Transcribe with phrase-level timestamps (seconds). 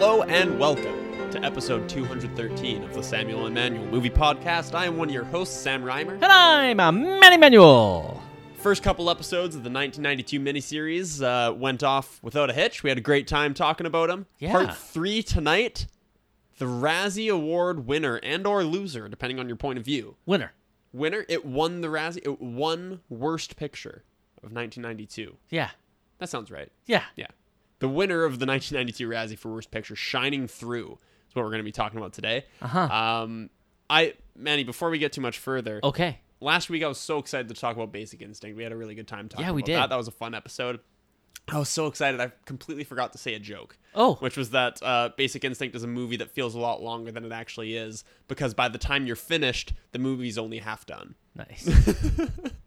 [0.00, 4.72] Hello and welcome to episode 213 of the Samuel and Manuel Movie Podcast.
[4.72, 6.12] I am one of your hosts, Sam Reimer.
[6.12, 8.22] And I'm a Manny Manuel.
[8.58, 12.84] First couple episodes of the 1992 miniseries uh, went off without a hitch.
[12.84, 14.26] We had a great time talking about them.
[14.38, 14.52] Yeah.
[14.52, 15.88] Part three tonight,
[16.58, 20.14] the Razzie Award winner and/or loser, depending on your point of view.
[20.24, 20.52] Winner.
[20.92, 22.20] Winner, it won the Razzie.
[22.22, 24.04] It won Worst Picture
[24.44, 25.38] of 1992.
[25.50, 25.70] Yeah.
[26.18, 26.70] That sounds right.
[26.86, 27.02] Yeah.
[27.16, 27.26] Yeah.
[27.80, 30.98] The winner of the 1992 Razzie for Worst Picture, Shining Through,
[31.28, 32.44] is what we're going to be talking about today.
[32.60, 32.80] Uh-huh.
[32.80, 33.50] Um,
[33.88, 36.18] I, Manny, before we get too much further, Okay.
[36.40, 38.56] last week I was so excited to talk about Basic Instinct.
[38.56, 39.76] We had a really good time talking Yeah, we about did.
[39.76, 39.88] that.
[39.90, 40.80] That was a fun episode.
[41.50, 42.20] I was so excited.
[42.20, 43.78] I completely forgot to say a joke.
[43.94, 44.16] Oh.
[44.16, 47.24] Which was that uh, Basic Instinct is a movie that feels a lot longer than
[47.24, 51.14] it actually is because by the time you're finished, the movie's only half done.
[51.34, 51.66] Nice.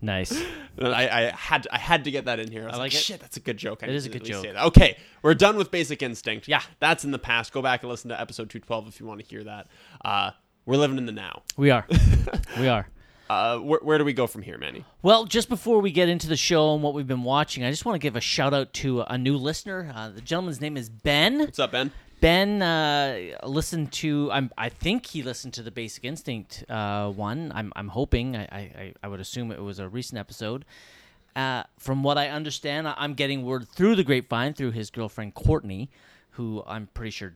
[0.00, 0.42] nice.
[0.80, 2.62] I, I had I had to get that in here.
[2.62, 3.82] I was I like, like shit, that's a good joke.
[3.82, 4.44] I It is a good joke.
[4.44, 4.64] say that.
[4.66, 6.48] Okay, we're done with Basic Instinct.
[6.48, 6.62] Yeah.
[6.80, 7.52] that's in the past.
[7.52, 9.66] Go back and listen to episode two twelve if you want to hear that.
[10.04, 10.30] Uh,
[10.66, 11.42] we're living in the now.
[11.56, 11.86] We are.
[12.58, 12.88] we are.
[13.30, 14.84] Uh, where, where do we go from here, Manny?
[15.02, 17.84] Well, just before we get into the show and what we've been watching, I just
[17.84, 19.92] want to give a shout out to a new listener.
[19.94, 21.40] Uh, the gentleman's name is Ben.
[21.40, 21.92] What's up, Ben?
[22.20, 24.30] Ben uh, listened to.
[24.32, 27.52] I'm, I think he listened to the Basic Instinct uh, one.
[27.54, 28.36] I'm, I'm hoping.
[28.36, 30.64] I, I, I would assume it was a recent episode.
[31.36, 35.90] Uh, from what I understand, I'm getting word through the grapevine through his girlfriend Courtney,
[36.30, 37.34] who I'm pretty sure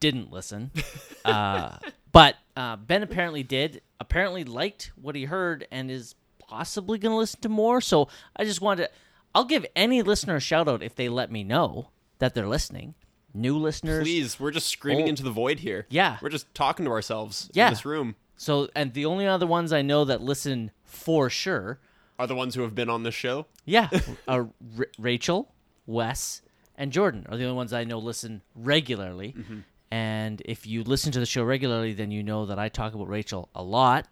[0.00, 0.70] didn't listen.
[1.24, 1.76] uh,
[2.10, 3.82] but uh, Ben apparently did.
[4.00, 7.80] Apparently liked what he heard and is possibly going to listen to more.
[7.80, 8.84] So I just wanted.
[8.84, 8.90] To,
[9.34, 12.94] I'll give any listener a shout out if they let me know that they're listening.
[13.34, 15.08] New listeners, Please, we're just screaming Oh.
[15.08, 15.86] into the void here.
[15.88, 16.18] Yeah.
[16.20, 17.68] we're just talking to ourselves Yeah.
[17.68, 18.16] in this room.
[18.36, 21.80] So, and the only other ones I know that listen for sure,
[22.18, 23.46] Are the ones who have been on this show?
[23.64, 23.88] yeah,
[24.28, 24.48] are
[24.78, 25.54] R- Rachel,
[25.86, 26.42] Wes,
[26.76, 29.34] and Jordan are the only ones I know listen regularly.
[29.38, 29.58] Mm-hmm.
[29.90, 33.08] And if you listen to the show regularly, then you know that I talk about
[33.08, 34.08] Rachel a lot.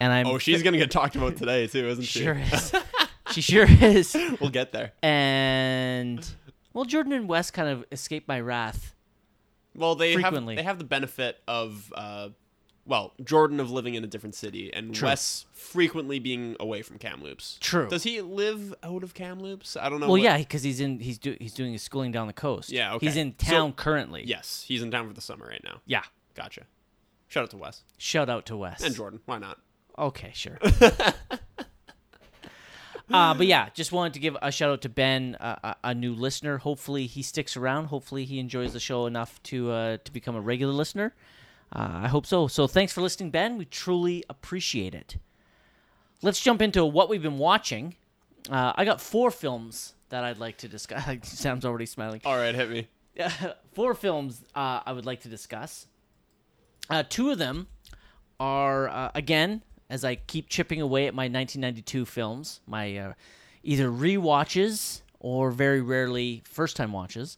[0.00, 2.22] And I'm Oh, she's gonna get talked about today too, isn't she?
[2.22, 2.72] sure is.
[3.32, 4.16] she sure is.
[4.40, 4.92] We'll get there.
[5.02, 6.24] And
[6.74, 8.94] well, Jordan and Wes kind of escape my wrath.
[9.74, 10.54] Well, they Frequently.
[10.54, 12.28] have they have the benefit of uh,
[12.86, 15.08] well, Jordan of living in a different city, and True.
[15.08, 17.56] Wes frequently being away from Kamloops.
[17.60, 17.88] True.
[17.88, 19.76] Does he live out of Kamloops?
[19.76, 20.06] I don't know.
[20.06, 22.70] Well, what- yeah, because he's in he's do, he's doing his schooling down the coast.
[22.70, 23.06] Yeah, okay.
[23.06, 24.22] He's in So- town currently.
[24.26, 25.80] Yes, he's in town for the summer right now.
[25.86, 26.02] Yeah.
[26.34, 26.64] Gotcha.
[27.28, 28.82] Shout out to Wes Shout out to Wes.
[28.82, 29.20] and Jordan.
[29.24, 29.58] Why not?
[29.98, 30.58] Okay, sure.
[33.10, 35.94] uh, but yeah, just wanted to give a shout out to Ben, uh, a, a
[35.94, 36.58] new listener.
[36.58, 37.86] Hopefully he sticks around.
[37.86, 41.14] Hopefully he enjoys the show enough to uh, to become a regular listener.
[41.74, 42.46] Uh, I hope so.
[42.46, 43.58] So thanks for listening, Ben.
[43.58, 45.16] We truly appreciate it.
[46.22, 47.96] Let's jump into what we've been watching.
[48.48, 51.04] Uh, I got four films that I'd like to discuss.
[51.22, 52.20] Sam's already smiling.
[52.24, 52.88] All right, hit me.
[53.74, 55.86] four films uh, I would like to discuss.
[56.88, 57.66] Uh, two of them
[58.38, 63.12] are uh, again, as I keep chipping away at my 1992 films, my uh,
[63.62, 67.36] either rewatches or very rarely first time watches.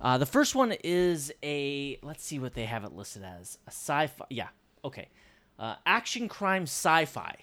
[0.00, 3.70] Uh, the first one is a let's see what they have it listed as a
[3.70, 4.24] sci-fi.
[4.30, 4.48] Yeah,
[4.84, 5.08] okay,
[5.58, 7.34] uh, action crime sci-fi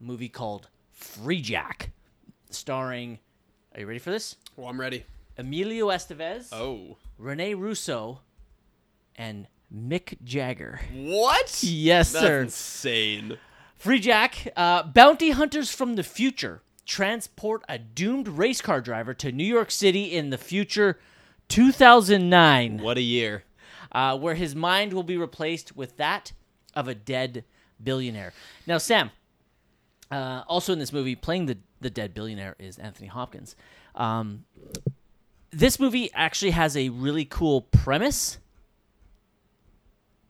[0.00, 1.90] movie called Freejack,
[2.50, 3.18] starring.
[3.74, 4.36] Are you ready for this?
[4.56, 5.04] Well, I'm ready.
[5.36, 6.50] Emilio Estevez.
[6.52, 8.20] Oh, Rene Russo,
[9.16, 10.80] and Mick Jagger.
[10.92, 11.60] what?
[11.64, 12.40] Yes, That's sir.
[12.42, 13.38] insane.
[13.82, 19.44] Freejack, uh, bounty hunters from the future transport a doomed race car driver to New
[19.44, 20.98] York City in the future
[21.48, 23.44] 2009, What a year.
[23.92, 26.32] uh, where his mind will be replaced with that
[26.74, 27.44] of a dead
[27.82, 28.32] billionaire.
[28.66, 29.10] Now, Sam,
[30.10, 33.56] uh, also in this movie, playing the, the dead billionaire is Anthony Hopkins.
[33.94, 34.44] Um,
[35.50, 38.38] this movie actually has a really cool premise,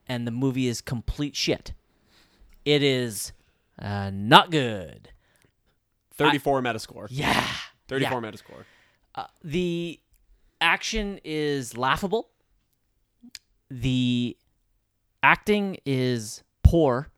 [0.09, 1.73] and the movie is complete shit.
[2.65, 3.33] It is
[3.79, 5.11] uh, not good.
[6.15, 7.07] 34 Metascore.
[7.11, 7.47] Yeah.
[7.89, 8.31] 34 Yeah.
[8.31, 8.65] Metascore.
[9.43, 10.01] The
[10.61, 12.31] action is laughable.
[13.71, 14.37] The
[15.23, 17.09] acting is poor,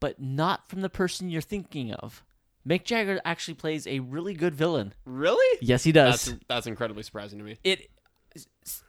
[0.00, 2.22] but not from the person you're thinking of.
[2.68, 4.92] Mick Jagger actually plays a really good villain.
[5.04, 5.58] Really?
[5.60, 6.24] Yes, he does.
[6.24, 7.56] That's that's incredibly surprising to me.
[7.62, 7.88] it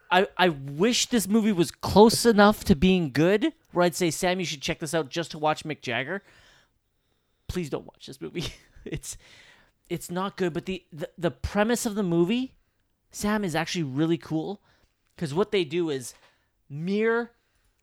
[0.10, 4.40] I I wish this movie was close enough to being good where I'd say Sam
[4.40, 6.24] you should check this out just to watch Mick Jagger.
[7.48, 8.48] Please don't watch this movie.
[8.86, 9.18] It's
[9.90, 12.56] it's not good, but the the, the premise of the movie
[13.12, 14.62] Sam is actually really cool
[15.18, 16.14] cuz what they do is
[16.70, 17.32] mere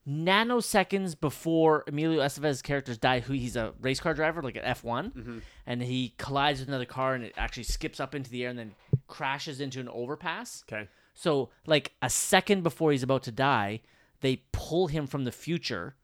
[0.08, 5.12] nanoseconds before Emilio Estevez's characters die, who he's a race car driver, like an F1,
[5.12, 5.38] mm-hmm.
[5.66, 8.58] and he collides with another car and it actually skips up into the air and
[8.58, 8.74] then
[9.08, 10.64] crashes into an overpass.
[10.66, 10.88] Okay.
[11.12, 13.82] So like a second before he's about to die,
[14.24, 15.96] they pull him from the future,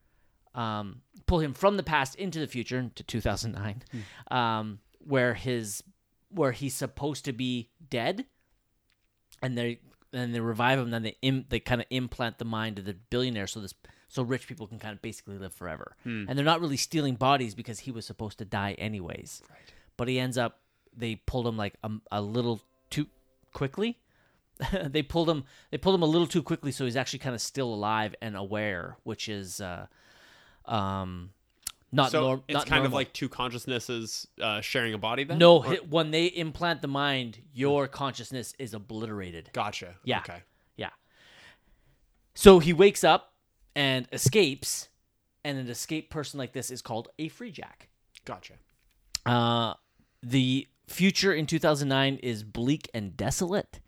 [0.53, 3.81] um, pull him from the past into the future to 2009,
[4.29, 5.83] um, where his
[6.29, 8.25] where he's supposed to be dead,
[9.41, 9.79] and they
[10.13, 10.91] and they revive him.
[10.91, 13.73] Then they Im- they kind of implant the mind of the billionaire, so this
[14.07, 15.95] so rich people can kind of basically live forever.
[16.29, 19.41] And they're not really stealing bodies because he was supposed to die anyways.
[19.49, 19.73] Right.
[19.97, 20.59] But he ends up
[20.95, 23.07] they pulled him like a, a little too
[23.51, 23.97] quickly.
[24.85, 27.41] they pulled him they pulled him a little too quickly, so he's actually kind of
[27.41, 29.87] still alive and aware, which is uh,
[30.65, 31.31] um,
[31.91, 35.23] not so norm- it's not kind of like two consciousnesses uh, sharing a body.
[35.23, 35.63] Then no.
[35.63, 39.49] Or- when they implant the mind, your consciousness is obliterated.
[39.53, 39.95] Gotcha.
[40.03, 40.19] Yeah.
[40.19, 40.43] Okay.
[40.77, 40.89] Yeah.
[42.33, 43.33] So he wakes up
[43.75, 44.89] and escapes,
[45.43, 47.89] and an escape person like this is called a free jack.
[48.25, 48.53] Gotcha.
[49.25, 49.73] Uh,
[50.23, 53.79] the future in 2009 is bleak and desolate,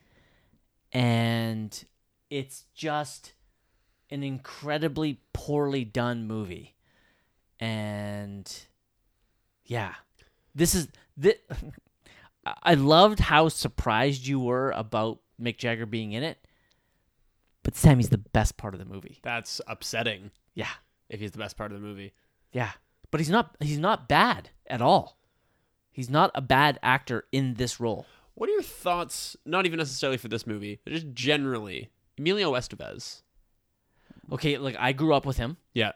[0.93, 1.83] and
[2.29, 3.33] it's just
[4.09, 6.75] an incredibly poorly done movie.
[7.59, 8.51] And
[9.65, 9.95] yeah,
[10.55, 10.87] this is
[11.17, 11.35] this.
[12.63, 16.37] I loved how surprised you were about Mick Jagger being in it,
[17.63, 19.19] but Sammy's the best part of the movie.
[19.23, 20.31] That's upsetting.
[20.53, 20.67] Yeah,
[21.09, 22.13] If he's the best part of the movie.
[22.51, 22.71] yeah,
[23.11, 23.55] but he's not.
[23.59, 25.17] He's not bad at all.
[25.91, 28.05] He's not a bad actor in this role.
[28.35, 29.37] What are your thoughts?
[29.45, 31.89] Not even necessarily for this movie, but just generally.
[32.17, 33.21] Emilio Estevez.
[34.31, 35.91] Okay, like I grew up with him, Yeah.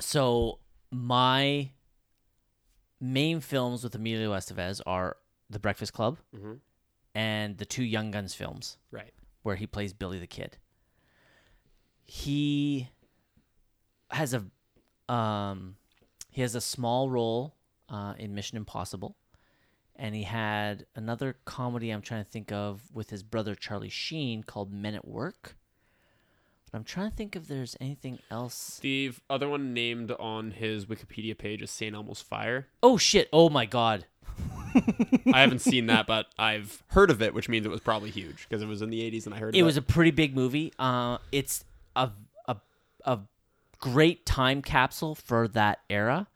[0.00, 0.58] so
[0.90, 1.70] my
[3.00, 5.16] main films with Emilio Estevez are
[5.48, 6.60] The Breakfast Club Mhm.
[7.14, 9.14] and the two Young Guns films Right.
[9.42, 10.58] where he plays Billy the Kid.
[12.04, 12.90] He
[14.10, 14.44] has a
[15.12, 15.76] um
[16.30, 17.56] he has a small role
[17.88, 19.16] uh, in Mission Impossible,
[20.00, 24.42] and he had another comedy I'm trying to think of with his brother Charlie Sheen
[24.42, 25.56] called Men at Work.
[26.64, 28.78] But I'm trying to think if there's anything else.
[28.80, 31.94] The other one named on his Wikipedia page is St.
[31.94, 32.68] Elmo's Fire.
[32.82, 33.28] Oh shit!
[33.32, 34.06] Oh my god!
[35.34, 38.46] I haven't seen that, but I've heard of it, which means it was probably huge
[38.48, 40.72] because it was in the 80s and I heard It was a pretty big movie.
[40.78, 41.64] Uh, it's
[41.94, 42.10] a
[42.46, 42.56] a
[43.04, 43.18] a
[43.78, 46.28] great time capsule for that era.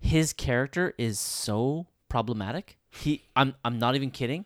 [0.00, 2.78] His character is so problematic.
[2.90, 4.44] He, I'm, I'm not even kidding.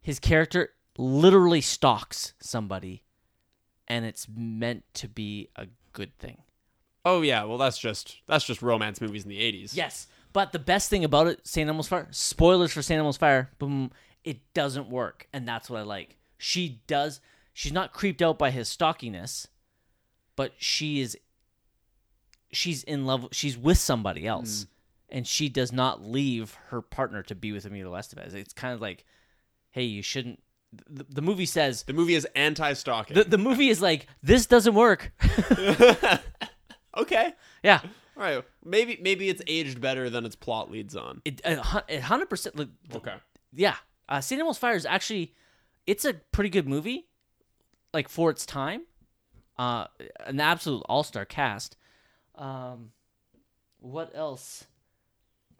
[0.00, 3.04] His character literally stalks somebody,
[3.86, 6.38] and it's meant to be a good thing.
[7.04, 9.74] Oh yeah, well that's just that's just romance movies in the 80s.
[9.74, 11.68] Yes, but the best thing about it, St.
[11.68, 12.98] Elmo's Fire, spoilers for St.
[12.98, 13.90] Elmo's Fire, boom,
[14.24, 16.18] it doesn't work, and that's what I like.
[16.38, 17.20] She does.
[17.52, 19.46] She's not creeped out by his stalkiness,
[20.36, 21.16] but she is.
[22.52, 23.28] She's in love.
[23.32, 24.68] She's with somebody else, mm.
[25.12, 28.34] And she does not leave her partner to be with Emilio Estevez.
[28.34, 29.04] It's kind of like,
[29.70, 30.42] hey, you shouldn't.
[30.88, 33.16] The, the movie says The movie is anti-stalking.
[33.16, 35.10] the the movie is like this doesn't work.
[36.96, 37.34] okay.
[37.62, 37.80] yeah,
[38.16, 38.44] All right.
[38.64, 41.22] Maybe maybe it's aged better than its plot leads on.
[41.24, 42.56] it a hundred percent.
[42.56, 43.14] Like, Okay.
[43.52, 43.76] yeah,
[44.08, 44.56] uh, St.
[44.56, 45.34] Fire is actually
[45.86, 47.08] it's a pretty good movie,
[47.92, 48.82] like for its time.
[49.58, 49.86] Uh,
[50.26, 51.76] an absolute all star cast.
[52.36, 52.92] Um,
[53.80, 54.66] what else?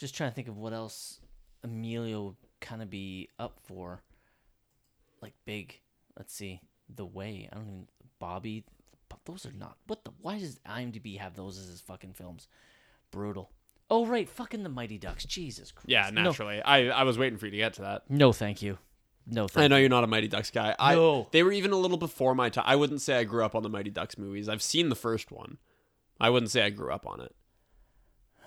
[0.00, 1.20] Just trying to think of what else
[1.62, 4.02] Emilio would kind of be up for.
[5.20, 5.78] Like big.
[6.16, 6.62] Let's see.
[6.94, 7.48] The Way.
[7.52, 7.86] I don't even.
[8.18, 8.64] Bobby.
[9.10, 9.76] But those are not.
[9.86, 10.12] What the?
[10.22, 12.48] Why does IMDb have those as his fucking films?
[13.10, 13.50] Brutal.
[13.90, 15.24] Oh right, fucking the Mighty Ducks.
[15.24, 15.88] Jesus Christ.
[15.88, 16.62] Yeah, No- naturally.
[16.62, 18.08] I I was waiting for you to get to that.
[18.08, 18.78] no thank you.
[19.26, 20.74] No, thank I know you're not a Mighty Ducks guy.
[20.78, 21.28] I, No.
[21.30, 22.64] They were even a little before my time.
[22.66, 24.48] I wouldn't say I grew up on the Mighty Ducks movies.
[24.48, 25.58] I've seen the first one.
[26.18, 27.34] I wouldn't say I grew up on it.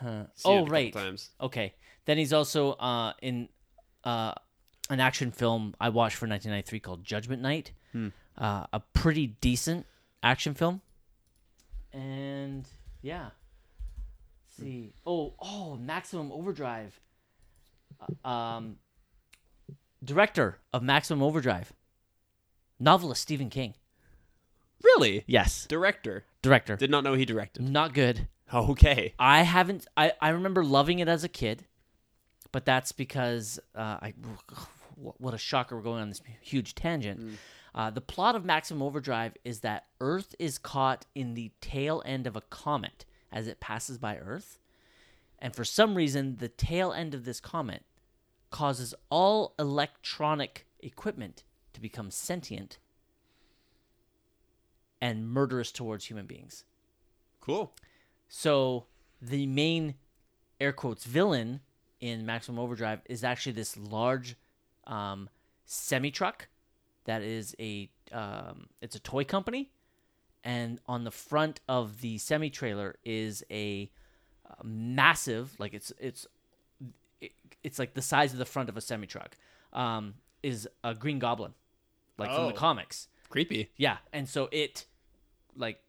[0.03, 0.25] Huh.
[0.35, 1.29] Seen it a Oh right.
[1.39, 1.73] Okay.
[2.05, 3.47] Then he's also uh, in
[4.03, 4.33] uh,
[4.89, 7.71] an action film I watched for 1993 called Judgment Night.
[7.93, 8.09] Hmm.
[8.37, 9.85] Uh, a pretty decent
[10.21, 10.81] action film.
[11.93, 12.67] And
[13.01, 13.29] yeah.
[14.45, 14.93] Let's see.
[15.05, 16.99] Oh, oh, Maximum Overdrive.
[18.25, 18.77] Uh, um,
[20.03, 21.71] director of Maximum Overdrive.
[22.79, 23.75] Novelist Stephen King.
[24.83, 25.23] Really?
[25.27, 25.65] Yes.
[25.67, 26.25] Director.
[26.41, 26.75] Director.
[26.75, 27.61] Did not know he directed.
[27.61, 28.27] Not good.
[28.69, 29.13] Okay.
[29.17, 29.87] I haven't.
[29.97, 31.65] I, I remember loving it as a kid,
[32.51, 34.13] but that's because uh, I.
[34.95, 35.75] What a shocker!
[35.75, 37.39] We're going on this huge tangent.
[37.73, 42.27] Uh, the plot of Maximum Overdrive is that Earth is caught in the tail end
[42.27, 44.59] of a comet as it passes by Earth,
[45.39, 47.83] and for some reason, the tail end of this comet
[48.51, 51.43] causes all electronic equipment
[51.73, 52.77] to become sentient
[55.01, 56.65] and murderous towards human beings.
[57.41, 57.73] Cool.
[58.35, 58.85] So
[59.21, 59.93] the main
[60.59, 61.59] air quotes villain
[62.01, 64.35] in Maximum Overdrive is actually this large
[64.87, 65.29] um,
[65.65, 66.47] semi truck
[67.05, 69.69] that is a um, it's a toy company,
[70.43, 73.91] and on the front of the semi trailer is a,
[74.49, 76.25] uh massive like it's it's
[77.21, 79.37] it, it's like the size of the front of a semi truck.
[79.73, 81.53] Um, is a Green Goblin,
[82.17, 82.57] like from the Oh.
[82.57, 83.09] comics.
[83.29, 83.69] Creepy.
[83.77, 84.87] Yeah, and so it
[85.55, 85.82] like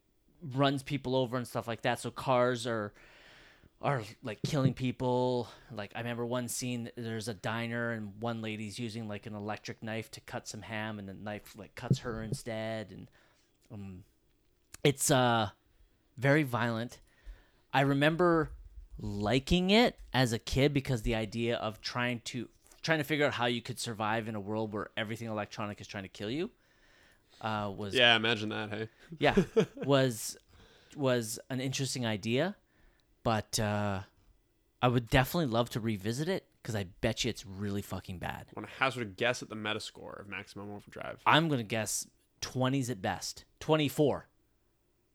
[0.53, 1.99] runs people over and stuff like that.
[1.99, 2.93] So cars are
[3.81, 5.47] are like killing people.
[5.71, 9.83] Like I remember one scene there's a diner and one lady's using like an electric
[9.83, 13.09] knife to cut some ham and the knife like cuts her instead and
[13.71, 14.03] um
[14.83, 15.49] it's uh
[16.17, 16.99] very violent.
[17.73, 18.51] I remember
[18.97, 22.47] liking it as a kid because the idea of trying to
[22.81, 25.87] trying to figure out how you could survive in a world where everything electronic is
[25.87, 26.51] trying to kill you
[27.41, 28.69] uh, was Yeah, imagine that.
[28.69, 28.89] Hey.
[29.19, 29.35] yeah
[29.75, 30.37] was
[30.95, 32.55] was an interesting idea
[33.23, 33.99] but uh
[34.81, 38.45] i would definitely love to revisit it because i bet you it's really fucking bad
[38.55, 41.19] want to hazard a guess at the metascore of Maximum Overdrive.
[41.25, 42.07] i'm gonna guess
[42.41, 44.27] 20s at best 24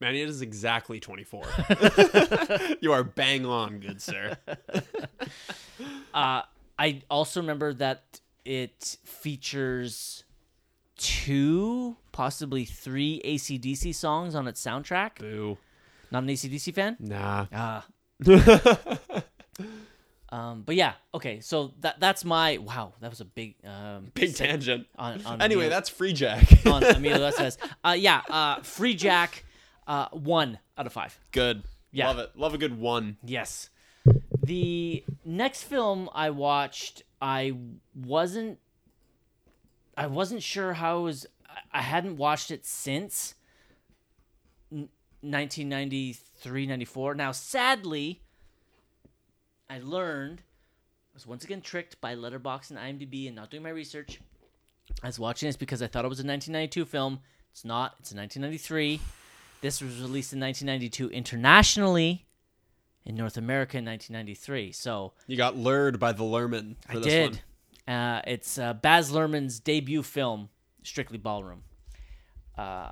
[0.03, 1.45] Man, it is exactly 24.
[2.81, 4.35] you are bang on, good sir.
[6.15, 6.43] uh
[6.79, 10.25] i also remember that it features
[11.01, 15.57] two possibly three acdc songs on its soundtrack Boo.
[16.11, 17.47] not an acdc fan Nah.
[17.53, 17.87] ah
[20.33, 21.41] Um, but yeah, okay.
[21.41, 22.93] So that that's my wow.
[23.01, 24.87] That was a big um, Big tangent.
[24.97, 26.71] On, on Anyway, Emilio- that's Freejack.
[26.73, 27.57] on Emilio Estevez.
[27.85, 29.43] Uh, yeah, uh, Freejack,
[29.89, 31.19] uh, one out of five.
[31.33, 31.65] good.
[31.91, 32.07] Yeah.
[32.07, 32.31] Love it.
[32.37, 33.17] Love a good one.
[33.25, 33.71] Yes.
[34.45, 37.57] The next film I watched, I
[37.97, 38.61] wasn't,
[40.05, 41.27] I wasn't sure how it was.
[41.49, 43.35] I- I hadn't watched it since
[44.73, 44.89] n-
[45.21, 47.15] 1993, 94.
[47.15, 48.23] Now, sadly,
[49.69, 50.41] I learned
[51.13, 54.21] I was once again tricked by Letterboxd and IMDb and not doing my research.
[55.03, 57.21] I was watching this because I thought it was a 1992 film.
[57.53, 57.97] It's not.
[58.01, 59.01] It's a 1993.
[59.61, 62.27] This was released in 1992 internationally,
[63.05, 64.73] in North America in 1993.
[64.73, 67.31] So You got lured by the Luhrmann for I this did.
[67.33, 67.41] one.
[67.91, 70.49] Uh, it's uh, Baz Luhrmann's debut film,
[70.85, 71.65] Strictly Ballroom.
[72.57, 72.91] Uh,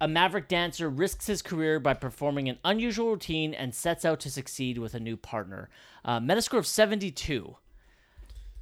[0.00, 4.30] a maverick dancer risks his career by performing an unusual routine and sets out to
[4.30, 5.68] succeed with a new partner.
[6.04, 7.56] Uh, Metascore of 72.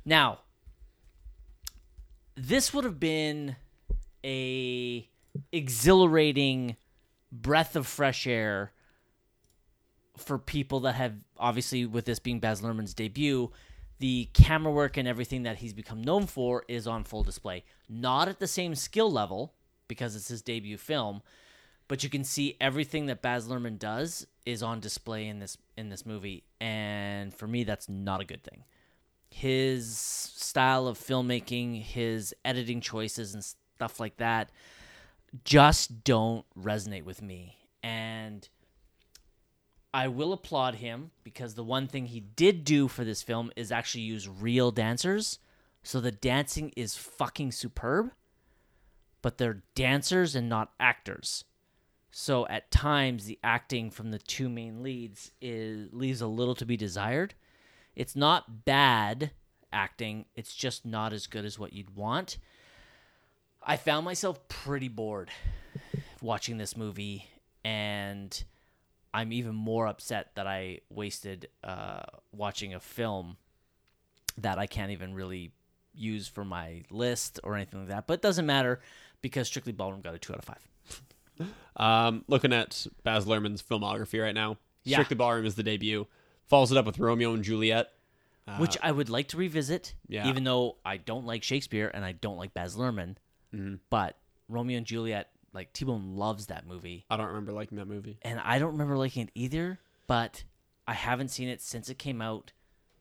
[0.07, 0.39] Now,
[2.35, 3.57] this would have been
[4.25, 5.07] a
[5.53, 6.77] exhilarating
[7.31, 8.73] breath of fresh air
[10.17, 13.51] for people that have obviously with this being Baz Luhrmann's debut,
[13.99, 17.65] the camera work and everything that he's become known for is on full display.
[17.89, 19.55] Not at the same skill level
[19.89, 21.23] because it's his debut film,
[21.89, 25.89] but you can see everything that Baz Luhrmann does is on display in this in
[25.89, 28.65] this movie, and for me, that's not a good thing.
[29.29, 34.51] His style of filmmaking, his editing choices, and stuff like that
[35.45, 37.57] just don't resonate with me.
[37.83, 38.49] And
[39.95, 43.71] I will applaud him because the one thing he did do for this film is
[43.71, 45.39] actually use real dancers.
[45.85, 48.11] So the dancing is fucking superb,
[49.23, 51.45] but they're dancers and not actors.
[52.11, 56.67] So at times the acting from the two main leads is leaves a little to
[56.67, 57.35] be desired.
[57.95, 59.31] It's not bad
[59.73, 62.39] acting, it's just not as good as what you'd want.
[63.63, 65.31] I found myself pretty bored
[66.21, 67.29] watching this movie
[67.65, 68.45] and
[69.15, 72.03] I'm even more upset that I wasted uh,
[72.33, 73.37] watching a film
[74.39, 75.53] that I can't even really
[75.95, 78.07] use for my list or anything like that.
[78.09, 78.81] But it doesn't matter
[79.23, 80.69] because Strictly Ballroom got a two out of five.
[81.77, 84.97] Um, looking at Baz Luhrmann's filmography right now, Yeah.
[84.97, 86.07] Strictly Ballroom is the debut.
[86.47, 87.91] Follows it up with Romeo and Juliet.
[88.59, 90.29] which I would like to revisit, yeah.
[90.29, 93.17] even though I don't like Shakespeare and I don't like Baz Luhrmann.
[93.89, 94.19] But
[94.49, 98.19] Romeo and Juliet, like T-Bone loves that movie, I don't remember liking that movie.
[98.23, 99.79] and I don't remember liking it either.
[100.07, 100.45] But
[100.87, 102.53] I haven't seen it since it came out,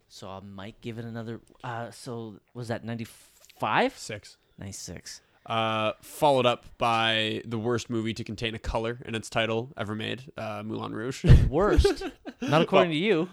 [0.08, 1.42] so I might give it another.
[1.64, 3.98] Uh, so was that 95?
[3.98, 4.38] Six.
[4.58, 5.22] 96.
[5.46, 9.94] Uh, followed up by the worst movie to contain a color in its title ever
[9.96, 11.26] made, uh, Moulin Rouge.
[11.50, 12.04] Worst,
[12.42, 13.28] not according to you.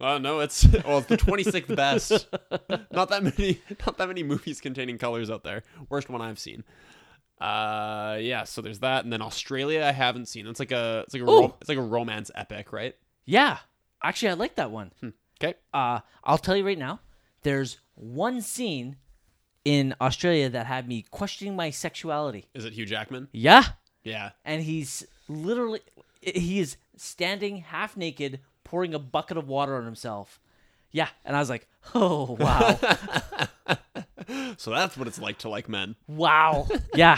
[0.00, 2.28] well, no, it's well, it's the twenty sixth best.
[2.92, 5.62] not that many, not that many movies containing colors out there.
[5.90, 6.64] Worst one I've seen.
[7.40, 8.44] Uh, yeah.
[8.44, 10.46] So there's that, and then Australia I haven't seen.
[10.46, 12.94] It's like a, it's like a, ro- it's like a romance epic, right?
[13.24, 13.58] Yeah,
[14.02, 14.90] actually, I like that one.
[15.42, 15.54] Okay.
[15.72, 17.00] Uh, I'll tell you right now.
[17.42, 18.96] There's one scene
[19.64, 22.46] in Australia that had me questioning my sexuality.
[22.54, 23.28] Is it Hugh Jackman?
[23.32, 23.64] Yeah,
[24.04, 24.30] Yeah.
[24.44, 25.80] and he's literally
[26.20, 30.38] he is standing half naked, pouring a bucket of water on himself.
[30.92, 32.78] Yeah, and I was like, oh wow.
[34.58, 35.96] So that's what it's like to like men.
[36.06, 36.68] Wow.
[36.94, 37.16] Yeah.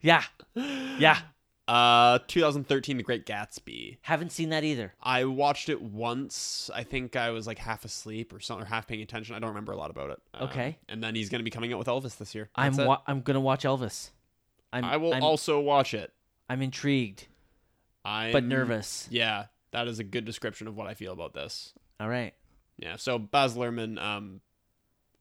[0.00, 0.22] Yeah.
[0.54, 1.18] Yeah.
[1.66, 3.96] Uh, 2013, The Great Gatsby.
[4.02, 4.92] Haven't seen that either.
[5.02, 6.70] I watched it once.
[6.74, 9.34] I think I was like half asleep or something, or half paying attention.
[9.34, 10.18] I don't remember a lot about it.
[10.34, 10.76] Uh, Okay.
[10.90, 12.50] And then he's going to be coming out with Elvis this year.
[12.54, 12.88] I'm That's it.
[12.88, 14.10] wa- I'm gonna watch Elvis.
[14.74, 16.12] I'm I will I'm, also watch it.
[16.50, 17.28] I'm intrigued
[18.04, 19.08] I'm but nervous.
[19.10, 21.72] Yeah, that is a good description of what I feel about this.
[21.98, 22.34] All right.
[22.78, 22.96] Yeah.
[22.96, 24.40] So Baz Luhrmann, um,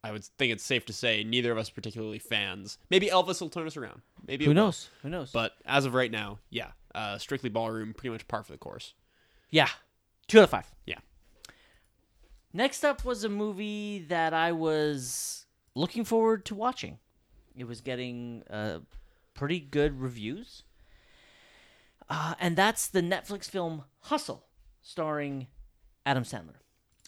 [0.03, 2.77] I would think it's safe to say neither of us particularly fans.
[2.89, 4.01] Maybe Elvis will turn us around.
[4.27, 4.89] Maybe Who knows?
[5.01, 5.31] Who knows?
[5.31, 8.93] But as of right now, yeah, uh, strictly ballroom, pretty much par for the course.
[9.49, 9.69] yeah,
[10.27, 10.69] two out of five.
[10.85, 10.99] Yeah.
[12.51, 16.99] Next up was a movie that I was looking forward to watching.
[17.55, 18.79] It was getting uh,
[19.33, 20.63] pretty good reviews.
[22.09, 24.45] Uh, and that's the Netflix film Hustle,
[24.81, 25.47] starring
[26.05, 26.57] Adam Sandler.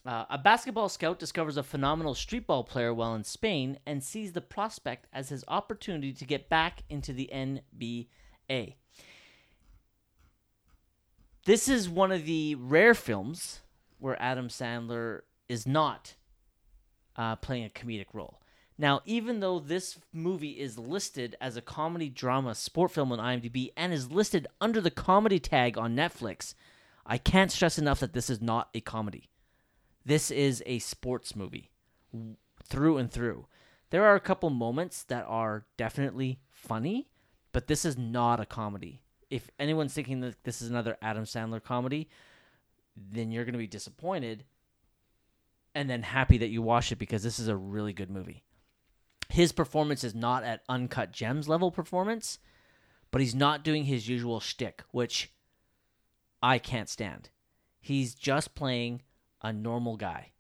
[0.06, 4.42] Uh, a basketball scout discovers a phenomenal streetball player while in Spain and sees the
[4.42, 8.76] prospect as his opportunity to get back into the NBA.
[11.46, 13.62] This is one of the rare films
[13.98, 16.14] where Adam Sandler is not
[17.16, 18.42] uh, playing a comedic role.
[18.78, 23.72] Now, even though this movie is listed as a comedy drama sport film on IMDb
[23.76, 26.54] and is listed under the comedy tag on Netflix,
[27.06, 29.30] I can't stress enough that this is not a comedy.
[30.06, 31.72] This is a sports movie
[32.64, 33.48] through and through.
[33.90, 37.10] There are a couple moments that are definitely funny,
[37.52, 39.02] but this is not a comedy.
[39.30, 42.10] If anyone's thinking that this is another Adam Sandler comedy,
[42.96, 44.44] then you're going to be disappointed
[45.74, 48.44] and then happy that you watched it because this is a really good movie.
[49.30, 52.40] His performance is not at Uncut Gems level performance,
[53.12, 55.32] but he's not doing his usual shtick, which
[56.42, 57.30] I can't stand.
[57.82, 59.02] He's just playing
[59.46, 60.32] a normal guy.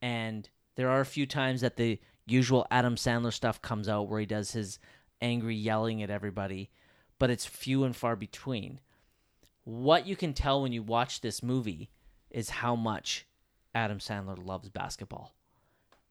[0.00, 4.20] And there are a few times that the usual Adam Sandler stuff comes out where
[4.20, 4.78] he does his
[5.20, 6.70] angry yelling at everybody,
[7.18, 8.80] but it's few and far between.
[9.64, 11.90] What you can tell when you watch this movie
[12.30, 13.26] is how much
[13.74, 15.34] Adam Sandler loves basketball.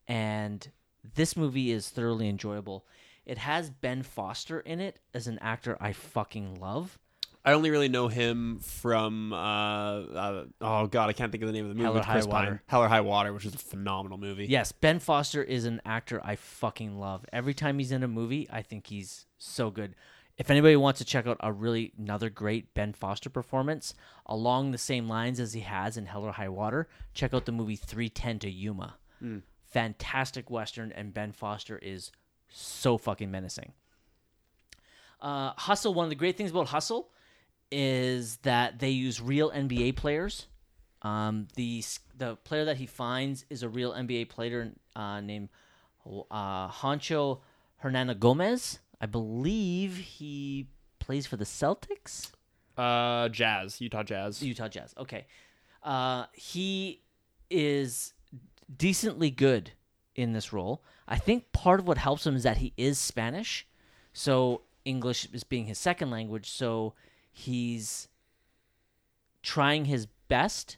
[0.08, 0.70] And
[1.16, 2.86] this movie is thoroughly enjoyable.
[3.26, 7.00] It has Ben Foster in it as an actor I fucking love.
[7.46, 11.54] I only really know him from uh, uh oh god, I can't think of the
[11.54, 11.86] name of the movie.
[11.86, 12.30] Hell or High Pine.
[12.30, 12.64] Water.
[12.68, 14.46] Hell or High Water, which is a phenomenal movie.
[14.46, 17.26] Yes, Ben Foster is an actor I fucking love.
[17.32, 19.96] Every time he's in a movie, I think he's so good.
[20.38, 23.94] If anybody wants to check out a really another great Ben Foster performance
[24.26, 27.52] along the same lines as he has in Hell or High Water, check out the
[27.52, 28.96] movie 310 to Yuma.
[29.66, 32.12] Fantastic western and Ben Foster is
[32.50, 33.74] so fucking menacing.
[35.22, 37.12] Uh, Hustle, one of the great things about Hustle
[37.72, 40.48] is that they use real NBA players.
[41.02, 41.84] Um, the
[42.18, 45.50] the player that he finds is a real NBA player uh, named
[46.30, 47.40] uh, Hancho
[47.78, 48.80] Hernana Gomez.
[49.00, 50.68] I believe he
[51.00, 52.32] plays for the Celtics,
[52.78, 54.44] Uh, Jazz, Utah Jazz.
[54.44, 54.94] Utah Jazz.
[54.98, 55.26] Okay,
[55.84, 57.02] uh, he
[57.50, 58.14] is
[58.76, 59.72] decently good
[60.16, 60.84] in this role.
[61.08, 63.66] I think part of what helps him is that he is Spanish,
[64.14, 66.50] so English is being his second language.
[66.50, 66.94] So
[67.40, 68.08] he's
[69.42, 70.78] trying his best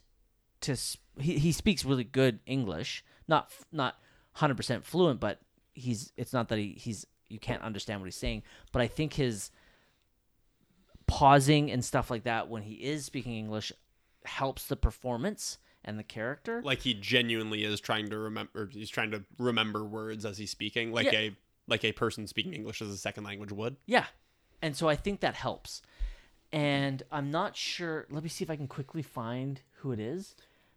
[0.62, 0.72] to.
[0.72, 3.96] s- He he speaks really good English, not f- not
[4.34, 5.40] hundred percent fluent, but
[5.74, 6.12] he's.
[6.16, 9.50] It's not that he he's you can't understand what he's saying, but I think his
[11.06, 13.72] pausing and stuff like that when he is speaking English
[14.24, 16.62] helps the performance and the character.
[16.62, 18.68] Like he genuinely is trying to remember.
[18.72, 21.18] He's trying to remember words as he's speaking, like Yeah.
[21.18, 21.36] a
[21.68, 23.76] like a person speaking English as a second language would.
[23.86, 24.06] Yeah.
[24.60, 25.82] And so I think that helps.
[26.52, 28.06] And I'm not sure.
[28.10, 30.34] Let me see if I can quickly find who it is.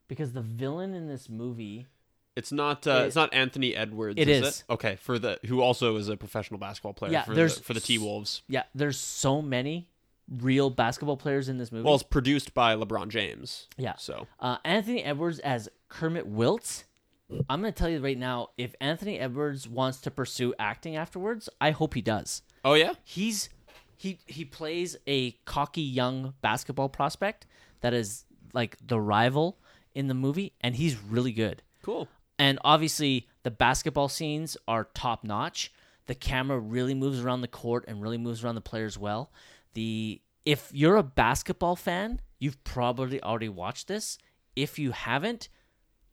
[0.07, 1.87] Because the villain in this movie.
[2.35, 2.85] It's not.
[2.85, 4.19] Uh, It- it's not Anthony Edwards.
[4.19, 4.59] It is, is.
[4.67, 4.73] It?
[4.73, 7.11] Okay, for the who also is a professional basketball player.
[7.11, 8.41] Yeah, for there's the, for the T Wolves.
[8.47, 9.87] Yeah, there's so many
[10.29, 11.83] real basketball players in this movie.
[11.85, 13.67] Well, it's produced by LeBron James.
[13.77, 13.93] yeah.
[13.97, 16.85] So Uh, Anthony Edwards as Kermit Wilts.
[17.49, 21.49] I'm going to tell you right now if Anthony Edwards wants to pursue acting afterwards,
[21.59, 22.43] I hope he does.
[22.63, 22.93] Oh yeah.
[23.03, 23.49] he's
[23.97, 27.45] he he plays a cocky young basketball prospect
[27.81, 29.57] that is like the rival
[29.93, 31.61] in the movie and he's really good.
[31.83, 32.07] Cool.
[32.39, 35.71] and obviously the basketball scenes are top notch
[36.07, 39.31] the camera really moves around the court and really moves around the players well.
[39.73, 44.17] The if you're a basketball fan you've probably already watched this.
[44.55, 45.49] If you haven't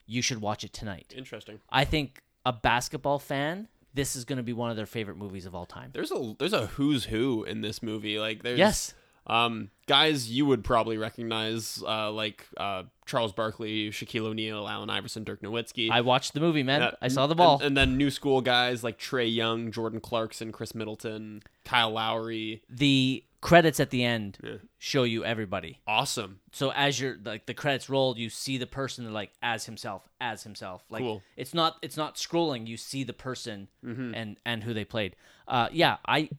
[0.06, 1.14] you should watch it tonight.
[1.16, 1.60] Interesting.
[1.70, 5.46] i think a basketball fan this is going to be one of their favorite movies
[5.46, 8.18] of all time There's a there's a who's who in this movie.
[8.18, 8.94] Like there's Yes.
[9.24, 15.22] Um, guys, you would probably recognize uh, like uh, Charles Barkley, Shaquille O'Neal, Allen Iverson,
[15.22, 15.90] Dirk Nowitzki.
[15.90, 16.82] I watched the movie, man.
[16.82, 17.60] Uh, I saw the and- ball.
[17.62, 22.62] And, then new school guys like Trae Young, Jordan Clarkson, Khris Middleton, Kyle Lowry.
[22.68, 24.54] the credits at the end Yeah.
[24.78, 25.80] show you everybody.
[25.86, 26.40] Awesome.
[26.52, 30.42] So as you're like the credits roll, you see the person like as himself, as
[30.44, 30.82] himself.
[30.88, 31.22] Like Cool.
[31.36, 32.66] it's not it's not scrolling.
[32.66, 34.14] You see the person Mm-hmm.
[34.14, 35.16] and and who they played.
[35.46, 36.30] Uh, yeah, I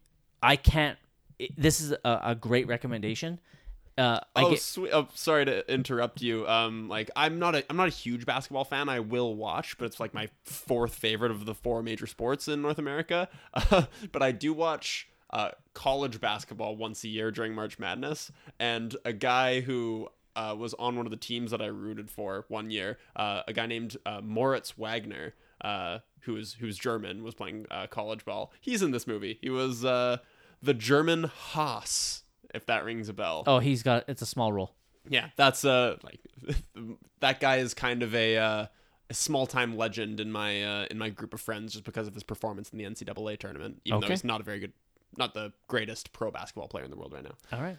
[0.41, 0.97] I can't.
[1.37, 3.39] It, this is a, a great recommendation.
[3.95, 4.89] Uh, oh, get, sweet.
[4.91, 6.47] Oh, sorry to interrupt you.
[6.47, 8.89] Um, like I'm not a I'm not a huge basketball fan.
[8.89, 12.61] I will watch, but it's like my fourth favorite of the four major sports in
[12.63, 13.29] North America.
[13.69, 19.11] but I do watch uh, college basketball once a year during March Madness, and a
[19.11, 22.97] guy who uh, was on one of the teams that I rooted for one year,
[23.15, 27.87] uh, a guy named uh, Moritz Wagner, uh, who is who's German, was playing uh,
[27.87, 28.53] college ball.
[28.61, 29.39] He's in this movie.
[29.41, 30.17] He was uh,
[30.61, 32.23] the German Haas.
[32.53, 33.43] If that rings a bell.
[33.47, 34.75] oh, he's got it's a small role.
[35.09, 36.19] Yeah, that's uh like
[37.19, 38.65] that guy is kind of a uh,
[39.09, 42.13] a small time legend in my uh, in my group of friends just because of
[42.13, 43.81] his performance in the NCAA tournament.
[43.85, 44.73] Even though he's not a very good,
[45.17, 47.35] not the greatest pro basketball player in the world right now.
[47.51, 47.77] All right.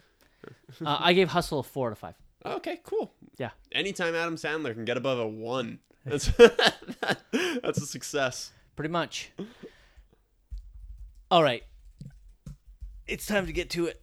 [0.85, 2.15] uh, I gave Hustle a four to five.
[2.45, 3.11] Okay, cool.
[3.37, 3.49] Yeah.
[3.71, 6.27] Anytime Adam Sandler can get above a one, that's
[7.31, 8.51] that's a success.
[8.75, 9.31] Pretty much.
[11.31, 11.63] All right.
[13.07, 14.01] It's time to get to it.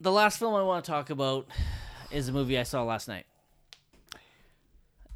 [0.00, 1.46] The last film I want to talk about
[2.10, 3.26] is a movie I saw last night.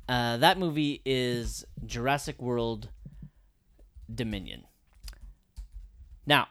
[0.09, 2.89] Uh, that movie is Jurassic World
[4.13, 4.65] Dominion.
[6.27, 6.49] Now,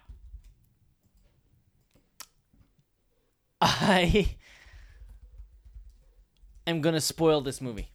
[3.61, 4.35] I
[6.67, 7.89] am going to spoil this movie.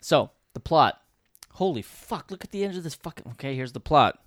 [0.00, 1.00] So, the plot.
[1.54, 3.26] Holy fuck, look at the end of this fucking.
[3.32, 4.18] Okay, here's the plot.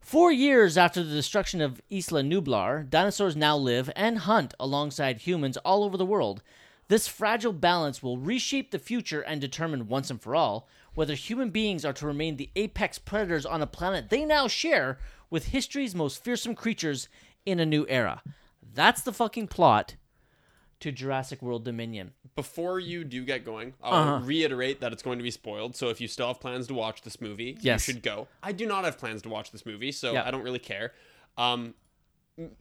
[0.00, 5.56] Four years after the destruction of Isla Nublar, dinosaurs now live and hunt alongside humans
[5.58, 6.42] all over the world.
[6.88, 11.50] This fragile balance will reshape the future and determine once and for all whether human
[11.50, 14.98] beings are to remain the apex predators on a planet they now share
[15.30, 17.08] with history's most fearsome creatures
[17.44, 18.22] in a new era.
[18.74, 19.96] That's the fucking plot
[20.80, 22.12] to Jurassic World Dominion.
[22.34, 24.24] Before you do get going, I'll Uh-huh.
[24.26, 25.74] reiterate that it's going to be spoiled.
[25.74, 27.88] So if you still have plans to watch this movie, Yes.
[27.88, 28.28] you should go.
[28.42, 30.26] I do not have plans to watch this movie, so Yeah.
[30.26, 30.92] I don't really care.
[31.38, 31.74] Um,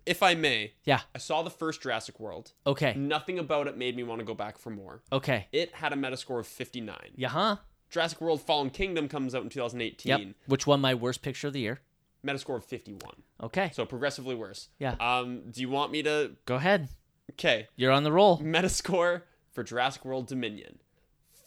[0.05, 1.01] if I may, Yeah.
[1.13, 2.53] I saw the first Jurassic World.
[2.65, 2.93] Okay.
[2.95, 5.03] Nothing about it made me want to go back for more.
[5.11, 5.47] Okay.
[5.51, 7.11] It had a Metascore of 59.
[7.17, 7.57] Yeah, huh?
[7.89, 10.09] Jurassic World Fallen Kingdom comes out in 2018.
[10.27, 10.35] Yep.
[10.47, 11.81] Which won my worst picture of the year?
[12.25, 12.99] Metascore of 51.
[13.43, 13.71] Okay.
[13.73, 14.69] So progressively worse.
[14.79, 14.95] Yeah.
[14.99, 16.31] Um, do you want me to?
[16.45, 16.89] Go ahead.
[17.31, 17.67] Okay.
[17.75, 18.39] You're on the roll.
[18.39, 20.79] Metascore for Jurassic World Dominion,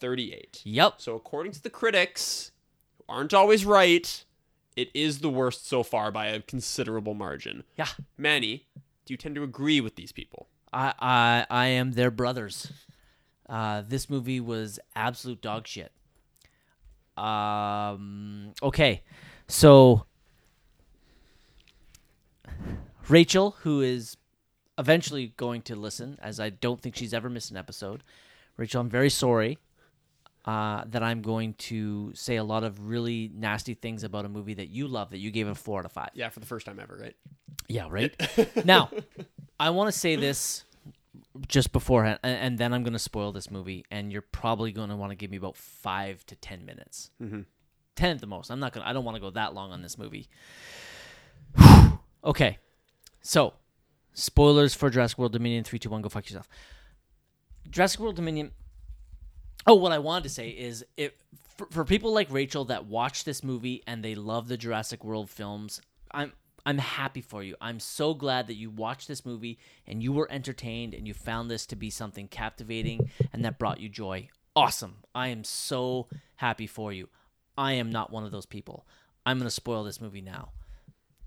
[0.01, 0.63] 38.
[0.65, 0.95] Yep.
[0.99, 2.53] So according to the critics,
[2.97, 4.25] who aren't always right,
[4.77, 7.65] it is the worst so far by a considerable margin.
[7.77, 7.89] Yeah.
[8.17, 8.67] Manny,
[9.05, 10.49] do you tend to agree with these people?
[10.73, 12.71] I I I am their brothers.
[13.49, 15.93] Uh, this movie was absolute dog shit.
[17.17, 18.53] Um.
[18.63, 19.03] Okay,
[19.49, 20.05] so
[23.09, 24.17] Rachel, who is
[24.79, 28.03] eventually going to listen, as I don't think she's ever missed an episode.
[28.57, 29.59] Rachel, I'm very sorry
[30.45, 34.55] uh, that I'm going to say a lot of really nasty things about a movie
[34.55, 36.11] that you love that you gave a four out of five.
[36.15, 37.17] Yeah, for the first time ever, right?
[37.69, 38.15] Yeah, right.
[38.65, 38.91] now,
[39.61, 40.65] I want to say this
[41.49, 44.89] just beforehand, and, and then I'm going to spoil this movie, and you're probably going
[44.89, 47.43] to want to give me about five to ten minutes, mm-hmm.
[47.95, 48.51] ten at the most.
[48.51, 48.87] I'm not gonna.
[48.87, 50.29] I don't want to go that long on this movie.
[52.25, 52.59] Okay,
[53.21, 53.55] so
[54.13, 55.65] spoilers for Jurassic World Dominion.
[55.65, 56.03] Three, two, one.
[56.03, 56.49] Go fuck yourself.
[57.71, 58.53] Jurassic World Dominion.
[59.67, 61.19] Oh, what I wanted to say is, it
[61.59, 65.29] for, for people like Rachel that watch this movie and they love the Jurassic World
[65.29, 65.83] films.
[66.13, 66.33] I'm
[66.65, 67.57] I'm happy for you.
[67.61, 71.51] I'm so glad that you watched this movie and you were entertained and you found
[71.51, 74.29] this to be something captivating and that brought you joy.
[74.55, 74.97] Awesome.
[75.15, 77.09] I am so happy for you.
[77.57, 78.87] I am not one of those people.
[79.25, 80.51] I'm gonna spoil this movie now.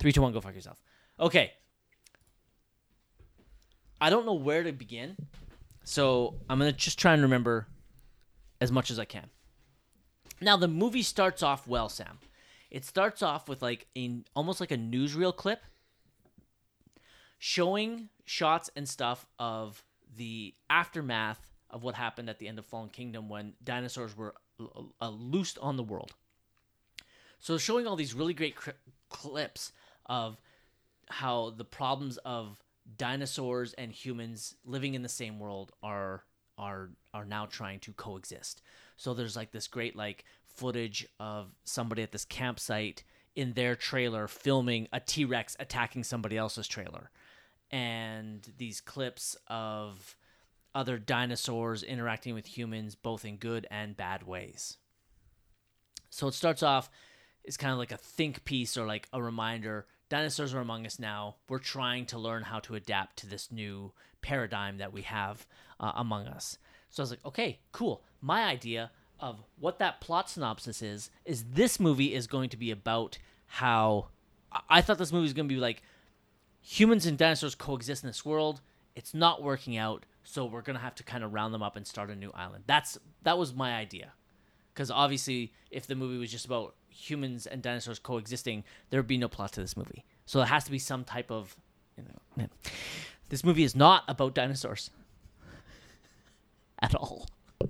[0.01, 0.81] Three, two, one, go fuck yourself.
[1.19, 1.51] Okay.
[4.01, 5.15] I don't know where to begin,
[5.83, 7.67] so I'm gonna just try and remember
[8.59, 9.29] as much as I can.
[10.41, 12.17] Now the movie starts off well, Sam.
[12.71, 15.61] It starts off with like a almost like a newsreel clip
[17.37, 19.83] showing shots and stuff of
[20.17, 24.33] the aftermath of what happened at the end of Fallen Kingdom when dinosaurs were
[24.99, 26.13] uh, loosed on the world.
[27.37, 28.73] So showing all these really great cri-
[29.09, 29.73] clips
[30.05, 30.39] of
[31.09, 32.61] how the problems of
[32.97, 36.23] dinosaurs and humans living in the same world are
[36.57, 38.61] are are now trying to coexist.
[38.97, 43.03] So there's like this great like footage of somebody at this campsite
[43.35, 47.09] in their trailer filming a T-Rex attacking somebody else's trailer.
[47.71, 50.17] and these clips of
[50.75, 54.77] other dinosaurs interacting with humans, both in good and bad ways.
[56.09, 56.89] So it starts off,
[57.43, 60.99] it's kind of like a think piece or like a reminder dinosaurs are among us
[60.99, 61.37] now.
[61.47, 65.47] We're trying to learn how to adapt to this new paradigm that we have
[65.79, 66.57] uh, among us.
[66.89, 68.03] So I was like, okay, cool.
[68.19, 72.71] My idea of what that plot synopsis is is this movie is going to be
[72.71, 74.09] about how
[74.51, 75.81] I- I thought this movie was going to be like
[76.59, 78.59] humans and dinosaurs coexist in this world.
[78.95, 81.77] It's not working out, so we're going to have to kind of round them up
[81.77, 82.65] and start a new island.
[82.67, 84.11] That's that was my idea.
[84.75, 89.17] Cuz obviously if the movie was just about humans and dinosaurs coexisting, there would be
[89.17, 90.05] no plot to this movie.
[90.25, 91.55] So there has to be some type of
[91.97, 92.03] you
[92.37, 92.47] know,
[93.29, 94.91] this movie is not about dinosaurs
[96.79, 97.27] at all.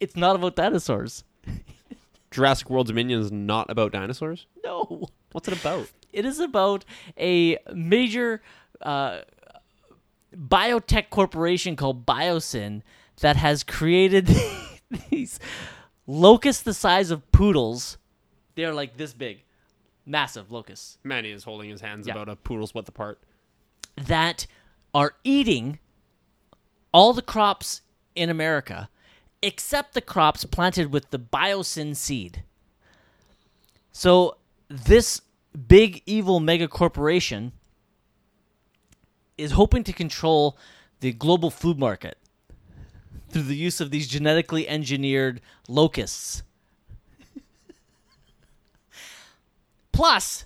[0.00, 1.24] it's not about dinosaurs.
[2.30, 4.46] Jurassic World Dominion is not about dinosaurs.
[4.64, 5.08] No.
[5.32, 5.90] What's it about?
[6.12, 6.84] It is about
[7.18, 8.42] a major
[8.82, 9.20] uh,
[10.34, 12.82] biotech corporation called Biosyn
[13.20, 14.26] that has created
[15.10, 15.38] these
[16.08, 17.98] locusts the size of poodles.
[18.56, 19.44] They're like this big,
[20.04, 22.14] massive locusts Manny is holding his hands Yeah.
[22.14, 23.20] about a poodle's width apart.
[23.96, 24.46] that
[24.94, 25.78] are eating
[26.92, 27.82] all the crops
[28.16, 28.88] in America
[29.42, 32.42] except the crops planted with the biosyn seed.
[33.92, 34.36] So
[34.68, 35.20] this
[35.68, 37.52] big evil mega corporation
[39.36, 40.56] is hoping to control
[41.00, 42.18] the global food market
[43.28, 46.42] through the use of these genetically engineered locusts.
[49.92, 50.44] Plus,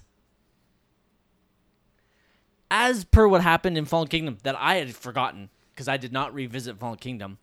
[2.70, 6.32] as per what happened in Fallen Kingdom that I had forgotten because I did not
[6.34, 7.38] revisit Fallen Kingdom.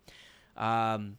[0.57, 1.17] Um,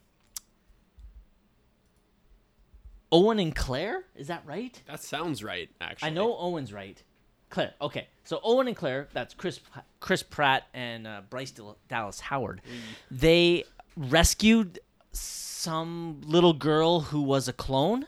[3.11, 4.81] Owen and Claire, is that right?
[4.87, 6.09] That sounds right, actually.
[6.09, 7.01] I know Owen's right.
[7.49, 8.07] Claire, okay.
[8.23, 9.59] So Owen and Claire, that's Chris
[9.99, 11.53] Chris Pratt and uh, Bryce
[11.89, 12.61] Dallas Howard.
[13.09, 14.79] They rescued
[15.11, 18.05] some little girl who was a clone,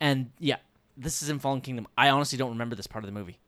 [0.00, 0.56] and yeah,
[0.96, 1.86] this is in Fallen Kingdom.
[1.96, 3.38] I honestly don't remember this part of the movie.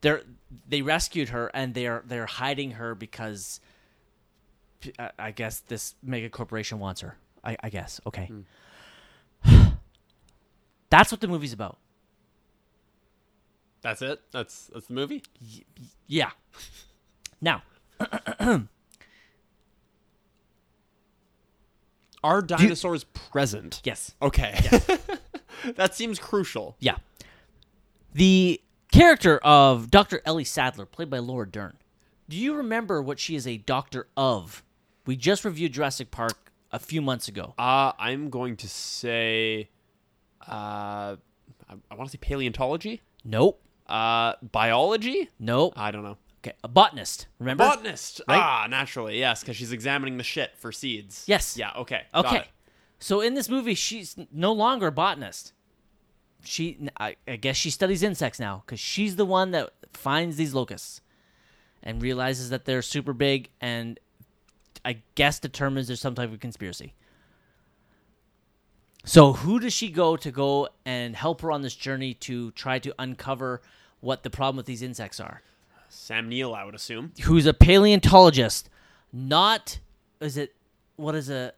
[0.00, 0.22] They're
[0.68, 3.60] they rescued her and they're they're hiding her because
[4.98, 7.16] I- I guess this mega corporation wants her.
[7.42, 8.30] I, I guess okay.
[9.42, 9.64] Hmm.
[10.90, 11.78] That's what the movie's about.
[13.80, 14.20] That's it.
[14.30, 15.22] That's that's the movie.
[16.06, 16.30] Yeah.
[17.40, 17.62] Now,
[22.22, 23.80] Are dinosaurs present?
[23.84, 24.14] yes.
[24.20, 24.58] Okay.
[25.76, 26.76] that seems crucial.
[26.80, 26.96] Yeah.
[28.14, 28.60] The
[28.92, 30.20] character of Dr.
[30.24, 31.76] Ellie Sattler, played by Laura Dern.
[32.28, 34.62] Do you remember what she is a doctor of?
[35.06, 37.54] We just reviewed Jurassic Park a few months ago.
[37.58, 39.70] Uh, I'm going to say,
[40.46, 41.16] uh,
[41.68, 43.00] I, I want to say paleontology.
[43.24, 43.62] Nope.
[43.86, 45.30] Uh, biology.
[45.38, 45.72] Nope.
[45.76, 46.18] I don't know.
[46.44, 47.26] Okay, a botanist.
[47.38, 47.64] Remember?
[47.64, 48.20] Botanist.
[48.28, 48.38] Right?
[48.38, 51.24] Ah, naturally, yes, because she's examining the shit for seeds.
[51.26, 51.56] Yes.
[51.56, 51.72] Yeah.
[51.76, 52.02] Okay.
[52.12, 52.44] got Okay.
[53.00, 55.52] So in this movie, she's no longer a botanist.
[56.44, 60.54] She, I, I guess, she studies insects now because she's the one that finds these
[60.54, 61.00] locusts
[61.82, 63.98] and realizes that they're super big, and
[64.84, 66.94] I guess determines there's some type of conspiracy.
[69.04, 72.78] So who does she go to go and help her on this journey to try
[72.80, 73.62] to uncover
[74.00, 75.42] what the problem with these insects are?
[75.88, 77.12] Sam Neill, I would assume.
[77.22, 78.68] Who's a paleontologist,
[79.12, 79.78] not
[80.20, 80.54] is it
[80.96, 81.52] what is a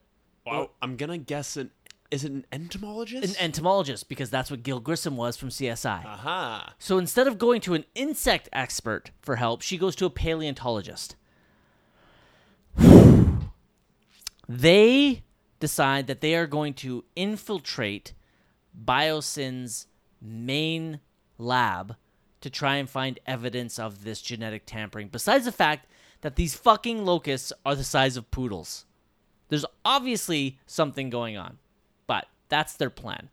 [0.47, 1.71] Well, I'm gonna guess an.
[2.11, 3.37] Is it an entomologist?
[3.37, 6.05] an entomologist because that's what Gil Grissom was from CSI.
[6.05, 6.75] Aha.
[6.77, 11.15] So instead of going to an insect expert for help, she goes to a paleontologist.
[14.49, 15.23] they
[15.61, 18.13] decide that they are going to infiltrate
[18.85, 19.87] Biosyn's
[20.21, 20.99] main
[21.39, 21.95] lab
[22.41, 25.09] to try and find evidence of this genetic tampering.
[25.09, 25.87] Besides the fact
[26.21, 28.85] that these fucking locusts are the size of poodles.
[29.49, 31.59] There's obviously something going on,
[32.07, 33.29] but that's their plan.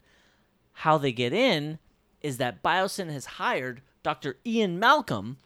[0.73, 1.79] How they get in
[2.21, 4.37] is that Biosyn has hired Dr.
[4.45, 5.37] Ian Malcolm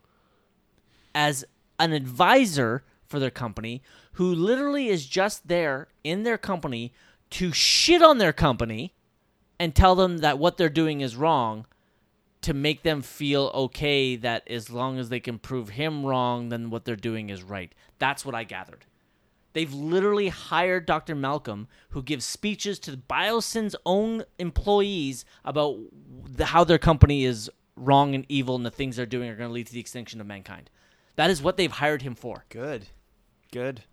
[1.13, 1.43] as
[1.80, 3.82] an advisor for their company
[4.13, 6.93] who literally is just there in their company
[7.32, 8.93] to shit on their company
[9.60, 11.65] and tell them that what they're doing is wrong
[12.41, 16.69] to make them feel okay that as long as they can prove him wrong then
[16.69, 17.73] what they're doing is right.
[17.99, 18.86] That's what I gathered.
[19.54, 21.13] They've literally hired Dr.
[21.13, 25.77] Malcolm, who gives speeches to Biosyn's own employees about
[26.23, 29.49] the, how their company is wrong and evil, and the things they're doing are going
[29.49, 30.69] to lead to the extinction of mankind.
[31.17, 32.45] That is what they've hired him for.
[32.49, 32.88] Good.
[33.51, 33.84] Good.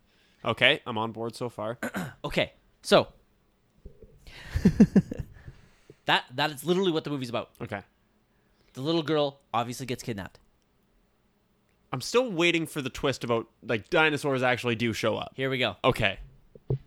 [0.44, 1.78] Okay, I'm on board so far.
[2.24, 3.08] Okay, so
[6.06, 7.50] that that is literally what the movie's about.
[7.61, 7.80] Okay.
[8.78, 10.38] The little girl obviously gets kidnapped.
[11.92, 15.32] I'm still waiting for the twist about like dinosaurs actually do show up.
[15.34, 15.74] Here we go.
[15.82, 16.20] Okay.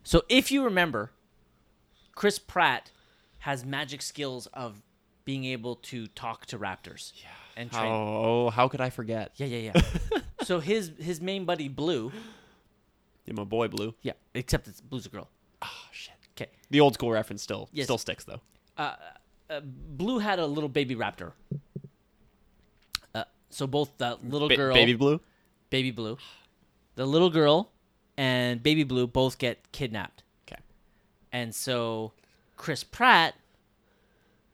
[0.03, 1.11] So if you remember,
[2.15, 2.91] Chris Pratt
[3.39, 4.81] has magic skills of
[5.25, 7.11] being able to talk to raptors.
[7.17, 7.27] Yeah.
[7.57, 7.91] And train.
[7.91, 9.33] Oh, how could I forget?
[9.35, 10.19] Yeah, yeah, yeah.
[10.43, 12.09] so his his main buddy Blue.
[13.25, 13.95] Yeah, my boy Blue.
[14.01, 15.27] Yeah, except it's Blue's a girl.
[15.61, 16.13] Oh shit.
[16.37, 16.49] Okay.
[16.69, 17.87] The old school reference still Yes.
[17.87, 18.39] still sticks though.
[18.77, 18.95] Uh,
[19.61, 21.33] Blue had a little baby raptor.
[23.51, 25.19] So both the little Ba- girl, Baby Blue.
[25.69, 26.17] baby Blue,
[26.95, 27.71] the little girl,
[28.17, 30.23] and baby Blue both get kidnapped.
[30.47, 30.61] Okay.
[31.31, 32.13] And so
[32.57, 33.35] Chris Pratt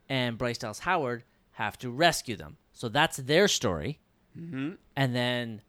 [0.10, 2.58] and Bryce Dallas Howard have to rescue them.
[2.74, 4.00] So that's their story.
[4.38, 4.72] Mm-hmm.
[4.96, 5.62] And then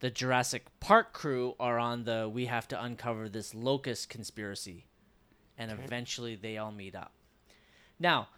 [0.00, 4.86] the Jurassic Park crew are on the we have to uncover this locust conspiracy.
[5.58, 7.12] And eventually they all meet up.
[7.98, 8.28] Now,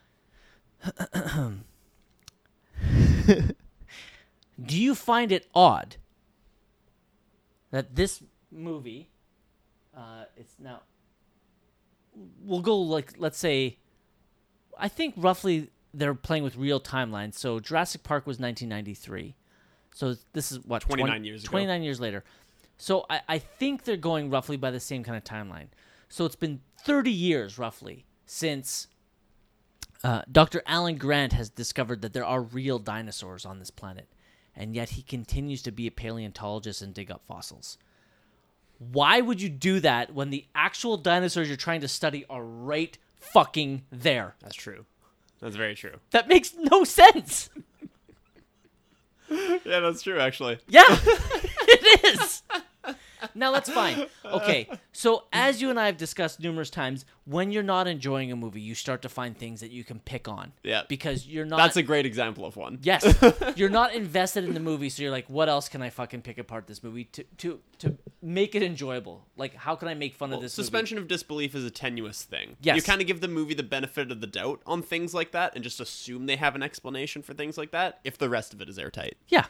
[4.64, 5.96] do you find it odd
[7.70, 9.08] that this movie
[9.96, 10.80] uh, it's now
[12.42, 13.78] we'll go like let's say
[14.78, 17.34] I think roughly they're playing with real timelines.
[17.34, 19.34] So Jurassic Park was 1993.
[19.94, 21.50] So this is what 29 20 years ago.
[21.50, 22.24] 29 years later.
[22.78, 25.68] So I, I think they're going roughly by the same kind of timeline.
[26.08, 28.88] So it's been 30 years roughly since
[30.02, 30.62] uh, Dr.
[30.66, 34.08] Alan Grant has discovered that there are real dinosaurs on this planet,
[34.56, 37.78] and yet he continues to be a paleontologist and dig up fossils.
[38.78, 42.96] Why would you do that when the actual dinosaurs you're trying to study are right
[43.18, 44.34] fucking there?
[44.40, 44.84] That's true.
[45.40, 45.96] That's very true.
[46.10, 47.50] That makes no sense.
[49.64, 50.58] Yeah, that's true actually.
[50.68, 52.42] Yeah, it is.
[53.34, 54.06] Now that's fine.
[54.24, 58.36] Okay, so as you and I have discussed numerous times, when you're not enjoying a
[58.36, 60.52] movie, you start to find things that you can pick on.
[60.62, 60.82] Yeah.
[60.88, 61.56] Because you're not.
[61.58, 62.78] That's a great example of one.
[62.82, 63.04] Yes,
[63.56, 66.38] you're not invested in the movie, so you're like, what else can I fucking pick
[66.38, 69.24] apart this movie to to to make it enjoyable?
[69.36, 70.56] Like, how can I make fun of this?
[70.56, 70.64] movie?
[70.64, 72.56] Suspension of disbelief is a tenuous thing.
[72.60, 72.76] Yes.
[72.76, 75.54] You kind of give the movie the benefit of the doubt on things like that
[75.54, 78.60] and just assume they have an explanation for things like that if the rest of
[78.60, 79.16] it is airtight.
[79.28, 79.46] Yeah,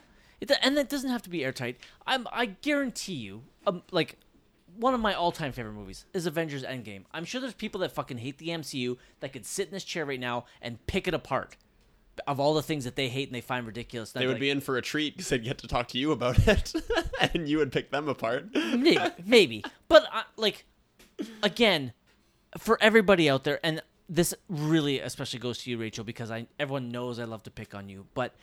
[0.51, 1.79] it, and that doesn't have to be airtight.
[2.07, 4.19] I'm I guarantee you, um, like.
[4.79, 7.05] One of my all-time favorite movies is Avengers Endgame.
[7.13, 10.07] I'm sure there's people that fucking hate the MCU that could sit in this chair
[10.07, 11.59] right now and pick it apart
[12.27, 14.13] of all the things that they hate and they find ridiculous.
[14.13, 16.39] They would be in for a treat because they'd get to talk to you about
[16.49, 16.73] it,
[17.21, 18.47] and you would pick them apart.
[18.55, 19.65] maybe, maybe.
[19.89, 20.65] But uh, like,
[21.43, 21.93] again,
[22.57, 26.91] for everybody out there, and this really especially goes to you, Rachel, because I everyone
[26.91, 28.35] knows I love to pick on you, but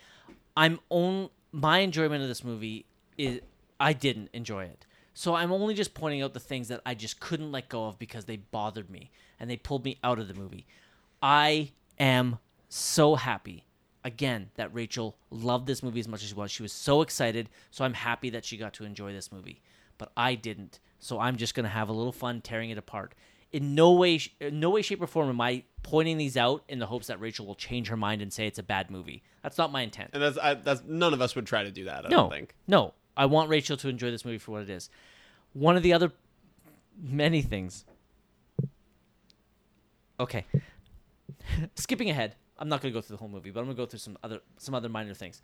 [0.56, 2.86] I'm on my enjoyment of this movie
[3.18, 3.40] is
[3.78, 4.86] I didn't enjoy it.
[5.14, 7.98] So I'm only just pointing out the things that I just couldn't let go of
[7.98, 10.66] because they bothered me and they pulled me out of the movie.
[11.22, 13.66] I am so happy
[14.04, 16.50] again that Rachel loved this movie as much as she was.
[16.50, 19.60] She was so excited, so I'm happy that she got to enjoy this movie.
[19.98, 20.80] But I didn't.
[20.98, 23.14] So I'm just going to have a little fun tearing it apart.
[23.52, 26.78] In no way in no way shape or form am I pointing these out in
[26.78, 29.22] the hopes that Rachel will change her mind and say it's a bad movie.
[29.42, 30.10] That's not my intent.
[30.12, 32.04] And that's I, that's none of us would try to do that.
[32.06, 32.54] I No, don't think.
[32.68, 32.94] no.
[33.16, 34.88] I want Rachel to enjoy this movie for what it is.
[35.52, 36.12] One of the other
[37.02, 37.84] many things.
[40.18, 40.44] Okay.
[41.74, 42.36] Skipping ahead.
[42.58, 43.98] I'm not going to go through the whole movie, but I'm going to go through
[44.00, 45.40] some other some other minor things.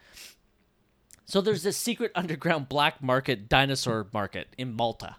[1.25, 5.17] So there's this secret underground black market dinosaur market in Malta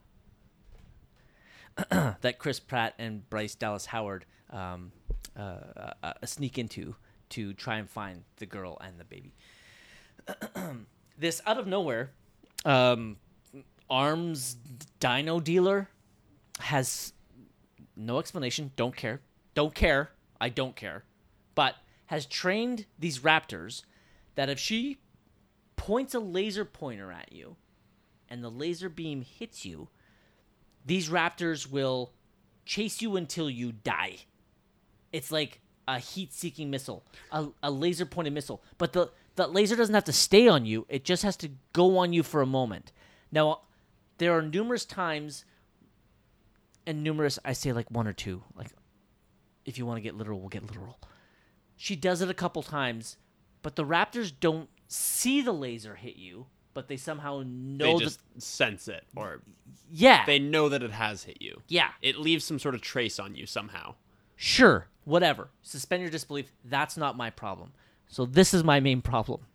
[2.21, 4.91] that Chris Pratt and Bryce Dallas Howard um,
[5.37, 6.95] uh, uh, sneak into
[7.29, 9.33] to try and find the girl and the baby.
[11.17, 12.11] this out of nowhere,
[12.65, 13.17] um,
[13.89, 14.57] arms
[14.99, 15.89] dino dealer
[16.59, 17.13] has
[17.95, 18.71] no explanation.
[18.75, 19.21] Don't care.
[19.53, 20.11] Don't care.
[20.39, 21.03] I don't care.
[21.55, 21.75] But
[22.07, 23.83] has trained these raptors
[24.35, 24.97] that if she
[25.75, 27.55] points a laser pointer at you
[28.29, 29.89] and the laser beam hits you,
[30.87, 32.13] these raptors will
[32.65, 34.17] chase you until you die.
[35.11, 38.63] It's like a heat-seeking missile, a, a laser-pointed missile.
[38.77, 41.97] But the the laser doesn't have to stay on you; it just has to go
[41.99, 42.91] on you for a moment.
[43.31, 43.61] Now,
[44.17, 45.45] there are numerous times,
[46.87, 48.43] and numerous I say like one or two.
[48.55, 48.71] Like,
[49.65, 50.99] if you want to get literal, we'll get literal.
[51.75, 53.17] She does it a couple times,
[53.61, 56.47] but the raptors don't see the laser hit you,
[56.77, 59.41] but they somehow know They just sense it, or.
[59.89, 61.63] Yeah, they know that it has hit you.
[61.67, 61.89] yeah.
[62.03, 63.95] It leaves some sort of trace on you somehow.
[64.35, 65.49] Sure, whatever.
[65.63, 66.51] Suspend your disbelief.
[66.63, 67.71] That's not my problem.
[68.07, 69.47] So this is my main problem.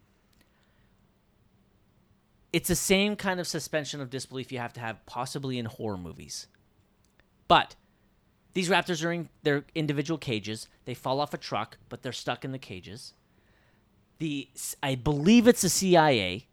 [2.52, 5.96] It's the same kind of suspension of disbelief you have to have possibly in horror
[5.96, 6.48] movies.
[7.46, 7.76] But
[8.52, 10.66] these raptors are in their individual cages.
[10.86, 13.14] They fall off a truck, but they're stuck in the cages.
[14.18, 14.48] The
[14.82, 16.48] I believe it's the CIA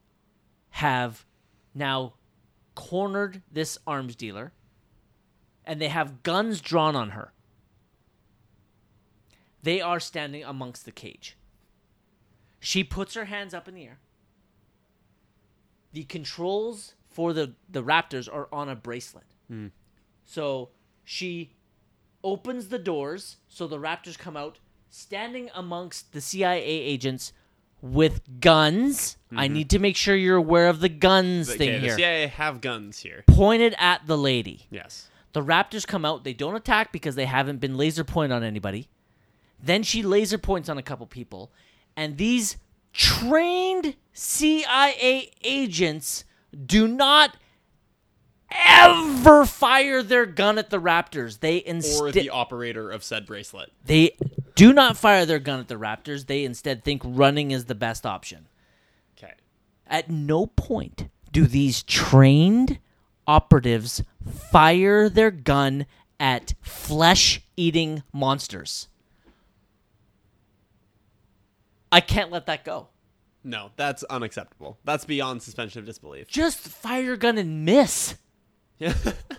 [0.71, 1.25] have
[1.73, 2.13] now
[2.75, 4.53] cornered this arms dealer
[5.65, 7.33] and they have guns drawn on her.
[9.61, 11.37] They are standing amongst the cage.
[12.59, 13.99] She puts her hands up in the air.
[15.91, 19.35] The controls for the, the Raptors are on a bracelet.
[19.47, 19.67] Hmm.
[20.25, 20.69] So
[21.03, 21.55] she
[22.23, 24.59] opens the doors so the Raptors come out,
[24.89, 27.33] standing amongst the CIA agents
[27.81, 29.17] with guns.
[29.31, 29.53] I mm-hmm.
[29.53, 31.97] need to make sure you're aware of the guns Okay, thing the here.
[31.97, 33.23] CIA have guns here.
[33.27, 34.67] Pointed at the lady.
[34.69, 35.09] Yes.
[35.33, 36.23] The Raptors come out.
[36.23, 38.89] They don't attack because they haven't been laser point on anybody.
[39.61, 41.51] Then she laser points on a couple people.
[41.95, 42.57] And these
[42.93, 46.23] trained CIA agents
[46.65, 47.35] do not
[48.51, 51.39] ever fire their gun at the Raptors.
[51.39, 51.59] They
[51.99, 53.71] Or the operator of said bracelet.
[53.85, 54.17] they
[54.55, 56.27] do not fire their gun at the Raptors.
[56.27, 58.47] They instead think running is the best option.
[59.17, 59.33] Okay.
[59.87, 62.79] At no point do these trained
[63.27, 64.03] operatives
[64.51, 65.85] fire their gun
[66.19, 68.87] at flesh eating monsters.
[71.91, 72.87] I can't let that go.
[73.43, 74.77] No, that's unacceptable.
[74.83, 76.27] That's beyond suspension of disbelief.
[76.27, 78.15] Just fire your gun and miss.
[78.77, 78.93] Yeah.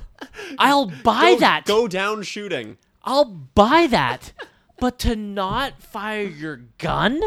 [0.58, 1.64] I'll buy go, that.
[1.66, 2.78] Go down shooting.
[3.02, 4.32] I'll buy that.
[4.80, 7.20] but to not fire your gun?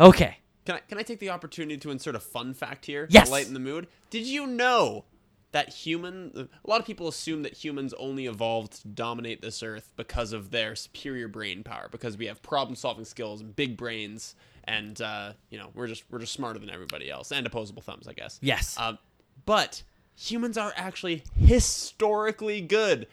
[0.00, 0.38] okay.
[0.64, 3.06] Can I can I take the opportunity to insert a fun fact here?
[3.10, 3.26] Yes.
[3.26, 3.86] To lighten the mood.
[4.10, 5.04] Did you know
[5.52, 9.92] that human a lot of people assume that humans only evolved to dominate this earth
[9.96, 14.34] because of their superior brain power, because we have problem solving skills and big brains
[14.68, 17.32] and uh, you know, we're just we're just smarter than everybody else.
[17.32, 18.38] And opposable thumbs, I guess.
[18.42, 18.76] Yes.
[18.78, 18.98] Um,
[19.46, 19.82] but
[20.14, 23.06] humans are actually historically good,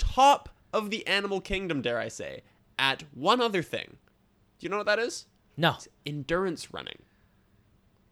[0.00, 2.42] top of the animal kingdom, dare I say,
[2.78, 3.98] at one other thing.
[4.58, 5.26] Do you know what that is?
[5.56, 5.74] no.
[5.74, 7.02] It's endurance running.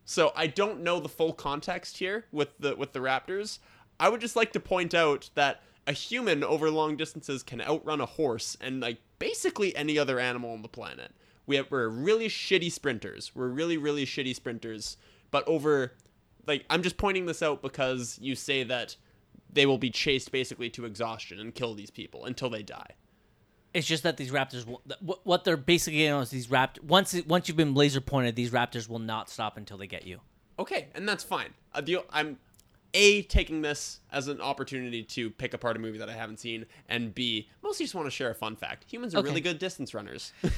[0.05, 3.59] So I don't know the full context here with the with the Raptors.
[3.99, 8.01] I would just like to point out that a human over long distances can outrun
[8.01, 11.13] a horse and like basically any other animal on the planet.
[11.47, 13.33] We have, we're really shitty sprinters.
[13.35, 14.97] We're really really shitty sprinters.
[15.31, 15.93] But over
[16.47, 18.97] like I'm just pointing this out because you say that
[19.53, 22.91] they will be chased basically to exhaustion and kill these people until they die.
[23.75, 26.83] It's just that these raptors, will, what- they're basically, know, is these raptors.
[26.83, 30.21] Once once you've been laser pointed, these raptors will not stop until they get you.
[30.59, 31.51] Okay, and that's fine.
[31.75, 32.39] Uh, I'm
[32.95, 36.65] a taking this as an opportunity to pick apart a movie that I haven't seen,
[36.89, 38.91] and b mostly just want to share a fun fact.
[38.91, 39.29] Humans are Okay.
[39.29, 40.33] really good distance runners.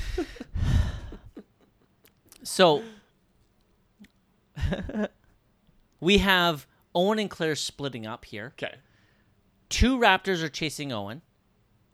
[2.42, 2.82] So
[6.00, 8.52] we have Owen and Claire splitting up here.
[8.60, 8.76] okay,
[9.68, 11.22] Two raptors are chasing Owen,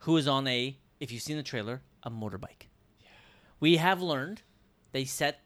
[0.00, 2.68] who is on a, if you've seen the trailer, a motorbike.
[3.60, 4.42] We have learned
[4.92, 5.40] they set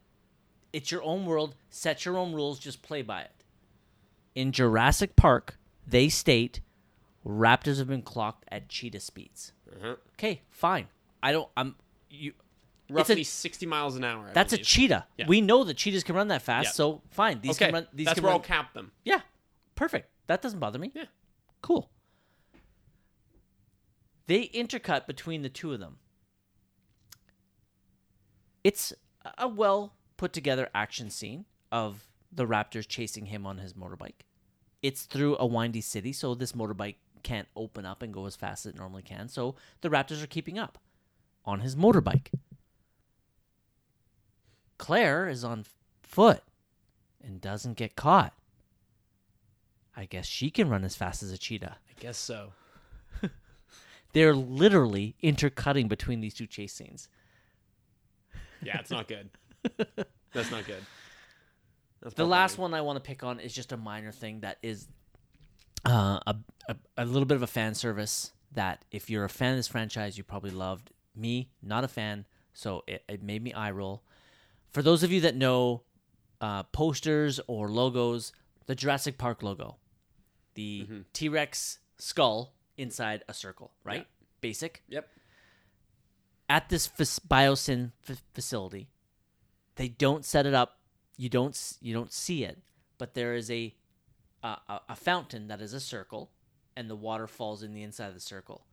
[0.72, 3.44] it's your own world, set your own rules, just play by it.
[4.36, 6.60] In Jurassic Park, they state
[7.26, 9.52] raptors have been clocked at cheetah speeds.
[9.70, 9.96] uh-huh.
[10.14, 10.86] Okay, fine.
[11.22, 11.74] I don't I'm
[12.08, 12.32] you
[12.88, 14.28] roughly sixty miles an hour.
[14.28, 15.06] I that's a cheetah.
[15.16, 15.26] Yeah.
[15.26, 16.72] We know that cheetahs can run that fast, Yeah.
[16.72, 17.40] so fine.
[17.40, 18.92] These Okay, can run these that's can where run, I'll cap them.
[19.04, 19.20] Yeah.
[19.80, 20.10] Perfect.
[20.26, 20.92] That doesn't bother me.
[20.94, 21.06] Yeah.
[21.62, 21.90] Cool.
[24.26, 25.96] They intercut between the two of them.
[28.62, 28.92] It's
[29.38, 34.26] a well put together action scene of the Raptors chasing him on his motorbike.
[34.82, 38.66] It's through a windy city, so this motorbike can't open up and go as fast
[38.66, 39.28] as it normally can.
[39.28, 40.76] So the Raptors are keeping up
[41.46, 42.26] on his motorbike.
[44.76, 45.64] Claire is on
[46.02, 46.42] foot
[47.24, 48.34] and doesn't get caught.
[49.96, 51.76] I guess she can run as fast as a cheetah.
[51.88, 52.52] I guess so.
[54.12, 57.08] They're literally intercutting between these two chase scenes.
[58.62, 59.30] Yeah, it's not good.
[60.32, 60.84] that's not good.
[62.02, 64.58] That's The last one I want to pick on is just a minor thing that
[64.62, 64.88] is
[65.84, 66.36] uh, a,
[66.68, 68.32] a a little bit of a fan service.
[68.52, 70.90] That if you're a fan of this franchise, you probably loved.
[71.14, 74.02] Me, not a fan, so it, it made me eye roll.
[74.72, 75.82] For those of you that know
[76.40, 78.32] uh, posters or logos,
[78.70, 79.78] the Jurassic Park logo,
[80.54, 81.00] the mm-hmm.
[81.12, 84.06] T Rex skull inside a circle, right?
[84.08, 84.26] Yeah.
[84.40, 84.84] Basic.
[84.88, 85.08] Yep.
[86.48, 88.88] at this fac- biosyn f- facility
[89.74, 90.78] they don't set it up
[91.16, 92.58] you don't you don't see it
[92.96, 93.74] but there is a,
[94.42, 96.30] a a- a fountain that is a circle
[96.76, 98.64] and the water falls in the inside of the circle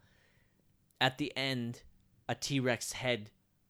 [1.01, 1.81] at the end
[2.29, 3.29] a t-rex head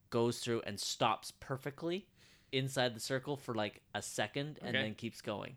[0.09, 2.07] goes through and stops perfectly
[2.51, 4.84] inside the circle for like a second and Okay.
[4.84, 5.55] then keeps going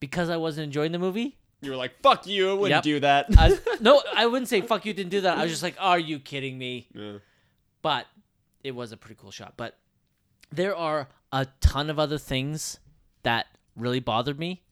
[0.00, 2.50] because i wasn't enjoying the movie You were like, "Fuck you!
[2.50, 2.82] I wouldn't Yep.
[2.84, 5.62] do that." I, no i wouldn't say fuck you didn't do that i was just
[5.62, 7.18] like are you kidding me Yeah.
[7.82, 8.06] but
[8.64, 9.54] it was a pretty cool shot.
[9.56, 9.76] But
[10.50, 12.80] there are a ton of other things
[13.22, 14.64] that really bothered me,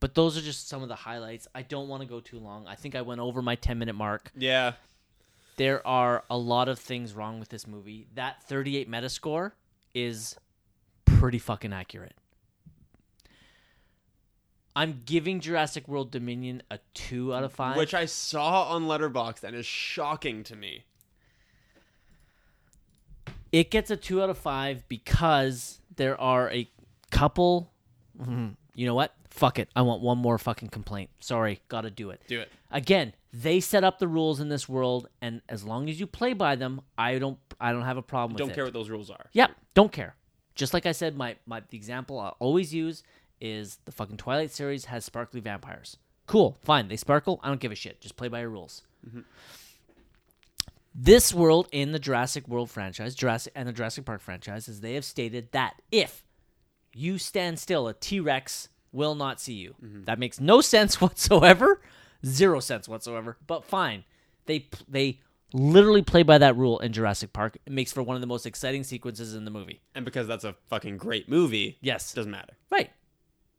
[0.00, 1.46] but those are just some of the highlights.
[1.54, 2.66] I don't want to go too long.
[2.66, 4.32] I think I went over my 10 minute mark.
[4.36, 4.72] Yeah.
[5.58, 8.08] There are a lot of things wrong with this movie.
[8.14, 9.52] That 38 Metascore
[9.94, 10.34] is
[11.04, 12.14] pretty fucking accurate.
[14.76, 17.76] I'm giving Jurassic World Dominion a 2 out of 5.
[17.78, 20.84] Which I saw on Letterboxd and is shocking to me.
[23.52, 26.68] It gets a two out of five because there are a
[27.10, 27.72] couple.
[28.20, 28.56] Mhm.
[28.74, 29.14] You know what?
[29.30, 29.70] Fuck it.
[29.74, 31.10] I want one more fucking complaint.
[31.20, 32.20] Sorry, gotta do it.
[32.26, 32.50] Do it.
[32.70, 36.32] Again, they set up the rules in this world, and as long as you play
[36.34, 37.38] by them, I don't.
[37.58, 38.54] I don't have a problem with Don't it.
[38.54, 39.30] care what those rules are.
[39.32, 40.16] Yep, don't care.
[40.54, 43.02] Just like I said, my my the example I always use
[43.40, 45.96] is the fucking Twilight series has sparkly vampires.
[46.26, 46.88] Cool, fine.
[46.88, 47.40] They sparkle.
[47.42, 48.00] I don't give a shit.
[48.00, 48.82] Just play by your rules.
[50.94, 54.94] This world in the Jurassic World franchise, Jurassic and the Jurassic Park franchise, franchises, they
[54.94, 56.24] have stated that if
[56.94, 59.74] you stand still, a T Rex will not see you.
[59.84, 60.04] Mm-hmm.
[60.04, 61.82] That makes no sense whatsoever,
[62.24, 63.36] zero sense whatsoever.
[63.46, 64.04] But fine,
[64.46, 65.20] they they
[65.52, 67.58] literally play by that rule in Jurassic Park.
[67.66, 69.80] It makes for one of the most exciting sequences in the movie.
[69.94, 72.54] And because that's a fucking great movie, Yes, doesn't matter.
[72.70, 72.90] Right.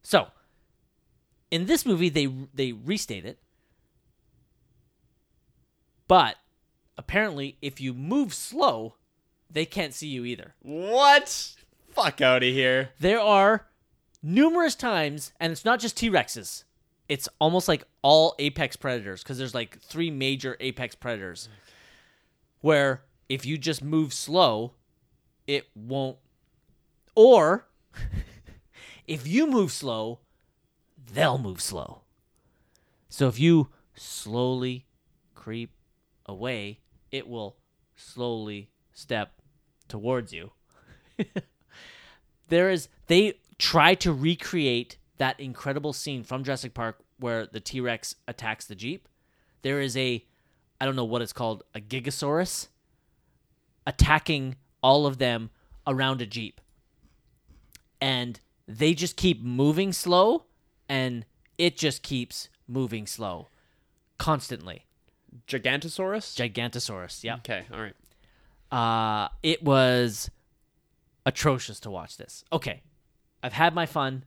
[0.03, 0.27] So,
[1.51, 3.39] in this movie, they they restate it,
[6.07, 6.35] but
[6.97, 8.95] apparently, if you move slow,
[9.49, 10.55] they can't see you either.
[10.61, 11.55] What?
[11.91, 12.89] Fuck out of here.
[12.99, 13.67] There are
[14.21, 16.63] numerous times, and it's not just T Rexes.
[17.09, 21.47] It's almost like all apex predators because there's like three major apex predators.
[22.61, 24.73] Where if you just move slow,
[25.47, 26.17] it won't.
[27.15, 27.67] Or
[29.07, 30.19] if you move slow,
[31.13, 32.01] they'll move slow.
[33.09, 34.85] So if you slowly
[35.33, 35.71] creep
[36.25, 36.81] away,
[37.11, 37.57] it will
[37.95, 39.41] slowly step
[39.87, 40.51] towards you.
[42.49, 48.15] there is they try to recreate that incredible scene from Jurassic Park where the T-Rex
[48.27, 49.07] attacks the Jeep.
[49.61, 50.25] There is a
[50.79, 52.67] I don't know what it's called, a Gigasaurus
[53.87, 55.49] attacking all of them
[55.87, 56.61] around a Jeep.
[57.99, 60.45] And they just keep moving slow
[60.89, 61.25] and
[61.57, 63.47] it just keeps moving slow
[64.17, 64.85] constantly.
[65.47, 66.35] Gigantosaurus?
[66.35, 67.35] Gigantosaurus, yeah.
[67.35, 67.93] okay, all right.
[68.71, 70.29] Uh, it was
[71.25, 72.43] atrocious to watch this.
[72.51, 72.81] Okay,
[73.41, 74.23] I've had my fun.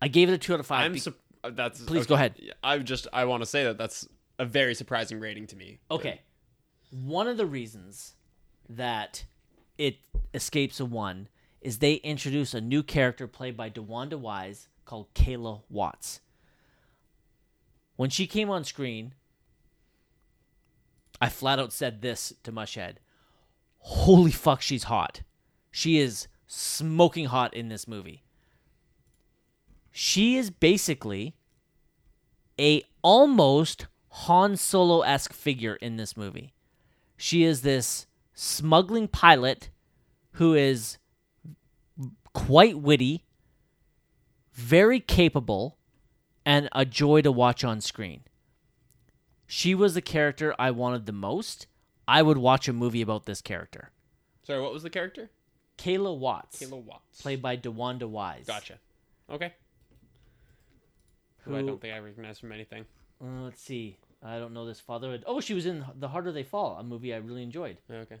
[0.00, 1.14] I gave it a two out of 5 I'm be- su-
[1.44, 2.08] uh, that's Please okay.
[2.08, 2.34] go ahead.
[2.62, 4.06] I just I want to say that that's
[4.38, 5.78] a very surprising rating to me.
[5.90, 6.20] Okay.
[6.90, 8.14] One of the reasons
[8.68, 9.24] that
[9.78, 9.96] it
[10.34, 11.28] escapes a one
[11.60, 16.20] is they introduce a new character played by DeWanda Wise called Kayla Watts.
[17.96, 19.14] When she came on screen,
[21.20, 22.96] I flat out said this to Mushhead.
[23.78, 25.22] Holy fuck, she's hot.
[25.70, 28.22] She is smoking hot in this movie.
[29.90, 31.34] She is basically
[32.58, 36.52] a almost Han Solo esque figure in this movie.
[37.16, 39.70] She is this smuggling pilot
[40.32, 40.98] who is
[42.32, 43.24] quite witty,
[44.52, 45.76] very capable,
[46.44, 48.22] and a joy to watch on screen.
[49.46, 51.66] She was the character I wanted the most.
[52.06, 53.90] I would watch a movie about this character.
[54.42, 55.30] Sorry, what was the character?
[55.78, 57.22] Kayla Watts, Kayla Watts.
[57.22, 58.46] played by DeWanda Wise.
[58.46, 58.78] Gotcha.
[59.30, 59.52] Okay.
[61.44, 62.84] Who I don't think I recognize from anything.
[63.22, 63.96] Uh, let's see.
[64.22, 65.24] I don't know this fatherhood.
[65.26, 67.78] Oh, she was in The Harder They Fall, a movie I really enjoyed.
[67.90, 68.16] Okay.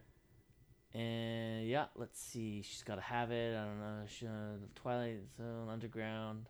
[0.94, 2.62] And yeah, let's see.
[2.62, 3.56] She's got to have it.
[3.56, 4.02] I don't know.
[4.06, 6.46] She, uh, Twilight Zone, Underground.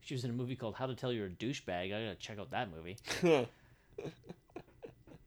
[0.00, 1.68] She was in a movie called How to Tell You're a Douchebag.
[1.68, 2.96] I gotta check out that movie.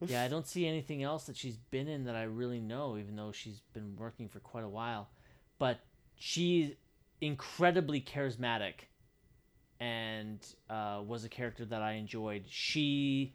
[0.05, 3.15] yeah, I don't see anything else that she's been in that I really know, even
[3.15, 5.07] though she's been working for quite a while.
[5.59, 5.79] But
[6.17, 6.73] she's
[7.21, 8.89] incredibly charismatic
[9.79, 12.43] and uh, was a character that I enjoyed.
[12.49, 13.33] She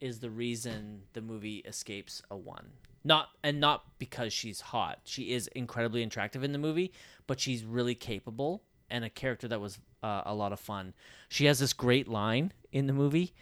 [0.00, 2.66] is the reason the movie escapes a one.
[3.04, 5.00] Not and not because she's hot.
[5.04, 6.92] She is incredibly attractive in the movie,
[7.26, 10.94] but she's really capable and a character that was uh, a lot of fun.
[11.28, 13.34] She has this great line in the movie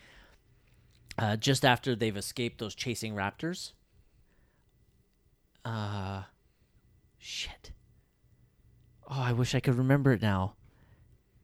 [1.18, 3.72] uh, just after they've escaped those chasing raptors.
[5.64, 6.22] Uh,
[7.18, 7.72] shit.
[9.08, 10.54] Oh, I wish I could remember it now.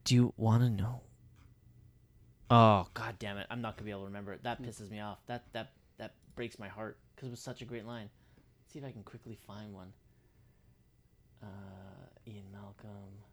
[0.03, 1.01] Do you want to know?
[2.49, 3.47] Oh, god damn it.
[3.49, 4.43] I'm not going to be able to remember it.
[4.43, 5.19] That pisses me off.
[5.27, 8.09] That that that breaks my heart cuz it was such a great line.
[8.61, 9.93] Let's see if I can quickly find one.
[11.43, 11.47] Uh
[12.25, 13.23] Ian Malcolm.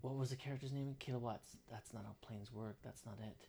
[0.00, 0.96] What was the character's name?
[1.00, 1.56] Kayla Watts.
[1.70, 2.76] That's not how planes work.
[2.82, 3.46] That's not it.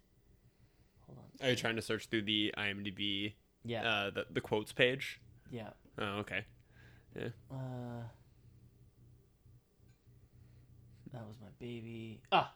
[1.05, 1.45] Hold on.
[1.45, 3.33] Are you trying to search through the IMDb
[3.63, 3.83] Yeah.
[3.83, 5.19] Uh, the the quotes page.
[5.49, 5.71] Yeah.
[5.97, 6.45] Oh, okay.
[7.15, 7.29] Yeah.
[7.51, 8.03] Uh,
[11.11, 12.21] that was my baby.
[12.31, 12.53] Ah.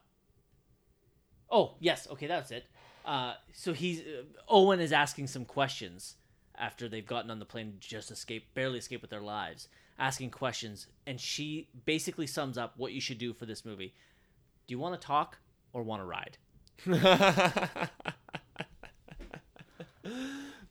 [1.52, 2.08] Oh yes.
[2.12, 2.66] Okay, that's it.
[3.06, 6.16] Uh, so he's uh, Owen is asking some questions
[6.58, 10.88] after they've gotten on the plane, just escape, barely escape with their lives, asking questions,
[11.08, 13.94] and she basically sums up what you should do for this movie.
[14.68, 15.38] Do you want to talk
[15.74, 16.38] or want to ride?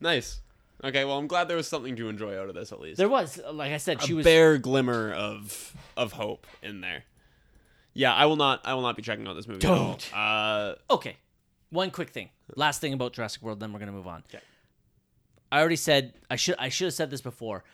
[0.01, 0.41] nice.
[0.85, 2.99] Okay, well, I'm glad there was something to enjoy out of this at least.
[2.99, 4.25] There was, like I said, she a was.
[4.25, 7.05] bare glimmer of of hope in there.
[7.99, 8.61] Yeah, I will not.
[8.65, 9.67] I will not be checking out this movie.
[9.67, 9.77] at all.
[9.99, 10.17] Don't.
[10.17, 11.17] Uh, Okay.
[11.71, 12.31] One quick thing.
[12.55, 14.23] Last thing about Jurassic World, then we're gonna move on.
[14.29, 14.43] Okay.
[15.51, 17.65] I already said I should I should have said this before.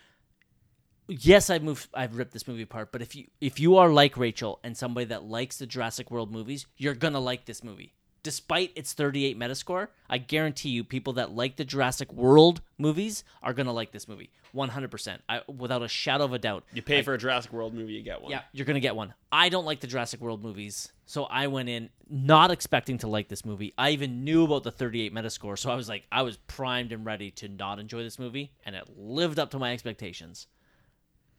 [1.07, 4.17] Yes, I've moved I've ripped this movie apart, but if you if you are like
[4.17, 7.93] Rachel and somebody that likes the Jurassic World movies, you're gonna like this movie.
[8.25, 13.53] Despite its 38 Metascore, I guarantee you people that like the Jurassic World movies are
[13.53, 14.31] gonna like this movie.
[14.55, 15.19] 100%.
[15.29, 16.63] I, without a shadow of a doubt.
[16.73, 18.31] you pay for a Jurassic World movie, you get one.
[18.31, 19.13] Yeah, you're gonna get one.
[19.31, 23.27] I don't like the Jurassic World movies, so I went in not expecting to like
[23.27, 23.75] this movie.
[23.77, 27.05] I even knew about the 38 Metascore, so I was like, I was primed and
[27.05, 30.47] ready to not enjoy this movie, and it lived up to my expectations.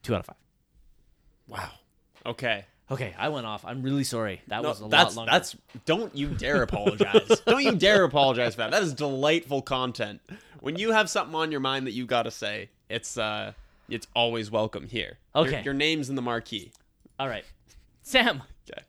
[0.05, 0.37] Two out of five.
[1.49, 1.70] Wow.
[2.24, 2.64] Okay.
[2.91, 3.64] Okay, I went off.
[3.64, 4.43] I'm really sorry.
[4.47, 5.32] That No, was a that's lot longer.
[5.32, 5.57] that's.
[5.87, 7.41] Don't you dare apologize.
[7.47, 8.70] don't you dare apologize for that.
[8.70, 10.20] That is delightful content.
[10.61, 13.53] When you have something on your mind that you got to say, it's uh,
[13.89, 15.18] it's always welcome here.
[15.34, 15.62] Okay.
[15.64, 16.70] Your, name's in the marquee.
[17.18, 17.45] all right.
[18.03, 18.82] Sam, Okay.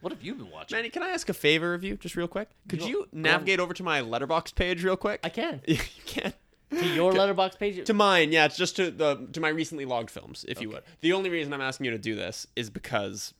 [0.00, 0.76] what have you been watching?
[0.78, 2.48] Manny, can I ask a favor of you, just real quick?
[2.68, 5.20] Could Go- you navigate over to my Letterboxd page real quick?
[5.22, 5.60] I can.
[5.66, 5.76] you
[6.06, 6.32] can.
[6.80, 7.84] To your Letterboxd page.
[7.86, 10.82] To mine, yeah, it's just to the to my recently logged films, if you would.
[11.00, 13.34] The only reason I'm asking you to do this is because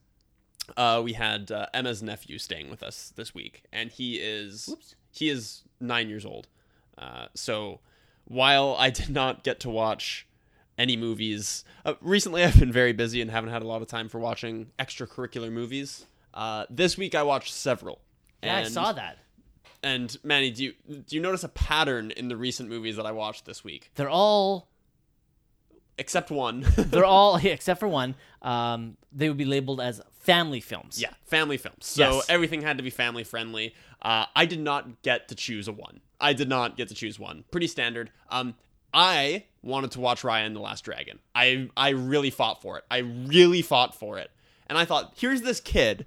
[0.76, 4.74] uh, we had uh, Emma's nephew staying with us this week, and he is
[5.10, 6.48] he is nine years old.
[6.96, 7.80] Uh, so
[8.24, 10.26] while I did not get to watch
[10.78, 14.08] any movies uh, recently, I've been very busy and haven't had a lot of time
[14.08, 16.06] for watching extracurricular movies.
[16.32, 18.00] Uh, this week, I watched several.
[18.42, 19.18] yeah, I saw that.
[19.84, 23.12] And Manny, do you do you notice a pattern in the recent movies that I
[23.12, 23.90] watched this week?
[23.94, 24.68] They're all
[25.96, 26.66] Except one.
[26.76, 28.16] they're all except for one.
[28.42, 31.00] Um, they would be labeled as family films.
[31.00, 31.86] Yeah, family films.
[31.86, 32.26] So Yes.
[32.28, 33.74] everything had to be family friendly.
[34.02, 36.00] Uh, I did not get to choose a one.
[36.20, 37.44] I did not get to choose one.
[37.52, 38.10] Pretty standard.
[38.28, 38.54] Um,
[38.92, 41.20] I wanted to watch Raya and the Last Dragon.
[41.34, 42.84] I I really fought for it.
[42.90, 44.30] I really fought for it.
[44.66, 46.06] And I thought, here's this kid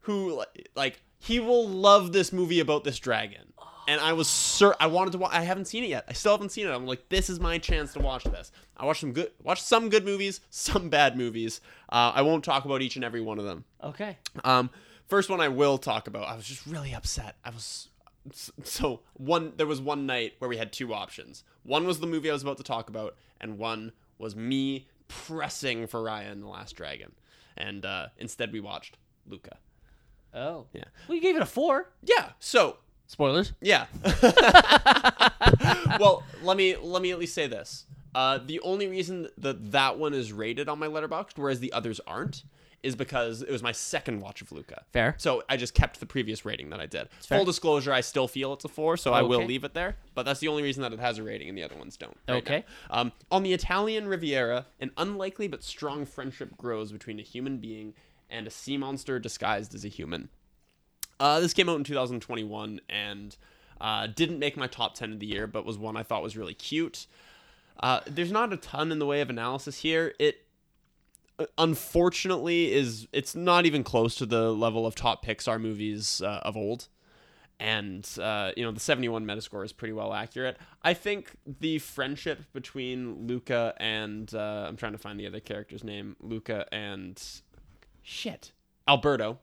[0.00, 0.42] who
[0.74, 3.52] like he will love this movie about this dragon.
[3.86, 5.32] And I was sure I wanted to watch.
[5.32, 6.04] I haven't seen it yet.
[6.06, 6.70] I still haven't seen it.
[6.70, 8.52] I'm like, this is my chance to watch this.
[8.76, 11.62] I watched some good, watched some good movies, some bad movies.
[11.88, 13.64] Uh, I won't talk about each and every one of them.
[13.82, 14.18] Okay.
[14.44, 14.68] Um,
[15.06, 16.28] first one I will talk about.
[16.28, 17.36] I was just really upset.
[17.42, 17.88] I was
[18.62, 19.54] so one.
[19.56, 21.42] There was one night where we had two options.
[21.62, 25.86] One was the movie I was about to talk about, and one was me pressing
[25.86, 27.12] for Raya and the Last Dragon.
[27.56, 29.56] And uh, instead, we watched Luca.
[30.34, 30.66] Oh.
[30.72, 30.84] Yeah.
[31.08, 31.90] Well, you gave it a four.
[32.02, 32.30] Yeah.
[32.38, 32.76] So
[33.06, 33.52] Spoilers.
[33.60, 33.86] yeah.
[36.00, 37.86] well, let me let me at least say this.
[38.14, 42.00] Uh, the only reason that that one is rated on my Letterboxd, whereas the others
[42.06, 42.42] aren't,
[42.82, 44.82] is because it was my second watch of Luca.
[44.92, 45.14] Fair.
[45.18, 47.08] So I just kept the previous rating that I did.
[47.20, 47.38] fair.
[47.38, 49.46] Full disclosure, I still feel it's a four, so I will Okay.
[49.46, 49.96] leave it there.
[50.14, 52.16] But that's the only reason that it has a rating, and the other ones don't.
[52.28, 52.64] right Okay.
[52.90, 53.00] now.
[53.00, 57.94] Um, on the Italian Riviera, an unlikely but strong friendship grows between a human being
[58.30, 60.28] and a sea monster disguised as a human.
[61.20, 63.36] Uh, this came out in 2021 and
[63.80, 66.36] uh, didn't make my top 10 of the year, but was one I thought was
[66.36, 67.06] really cute.
[67.80, 70.14] Uh, there's not a ton in the way of analysis here.
[70.18, 70.44] It
[71.38, 76.40] uh, unfortunately is it's not even close to the level of top Pixar movies uh,
[76.42, 76.88] of old.
[77.60, 80.58] And uh, you know the 71 Metascore is pretty well accurate.
[80.82, 86.14] I think the friendship between Luca and I'm trying to find the other character's name.
[86.20, 87.20] Luca and
[88.08, 88.52] shit
[88.86, 89.38] Alberto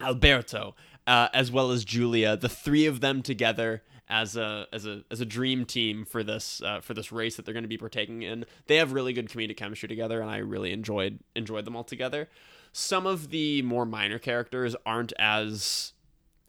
[0.00, 0.74] Alberto,
[1.06, 5.20] uh, as well as Julia, the three of them together as a as a as
[5.20, 8.22] a dream team for this uh, for this race that they're going to be partaking
[8.22, 8.44] in.
[8.66, 12.28] They have really good comedic chemistry together, and I really enjoyed enjoyed them all together.
[12.72, 15.92] Some of the more minor characters aren't as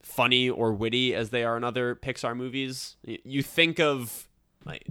[0.01, 2.95] funny or witty as they are in other Pixar movies.
[3.03, 4.27] You think of
[4.65, 4.85] like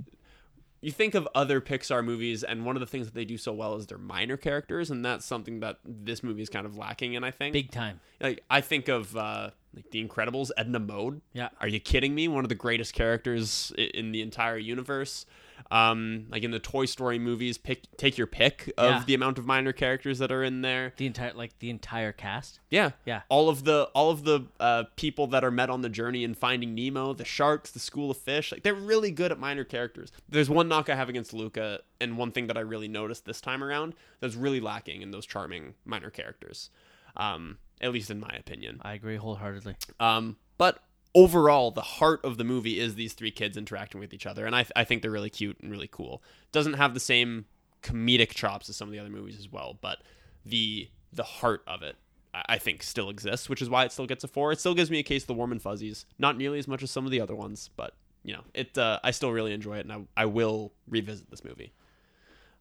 [0.80, 3.52] you think of other Pixar movies, and one of the things that they do so
[3.52, 7.14] well is their minor characters, and that's something that this movie is kind of lacking
[7.14, 7.24] in.
[7.24, 8.00] I think Big time.
[8.20, 11.20] like I think of uh, like The Incredibles, Edna Mode.
[11.32, 11.48] Yeah.
[11.60, 12.28] Are you kidding me?
[12.28, 15.26] One of the greatest characters in the entire universe.
[15.70, 19.04] Um, like in the Toy Story movies, pick take your pick of Yeah.
[19.06, 20.92] the amount of minor characters that are in there.
[20.96, 22.60] The entire like the entire cast.
[22.70, 23.22] Yeah, Yeah.
[23.28, 26.34] All of the all of the uh, people that are met on the journey in
[26.34, 30.10] Finding Nemo, the sharks, the school of fish, like they're really good at minor characters.
[30.28, 33.40] There's one knock I have against Luca, and one thing that I really noticed this
[33.40, 36.70] time around that's really lacking in those charming minor characters,
[37.16, 38.80] um, at least in my opinion.
[38.82, 39.76] I agree wholeheartedly.
[39.98, 40.82] Um, but
[41.14, 44.54] overall, the heart of the movie is these three kids interacting with each other, and
[44.54, 46.22] I, I think they're really cute and really cool.
[46.52, 47.46] Doesn't have the same
[47.82, 49.98] comedic chops as some of the other movies as well, but
[50.44, 51.96] the the heart of it,
[52.32, 54.52] I, I think, still exists, which is why it still gets a four.
[54.52, 56.82] It still gives me a case of the warm and fuzzies, not nearly as much
[56.82, 58.76] as some of the other ones, but you know, it.
[58.78, 61.72] Uh, I still really enjoy it, and I, I will revisit this movie.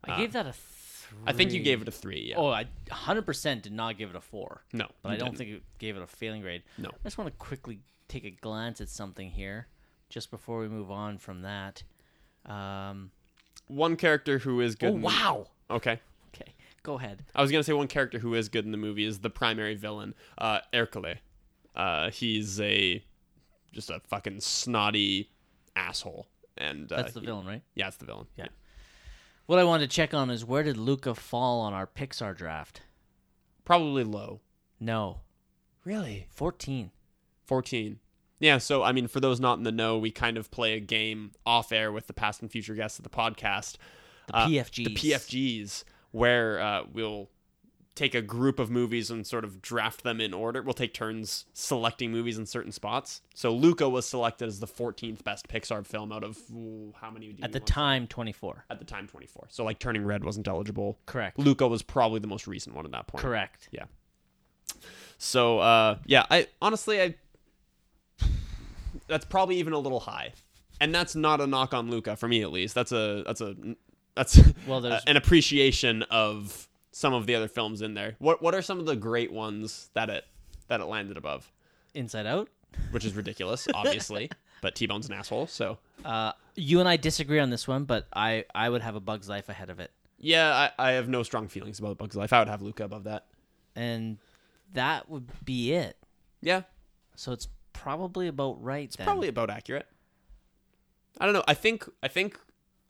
[0.04, 1.18] I gave that a three.
[1.28, 2.28] I think you gave it a three.
[2.30, 2.38] Yeah.
[2.38, 4.64] Oh, I 100% did not give it a four.
[4.72, 5.38] no, But I don't didn't.
[5.38, 6.64] think it gave it a failing grade.
[6.78, 6.90] No.
[6.90, 7.80] I just want to quickly
[8.10, 9.68] take a glance at something here,
[10.10, 11.84] just before we move on from that.
[12.46, 13.12] Um,
[13.68, 14.90] one character who is good.
[14.90, 15.48] oh the- wow.
[15.70, 16.00] Okay.
[16.36, 16.54] Okay,
[16.84, 17.24] go ahead.
[17.36, 19.76] I was gonna say one character who is good in the movie is the primary
[19.76, 21.16] villain, uh, Ercole.
[21.76, 23.04] Uh, he's a
[23.72, 25.30] just a fucking snotty
[25.76, 27.62] asshole, and uh, That's the he- villain, right?
[27.76, 28.28] Yeah, it's the villain.
[28.36, 28.48] Yeah.
[29.46, 32.82] What I wanted to check on is where did Luca fall on our Pixar draft?
[33.66, 34.42] probably low.
[34.80, 35.20] No,
[35.86, 36.28] Really,
[37.50, 38.00] 14.
[38.40, 40.80] Yeah, so I mean, for those not in the know, we kind of play a
[40.80, 43.76] game off air with the past and future guests of the podcast.
[44.28, 44.84] The Uh, PFGs.
[44.86, 47.30] the PFGs, where uh, we'll
[47.96, 50.62] take a group of movies and sort of draft them in order.
[50.62, 53.22] We'll take turns selecting movies in certain spots.
[53.34, 57.36] So Luca was selected as the 14th best Pixar film out of ooh, how many?
[57.42, 58.64] At the time, 24.
[58.70, 59.48] At the time, 24.
[59.50, 60.98] So like Turning Red wasn't eligible.
[61.08, 61.38] Correct.
[61.38, 63.22] Luca was probably the most recent one at that point.
[63.22, 63.68] Correct.
[63.72, 63.84] Yeah.
[65.18, 67.16] So uh, yeah, I honestly I
[69.10, 70.34] that's probably even a little high,
[70.80, 72.76] and that's not a knock on Luca for me at least.
[72.76, 73.56] That's a that's a
[74.16, 78.16] that's Well, there's- an appreciation of some of the other films in there.
[78.20, 80.26] What what are some of the great ones that it
[80.68, 81.52] that it landed above?
[81.94, 82.50] Inside Out.
[82.92, 84.30] Which is ridiculous, obviously,
[84.62, 85.48] but T Bone's an asshole.
[85.48, 89.00] So Uh, you and I disagree on this one, but I, I would have a
[89.00, 89.92] Bug's Life ahead of it.
[90.20, 92.32] yeah, I, I have no strong feelings about Bugs Life.
[92.32, 93.26] I would have Luca above that.
[93.76, 94.18] And
[94.74, 95.98] that would be it.
[96.42, 96.62] Yeah,
[97.16, 99.06] So it's probably about right it's then.
[99.06, 99.88] probably about accurate.
[101.20, 101.44] I don't know.
[101.48, 102.40] I think I think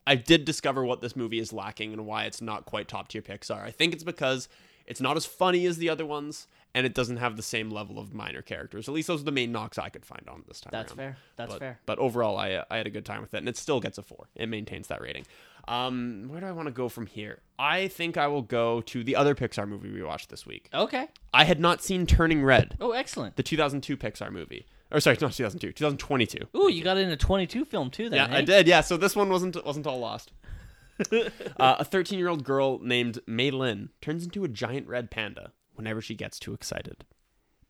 [0.06, 3.22] I did discover what this movie is lacking and why it's not quite top tier
[3.22, 3.62] Pixar.
[3.62, 4.48] I think it's because
[4.86, 7.98] it's not as funny as the other ones, and it doesn't have the same level
[7.98, 8.88] of minor characters.
[8.88, 10.70] At least those are the main knocks I could find on this time.
[10.72, 10.96] That's around.
[10.96, 11.16] fair.
[11.36, 11.80] That's but, fair.
[11.86, 14.02] But overall, I I had a good time with it, and it still gets a
[14.02, 14.28] four.
[14.34, 15.26] It maintains that rating.
[15.68, 17.40] Um, where do I want to go from here?
[17.58, 20.68] I think I will go to the other Pixar movie we watched this week.
[20.74, 21.08] Okay.
[21.34, 23.36] I had not seen Turning Red, Oh, excellent.
[23.36, 24.66] the 2002 Pixar movie.
[24.92, 26.48] Or sorry, not 2002, 2022.
[26.56, 28.66] Ooh, you got in a 22 film too then, Yeah, I did.
[28.66, 30.32] Yeah, so this one wasn't wasn't all lost.
[31.12, 36.00] uh, a 13 year old girl named Meilin turns into a giant red panda whenever
[36.00, 37.04] she gets too excited.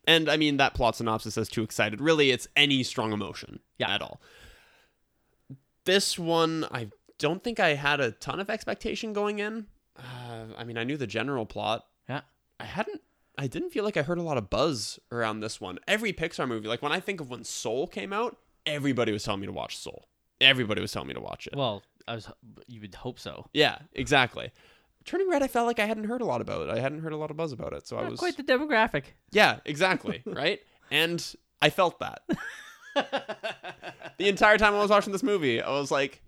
[0.07, 2.01] And I mean that plot synopsis says too excited.
[2.01, 3.95] Really, it's any strong emotion Yeah.
[3.95, 4.21] at all.
[5.85, 6.89] This one, I
[7.21, 9.67] don't think I had a ton of expectation going in.
[9.97, 11.85] Uh, I mean, I knew the general plot.
[12.09, 12.23] Yeah.
[12.59, 13.03] I hadn't.
[13.39, 15.79] I didn't feel like I heard a lot of buzz around this one.
[15.87, 19.41] Every Pixar movie, like when I think of when Soul came out, everybody was telling
[19.41, 20.09] me to watch Soul.
[20.41, 21.55] Everybody was telling me to watch it.
[21.57, 22.29] Well, I was
[22.67, 23.47] you would hope so.
[23.53, 24.51] yeah, exactly.
[25.05, 26.71] Turning Red, I felt like I hadn't heard a lot about it.
[26.71, 29.05] I hadn't heard a lot of buzz about it, so I was quite the demographic.
[29.31, 30.61] yeah, exactly, right?
[30.91, 31.25] And
[31.63, 32.23] I felt that
[34.19, 35.63] the entire time I was watching this movie.
[35.63, 36.23] I was like,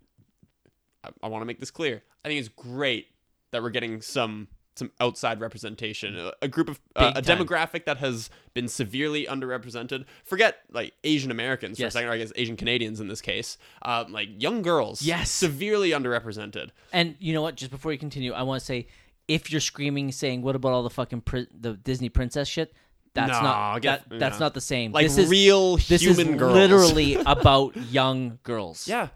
[1.05, 2.03] I, I want to make this clear.
[2.24, 3.09] I think it's great
[3.50, 7.98] that we're getting some some outside representation, a, a group of uh, a demographic that
[7.98, 10.07] has been severely underrepresented.
[10.24, 11.92] Forget like Asian Americans for Yes.
[11.92, 13.59] a second, or I guess Asian Canadians in this case.
[13.82, 15.30] Um, like young girls, Yes.
[15.30, 16.70] severely underrepresented.
[16.92, 17.57] And you know what?
[17.57, 18.86] Just before you continue, I want to say,
[19.28, 22.72] if you're screaming saying, "What about all the fucking pri- the Disney princess shit?"
[23.14, 24.40] That's not get- that, that's yeah.
[24.40, 24.92] not the same.
[24.92, 26.55] Like this is real this human is girls.
[26.55, 28.88] literally about young girls.
[28.88, 29.09] Yeah.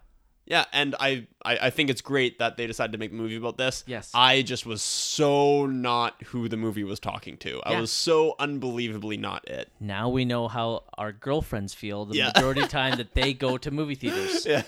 [0.47, 3.37] Yeah, and I, I I think it's great that they decided to make a movie
[3.37, 3.83] about this.
[3.87, 4.11] Yes.
[4.15, 7.61] I just was so not who the movie was talking to.
[7.65, 7.81] I Yeah.
[7.81, 9.71] was so unbelievably not it.
[9.81, 12.31] Now we know how our girlfriends feel the Yeah.
[12.35, 14.47] majority of time that they go to movie theaters.
[14.47, 14.63] Yeah.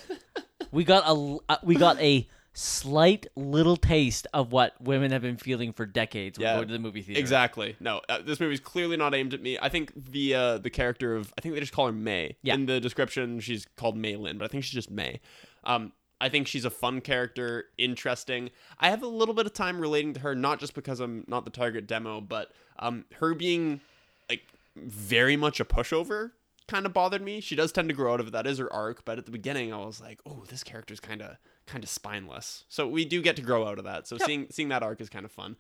[0.72, 5.36] We got a uh, we got a slight little taste of what women have been
[5.36, 6.56] feeling for decades when Yeah.
[6.56, 7.20] going to the movie theater.
[7.20, 7.76] Exactly.
[7.78, 9.56] No, uh, this movie's clearly not aimed at me.
[9.62, 12.36] I think the uh, the character of I think they just call her Mei.
[12.42, 12.54] Yeah.
[12.54, 15.20] In the description, she's called Meilin, but I think she's just Mei.
[15.64, 18.50] Um, I think she's a fun character, interesting.
[18.80, 21.44] I have a little bit of time relating to her, not just because I'm not
[21.44, 22.50] the target demo, but
[22.80, 23.80] um, her being
[24.28, 24.42] like
[24.76, 26.32] very much a pushover
[26.66, 27.40] kind of bothered me.
[27.40, 28.32] She does tend to grow out of it.
[28.32, 31.22] That is her arc, but at the beginning I was like, "Oh, this character's kind
[31.22, 31.36] of
[31.66, 34.08] kind of spineless." So we do get to grow out of that.
[34.08, 34.26] So Yep.
[34.26, 35.56] seeing seeing that arc is kind of fun.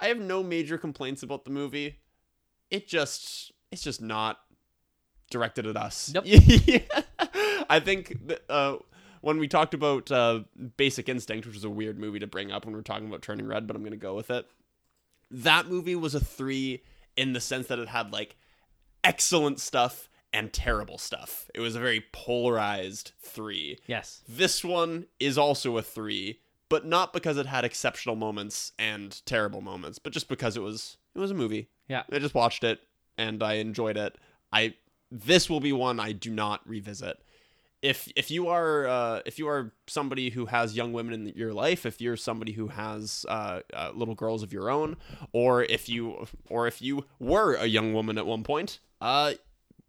[0.00, 1.98] I have no major complaints about the movie.
[2.70, 4.40] It just it's just not
[5.30, 6.12] directed at us.
[6.14, 6.24] Nope.
[6.26, 6.78] Yeah.
[7.68, 8.76] I think that, uh,
[9.20, 10.40] when we talked about uh,
[10.76, 13.46] Basic Instinct, which is a weird movie to bring up when we're talking about Turning
[13.46, 14.46] Red, but I'm going to go with it.
[15.30, 16.82] That movie was a three
[17.16, 18.36] in the sense that it had like
[19.02, 21.48] excellent stuff and terrible stuff.
[21.54, 23.78] It was a very polarized three.
[23.86, 24.22] Yes.
[24.28, 29.60] This one is also a three, but not because it had exceptional moments and terrible
[29.60, 31.68] moments, but just because it was it was a movie.
[31.88, 32.02] Yeah.
[32.10, 32.80] I just watched it
[33.16, 34.18] and I enjoyed it.
[34.52, 34.74] I
[35.10, 37.22] this will be one I do not revisit.
[37.84, 41.52] If if you are uh, if you are somebody who has young women in your
[41.52, 44.96] life, if you're somebody who has uh, uh, little girls of your own,
[45.32, 49.34] or if you or if you were a young woman at one point, uh,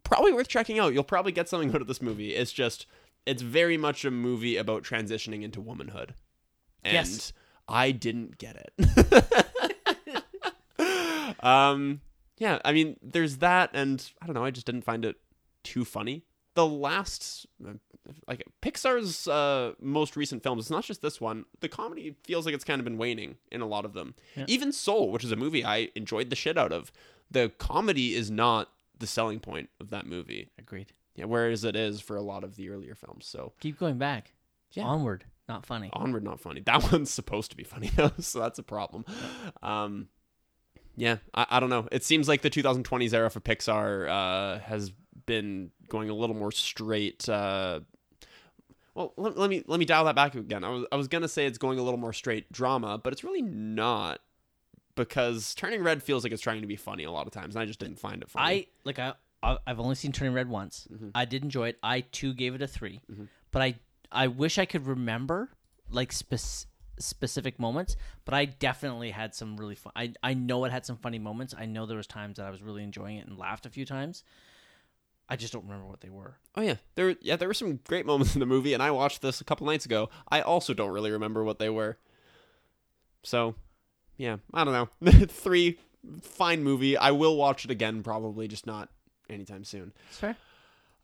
[0.04, 0.92] probably worth checking out.
[0.92, 2.34] You'll probably get something out of this movie.
[2.34, 2.84] It's just
[3.24, 6.14] it's very much a movie about transitioning into womanhood.
[6.84, 7.32] And Yes.
[7.66, 9.46] I didn't get it.
[11.40, 12.00] um
[12.38, 15.16] yeah, I mean there's that and I don't know, I just didn't find it
[15.64, 16.24] too funny.
[16.56, 17.46] The last
[18.26, 21.44] like Pixar's uh, most recent films, it's not just this one.
[21.60, 24.14] The comedy feels like it's kind of been waning in a lot of them.
[24.34, 24.44] Yeah.
[24.48, 26.92] Even Soul, which is a movie I enjoyed the shit out of,
[27.30, 30.50] the comedy is not the selling point of that movie.
[30.58, 30.92] Agreed.
[31.14, 33.26] Yeah, whereas it is for a lot of the earlier films.
[33.26, 34.32] So Keep going back.
[34.72, 34.84] Yeah.
[34.84, 35.24] Onward.
[35.48, 35.90] Not funny.
[35.92, 36.60] onward, not funny.
[36.60, 39.04] That one's supposed to be funny though, so that's a problem.
[39.62, 40.08] Um,
[40.96, 41.86] yeah, I, I don't know.
[41.92, 44.92] It seems like the 2020s era for Pixar uh, has
[45.26, 47.28] been going a little more straight.
[47.28, 47.80] Uh,
[48.94, 50.64] well, let, let me let me dial that back again.
[50.64, 53.22] I was I was gonna say it's going a little more straight drama, but it's
[53.24, 54.20] really not
[54.94, 57.62] because Turning Red feels like it's trying to be funny a lot of times, and
[57.62, 58.46] I just didn't find it funny.
[58.46, 59.12] I like I
[59.42, 60.88] I've only seen Turning Red once.
[60.92, 61.10] Mhm.
[61.14, 61.78] I did enjoy it.
[61.82, 63.28] I too gave it a 3 Mhm.
[63.52, 63.74] but I
[64.10, 65.50] I wish I could remember
[65.90, 66.66] like spec-
[66.98, 67.96] specific moments.
[68.24, 69.92] But I definitely had some really fun.
[69.94, 71.54] I I know it had some funny moments.
[71.56, 73.84] I know there was times that I was really enjoying it and laughed a few
[73.84, 74.24] times.
[75.28, 76.36] I just don't remember what they were.
[76.54, 79.22] Oh yeah, there yeah there were some great moments in the movie, and I watched
[79.22, 80.08] this a couple nights ago.
[80.28, 81.98] I also don't really remember what they were.
[83.22, 83.56] So,
[84.16, 84.72] yeah, I don't
[85.02, 85.26] know.
[85.26, 85.80] Three,
[86.22, 86.96] fine movie.
[86.96, 88.88] I will watch it again, probably, just not
[89.28, 89.92] anytime soon.
[90.10, 90.36] It's fair.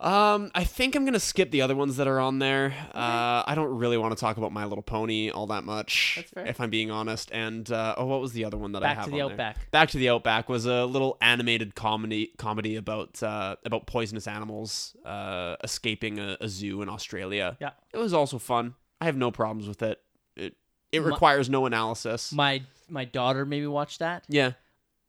[0.02, 2.74] Um, I think I'm gonna skip the other ones that are on there.
[2.92, 6.30] Uh, I don't really want to talk about My Little Pony all that much, That's
[6.30, 6.46] fair.
[6.46, 7.30] if I'm being honest.
[7.32, 8.96] And uh, oh, what was the other one that I have?
[8.96, 9.32] Back to the on there?
[9.34, 9.70] outback.
[9.70, 14.96] Back to the Outback was a little animated comedy comedy about uh, about poisonous animals
[15.04, 17.56] uh, escaping a, a zoo in Australia.
[17.60, 17.70] Yeah.
[17.92, 18.74] It was also fun.
[19.00, 20.00] I have no problems with it.
[20.36, 20.56] It
[20.90, 22.32] it My- requires no analysis.
[22.32, 24.24] My my daughter maybe watched that.
[24.28, 24.52] yeah.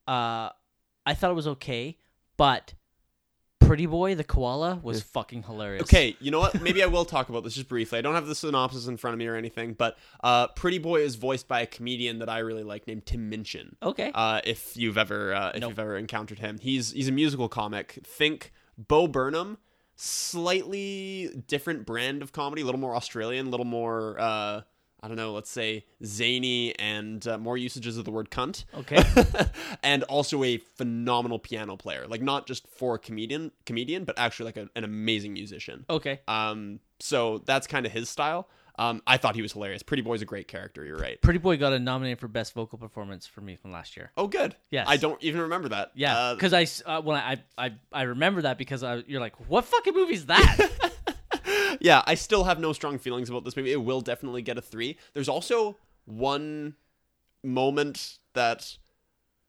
[0.08, 0.50] Uh,
[1.06, 1.98] I thought it was okay,
[2.38, 2.74] but
[3.74, 5.82] Pretty Boy the koala was fucking hilarious.
[5.82, 6.62] Okay, you know what?
[6.62, 7.98] Maybe I will talk about this just briefly.
[7.98, 11.02] I don't have the synopsis in front of me or anything, but uh, Pretty Boy
[11.02, 13.76] is voiced by a comedian that I really like named Tim Minchin.
[13.82, 14.12] Okay.
[14.14, 15.72] Uh, if you've ever uh, if Nope.
[15.72, 17.98] you've ever encountered him, he's he's a musical comic.
[18.04, 19.58] Think Bo Burnham,
[19.96, 24.62] slightly different brand of comedy, a little more Australian, a little more uh,
[25.04, 28.64] I don't know, let's say zany and uh, more usages of the word cunt.
[28.74, 29.04] Okay.
[29.84, 34.46] and also a phenomenal piano player, like not just for a comedian comedian, but actually
[34.46, 35.86] like a, an amazing musician.
[35.90, 36.22] okay.
[36.28, 38.48] Um, so that's kind of his style.
[38.80, 39.84] Um, I thought he was hilarious.
[39.84, 40.84] Pretty Boy's a great character.
[40.86, 41.22] You're right.
[41.22, 44.10] Pretty Boy got a nominated for best vocal performance for me from last year.
[44.18, 44.56] Oh, good.
[44.72, 44.88] Yes.
[44.90, 45.92] I don't even remember that.
[45.94, 49.20] Yeah, Uh, because I s- uh, when I, I I remember that because I, you're
[49.22, 50.72] like, what fucking movie is that?
[51.84, 53.74] yeah, I still have no strong feelings about this movie.
[53.74, 54.98] It will definitely get a three.
[55.14, 56.76] There's also one
[57.44, 58.78] moment that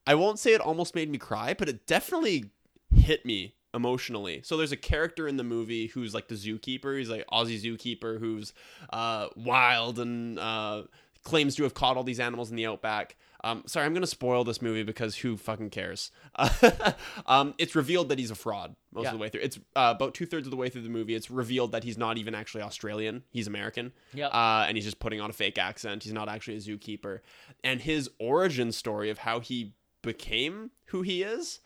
[0.05, 2.51] I won't say it almost made me cry, but it definitely
[2.93, 4.41] hit me emotionally.
[4.43, 6.99] So there's a character in the movie who's like the zookeeper.
[6.99, 8.53] He's like Aussie zookeeper who's
[8.93, 10.83] uh, wild and uh,
[11.23, 13.17] claims to have caught all these animals in the outback.
[13.45, 16.11] Um, sorry, I'm gonna spoil this movie because who fucking cares?
[17.27, 19.11] um, it's revealed that he's a fraud most Yeah.
[19.11, 19.43] of the way through.
[19.43, 21.15] It's uh, about two thirds of the way through the movie.
[21.15, 23.23] It's revealed that he's not even actually Australian.
[23.31, 23.93] He's American.
[24.15, 24.31] Yep.
[24.33, 26.03] Uh, and he's just putting on a fake accent.
[26.05, 27.21] He's not actually a zookeeper.
[27.63, 31.61] And his origin story of how he became who he is,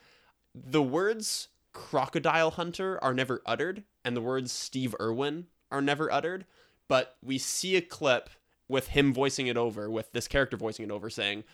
[0.55, 6.45] the words crocodile hunter are never uttered, and the words Steve Irwin are never uttered.
[6.89, 8.31] But we see a clip
[8.69, 11.45] with him voicing it over, with this character voicing it over, saying,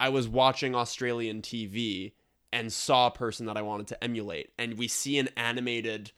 [0.00, 2.12] I was watching Australian TV
[2.52, 4.50] and saw a person that I wanted to emulate.
[4.58, 6.10] And we see an animated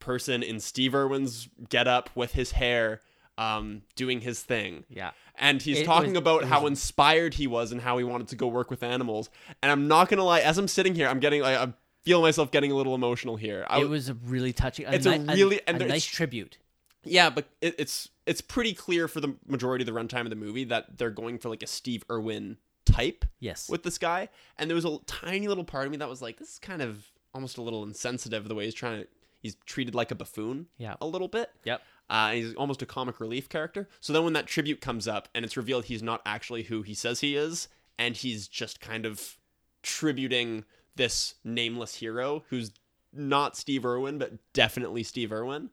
[0.00, 3.00] person in Steve Irwin's getup with his hair
[3.38, 4.84] um, doing his thing.
[4.90, 5.12] yeah.
[5.36, 8.26] And he's It talking was- about it how inspired he was and how he wanted
[8.28, 9.30] to go work with animals.
[9.62, 11.74] And I'm not gonna lie, as I'm sitting here, I'm getting like I'm
[12.04, 13.64] feel myself getting a little emotional here.
[13.70, 14.86] I, it was a really touching.
[14.86, 16.58] A It's a ni- really- and a there's- nice tribute.
[17.04, 20.36] yeah, but it, it's it's pretty clear for the majority of the runtime of the
[20.36, 22.56] movie that they're going for like a Steve Irwin
[22.92, 23.68] type Yes.
[23.68, 24.28] with this guy,
[24.58, 26.82] and there was a tiny little part of me that was like, this is kind
[26.82, 29.08] of almost a little insensitive the way he's trying to.
[29.40, 30.96] He's treated like a buffoon Yeah.
[31.00, 31.50] a little bit.
[31.64, 31.80] Yep.
[32.10, 33.88] Uh, he's almost a comic relief character.
[34.00, 36.92] So then when that tribute comes up and it's revealed he's not actually who he
[36.94, 37.68] says he is,
[37.98, 39.36] and he's just kind of
[39.82, 40.64] tributing
[40.96, 42.72] this nameless hero who's
[43.12, 45.70] not Steve Irwin, but definitely Steve Irwin.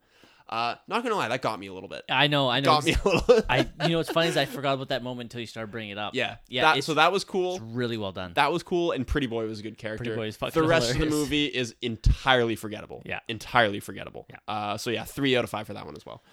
[0.47, 2.03] Uh, not gonna lie, that got me a little bit.
[2.09, 2.47] I know.
[2.47, 2.65] I know.
[2.65, 3.41] Got me a little.
[3.49, 3.67] I.
[3.81, 5.97] You know what's funny is I forgot about that moment until you started bringing it
[5.97, 6.13] up.
[6.13, 6.73] yeah, Yeah.
[6.75, 7.59] That, so that was cool.
[7.59, 8.33] really well done.
[8.35, 10.03] That was cool, and Pretty Boy was a good character.
[10.03, 13.01] Pretty Boy is fucking the rest of the movie is entirely forgettable.
[13.05, 13.19] Yeah.
[13.27, 14.27] entirely forgettable.
[14.29, 14.37] Yeah.
[14.47, 16.23] Uh, so yeah, three out of five for that one as well.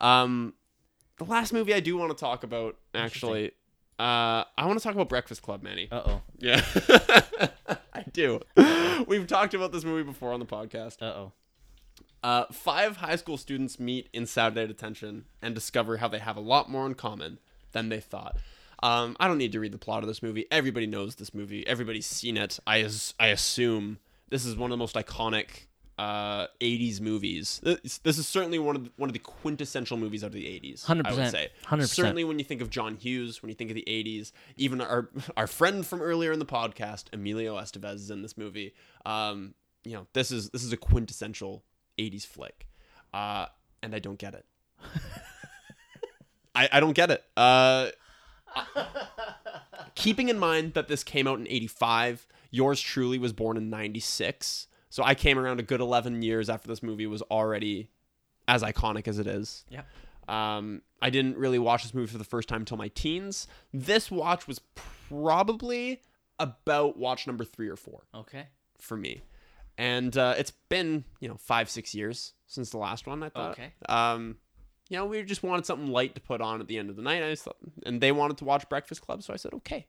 [0.00, 0.54] Um,
[1.18, 3.50] the last movie I do want to talk about, actually,
[3.98, 5.88] uh, I want to talk about Breakfast Club, Manny.
[5.92, 6.20] Uh oh.
[6.38, 6.64] Yeah,
[7.92, 8.40] I do.
[9.06, 11.02] We've talked about this movie before on the podcast.
[11.02, 11.32] Uh oh.
[12.22, 16.40] Uh, five high school students meet in Saturday Detention and discover how they have a
[16.40, 17.38] lot more in common
[17.72, 18.36] than they thought.
[18.82, 20.46] Um, I don't need to read the plot of this movie.
[20.50, 21.66] Everybody knows this movie.
[21.66, 22.58] Everybody's seen it.
[22.66, 23.98] I as- I assume
[24.28, 25.66] this is one of the most iconic
[25.98, 27.60] uh, '80s movies.
[27.62, 30.88] This, this is certainly one of the, one of the quintessential movies of the '80s.
[30.88, 31.30] I would 100%.
[31.30, 31.86] say 100%.
[31.88, 35.10] Certainly, when you think of John Hughes, when you think of the '80s, even our
[35.36, 38.72] our friend from earlier in the podcast, Emilio Estevez, is in this movie.
[39.04, 39.54] Um,
[39.84, 41.64] you know, this is this is a quintessential
[42.00, 42.66] '80s flick,
[43.12, 43.46] uh,
[43.82, 44.46] and I don't get it.
[46.54, 47.24] I, I don't get it.
[47.36, 47.90] Uh,
[49.94, 54.66] keeping in mind that this came out in 85 yours truly was born in 96
[54.88, 57.88] so i came around a good 11 years after this movie was already
[58.48, 59.82] as iconic as it is Yeah.
[60.28, 64.10] um, i didn't really watch this movie for the first time until my teens this
[64.10, 64.60] watch was
[65.08, 66.02] probably
[66.38, 68.46] about watch number three or four Okay.
[68.78, 69.20] for me
[69.80, 73.52] and uh, it's been you know five six years since the last one i thought
[73.52, 73.72] Okay.
[73.88, 74.36] um
[74.88, 77.02] you know we just wanted something light to put on at the end of the
[77.02, 77.56] night I just thought,
[77.86, 79.86] and they wanted to watch breakfast club so i said okay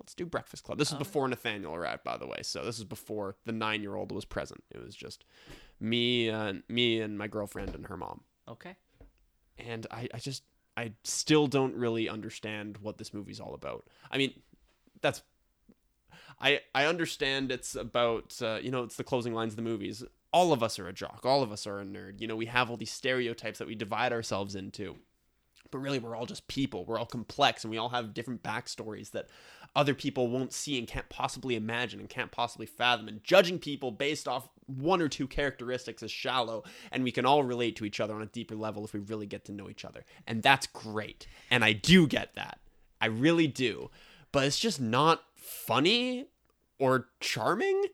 [0.00, 0.98] let's do breakfast club this is Oh.
[0.98, 4.24] before nathaniel arrived by the way so this is before the nine year old was
[4.24, 5.24] present it was just
[5.80, 8.74] me and me and my girlfriend and her mom Okay.
[9.58, 10.42] and I, I just
[10.76, 13.84] I still don't really understand what this movie's all about.
[14.10, 14.32] I mean,
[15.02, 15.22] that's
[16.42, 20.04] I I understand it's about uh, you know it's the closing lines of the movies.
[20.32, 21.20] All of us are a jock.
[21.24, 22.20] All of us are a nerd.
[22.20, 24.96] You know, we have all these stereotypes that we divide ourselves into.
[25.70, 26.84] But really, we're all just people.
[26.84, 29.28] We're all complex, and we all have different backstories that
[29.74, 33.08] other people won't see and can't possibly imagine and can't possibly fathom.
[33.08, 37.42] And judging people based off one or two characteristics is shallow, and we can all
[37.42, 39.84] relate to each other on a deeper level if we really get to know each
[39.84, 40.04] other.
[40.26, 41.26] And that's great.
[41.50, 42.58] And I do get that.
[43.00, 43.90] I really do.
[44.30, 46.26] But it's just not funny
[46.82, 47.84] or charming.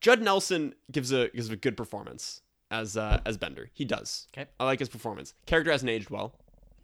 [0.00, 2.40] Judd Nelson gives a gives a good performance
[2.70, 3.68] as uh, as Bender.
[3.74, 4.26] He does.
[4.34, 4.48] Okay.
[4.58, 5.34] I like his performance.
[5.46, 6.34] Character hasn't aged well.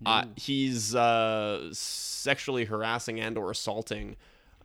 [0.05, 4.17] Uh, he's uh, sexually harassing and or assaulting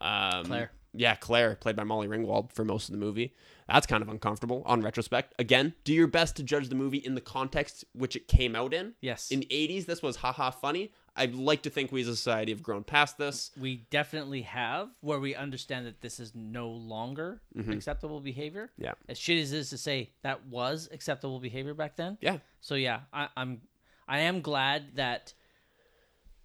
[0.01, 0.71] um, Claire.
[0.93, 3.33] Yeah, Claire, played by Molly Ringwald for most of the movie.
[3.69, 5.35] That's kind of uncomfortable on retrospect.
[5.39, 8.73] Again, do your best to judge the movie in the context which it came out
[8.73, 8.95] in.
[8.99, 9.31] Yes.
[9.31, 10.91] In the 80s, this was haha funny.
[11.19, 13.51] I'd like to think we as a society have grown past this.
[13.59, 17.73] we definitely have where we understand that this is no longer mm-hmm.
[17.73, 18.71] acceptable behavior.
[18.77, 18.93] Yeah.
[19.09, 22.17] As shitty as it is to say that was acceptable behavior back then.
[22.21, 22.37] Yeah.
[22.61, 23.61] So yeah, I, I'm
[24.07, 25.33] I am glad that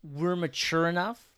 [0.03, 1.31] we're mature enough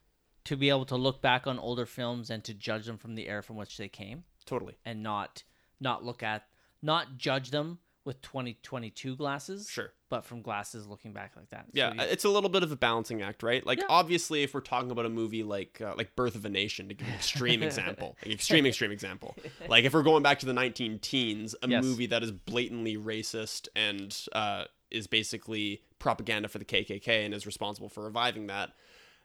[0.44, 3.28] to be able to look back on older films and to judge them from the
[3.28, 4.76] era from which they came Totally.
[4.84, 5.42] and not
[5.78, 6.46] not look at
[6.82, 9.92] not judge them with 2022 glasses Sure.
[10.08, 12.72] but from glasses looking back like that So Yeah, you- it's a little bit of
[12.72, 13.66] a balancing act, right?
[13.66, 13.86] Like Yeah.
[13.88, 16.94] obviously if we're talking about a movie like uh, like Birth of a Nation to
[16.94, 18.16] give an extreme example.
[18.24, 19.36] Like extreme extreme example.
[19.68, 21.84] Like if we're going back to the 19 teens, a Yes.
[21.84, 27.44] movie that is blatantly racist and uh, is basically propaganda for the KKK and is
[27.44, 28.72] responsible for reviving that.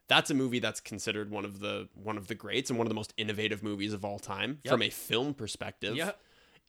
[0.07, 2.89] That's a movie that's considered one of the one of the greats and one of
[2.89, 4.71] the most innovative movies of all time Yep.
[4.73, 5.95] from a film perspective.
[5.95, 6.19] Yep.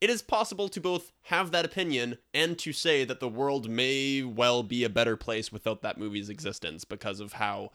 [0.02, 4.22] It is possible to both have that opinion and to say that the world may
[4.24, 7.70] well be a better place without that movie's existence because of how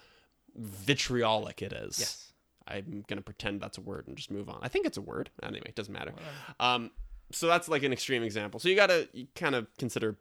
[0.56, 2.00] vitriolic it is.
[2.00, 2.34] Yes.
[2.68, 4.60] I'm gonna pretend that's a word and just move on.
[4.62, 5.30] I think it's a word.
[5.42, 6.12] Anyway, it doesn't matter.
[6.60, 6.92] Um,
[7.32, 8.60] so that's like an extreme example.
[8.60, 10.18] So you gotta kind of consider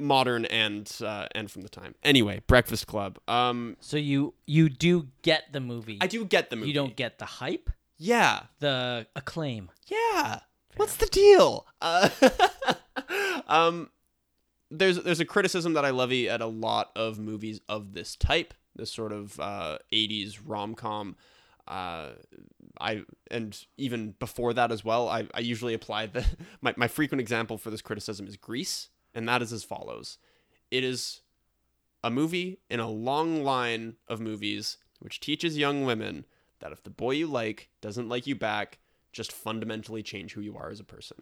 [0.00, 1.94] modern and uh, and from the time.
[2.02, 3.18] Anyway, Breakfast Club.
[3.28, 6.68] Um, so you you do get the movie I do get the movie.
[6.68, 7.68] you don't get the hype
[7.98, 8.44] Yeah.
[8.60, 10.40] the acclaim Yeah.
[10.76, 11.66] What's the deal?
[11.80, 12.10] Uh,
[13.48, 13.90] um,
[14.70, 18.54] there's there's a criticism that I levy at a lot of movies of this type,
[18.74, 21.16] this sort of uh, '80s rom com.
[21.66, 22.10] Uh,
[22.80, 26.24] I and even before that as well, I, I usually apply the
[26.60, 30.18] my, my frequent example for this criticism is Grease, and that is as follows.
[30.70, 31.20] It is
[32.04, 36.24] a movie in a long line of movies which teaches young women
[36.60, 38.78] that if the boy you like doesn't like you back,
[39.16, 41.16] just fundamentally change who you are as a person.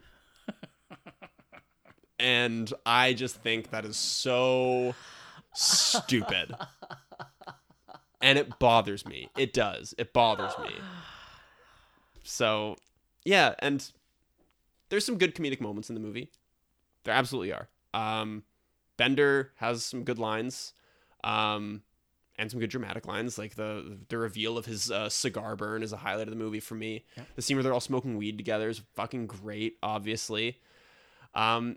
[2.19, 4.95] and I just think that is so
[5.55, 6.55] stupid.
[8.21, 9.29] And it bothers me.
[9.39, 9.95] It does.
[9.97, 10.75] It bothers me.
[12.25, 12.77] So,
[13.25, 13.89] yeah, and
[14.89, 16.31] there's some good comedic moments in the movie.
[17.05, 17.69] There absolutely are.
[17.93, 18.43] Um,
[18.97, 20.73] Bender has some good lines,
[21.23, 21.83] um,
[22.37, 23.39] and some good dramatic lines.
[23.39, 26.61] Like the the reveal of his uh, cigar burn is a highlight of the movie
[26.61, 27.05] for me.
[27.17, 27.27] Yep.
[27.37, 29.79] The scene where they're all smoking weed together is fucking great.
[29.83, 30.59] Obviously,
[31.35, 31.77] um,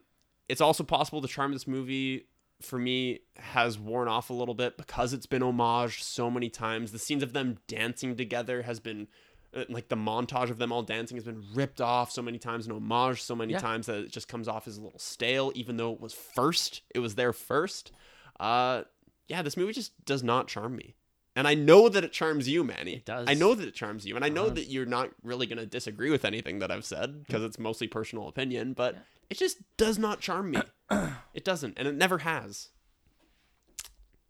[0.49, 2.27] it's also possible the charm of this movie
[2.61, 6.91] for me has worn off a little bit because it's been homaged so many times.
[6.91, 9.07] The scenes of them dancing together has been
[9.55, 12.67] uh, like the montage of them all dancing has been ripped off so many times
[12.67, 13.59] and homaged so many Yeah.
[13.59, 16.81] times that it just comes off as a little stale, even though it was first.
[16.95, 17.91] It was there first.
[18.39, 18.83] Uh,
[19.27, 20.95] yeah, this movie just does not charm me.
[21.35, 22.93] And I know that it charms you, Manny.
[22.95, 23.27] It does.
[23.29, 24.15] I know that it charms you.
[24.15, 27.23] And I know that you're not really going to disagree with anything that I've said
[27.23, 28.99] because it's mostly personal opinion, but Yeah.
[29.29, 30.61] it just does not charm me.
[31.35, 31.77] it doesn't.
[31.77, 32.69] And it never has.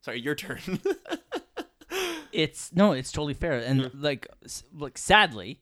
[0.02, 0.80] Sorry, your turn.
[2.32, 5.62] it's no, it's totally fair, and like, s- like sadly,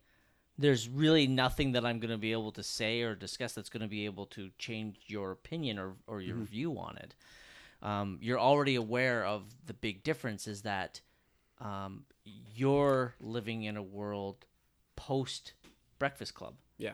[0.58, 4.06] there's really nothing that I'm gonna be able to say or discuss that's gonna be
[4.06, 6.46] able to change your opinion or or your mm-hmm.
[6.46, 7.16] view on it.
[7.86, 11.02] Um, you're already aware of the big difference is that
[11.62, 12.04] um,
[12.56, 14.46] you're living in a world
[14.96, 15.54] post
[16.00, 16.92] Breakfast Club yeah.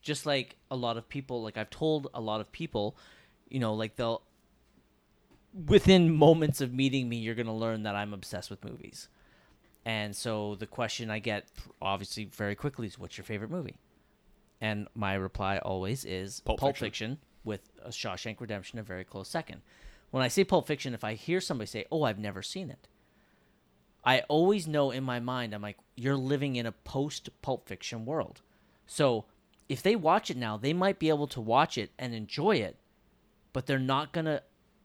[0.00, 2.96] just like a lot of people like i've told a lot of people
[3.48, 4.22] you know like they'll
[5.66, 9.08] within moments of meeting me you're going to learn that i'm obsessed with movies
[9.84, 11.46] and so the question i get
[11.80, 13.76] obviously very quickly is what's your favorite movie
[14.60, 16.86] and my reply always is Pulp pulp, Fiction.
[16.86, 17.18] fiction.
[17.44, 19.62] with a shawshank redemption a very close second
[20.12, 22.86] when i say pulp fiction if i hear somebody say oh i've never seen it
[24.04, 28.04] I always know in my mind, I'm like, you're living in a post Pulp Fiction
[28.04, 28.40] world.
[28.86, 29.26] So
[29.68, 32.76] if they watch it now, they might be able to watch it and enjoy it,
[33.52, 34.42] but they're not gonna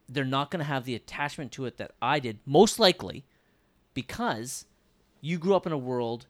[0.09, 3.25] they're not gonna have the attachment to it that I did, most likely,
[3.93, 4.65] because
[5.19, 6.27] you grew up in a world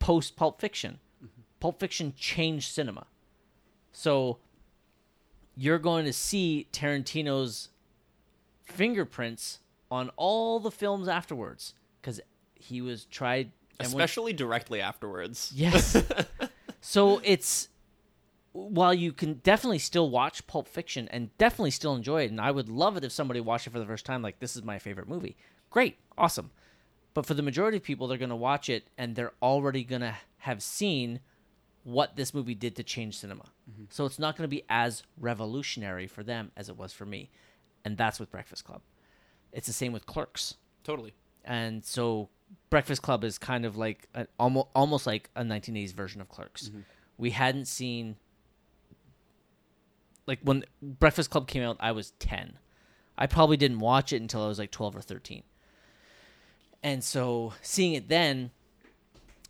[0.00, 0.98] post Pulp Fiction.
[1.18, 1.42] Mm-hmm.
[1.60, 3.06] Pulp Fiction changed cinema.
[3.92, 4.38] So
[5.56, 7.68] you're going to see Tarantino's
[8.72, 9.60] fingerprints
[9.90, 12.20] on all the films afterwards because
[12.54, 15.52] he was tried and when- Especially directly afterwards.
[15.54, 15.96] yes.
[16.84, 17.68] So it's
[18.50, 22.50] while you can definitely still watch pulp fiction and definitely still enjoy it and i
[22.50, 24.78] would love it if somebody watched it for the first time like this is my
[24.78, 25.36] favorite movie.
[25.70, 25.96] Great.
[26.18, 26.50] Awesome.
[27.14, 30.02] But for the majority of people they're going to watch it and they're already going
[30.02, 31.20] to have seen
[31.84, 33.44] what this movie did to change cinema.
[33.70, 33.84] Mm-hmm.
[33.90, 37.30] So it's not going to be as revolutionary for them as it was for me
[37.84, 38.80] and that's with breakfast club
[39.52, 40.54] it's the same with clerks
[40.84, 41.12] Totally.
[41.44, 42.28] and so
[42.70, 46.68] Breakfast Club is kind of like an, almost almost like a 1980s version of Clerks.
[46.68, 46.80] Mm-hmm.
[47.18, 48.16] We hadn't seen
[50.26, 52.58] like when Breakfast Club came out, I was 10.
[53.18, 55.42] I probably didn't watch it until I was like 12 or 13.
[56.82, 58.50] And so seeing it then,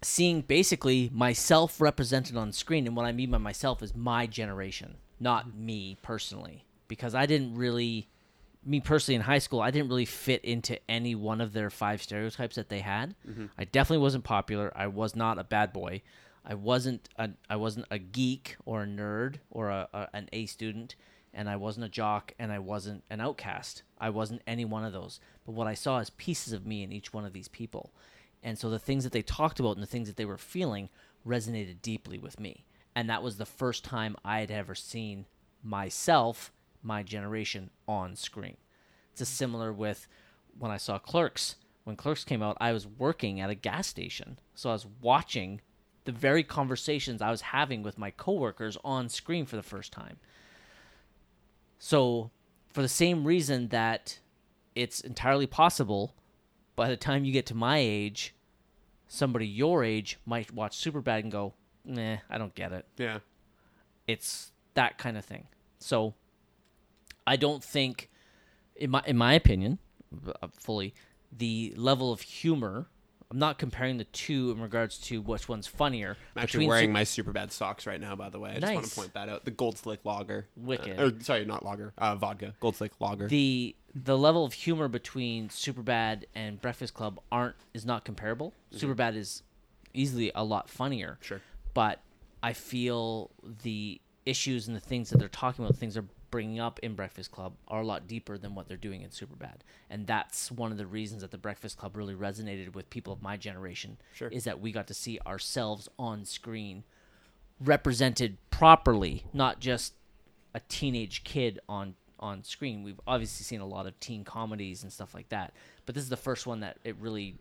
[0.03, 4.97] seeing basically myself represented on screen, and what I mean by myself is my generation,
[5.21, 5.67] not mm-hmm.
[5.67, 8.09] me personally, because I didn't really
[8.65, 12.03] me personally in high school, I didn't really fit into any one of their five
[12.03, 13.15] stereotypes that they had.
[13.29, 13.47] Mm-hmm.
[13.59, 14.73] I definitely wasn't popular.
[14.75, 16.03] I was not a bad boy.
[16.45, 20.47] I wasn't a I wasn't a geek or a nerd or a, a an A
[20.47, 20.97] student,
[21.33, 23.83] and I wasn't a jock and I wasn't an outcast.
[23.99, 25.21] I wasn't any one of those.
[25.45, 27.93] But what I saw is pieces of me in each one of these people,
[28.43, 30.89] and so the things that they talked about and the things that they were feeling
[31.27, 32.65] resonated deeply with me.
[32.95, 35.27] And that was the first time I had ever seen
[35.63, 36.53] myself
[36.83, 38.57] my generation on screen.
[39.13, 40.07] It's a similar with
[40.59, 41.57] when I saw Clerks.
[41.85, 44.39] When Clerks came out, I was working at a gas station.
[44.55, 45.61] So I was watching
[46.05, 50.19] the very conversations I was having with my coworkers on screen for the first time.
[51.79, 52.31] So,
[52.73, 54.19] for the same reason that
[54.75, 56.15] it's entirely possible
[56.77, 58.35] by the time you get to my age,
[59.09, 61.55] somebody your age might watch Superbad and go,
[61.85, 63.19] nah, I don't get it Yeah.
[64.07, 65.49] it's that kind of thing.
[65.81, 66.15] So
[67.27, 68.11] I don't think
[68.77, 69.79] in my in my opinion
[70.27, 70.95] uh, fully
[71.31, 72.89] the level of humor
[73.33, 76.19] I'm not comparing the two in regards to which one's funnier.
[76.37, 78.51] I'm actually wearing Su- my super bad socks right now, by the way.
[78.51, 79.47] I just want to point that out.
[79.47, 80.49] The Gold Slick Lager.
[80.55, 81.01] Wicked.
[81.01, 81.95] Uh, or, sorry, not lager.
[81.97, 82.53] Uh, vodka.
[82.61, 83.29] Gold Slick Lager.
[83.29, 88.53] the the level of humor between Superbad and Breakfast Club aren't is not comparable.
[88.71, 88.87] Mm-hmm.
[88.87, 89.43] Superbad is
[89.95, 91.17] easily a lot funnier.
[91.23, 91.41] Sure.
[91.73, 92.01] But
[92.43, 93.31] I feel
[93.63, 97.31] the issues and the things that they're talking about, things they're bringing up in Breakfast
[97.31, 99.59] Club, are a lot deeper than what they're doing in Superbad.
[99.89, 103.23] And that's one of the reasons that the Breakfast Club really resonated with people of
[103.23, 103.99] my generation.
[104.15, 104.29] Sure.
[104.29, 106.83] Is that we got to see ourselves on screen
[107.61, 109.95] represented properly, not just
[110.55, 112.85] a teenage kid on on screen.
[112.85, 115.53] We've obviously seen a lot of teen comedies and stuff like that,
[115.87, 117.37] but this is the first one that it really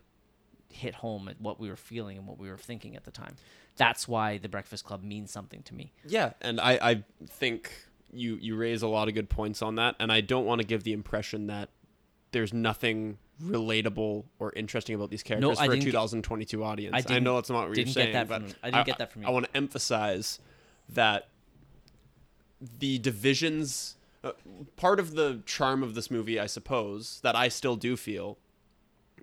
[0.68, 3.36] hit home at what we were feeling and what we were thinking at the time.
[3.76, 5.92] That's why the Breakfast Club means something to me.
[6.04, 7.70] Yeah, and I, I think
[8.12, 10.66] you you raise a lot of good points on that, and I don't want to
[10.66, 11.70] give the impression that
[12.32, 17.06] there's nothing relatable or interesting about these characters I for a didn't get- 2022 audience.
[17.08, 19.22] I I, know that's not what you're saying, but from- I didn't get that from
[19.22, 19.28] you.
[19.28, 20.38] I want to emphasize
[20.90, 21.28] that
[22.78, 24.32] the divisions uh,
[24.76, 28.38] part of the charm of this movie i suppose that i still do feel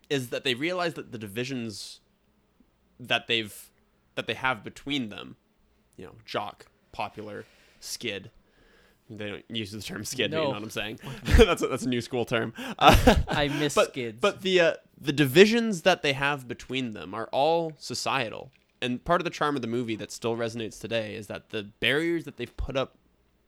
[0.10, 2.02] is that they realize that the divisions
[3.00, 3.70] that they've
[4.16, 5.38] that they have between them
[5.96, 7.46] you know jock popular
[7.80, 8.30] skid
[9.10, 11.00] they don't use the term skid but you know what i'm saying
[11.38, 14.20] that's a, that's a new school term uh, I miss but skids.
[14.22, 19.22] but the uh, the divisions that they have between them are all societal, and part
[19.22, 22.38] of the charm of the movie that still resonates today is that the barriers that
[22.38, 22.98] they've put up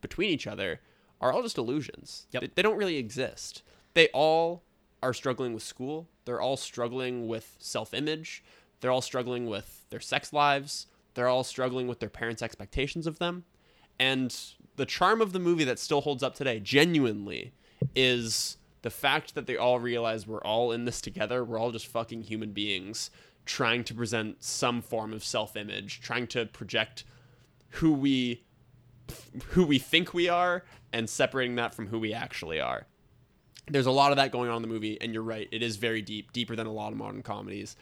[0.00, 0.80] between each other
[1.20, 2.26] are all just illusions.
[2.32, 2.40] Yep.
[2.40, 3.62] They, they don't really exist.
[3.94, 4.62] They all
[5.02, 6.08] are struggling with school.
[6.24, 8.42] They're all struggling with self-image.
[8.80, 10.86] They're all struggling with their sex lives.
[11.14, 13.44] They're all struggling with their parents' expectations of them.
[13.98, 14.36] And
[14.76, 17.52] the charm of the movie that still holds up today, genuinely,
[17.94, 21.44] is the fact that they all realize we're all in this together.
[21.44, 23.10] We're all just fucking human beings
[23.44, 27.04] trying to present some form of self-image, trying to project
[27.70, 28.44] who we
[29.48, 32.86] who we think we are and separating that from who we actually are.
[33.68, 35.48] There's a lot of that going on in the movie, and you're right.
[35.52, 37.76] It is very deep, deeper than a lot of modern comedies,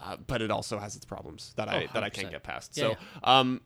[0.00, 2.76] uh, but it also has its problems that I Oh, that I can't get past.
[2.76, 3.60] Yeah, so, um,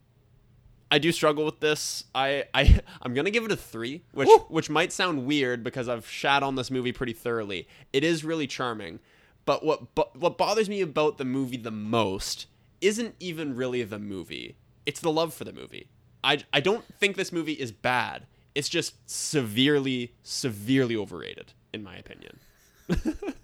[0.91, 2.05] I do struggle with this.
[2.15, 6.09] I, I I'm gonna give it a three, which which might sound weird because I've
[6.09, 7.69] shat on this movie pretty thoroughly.
[7.93, 9.01] It is really charming,
[9.45, 12.47] but what but what bothers me about the movie the most
[12.81, 14.57] isn't even really the movie.
[14.87, 15.89] It's the love for the movie.
[16.25, 18.27] I I don't think this movie is bad.
[18.55, 22.39] It's just severely severely overrated in my opinion.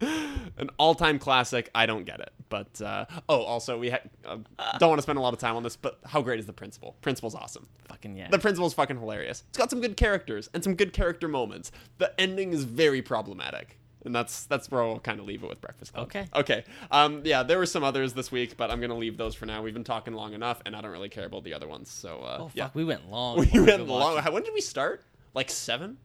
[0.00, 1.70] An all-time classic.
[1.74, 4.38] I don't get it, but uh, oh, also we ha- uh,
[4.78, 6.52] don't want to spend a lot of time on this, but how great is the
[6.52, 6.96] principal?
[7.02, 7.66] Principal's awesome.
[7.88, 8.28] fucking yeah.
[8.28, 9.44] The principal's fucking hilarious.
[9.48, 11.72] It's got some good characters and some good character moments.
[11.98, 13.78] The ending is very problematic.
[14.04, 16.06] And that's that's where I'll kind of leave it with Breakfast Club.
[16.06, 16.26] Okay.
[16.32, 16.64] Okay.
[16.92, 19.62] Um, yeah, there were some others this week, but I'm gonna leave those for now.
[19.62, 21.90] We've been talking long enough, and I don't really care about the other ones.
[21.90, 23.44] So uh, oh fuck, yeah, we went long.
[23.52, 24.18] we went long.
[24.18, 25.02] How, when did we start?
[25.34, 25.98] Like seven?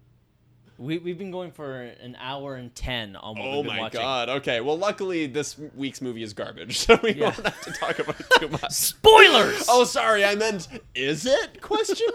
[0.82, 4.02] We we've been going for an hour and ten on what Oh my watching.
[4.02, 4.30] god.
[4.30, 4.62] Okay.
[4.62, 7.26] Well, luckily this week's movie is garbage, so we Yeah.
[7.26, 8.72] won't have to talk about it too much.
[8.72, 9.66] Spoilers.
[9.70, 10.26] Oh, sorry.
[10.26, 11.62] I meant, is it?
[11.62, 12.08] Question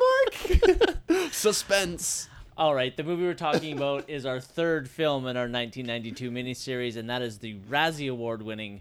[1.09, 1.33] mark.
[1.33, 2.29] Suspense.
[2.59, 6.97] All right, the movie we're talking about is our third film in our 1992 miniseries,
[6.97, 8.81] and that is the Razzie Award-winning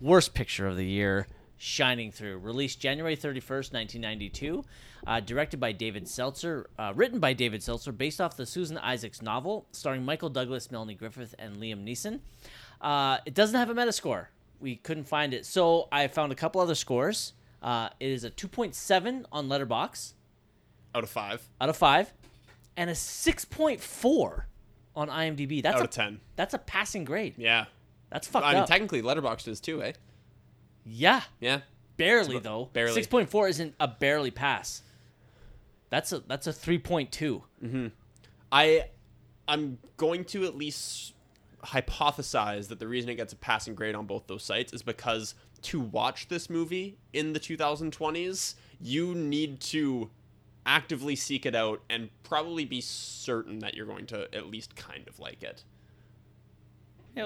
[0.00, 1.26] Worst Picture of the Year,
[1.58, 2.38] Shining Through.
[2.38, 4.64] Released January 31st, 1992.
[5.06, 9.20] Uh, directed by David Seltzer, uh, written by David Seltzer, based off the Susan Isaacs
[9.20, 12.20] novel, starring Michael Douglas, Melanie Griffith, and Liam Neeson.
[12.80, 14.26] Uh, it doesn't have a Metascore.
[14.60, 17.32] We couldn't find it, so I found a couple other scores.
[17.60, 20.12] Uh, it is a 2.7 on Letterboxd
[20.94, 21.42] Out of five.
[21.60, 22.12] out of five,
[22.76, 24.42] and a 6.4
[24.94, 25.62] on IMDb.
[25.62, 26.20] That's Out a, of ten.
[26.36, 27.34] That's a passing grade.
[27.36, 27.64] Yeah.
[28.10, 28.68] That's fucked I mean, up.
[28.68, 29.92] technically, Letterboxd is too, eh?
[30.84, 31.60] yeah, Yeah.
[31.96, 32.68] barely though.
[32.72, 33.00] barely.
[33.02, 34.82] 6.4 isn't a barely pass.
[35.92, 37.10] That's a that's a 3.2.
[37.62, 37.86] Mm-hmm.
[38.50, 38.86] I,
[39.46, 41.12] I'm going to at least
[41.62, 45.34] hypothesize that the reason it gets a passing grade on both those sites is because
[45.60, 50.08] to watch this movie in the 2020s, you need to
[50.64, 55.06] actively seek it out and probably be certain that you're going to at least kind
[55.06, 55.62] of like it.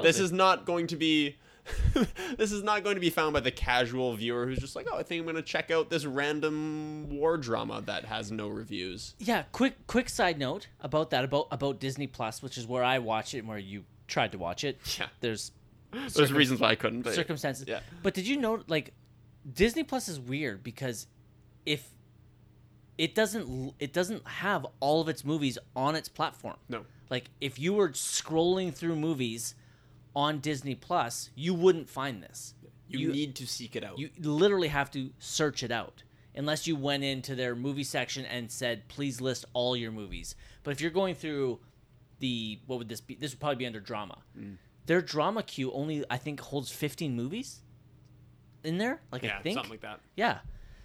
[0.03, 1.37] This is not going to be
[2.37, 4.97] this is not going to be found by the casual viewer who's just like oh
[4.97, 9.15] i think i'm going to check out this random war drama that has no reviews
[9.19, 9.45] yeah.
[9.53, 13.35] Quick quick side note about that about about Disney Plus, which is where I watch
[13.35, 14.79] it and where you tried to watch it.
[14.99, 15.07] Yeah.
[15.21, 15.53] There's
[15.93, 17.67] there's Circum- reasons why i couldn't but circumstances.
[17.67, 17.81] yeah.
[18.03, 18.93] But did you know like
[19.51, 21.07] Disney Plus is weird because
[21.65, 21.89] if
[22.99, 26.57] it doesn't it doesn't have all of its movies on its platform.
[26.69, 29.55] no Like if you were scrolling through movies
[30.17, 32.55] on Disney Plus, you wouldn't find this.
[32.89, 36.03] you, You- need to seek it out You literally have to search it out.
[36.35, 40.35] Unless you went into their movie section and said, "Please list all your movies."
[40.65, 41.61] But if you're going through
[42.19, 43.15] the what would this be?
[43.15, 44.19] This would probably be under drama.
[44.39, 44.57] Mm.
[44.85, 47.63] Their drama queue only I think holds 15 movies.
[48.65, 49.01] in there.
[49.13, 49.55] Like yeah, I think.
[49.55, 50.01] something like that.
[50.17, 50.39] Yeah.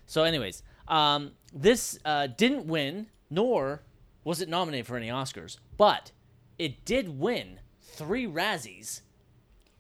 [0.05, 3.83] So, anyways, um, this uh, didn't win, nor
[4.23, 6.11] was it nominated for any Oscars, but
[6.59, 9.01] it did win three Razzies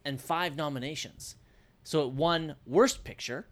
[0.03, 1.35] and five nominations.
[1.83, 3.47] So it won Worst Picture,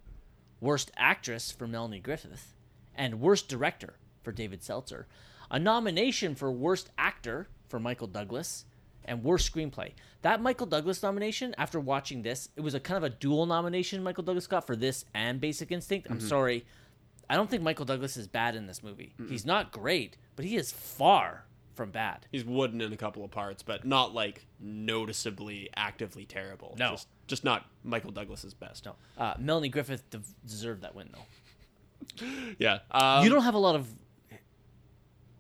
[0.60, 2.56] Worst Actress for Melanie Griffith,
[2.96, 5.08] and Worst Director for David Seltzer.
[5.50, 8.66] A nomination for Worst Actor for Michael Douglas,
[9.06, 9.94] and Worst Screenplay.
[10.22, 14.04] That Michael Douglas nomination, after watching this, it was a kind of a dual nomination
[14.04, 16.08] Michael Douglas got for this and Basic Instinct.
[16.10, 16.28] I'm mm-hmm.
[16.28, 16.66] sorry.
[17.30, 19.14] I don't think Michael Douglas is bad in this movie.
[19.28, 21.46] He's not great, but he is far
[21.80, 22.28] from bad.
[22.30, 26.76] He's wooden in a couple of parts, but not like noticeably actively terrible.
[26.78, 26.92] No.
[26.92, 28.86] just, just not Michael Douglas's best.
[28.86, 28.96] No.
[29.18, 32.26] Uh, Melanie Griffith de- deserved that win, though.
[32.60, 33.88] Yeah, um, you don't have a lot of.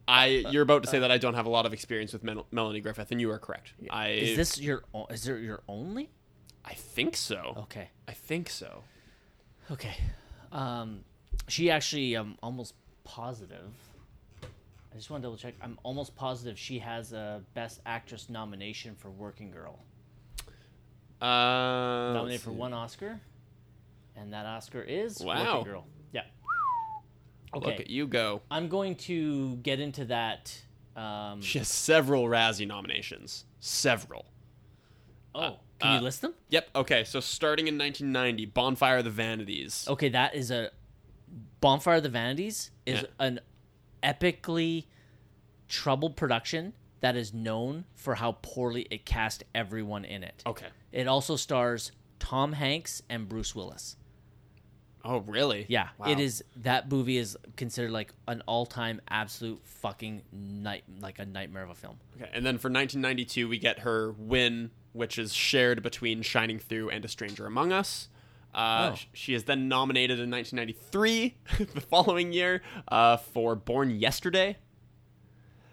[0.07, 2.47] I you're about to say that I don't have a lot of experience with Mel-
[2.51, 3.73] Melanie Griffith, and you are correct.
[3.89, 4.83] I Is this your?
[4.93, 6.09] o- Is there your only?
[6.63, 7.53] I think so.
[7.63, 7.89] Okay.
[8.07, 8.83] I think so.
[9.71, 9.95] Okay.
[10.53, 11.01] Um,
[11.47, 13.71] she actually, um, almost positive.
[14.91, 15.55] I just want to double check.
[15.61, 19.79] I'm almost positive she has a Best Actress nomination for Working Girl.
[21.21, 23.19] Uh, Nominated for one Oscar,
[24.15, 25.57] and that Oscar is Wow.
[25.59, 25.87] Working Girl.
[26.11, 26.21] Yeah.
[27.53, 27.75] Look Okay.
[27.75, 28.41] at you go.
[28.49, 30.59] I'm going to get into that.
[30.95, 33.45] Um, She has several Razzie nominations.
[33.59, 34.25] Several.
[35.35, 36.33] oh, can uh, you list them?
[36.49, 36.69] Yep.
[36.75, 37.03] Okay.
[37.03, 39.85] So starting in 1990, Bonfire of the Vanities.
[39.89, 40.71] Okay, that is a
[41.61, 43.07] Bonfire of the Vanities is Yeah.
[43.19, 43.39] an
[44.03, 44.85] epically
[45.67, 50.43] troubled production that is known for how poorly it cast everyone in it.
[50.45, 50.67] Okay.
[50.91, 53.95] It also stars Tom Hanks and Bruce Willis.
[55.05, 55.65] Oh, really?
[55.69, 56.11] Yeah, Wow.
[56.11, 56.43] it is.
[56.57, 61.75] That movie is considered like an all-time absolute fucking night, like a nightmare of a
[61.75, 61.99] film.
[62.17, 62.29] Okay.
[62.33, 67.05] And then for 1992, we get her win, which is shared between Shining Through and
[67.05, 68.09] A Stranger Among Us.
[68.53, 68.99] Uh, Oh.
[69.13, 71.35] She is then nominated in 1993,
[71.73, 74.57] the following year, uh, for Born Yesterday.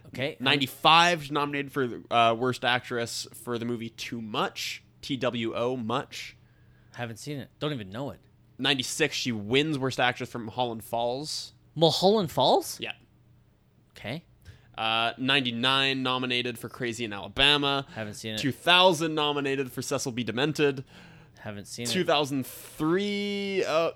[0.09, 4.83] Okay, 95, she's nominated for uh, Worst Actress for the movie Two Much.
[5.03, 6.37] TWO, Much.
[6.95, 7.49] haven't seen it.
[7.61, 8.21] Don't even know it.
[8.59, 11.53] 96, she wins Worst Actress from Holland Falls.
[11.75, 12.79] Mulholland Falls.
[12.81, 12.93] Yeah.
[13.97, 14.25] Okay,
[14.79, 17.87] Uh, 99 nominated for Crazy in Alabama.
[17.95, 18.39] haven't seen it.
[18.39, 20.23] 2000 nominated for Cecil B.
[20.25, 20.85] Demented.
[21.47, 21.91] Haven't seen it.
[21.91, 23.65] 2003.
[23.65, 23.91] Uh,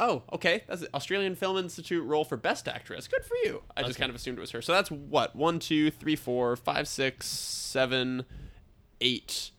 [0.00, 0.64] oh, okay.
[0.66, 0.90] That's it.
[0.94, 3.06] Australian Film Institute role for Best Actress.
[3.06, 3.62] Good for you.
[3.76, 4.62] I just kind of assumed it was her.
[4.62, 5.36] So that's what?
[5.36, 8.24] One, two, three, four, five, six, seven,
[9.00, 9.50] eight.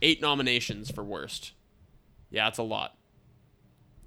[0.00, 1.52] Eight nominations for Worst.
[2.30, 2.96] Yeah, that's a lot.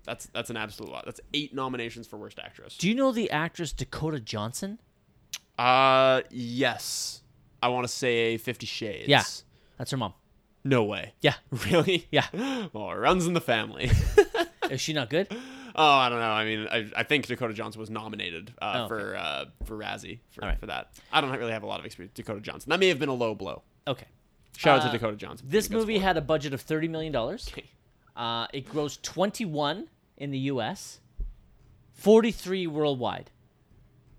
[0.06, 1.06] That's that's an absolute lot.
[1.06, 2.78] That's eight nominations for Worst Actress.
[2.78, 4.80] Do you know the actress Dakota Johnson?
[5.58, 7.22] Uh, yes.
[7.62, 9.08] I want to say Fifty Shades.
[9.08, 9.24] Yeah.
[9.78, 10.14] That's her mom.
[10.68, 11.14] No way.
[11.22, 11.36] Yeah.
[11.72, 12.08] Really?
[12.12, 12.26] Yeah.
[12.74, 13.90] Well, it runs in the family.
[14.72, 15.28] Is she not good?
[15.76, 16.26] oh, I don't know.
[16.32, 18.88] I mean, I, I think Dakota Johnson was nominated uh, Oh, okay.
[18.88, 20.60] for uh, for Razzie for, All right.
[20.60, 20.90] for that.
[21.14, 22.72] I don't really have a lot of experience with Dakota Johnson.
[22.72, 23.62] That may have been a low blow.
[23.88, 24.08] Okay.
[24.58, 25.46] Shout out Uh, to Dakota Johnson.
[25.48, 26.04] for This being a good movie sport.
[26.08, 27.48] had a budget of thirty million dollars.
[27.52, 27.66] Okay.
[28.16, 29.88] Uh, it grossed twenty-one
[30.18, 31.00] in the U.S.,
[31.94, 33.30] forty-three worldwide.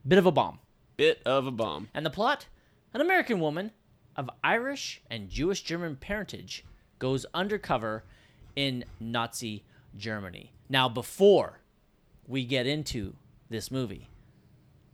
[0.07, 0.59] Bit of a bomb.
[0.97, 1.89] bit of a bomb.
[1.95, 2.47] And the plot:
[2.95, 3.73] an American woman
[4.17, 6.65] of Irish and Jewish German parentage
[6.99, 8.05] goes undercover
[8.55, 9.65] in Nazi
[9.97, 10.53] Germany.
[10.69, 11.61] Now, before
[12.27, 13.15] we get into
[13.49, 14.09] this movie,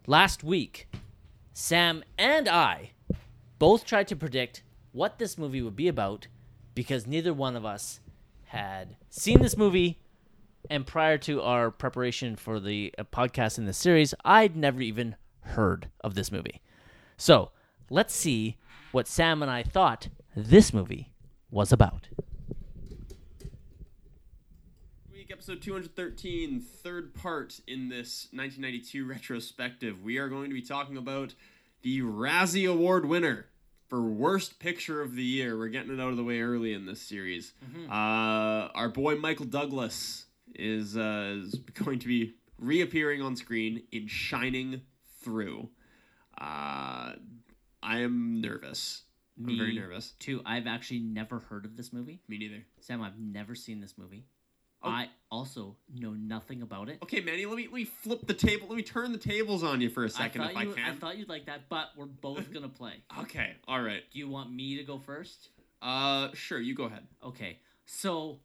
[0.06, 0.88] last week,
[1.52, 2.90] Sam and I
[3.58, 4.62] both tried to predict
[4.92, 6.26] what this movie would be about
[6.74, 8.00] because neither one of us
[8.46, 9.98] had seen this movie.
[10.70, 15.16] And prior to our preparation for the uh, podcast in the series, I'd never even
[15.40, 16.60] heard of this movie.
[17.16, 17.50] So
[17.90, 18.56] let's see
[18.92, 21.10] what Sam and I thought this movie
[21.50, 22.08] was about.
[25.10, 30.02] Week episode 213, third part in this 1992 retrospective.
[30.02, 31.34] We are going to be talking about
[31.82, 33.46] the Razzie Award winner
[33.88, 35.58] for Worst Picture of the Year.
[35.58, 37.52] We're getting it out of the way early in this series.
[37.90, 44.06] Uh, our boy Michael Douglas is, uh, is going to be reappearing on screen in
[44.06, 44.82] Shining
[45.22, 45.68] Through.
[46.38, 47.12] Uh,
[47.82, 49.02] I am nervous.
[49.38, 50.12] I'm very nervous.
[50.18, 52.20] Too, I've actually never heard of this movie.
[52.28, 52.64] Me neither.
[52.80, 54.26] Sam, I've never seen this movie.
[54.84, 54.88] Oh.
[54.88, 56.98] I also know nothing about it.
[57.02, 58.66] Okay, Manny, let me let me flip the table.
[58.68, 60.92] Let me turn the tables on you for a second I if thought I can.
[60.92, 62.94] I thought you'd like that, but we're both gonna play.
[63.20, 64.02] Okay, all right.
[64.12, 65.50] Do you want me to go first?
[65.80, 67.06] Uh, sure, you go ahead.
[67.24, 68.40] Okay, so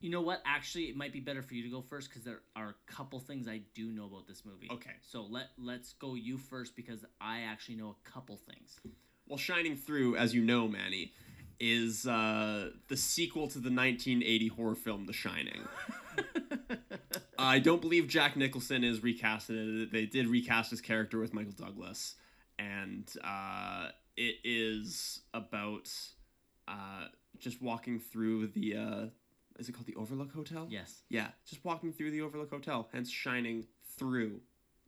[0.00, 0.42] you know what?
[0.44, 3.18] Actually, it might be better for you to go first because there are a couple
[3.18, 4.68] things I do know about this movie.
[4.70, 4.90] Okay.
[5.00, 8.78] So let let's go you first because I actually know a couple things.
[9.26, 11.12] Well, Shining Through, as you know, Manny,
[11.58, 15.62] is uh, the sequel to the 1980 horror film The Shining.
[17.38, 19.90] I don't believe Jack Nicholson is recasted.
[19.90, 22.14] They did recast his character with Michael Douglas,
[22.58, 25.90] and uh, it is about
[26.68, 27.06] uh,
[27.38, 29.10] just walking through the.
[29.58, 30.66] Is it called the Overlook Hotel?
[30.68, 31.02] Yes.
[31.08, 33.64] Yeah, just walking through the Overlook Hotel, hence shining
[33.96, 34.40] through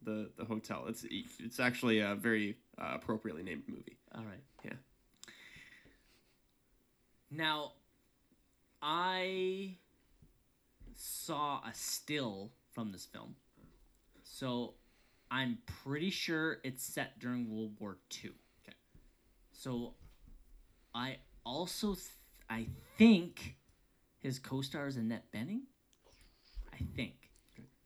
[0.02, 0.84] the the hotel.
[0.88, 3.96] It's it's actually a very uh, appropriately named movie.
[4.14, 4.42] All right.
[4.64, 4.72] Yeah.
[7.30, 7.72] Now,
[8.80, 9.76] I
[10.94, 13.36] saw a still from this film,
[14.22, 14.74] so
[15.30, 18.30] I'm pretty sure it's set during World War II.
[18.64, 18.76] Okay.
[19.52, 19.94] So,
[20.94, 22.06] I also th-
[22.48, 22.66] I
[22.96, 23.57] think
[24.20, 25.62] his co-star is Annette Bening.
[26.72, 27.30] I think.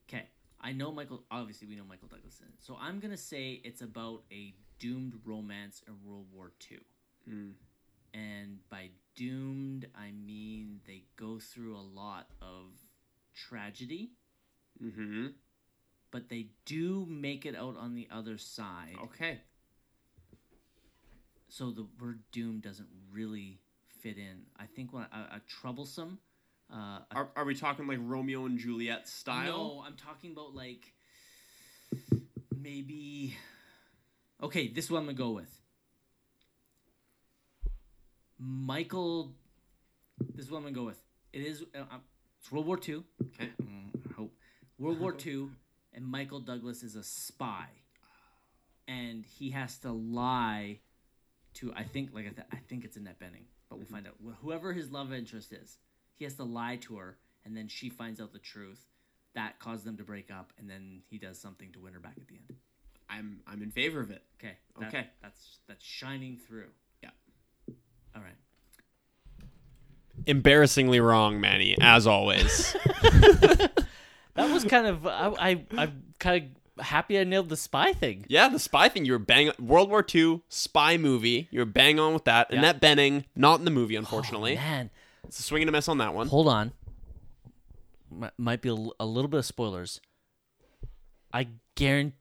[0.09, 0.27] Okay.
[0.61, 1.25] I know Michael.
[1.31, 2.55] Obviously, we know Michael Douglas in it.
[2.61, 6.79] So I'm gonna say it's about a doomed romance in World War II.
[7.31, 7.53] Mm.
[8.15, 12.67] And by doomed, I mean they go through a lot of
[13.35, 14.11] tragedy,
[14.83, 15.29] Mm-hmm.
[16.11, 18.97] but they do make it out on the other side.
[19.05, 19.41] Okay.
[21.49, 23.61] So the word doom doesn't really
[24.03, 24.43] fit in.
[24.59, 26.19] I think what a, a troublesome.
[26.73, 29.77] Uh, a Are, are we talking like Romeo and Juliet style?
[29.77, 30.93] No, I'm talking about like
[32.55, 33.37] maybe.
[34.43, 35.61] Okay, this one I'm gonna go with.
[38.39, 39.33] Michael.
[40.35, 41.03] This is what I'm gonna go with.
[41.33, 41.63] It is.
[41.75, 41.99] Uh, uh,
[42.41, 43.05] it's World War II.
[43.35, 43.51] Okay.
[43.63, 44.35] Mm, I hope
[44.79, 45.49] World War II,
[45.95, 47.67] and Michael Douglas is a spy,
[48.89, 50.81] and he has to lie
[51.55, 51.73] to.
[51.75, 53.95] I think like I, th- I think it's Annette Bening, but we'll mm-hmm.
[53.95, 54.15] find out.
[54.25, 55.79] Wh- Whoever his love interest is,
[56.15, 58.87] he has to lie to her, and then she finds out the truth.
[59.35, 62.15] That caused them to break up, and then he does something to win her back
[62.19, 62.59] at the end.
[63.09, 64.23] I'm I'm in favor of it.
[64.41, 64.57] Okay.
[64.79, 65.07] that- Okay.
[65.23, 66.71] That's that's shining through.
[67.03, 67.11] Yeah.
[68.15, 68.37] All right.
[70.27, 72.77] Embarrassingly wrong, Manny, as always.
[74.35, 76.51] That was kind of I I I'm kind of
[76.81, 78.25] happy I nailed the spy thing.
[78.29, 79.05] yeah, the spy thing.
[79.05, 81.49] You were bang World War II spy movie.
[81.51, 82.49] You were bang on with that.
[82.51, 82.59] Yeah.
[82.59, 84.53] Annette Bening, not in the movie, unfortunately.
[84.53, 84.91] Oh, man.
[85.25, 86.29] it's a swing and a miss on that one.
[86.29, 86.73] Hold on.
[88.11, 90.01] M- might be a, l- a little bit of spoilers.
[91.33, 92.17] I guarantee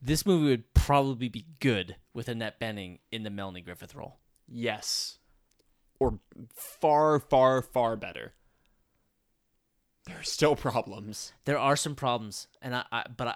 [0.00, 4.18] this movie would probably be good with Annette Bening in the Melanie Griffith role.
[4.46, 5.18] Yes,
[5.98, 6.20] or
[6.54, 8.32] far, far, far better.
[10.08, 11.32] There are still problems.
[11.44, 13.34] There are some problems, and I, I but I,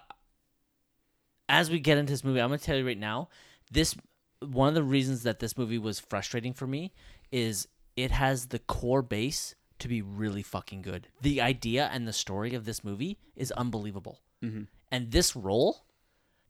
[1.48, 3.28] as we get into this movie, I'm gonna tell you right now,
[3.70, 3.94] this
[4.40, 6.92] one of the reasons that this movie was frustrating for me
[7.30, 11.08] is it has the core base to be really fucking good.
[11.20, 14.62] The idea and the story of this movie is unbelievable, Mm-hmm.
[14.90, 15.84] and this role,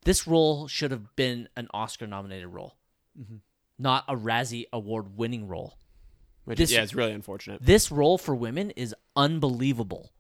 [0.05, 2.77] this role should have been an Oscar nominated role,
[3.79, 5.77] not a Razzie Award winning role.
[6.45, 10.13] Which, This- yeah, it's really unfortunate, This role for women is unbelievable,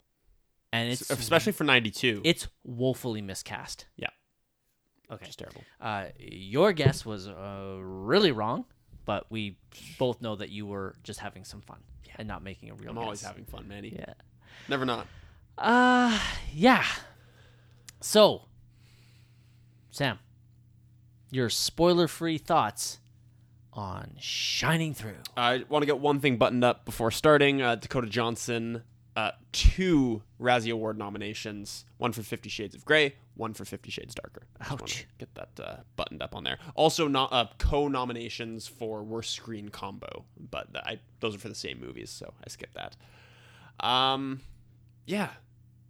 [0.72, 2.20] and it's especially for '92.
[2.24, 3.86] it's woefully miscast.
[3.96, 4.08] Yeah.
[5.10, 5.26] Okay.
[5.26, 5.62] Just terrible.
[5.80, 8.64] Uh, your guess was uh, really wrong,
[9.04, 9.58] but we
[9.98, 11.80] both know that you were just having some fun
[12.16, 12.90] and not making a real.
[12.90, 13.94] I'm always having fun, Manny.
[13.98, 14.14] Yeah.
[14.68, 15.06] Never not.
[15.58, 16.18] Uh
[16.54, 16.84] yeah.
[18.00, 18.42] So,
[19.90, 20.18] Sam,
[21.30, 22.98] your spoiler-free thoughts
[23.72, 25.16] on Shining Through.
[25.36, 27.62] I want to get one thing buttoned up before starting.
[27.62, 28.82] Uh, Dakota Johnson,
[29.16, 34.14] uh, two Razzie Award nominations, one for Fifty Shades of Grey, one for Fifty Shades
[34.14, 34.42] Darker.
[34.70, 35.06] Ouch.
[35.18, 36.58] Get that uh, buttoned up on there.
[36.74, 41.80] Also, not uh, co-nominations for worst screen combo, but I, those are for the same
[41.80, 42.96] movies, so I skipped that.
[43.86, 44.40] Um,
[45.06, 45.30] yeah,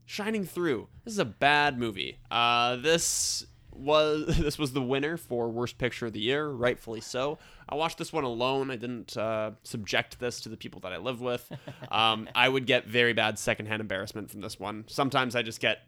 [0.06, 0.88] Shining Through.
[1.04, 2.18] This is a bad movie.
[2.30, 7.38] Uh, this was this was the winner for worst picture of the year, rightfully so.
[7.68, 8.70] I watched this one alone.
[8.70, 11.50] I didn't uh, subject this to the people that I live with.
[11.90, 14.84] Um, I would get very bad secondhand embarrassment from this one.
[14.86, 15.80] Sometimes I just get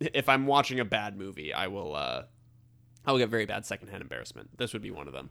[0.00, 2.22] if I'm watching a bad movie, I will uh,
[3.04, 4.56] I will get very bad secondhand embarrassment.
[4.56, 5.30] This would be one of them.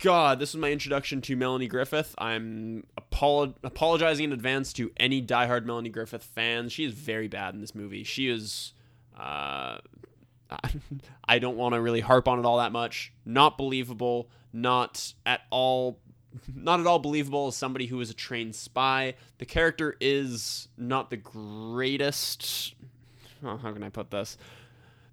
[0.00, 2.14] God, this was my introduction to Melanie Griffith.
[2.18, 6.72] I'm apolo- apologizing in advance to any diehard Melanie Griffith fans.
[6.72, 8.04] She is very bad in this movie.
[8.04, 8.72] She is.
[9.18, 9.78] Uh,
[11.28, 13.12] I don't want to really harp on it all that much.
[13.24, 14.30] Not believable.
[14.52, 15.98] Not at all.
[16.54, 19.14] Not at all believable as somebody who is a trained spy.
[19.38, 22.74] The character is not the greatest.
[23.44, 24.36] Oh, how can I put this?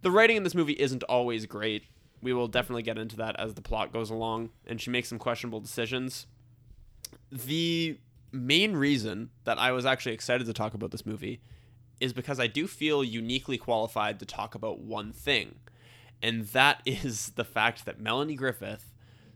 [0.02, 1.84] The writing in this movie isn't always great.
[2.22, 5.20] We will definitely get into that as the plot goes along, and she makes some
[5.20, 6.28] questionable decisions.
[7.32, 8.00] The
[8.32, 11.42] main reason that I was actually excited to talk about this movie
[12.00, 15.56] is because I do feel uniquely qualified to talk about one thing,
[16.22, 18.92] and that is the fact that Melanie Griffith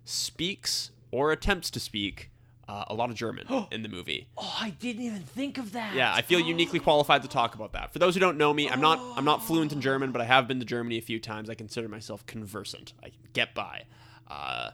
[0.06, 2.32] speaks or attempts to speak
[2.68, 4.28] uh, a lot of German in the movie.
[4.38, 5.96] Oh, I didn't even think of that.
[5.96, 7.92] Yeah, I feel uniquely qualified to talk about that.
[7.92, 10.26] For those who don't know me, I'm not I'm not fluent in German, but I
[10.26, 11.50] have been to Germany a few times.
[11.50, 12.94] I consider myself conversant.
[13.04, 13.84] I get by.
[14.28, 14.72] Uh,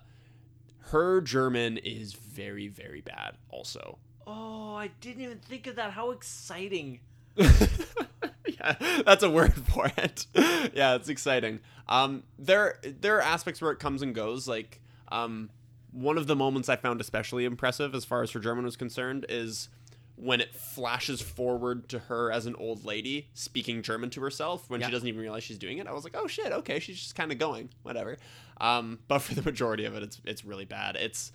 [0.89, 3.37] her German is very very bad.
[3.49, 3.97] Also,
[4.27, 5.91] Oh, I didn't even think of that.
[5.91, 6.99] How exciting.
[7.37, 8.75] yeah,
[9.05, 10.25] that's a word for it.
[10.73, 11.59] yeah, it's exciting.
[11.87, 14.47] Um, there there are aspects where it comes and goes.
[14.47, 14.81] Like
[15.11, 15.49] um,
[15.91, 19.25] one of the moments I found especially impressive, as far as her German was concerned,
[19.29, 19.69] is
[20.17, 24.79] when it flashes forward to her as an old lady speaking German to herself when
[24.79, 24.87] Yeah.
[24.87, 25.87] she doesn't even realize she's doing it.
[25.87, 28.17] I was like, oh shit, okay, she's just kind of going, whatever.
[28.61, 30.95] Um, but for the majority of it, it's it's really bad.
[30.95, 31.31] It's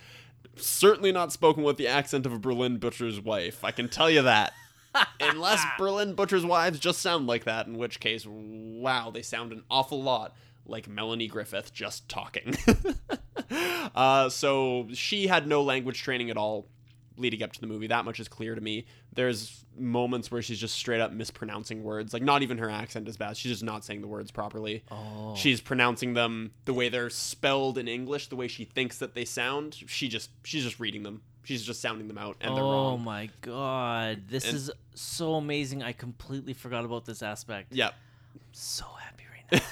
[0.56, 3.62] certainly not spoken with the accent of a Berlin butcher's wife.
[3.64, 4.52] I can tell you that.
[5.20, 9.62] Unless Berlin butchers' wives just sound like that, in which case, wow, they sound an
[9.70, 10.34] awful lot
[10.66, 12.56] like Melanie Griffith just talking.
[13.94, 16.66] uh, so she had no language training at all
[17.16, 17.86] leading up to the movie.
[17.86, 18.86] That much is clear to me.
[19.12, 22.12] There's moments where she's just straight up mispronouncing words.
[22.12, 23.36] Like, not even her accent is bad.
[23.36, 24.84] She's just not saying the words properly.
[24.90, 25.34] Oh.
[25.36, 29.24] She's pronouncing them the way they're spelled in English, the way she thinks that they
[29.24, 29.76] sound.
[29.86, 31.22] She just she's just reading them.
[31.42, 32.74] She's just sounding them out, and they're wrong.
[32.74, 33.04] oh wrong.
[33.04, 34.24] my god.
[34.28, 35.82] This And- is so amazing.
[35.82, 37.72] I completely forgot about this aspect.
[37.72, 37.94] Yep.
[38.52, 39.62] So happy right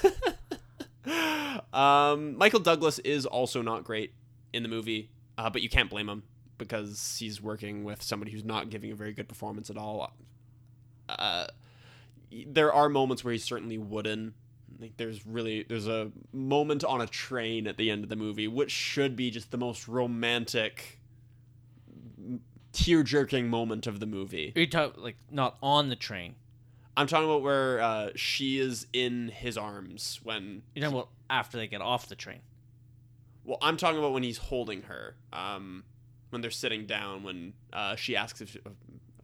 [1.05, 1.63] now.
[2.11, 4.13] um, Michael Douglas is also not great
[4.53, 6.23] in the movie, uh, but you can't blame him
[6.57, 10.11] because he's working with somebody who's not giving a very good performance at all.
[11.07, 11.47] Uh,
[12.47, 14.33] there are moments where he's certainly wooden.
[14.79, 18.47] Like there's really there's a moment on a train at the end of the movie,
[18.47, 20.98] which should be just the most romantic,
[22.71, 24.53] tear jerking moment of the movie.
[24.55, 26.35] Are you talking like not on the train?
[26.97, 31.57] I'm talking about where uh, she is in his arms when You're talking about after
[31.57, 32.39] they get off the train.
[33.45, 35.15] Well, I'm talking about when he's holding her.
[35.31, 35.83] Um,
[36.29, 38.51] when they're sitting down, when uh, she asks if.
[38.51, 38.69] She, uh,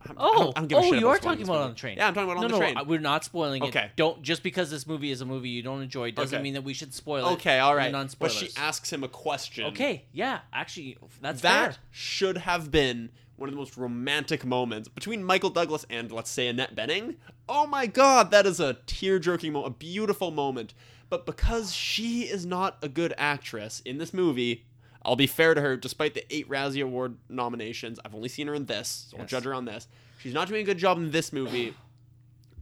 [0.01, 1.63] I don't- I Oh, don't- I don't give a oh, you are talking about movie.
[1.63, 1.97] on the train.
[1.97, 2.77] Yeah, I'm talking about no, on no, the train.
[2.77, 3.67] I- we're not spoiling it.
[3.69, 3.91] Okay.
[3.95, 6.43] Don't just because this movie is a movie you don't enjoy doesn't Okay.
[6.43, 7.33] mean that we should spoil it.
[7.33, 7.91] okay, all right.
[7.91, 9.65] Non But she asks him a question.
[9.67, 11.81] Okay, yeah, actually, that's that fair.
[11.91, 16.47] should have been one of the most romantic moments between Michael Douglas and, let's say,
[16.47, 17.15] Annette Bening.
[17.49, 20.73] Oh my god, that is a tear jerking moment, a beautiful moment.
[21.09, 24.65] But because she is not a good actress in this movie,
[25.03, 28.55] I'll be fair to her, despite the eight Razzie Award nominations, I've only seen her
[28.55, 29.87] in this, so I'll judge her on this.
[30.19, 31.75] She's not doing a good job in this movie.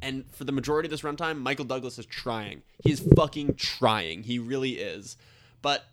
[0.02, 2.64] And for the majority of this runtime, Michael Douglas is trying.
[2.84, 4.24] He's fucking trying.
[4.24, 5.16] He really is.
[5.62, 5.86] But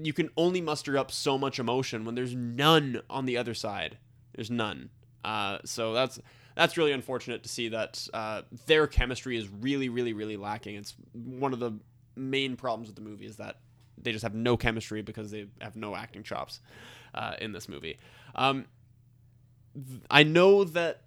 [0.00, 3.98] you can only muster up so much emotion when there's none on the other side.
[4.34, 4.90] There's none.
[5.24, 6.20] Uh, so that's
[6.54, 10.76] that's really unfortunate to see that uh, their chemistry is really, really, really lacking.
[10.76, 11.72] It's one of the
[12.16, 13.56] main problems with the movie is that
[14.02, 16.60] they just have no chemistry because they have no acting chops
[17.14, 17.98] uh, in this movie.
[18.34, 18.66] Um,
[20.10, 21.02] I know that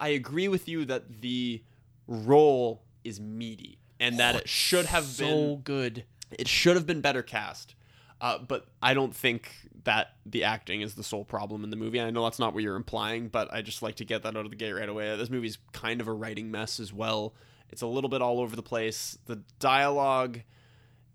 [0.00, 1.62] I agree with you that the
[2.06, 6.04] role is meaty and that it should have so been good.
[6.30, 7.74] it should have been better cast.
[8.22, 9.50] Uh, but I don't think
[9.82, 12.00] that the acting is the sole problem in the movie.
[12.00, 14.44] I know that's not what you're implying, but I just like to get that out
[14.44, 15.16] of the gate right away.
[15.16, 17.34] This movie's kind of a writing mess as well.
[17.70, 19.18] It's a little bit all over the place.
[19.26, 20.42] The dialogue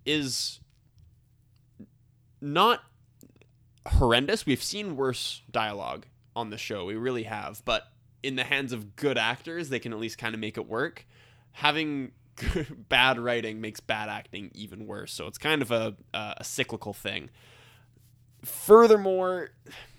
[0.05, 0.59] is
[2.41, 2.83] not
[3.87, 4.45] horrendous.
[4.45, 6.83] We've seen worse dialogue on the show.
[6.85, 7.63] We really have.
[7.63, 7.87] But
[8.21, 11.07] in the hands of good actors, they can at least kind of make it work.
[11.53, 12.11] Having
[12.89, 15.13] bad writing makes bad acting even worse.
[15.13, 17.29] So it's kind of a, a cyclical thing.
[18.43, 19.49] Furthermore,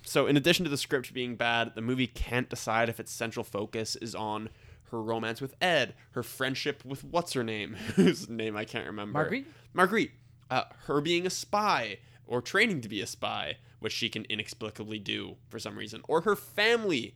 [0.02, 3.44] so in addition to the script being bad, the movie can't decide if its central
[3.44, 4.48] focus is on
[4.90, 9.18] her romance with Ed, her friendship with what's her name, whose name I can't remember.
[9.18, 9.46] Marguerite?
[9.74, 10.12] Marguerite.
[10.50, 14.98] Uh, her being a spy or training to be a spy, which she can inexplicably
[14.98, 17.14] do for some reason, or her family.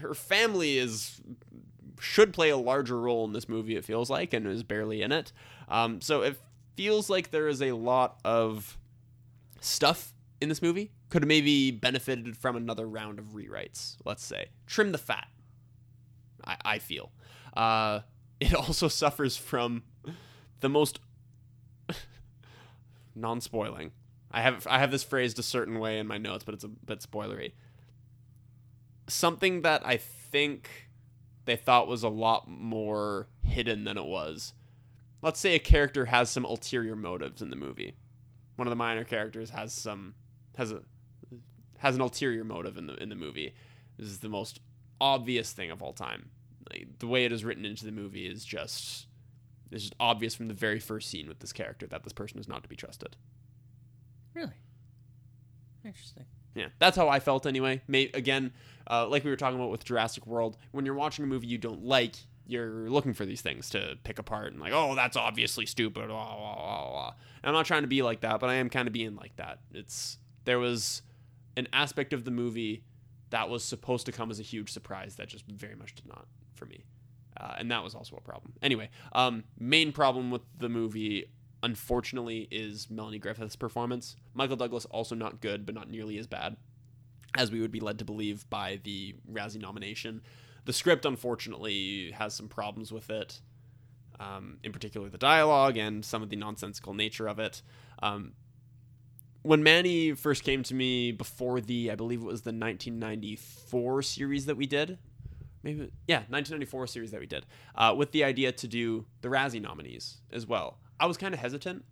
[0.00, 1.20] Her family is
[2.04, 3.76] should play a larger role in this movie.
[3.76, 5.32] It feels like, and is barely in it.
[5.68, 6.38] Um, so it
[6.76, 8.78] feels like there is a lot of
[9.60, 10.92] stuff in this movie.
[11.08, 13.96] Could have maybe benefited from another round of rewrites.
[14.04, 15.28] Let's say trim the fat.
[16.44, 17.10] I, I feel.
[17.56, 18.00] Uh,
[18.40, 19.82] it also suffers from
[20.60, 21.00] the most
[23.14, 23.92] non-spoiling.
[24.30, 26.68] I have I have this phrased a certain way in my notes, but it's a
[26.68, 27.52] bit spoilery.
[29.06, 30.83] Something that I think
[31.44, 34.52] they thought was a lot more hidden than it was.
[35.22, 37.94] Let's say a character has some ulterior motives in the movie.
[38.56, 40.14] One of the minor characters has some
[40.56, 40.80] has a
[41.78, 43.54] has an ulterior motive in the in the movie.
[43.98, 44.60] This is the most
[45.00, 46.30] obvious thing of all time.
[46.70, 49.06] Like, the way it is written into the movie is just
[49.70, 52.48] it's just obvious from the very first scene with this character that this person is
[52.48, 53.16] not to be trusted.
[54.34, 54.52] Really?
[55.84, 56.24] Interesting.
[56.54, 57.82] Yeah, that's how I felt anyway.
[57.88, 58.52] May, again,
[58.88, 61.58] uh, like we were talking about with Jurassic World, when you're watching a movie you
[61.58, 62.14] don't like,
[62.46, 66.08] you're looking for these things to pick apart and like, oh, that's obviously stupid.
[66.08, 68.92] Blah, blah, blah, I'm not trying to be like that, but I am kind of
[68.92, 69.58] being like that.
[69.72, 71.02] It's there was
[71.56, 72.84] an aspect of the movie
[73.30, 76.26] that was supposed to come as a huge surprise that just very much did not
[76.54, 76.84] for me.
[77.38, 78.52] Uh, and that was also a problem.
[78.62, 81.26] Anyway, um, main problem with the movie,
[81.64, 84.16] unfortunately, is Melanie Griffith's performance.
[84.34, 86.56] Michael Douglas also not good, but not nearly as bad
[87.36, 90.20] as we would be led to believe by the Razzie nomination.
[90.66, 93.40] The script, unfortunately, has some problems with it,
[94.20, 97.62] um, in particular the dialogue and some of the nonsensical nature of it.
[98.02, 98.34] Um,
[99.42, 104.46] when Manny first came to me before the, I believe it was the 1994 series
[104.46, 104.98] that we did,
[105.62, 109.60] maybe yeah 1994 series that we did uh, with the idea to do the razzie
[109.60, 111.84] nominees as well i was kind of hesitant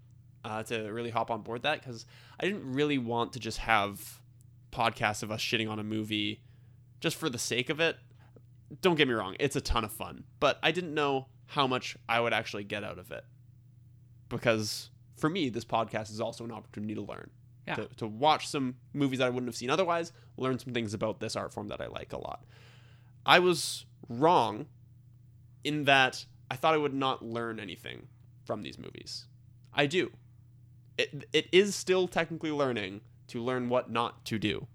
[0.45, 2.05] uh, to really hop on board that because
[2.41, 4.21] i didn't really want to just have
[4.73, 6.43] podcasts of us shitting on a movie
[7.01, 7.97] just for the sake of it.
[8.81, 11.97] Don't get me wrong it's a ton of fun but i didn't know how much
[12.09, 13.25] i would actually get out of it.
[14.29, 17.31] Because for me this podcast is also an opportunity to learn
[17.67, 17.75] Yeah.
[17.77, 21.21] to, to watch some movies that i wouldn't have seen otherwise learn some things about
[21.21, 22.45] this art form that i like a lot.
[23.27, 24.67] I was wrong
[25.63, 28.09] in that I thought I would not learn anything
[28.45, 29.27] from these movies.
[29.75, 30.11] I do.
[30.99, 34.67] It, it is still technically learning to learn what not to do.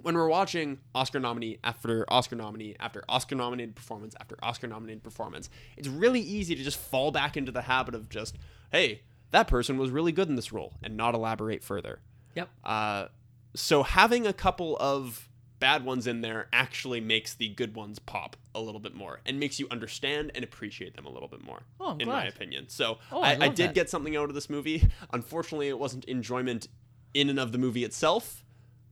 [0.00, 5.02] When we're watching Oscar nominee after Oscar nominee after Oscar nominated performance after Oscar nominated
[5.02, 8.36] performance, it's really easy to just fall back into the habit of just,
[8.70, 12.00] hey, that person was really good in this role and not elaborate further.
[12.34, 12.48] Yep.
[12.64, 13.06] Uh,
[13.54, 15.28] so having a couple of
[15.62, 19.38] bad ones in there actually makes the good ones pop a little bit more and
[19.38, 22.68] makes you understand and appreciate them a little bit more, Oh, in my opinion.
[22.68, 23.74] So Oh, I I, I did that.
[23.74, 24.88] get something out of this movie.
[25.12, 26.66] Unfortunately, it wasn't enjoyment
[27.14, 28.44] in and of the movie itself,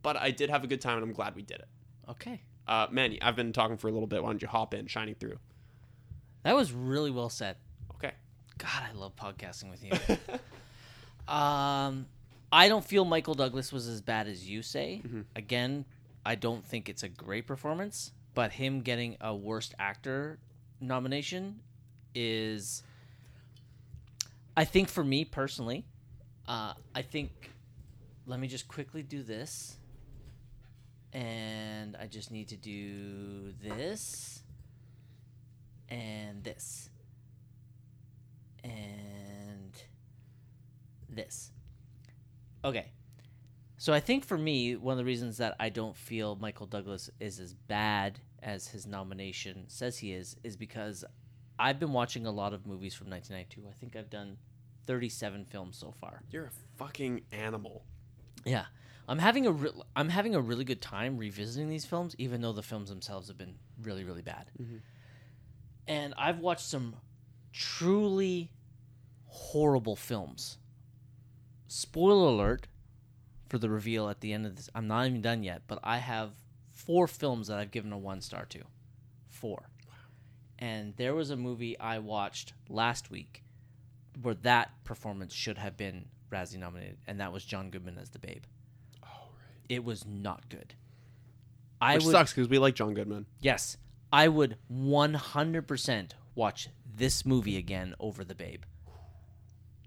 [0.03, 1.69] but I did have a good time and I'm glad we did it.
[2.09, 2.41] Okay.
[2.69, 4.23] Uh, Manny, I've been talking for a little bit.
[4.23, 5.39] Why don't you hop in, shining through?
[6.45, 7.57] That was really well said.
[7.97, 8.13] Okay.
[8.59, 9.91] God, I love podcasting with you.
[11.33, 12.07] um,
[12.53, 15.03] I don't feel Michael Douglas was as bad as you say.
[15.35, 15.85] Again,
[16.31, 20.39] I don't think it's a great performance, but him getting a worst actor
[20.81, 21.59] nomination
[22.15, 22.85] is
[24.57, 25.87] I think for me personally,
[26.47, 27.51] uh, I think
[28.27, 29.77] let me just quickly do this.
[31.13, 34.45] And I just need to do this
[35.89, 36.91] and this
[38.63, 39.75] and
[41.09, 41.51] this.
[42.65, 42.93] Okay.
[43.81, 47.09] So I think for me, one of the reasons that I don't feel Michael Douglas
[47.19, 51.03] is as bad as his nomination says he is, is because
[51.59, 53.67] I've been watching a lot of movies from 1992.
[53.67, 54.37] I think I've done
[54.87, 56.21] 37 films so far.
[56.31, 57.87] You're a fucking animal.
[58.45, 58.67] Yeah,
[59.09, 62.53] I'm having a re- I'm having a really good time revisiting these films, even though
[62.53, 64.51] the films themselves have been really really bad.
[64.61, 64.77] Mm-hmm.
[65.89, 66.97] And I've watched some
[67.51, 68.51] truly
[69.25, 70.59] horrible films.
[71.67, 72.67] Spoiler alert
[73.51, 74.71] for the reveal at the end of this.
[74.75, 76.31] I'm not even done yet, but I have
[76.71, 78.61] four films that I've given a one star to.
[79.29, 79.69] Four.
[80.59, 83.43] And there was a movie I watched last week
[84.23, 88.19] where that performance should have been Razzie nominated, and that was John Goodman as the
[88.21, 88.45] Babe.
[89.03, 89.65] Oh, right.
[89.69, 90.75] It was not good.
[91.81, 93.27] I Which would sucks because we like John Goodman.
[93.41, 93.79] yes,
[94.13, 98.63] I would 100% watch this movie again over the Babe.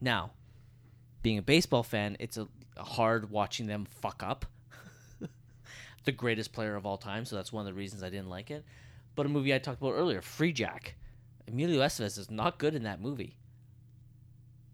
[0.01, 0.31] Now,
[1.23, 2.47] being a baseball fan, it's a,
[2.77, 4.45] a hard watching them fuck up.
[6.05, 8.51] the greatest player of all time, so that's one of the reasons I didn't like
[8.51, 8.63] it.
[9.15, 10.89] But a movie I talked about earlier, Freejack.
[11.47, 13.37] Emilio Estevez is not good in that movie.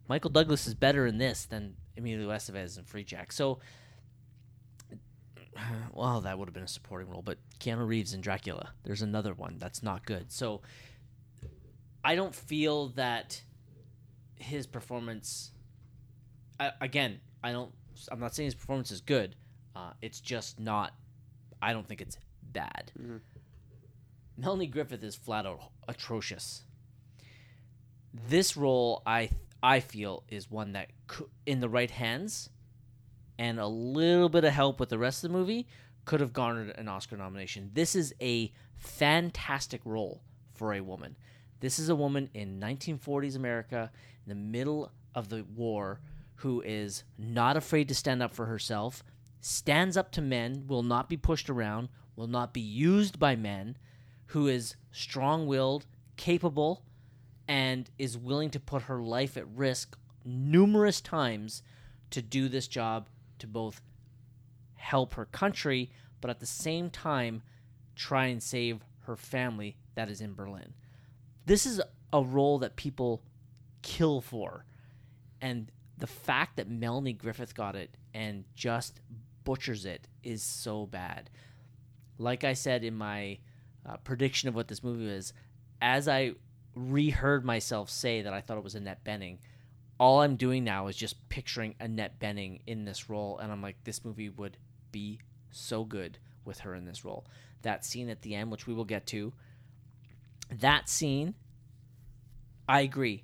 [0.08, 3.32] Michael Douglas is better in this than Emilio Estevez in Freejack.
[3.32, 3.60] So,
[5.94, 9.34] well, that would have been a supporting role, but Keanu Reeves in Dracula, there's another
[9.34, 10.32] one that's not good.
[10.32, 10.62] So,
[12.04, 13.42] I don't feel that
[14.36, 15.52] his performance.
[16.60, 17.72] I, again, I don't.
[18.12, 19.36] I'm not saying his performance is good.
[19.76, 20.94] Uh, it's just not.
[21.62, 22.92] I don't think it's bad.
[24.38, 26.64] Melanie Griffith is flat out atrocious.
[28.14, 29.30] This role, I
[29.62, 30.90] I feel, is one that,
[31.46, 32.50] in the right hands,
[33.38, 35.68] and a little bit of help with the rest of the movie,
[36.06, 37.70] could have garnered an Oscar nomination.
[37.74, 40.24] This is a fantastic role
[40.54, 41.16] for a woman.
[41.60, 43.92] This is a woman in 1940s America,
[44.26, 46.00] in the middle of the war,
[46.40, 49.04] who is not afraid to stand up for herself,
[49.42, 53.78] stands up to men, will not be pushed around, will not be used by men,
[54.28, 55.86] who is strong willed,
[56.16, 56.84] capable,
[57.48, 61.62] and is willing to put her life at risk numerous times
[62.12, 63.10] to do this job
[63.40, 63.82] to both
[64.76, 65.90] help her country,
[66.22, 67.42] but at the same time
[67.96, 70.74] try and save her family that is in Berlin.
[71.46, 71.82] This is
[72.14, 73.24] a role that people
[73.82, 74.66] kill for.
[75.42, 79.02] And the fact that Melanie Griffith got it and just
[79.44, 81.30] butchers it is so bad.
[82.18, 83.40] Like I said in my
[83.86, 85.34] uh, prediction of what this movie is,
[85.82, 86.34] as I
[86.76, 89.38] reheard myself say that I thought it was Annette Bening,
[90.00, 93.84] all I'm doing now is just picturing Annette Bening in this role, and I'm like,
[93.84, 94.58] this movie would
[94.92, 95.20] be
[95.52, 97.26] so good with her in this role.
[97.64, 99.34] That scene at the end, which we will get to,
[100.50, 101.36] that scene,
[102.68, 103.24] I agree.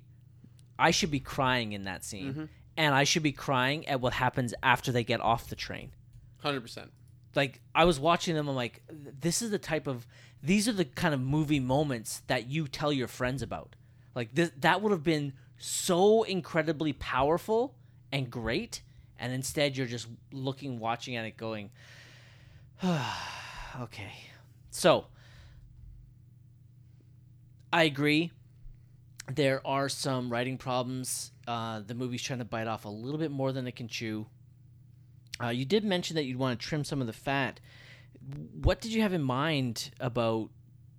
[0.78, 4.52] I should be crying in that scene, and I should be crying at what happens
[4.62, 5.92] after they get off the train
[6.38, 6.92] Hundred percent.
[7.34, 8.48] like I was watching them.
[8.48, 8.82] I'm like,
[9.20, 10.06] this is the type of
[10.42, 13.74] these are the kind of movie moments that you tell your friends about.
[14.14, 17.74] Like this, that would have been so incredibly powerful
[18.12, 18.82] and great,
[19.18, 21.70] and instead you're just looking, watching at it, going,
[23.80, 24.12] okay.
[24.70, 25.06] So
[27.72, 28.30] I agree.
[29.32, 31.32] There are some writing problems.
[31.46, 34.26] Uh, the movie's trying to bite off a little bit more than it can chew.
[35.42, 37.60] Uh, you did mention that you'd want to trim some of the fat.
[38.62, 40.48] What did you have in mind about,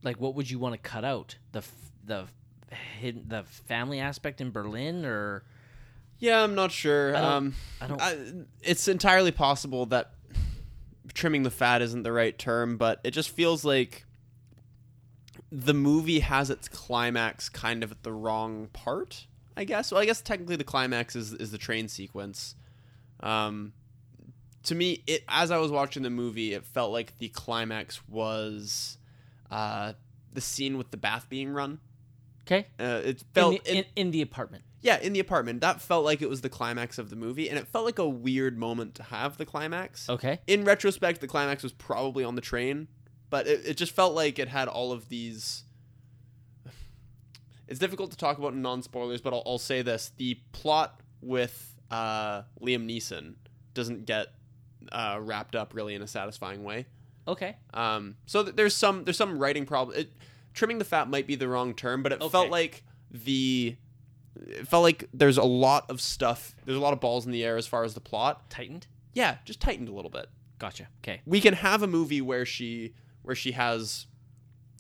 [0.04, 1.36] like, what would you want to cut out?
[1.52, 2.26] The f- the
[3.00, 5.44] hidden, the family aspect in Berlin, or
[6.20, 7.16] Yeah, I'm not sure.
[7.16, 8.02] I don't- um, I don't.
[8.02, 8.18] I,
[8.62, 10.12] it's entirely possible that
[11.14, 14.06] trimming the fat isn't the right term, but it just feels like
[15.52, 19.28] the movie has its climax kind of at the wrong part.
[19.58, 19.92] I guess.
[19.92, 22.56] Well, I guess technically the climax is is the train sequence.
[23.20, 23.74] Um,
[24.64, 28.98] to me, it as I was watching the movie, it felt like the climax was
[29.52, 29.94] uh,
[30.34, 31.80] the scene with the bath being run.
[32.46, 34.64] okay, Uh, it in felt the, in, in the apartment.
[34.82, 35.62] yeah, in the apartment.
[35.62, 38.08] That felt like it was the climax of the movie, and it felt like a
[38.08, 40.08] weird moment to have the climax.
[40.10, 42.88] Okay, In retrospect, the climax was probably on the train,
[43.30, 45.64] but it, it just felt like it had all of these.
[47.68, 51.00] It's difficult to talk about in non spoilers, but I'll, I'll say this: the plot
[51.22, 53.36] with uh, Liam Neeson
[53.74, 54.28] doesn't get
[54.92, 56.86] uh, wrapped up really in a satisfying way.
[57.28, 59.98] okay, Um, so th- there's some there's some writing problem.
[60.00, 60.12] It,
[60.54, 62.32] trimming the fat might be the wrong term, but it Okay.
[62.32, 63.76] felt like the
[64.36, 66.56] it felt like there's a lot of stuff.
[66.66, 68.50] There's a lot of balls in the air as far as the plot.
[68.50, 68.88] tightened.
[69.14, 70.28] Yeah, just tightened a little bit.
[70.60, 70.88] Gotcha.
[71.04, 74.06] Okay, We can have a movie where she where she has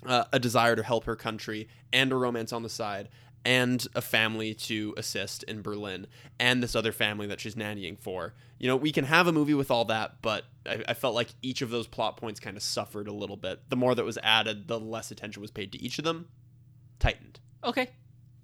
[0.05, 3.09] uh, a desire to help her country and a romance on the side
[3.45, 6.05] and a family to assist in Berlin
[6.39, 8.33] and this other family that she's nannying for.
[8.59, 11.29] You know, we can have a movie with all that, but I, I felt like
[11.41, 13.61] each of those plot points kind of suffered a little bit.
[13.69, 16.27] The more that was added, the less attention was paid to each of them.
[16.99, 17.39] Tightened.
[17.63, 17.89] okay,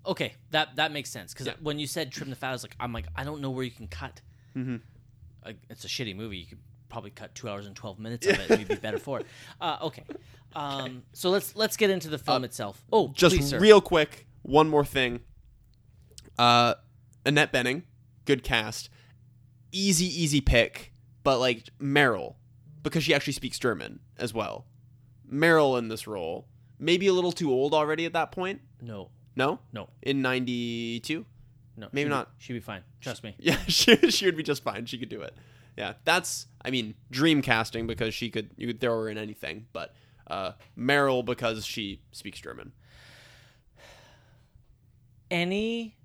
[0.05, 0.34] okay.
[0.51, 1.53] That that makes sense because Yeah.
[1.61, 3.63] when you said trim the fat, I was like, I'm like, I don't know where
[3.65, 4.21] you can cut.
[4.55, 4.81] Mhm.
[5.43, 6.38] Like, it's a shitty movie.
[6.38, 6.59] You could
[6.94, 9.26] probably cut two hours and twelve minutes of it, and you'd be better for it.
[9.61, 10.03] Uh, okay.
[10.56, 12.84] Um, so let's let's get into the film itself.
[12.91, 13.60] Oh, Just please, sir.
[13.60, 15.22] real quick, one more thing.
[16.38, 16.76] Uh,
[17.26, 17.84] Annette Bening,
[18.26, 18.90] good cast,
[19.72, 20.94] easy, easy pick,
[21.24, 22.36] but like Meryl,
[22.84, 24.65] because she actually speaks German as well.
[25.32, 26.48] Meryl in this role,
[26.80, 28.61] maybe a little too old already at that point.
[28.82, 31.26] no, No, no, in '92.
[31.78, 31.88] no.
[31.91, 32.32] Maybe she'd be- not.
[32.38, 32.82] She'd be fine.
[33.02, 33.36] Trust me.
[33.40, 34.86] Yeah, she she would be just fine.
[34.86, 35.34] She could do it.
[35.78, 39.68] Yeah, that's I mean dream casting because she could you could throw her in anything,
[39.74, 39.94] but
[40.28, 42.74] uh, Meryl because she speaks German.
[45.32, 45.98] any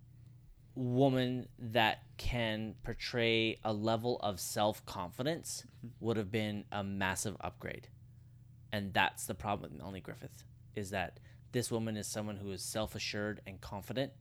[0.74, 5.64] woman that can portray a level of self confidence
[6.00, 7.88] would have been a massive upgrade.
[8.72, 11.20] And that's the problem with Melanie Griffith is that
[11.52, 14.12] this woman is someone who is self assured and confident,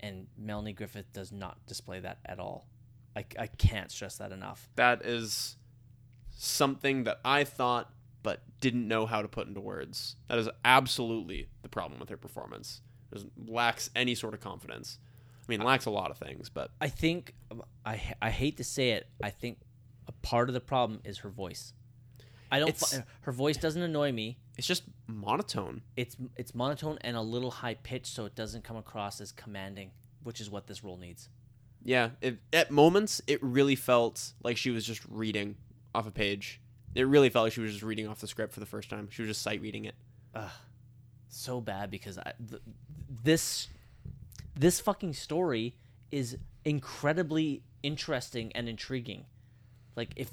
[0.00, 2.68] and Melanie Griffith does not display that at all.
[3.20, 4.68] I, I can't stress that enough.
[4.76, 5.56] that is
[6.36, 7.92] something that I thought
[8.22, 10.16] but didn't know how to put into words.
[10.28, 12.82] That is absolutely the problem with her performance.
[13.12, 14.98] It lacks any sort of confidence.
[15.42, 17.34] I mean, lacks a lot of things, but I think
[17.84, 19.08] I I hate to say it.
[19.22, 19.58] I think
[20.06, 21.72] a part of the problem is her voice.
[22.52, 22.76] I don't.
[22.76, 24.38] Fi- her voice doesn't annoy me.
[24.56, 25.82] it's just monotone.
[25.96, 29.90] it's it's monotone and a little high pitched, so it doesn't come across as commanding,
[30.22, 31.28] which is what this role needs.
[31.82, 35.56] Yeah, it, at moments it really felt like she was just reading
[35.94, 36.60] off a page.
[36.94, 39.08] It really felt like she was just reading off the script for the first time.
[39.10, 39.94] She was just sight reading it.
[40.34, 40.50] Ugh,
[41.28, 42.62] so bad because I, th-
[43.22, 43.68] this
[44.56, 45.74] this fucking story
[46.10, 49.24] is incredibly interesting and intriguing.
[49.96, 50.30] Like if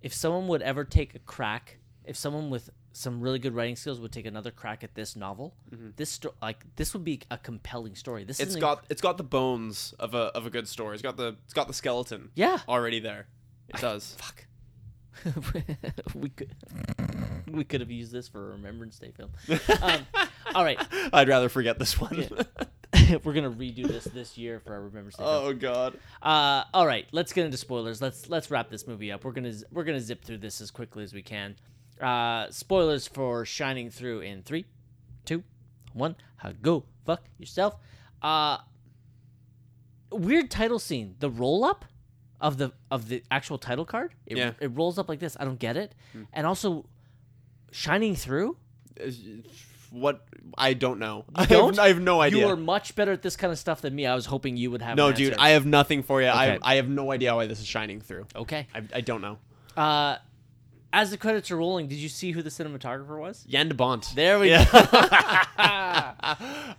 [0.00, 4.00] if someone would ever take a crack, if someone with some really good writing skills
[4.00, 5.54] would take another crack at this novel,
[5.96, 8.24] this sto- like this would be a compelling story.
[8.24, 8.50] This Mm-hmm.
[8.50, 10.94] It's got it's got the bones of a of a good story.
[10.94, 12.58] It's got the it's got the skeleton yeah.
[12.68, 13.26] already there.
[13.68, 14.16] It does.
[14.18, 14.46] Fuck.
[16.14, 16.54] we could
[17.50, 19.30] we could have used this for a Remembrance Day film.
[19.82, 20.06] Um,
[20.54, 20.78] all right,
[21.12, 22.28] I'd rather forget this one.
[23.24, 25.24] we're gonna redo this this year for our Remembrance Day.
[25.24, 25.44] film.
[25.44, 25.98] oh god.
[26.22, 28.00] Uh, all right, let's get into spoilers.
[28.00, 29.24] Let's let's wrap this movie up.
[29.24, 31.56] We're gonna we're gonna zip through this as quickly as we can.
[32.02, 34.64] Uh, spoilers for Shining Through in three,
[35.24, 35.42] two,
[35.92, 36.16] one.
[36.60, 37.76] Go fuck yourself.
[38.20, 38.58] Uh,
[40.10, 41.14] weird title scene.
[41.20, 41.84] The roll up
[42.40, 44.14] of the of the actual title card.
[44.26, 44.52] It, Yeah.
[44.60, 45.36] it rolls up like this.
[45.38, 45.94] I don't get it.
[46.32, 46.86] And also,
[47.70, 48.56] Shining Through.
[49.90, 50.24] What
[50.56, 51.18] I don't know.
[51.28, 51.76] You I, don't?
[51.76, 52.40] Have, I have no idea.
[52.40, 54.06] You are much better at this kind of stuff than me.
[54.06, 54.96] I was hoping you would have.
[54.96, 55.34] no, an dude.
[55.34, 56.28] I have nothing for you.
[56.28, 56.58] Okay.
[56.62, 58.26] I I have no idea why this is shining through.
[58.34, 58.66] okay.
[58.74, 59.38] I, I don't know.
[59.76, 60.16] Uh,
[60.92, 63.44] as the credits are rolling, did you see who the cinematographer was?
[63.44, 64.12] Jan de Bont.
[64.14, 64.64] There we Yeah.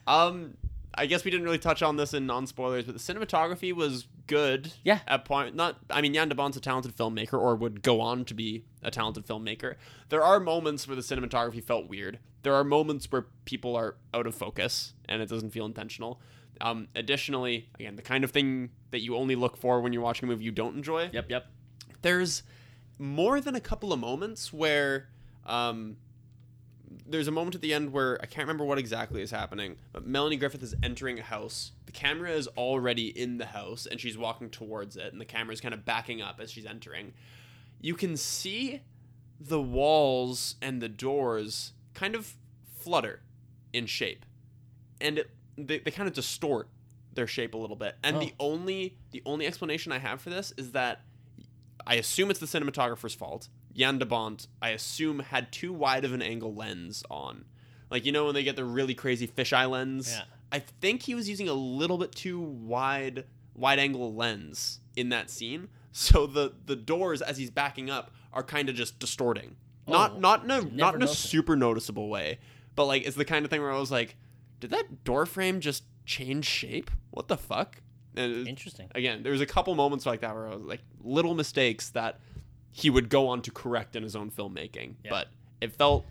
[0.08, 0.12] go.
[0.12, 0.56] um,
[0.96, 4.08] I guess we didn't really touch on this in non spoilers, but the cinematography was
[4.28, 4.72] good.
[4.84, 5.00] Yeah.
[5.08, 5.78] At point, not.
[5.90, 8.92] I mean, Jan de Bont's a talented filmmaker, or would go on to be a
[8.92, 9.76] talented filmmaker.
[10.10, 12.20] There are moments where the cinematography felt weird.
[12.44, 16.22] There are moments where people are out of focus, and it doesn't feel intentional.
[16.62, 20.30] Um, additionally, again, the kind of thing that you only look for when you're watching
[20.30, 21.48] a movie you don't enjoy yep, yep.
[22.04, 22.44] there's
[22.98, 25.10] more than a couple of moments where
[25.46, 25.98] um,
[27.08, 30.06] there's a moment at the end where I can't remember what exactly is happening, but
[30.06, 31.72] Melanie Griffith is entering a house.
[31.86, 35.54] The camera is already in the house and she's walking towards it, and the camera
[35.54, 37.14] is kind of backing up as she's entering.
[37.82, 38.82] You can see
[39.40, 42.36] the walls and the doors kind of
[42.80, 43.22] flutter
[43.74, 44.26] in shape,
[45.02, 46.70] and it, they, they kind of distort
[47.14, 47.96] their shape a little bit.
[48.04, 51.02] And the only the only explanation I have for this is that
[51.86, 53.50] I assume it's the cinematographer's fault.
[53.74, 57.46] Jan de Bont, I assume, had too wide of an angle lens on.
[57.90, 60.12] Like, you know, when they get the really crazy fisheye lens?
[60.12, 60.24] Yeah.
[60.52, 65.30] I think he was using a little bit too wide wide angle lens in that
[65.30, 65.70] scene.
[65.92, 69.56] So the the doors as he's backing up are kind of just distorting.
[69.88, 72.40] Not Oh, not in a not in a super noticeable way.
[72.76, 74.16] But like it's the kind of thing where I was like,
[74.60, 76.90] did that door frame just change shape?
[77.12, 77.78] What the fuck?
[78.16, 78.90] And Interesting.
[78.96, 82.20] again, there was a couple moments like that where I was like little mistakes that
[82.72, 85.10] he would go on to correct in his own filmmaking, Yeah.
[85.12, 85.28] but
[85.62, 86.06] it felt.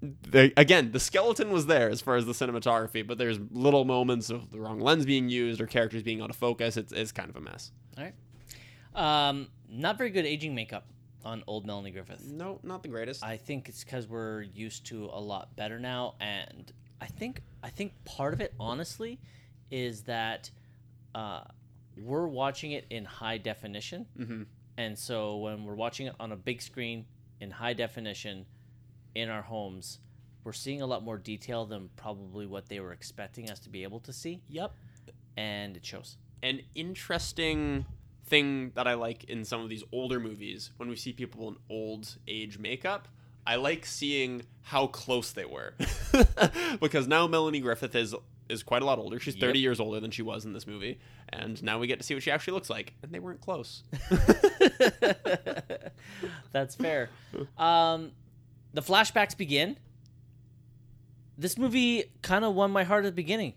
[0.00, 4.30] The, again, the skeleton was there as far as the cinematography, but there's little moments
[4.30, 6.76] of the wrong lens being used or characters being out of focus.
[6.76, 7.72] It's, it's kind of a mess.
[7.98, 8.14] All right.
[8.94, 10.86] Um, not very good aging makeup
[11.24, 12.24] on old Melanie Griffith.
[12.24, 13.24] No, not the greatest.
[13.24, 17.68] I think it's because we're used to a lot better now, and I think I
[17.70, 19.18] think part of it, honestly,
[19.70, 20.50] is that
[21.14, 21.42] uh,
[21.96, 24.46] we're watching it in high definition, Mhm.
[24.76, 27.06] and so when we're watching it on a big screen
[27.40, 28.46] in high definition
[29.14, 30.00] in our homes,
[30.44, 33.82] we're seeing a lot more detail than probably what they were expecting us to be
[33.82, 34.72] able to see, Yep.
[35.36, 36.16] and it shows.
[36.42, 37.84] An interesting
[38.26, 41.56] thing that I like in some of these older movies when we see people in
[41.70, 43.08] old age makeup,
[43.46, 45.74] I like seeing how close they were.
[46.80, 48.14] because now Melanie Griffith is
[48.48, 49.18] is quite a lot older.
[49.20, 49.62] She's 30 Yep.
[49.62, 50.98] years older than she was in this movie,
[51.28, 53.82] and now we get to see what she actually looks like, and they weren't close.
[56.52, 57.10] That's fair.
[57.56, 58.12] Um,
[58.72, 59.76] the flashbacks begin.
[61.36, 63.54] This movie kind of won my heart at the beginning.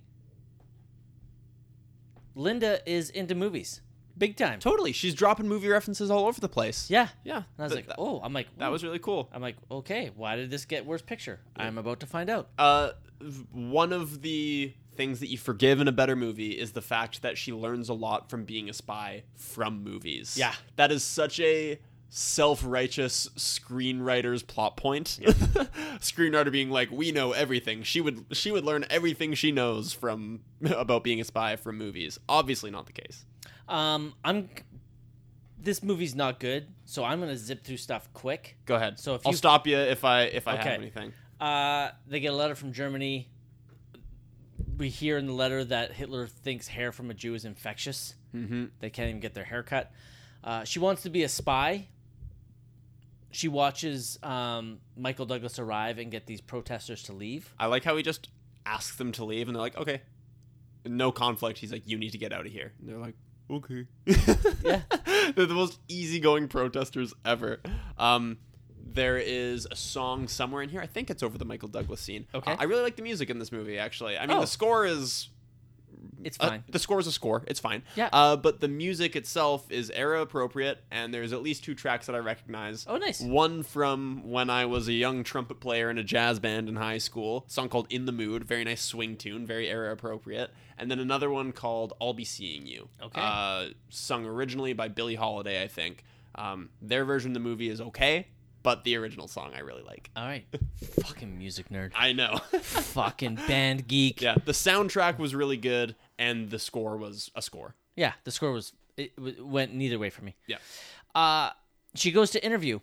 [2.35, 3.81] Linda is into movies,
[4.17, 4.59] big time.
[4.59, 4.91] totally.
[4.93, 6.89] She's dropping movie references all over the place.
[6.89, 7.09] Yeah.
[7.23, 7.37] Yeah.
[7.37, 9.29] And I was Th- like, oh, I'm like, that was really cool.
[9.33, 11.39] I'm like, okay, why did this get worse picture?
[11.57, 12.49] I'm about to find out.
[12.57, 12.91] Uh,
[13.51, 17.37] one of the things that you forgive in a better movie is the fact that
[17.37, 20.35] she learns a lot from being a spy from movies.
[20.37, 20.53] Yeah.
[20.75, 21.79] that is such a
[22.13, 25.19] self-righteous screenwriter's plot point.
[26.01, 30.41] Screenwriter being like, "We know everything." She would she would learn everything she knows from
[30.65, 32.19] about being a spy from movies.
[32.27, 33.25] Obviously, not the case.
[33.67, 34.49] Um, I'm.
[35.63, 38.57] This movie's not good, so I'm gonna zip through stuff quick.
[38.65, 38.99] Go ahead.
[38.99, 40.69] So if I'll you- stop you if I if I Okay.
[40.71, 41.13] have anything.
[41.39, 43.29] Uh, they get a letter from Germany.
[44.81, 48.15] We hear in the letter that Hitler thinks hair from a Jew is infectious.
[48.35, 48.65] Mm-hmm.
[48.79, 49.91] They can't even get their hair cut.
[50.43, 51.87] Uh, she wants to be a spy.
[53.29, 57.53] She watches um, Michael Douglas arrive and get these protesters to leave.
[57.59, 58.29] I like how he just
[58.65, 60.01] asks them to leave, and they're like, "Okay."
[60.83, 61.59] No conflict.
[61.59, 63.13] He's like, "You need to get out of here." And they're like,
[63.51, 63.85] "Okay."
[64.63, 64.81] Yeah.
[65.35, 67.61] they're the most easygoing protesters ever.
[67.99, 68.39] Um,
[68.93, 70.81] there is a song somewhere in here.
[70.81, 72.25] I think it's over the Michael Douglas scene.
[72.33, 72.51] Okay.
[72.51, 73.77] Uh, I really like the music in this movie.
[73.77, 74.41] Actually, I mean, Oh.
[74.41, 75.29] the score is
[76.23, 76.63] It's uh, fine.
[76.69, 77.43] the score is a score.
[77.47, 77.83] It's fine.
[77.95, 78.09] Yeah.
[78.13, 82.15] Uh, but the music itself is era appropriate, and there's at least two tracks that
[82.15, 82.85] I recognize.
[82.87, 83.21] oh, nice.
[83.21, 86.97] One from when I was a young trumpet player in a jazz band in high
[86.99, 90.51] school, a song called In the Mood, very nice swing tune, very era appropriate.
[90.77, 93.21] And then another one called I'll Be Seeing You, Okay.
[93.21, 96.03] uh, sung originally by Billie Holiday, I think.
[96.35, 98.27] Um, their version of the movie is okay,
[98.63, 100.09] but the original song I really like.
[100.15, 100.45] All right,
[101.03, 102.37] fucking music nerd, I know.
[102.61, 104.21] fucking band geek.
[104.21, 107.75] yeah, the soundtrack was really good, and the score was a score.
[107.95, 110.35] Yeah, the score was it w- went neither way for me.
[110.47, 110.57] Yeah.
[111.15, 111.49] Uh
[111.95, 112.79] she goes to interview,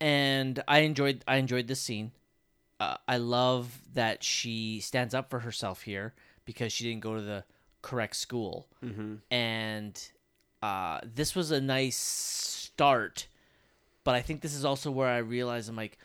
[0.00, 2.12] and I enjoyed I enjoyed this scene.
[2.80, 6.14] Uh, I love that she stands up for herself here
[6.44, 7.44] because she didn't go to the
[7.82, 9.14] correct school, Mm-hmm.
[9.32, 10.08] and
[10.62, 13.26] uh, this was a nice start.
[14.08, 15.98] But I think this is also where I realize I'm like,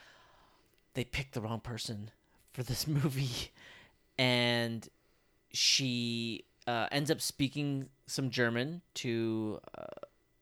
[0.94, 2.12] they picked the wrong person
[2.52, 3.50] for this movie,
[4.18, 4.86] and
[5.54, 9.86] she uh, ends up speaking some German to uh,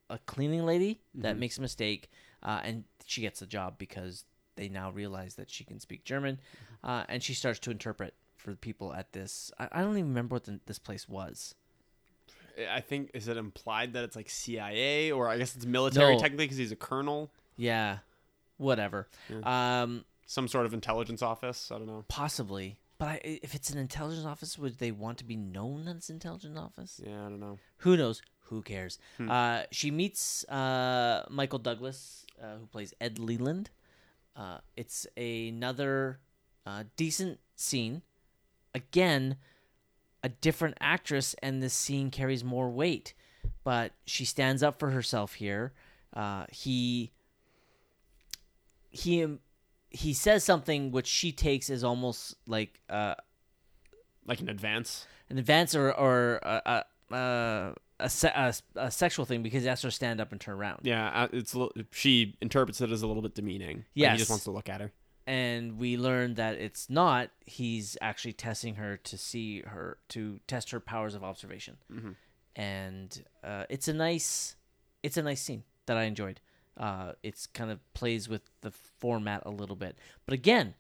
[0.10, 2.10] a cleaning lady that makes a mistake,
[2.42, 4.26] uh, and she gets the job because
[4.56, 6.40] they now realize that she can speak German,
[6.84, 9.52] uh, and she starts to interpret for the people at this.
[9.60, 11.54] I, I don't even remember what the, this place was.
[12.72, 16.20] I think is it implied that it's like CIA or I guess it's military No.
[16.20, 17.99] technically because he's a colonel, Yeah,
[18.57, 19.07] whatever.
[19.44, 21.72] Um, some sort of intelligence office.
[21.72, 22.06] I don't know.
[22.07, 26.10] possibly, but I, if it's an intelligence office, would they want to be known as
[26.10, 27.02] intelligence office?
[27.06, 27.60] Yeah, I don't know.
[27.78, 28.22] Who knows?
[28.45, 28.99] Who cares?
[29.19, 33.69] Uh, she meets uh, Michael Douglas, uh, who plays Ed Leland.
[34.36, 36.19] Uh, it's another
[36.65, 38.02] uh, decent scene.
[38.76, 39.38] Again,
[40.23, 43.14] a different actress, and this scene carries more weight.
[43.64, 45.72] But she stands up for herself here.
[46.14, 47.11] Uh, he
[48.92, 49.28] he
[49.90, 53.16] he says something which she takes as almost like uh,
[54.26, 55.08] Like an advance.
[55.30, 56.62] an advance or or a
[57.12, 60.56] a, a, a, a, a sexual thing because he has to stand up and turn
[60.56, 60.82] around.
[60.84, 61.56] Yeah, uh, it's
[61.92, 63.86] she interprets it as a little bit demeaning.
[63.96, 64.92] Like, he just wants to look at her.
[65.28, 67.30] And we learn that it's not.
[67.46, 71.78] He's actually testing her to see her to test her powers of observation.
[71.92, 72.16] Mhm.
[72.56, 74.56] And uh, it's a nice,
[75.04, 76.42] it's a nice scene that I enjoyed.
[76.77, 80.73] Uh, it's kind of plays with the format a little bit, but again,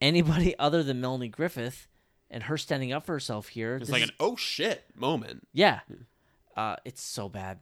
[0.00, 1.88] anybody other than Melanie Griffith
[2.30, 3.76] and her standing up for herself here.
[3.76, 5.48] It's like is- an oh shit moment.
[5.52, 5.80] Yeah.
[6.56, 7.58] Uh, it's so bad.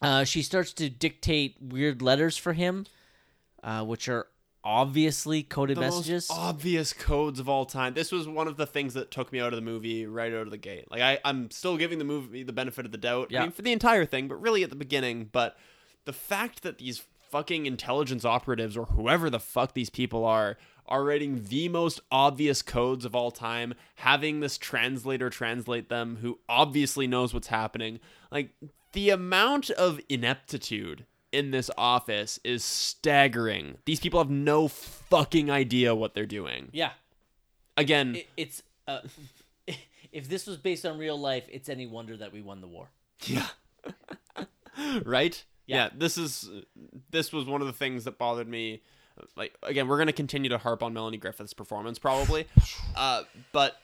[0.00, 2.86] Uh, she starts to dictate weird letters for him,
[3.62, 4.26] uh, which are
[4.64, 6.28] obviously coded The messages.
[6.28, 7.94] most obvious codes of all time.
[7.94, 10.42] This was one of the things that took me out of the movie right out
[10.42, 10.90] of the gate.
[10.90, 13.30] Like I, I'm still giving the movie the benefit of the doubt.
[13.30, 13.40] Yeah.
[13.40, 15.28] I mean, for the entire thing, but really at the beginning.
[15.30, 15.56] But
[16.04, 20.56] the fact that these fucking intelligence operatives or whoever the fuck these people are
[20.86, 26.38] are writing the most obvious codes of all time, having this translator translate them who
[26.48, 28.00] obviously knows what's happening.
[28.30, 28.50] Like
[28.92, 33.78] the amount of ineptitude in this office is staggering.
[33.86, 36.68] These people have no fucking idea what they're doing.
[36.72, 36.90] yeah,
[37.76, 38.62] Again, it, it's.
[38.86, 39.00] Uh,
[40.12, 42.90] if this was based on real life, it's any wonder that we won the war.
[43.24, 43.46] yeah.
[45.04, 45.42] right?
[45.66, 45.88] Yeah.
[45.94, 46.50] this is
[47.10, 48.82] this was one of the things that bothered me.
[49.36, 52.46] Like again, we're going to continue to harp on Melanie Griffith's performance probably.
[52.96, 53.22] uh,
[53.52, 53.76] but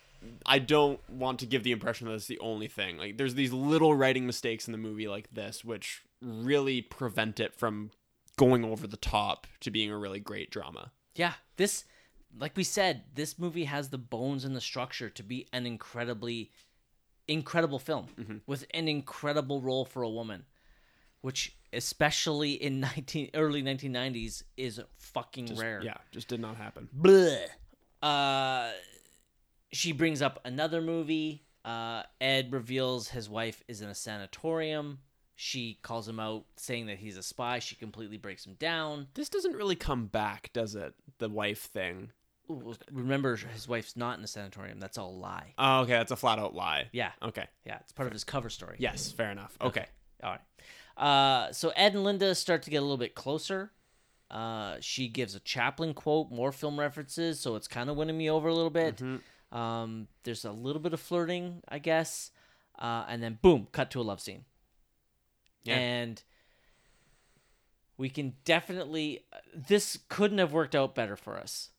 [0.47, 2.97] I don't want to give the impression that it's the only thing.
[2.99, 7.55] Like there's these little writing mistakes in the movie like this which really prevent it
[7.55, 7.91] from
[8.37, 10.93] going over the top to being a really great drama.
[11.15, 11.85] Yeah, this,
[12.39, 16.51] like we said, this movie has the bones and the structure to be an incredibly,
[17.27, 18.37] incredible film Mm-hmm.
[18.47, 20.45] with an incredible role for a woman,
[21.21, 25.81] which especially in nineteen early nineteen nineties is fucking rare.
[25.83, 26.89] Yeah, just did not happen.
[26.99, 27.45] Bleh.
[28.03, 28.71] Uh,
[29.73, 31.45] she brings up another movie.
[31.65, 34.99] Uh, Ed reveals his wife is in a sanatorium.
[35.35, 37.59] She calls him out, saying that he's a spy.
[37.61, 39.07] She completely breaks him down.
[39.15, 40.95] This doesn't really come back, does it?
[41.19, 42.11] The wife thing.
[42.51, 44.81] Ooh, remember, his wife's not in a sanatorium.
[44.81, 45.53] That's all a lie.
[45.59, 46.89] Oh, okay, that's a flat out lie.
[46.93, 47.45] Yeah, Okay.
[47.67, 48.77] yeah, it's part of his cover story.
[48.79, 49.57] Yes, fair enough.
[49.61, 49.87] Okay.
[50.25, 50.41] All right.
[50.99, 53.71] Uh, so Ed and Linda start to get a little bit closer.
[54.31, 58.29] Uh, she gives a Chaplin quote, more film references, so it's kind of winning me
[58.29, 59.01] over a little bit.
[59.53, 62.31] Um, there's a little bit of flirting, I guess,
[62.79, 64.45] uh, and then boom, cut to a love scene.
[65.63, 65.77] Yeah.
[65.77, 66.23] And
[67.97, 69.25] we can definitely.
[69.55, 71.71] This couldn't have worked out better for us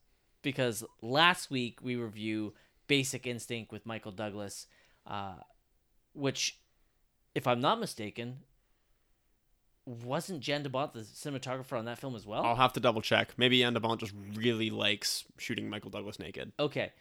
[0.42, 2.54] because last week we review
[2.88, 4.66] Basic Instinct with Michael Douglas,
[5.06, 5.36] uh,
[6.14, 6.60] which,
[7.36, 8.40] if I'm not mistaken,
[9.90, 12.44] wasn't Jan de Bont the cinematographer on that film as well?
[12.44, 13.34] I'll have to double check.
[13.38, 16.52] Maybe Jan de Bont just really likes shooting Michael Douglas naked.
[16.60, 16.92] Okay,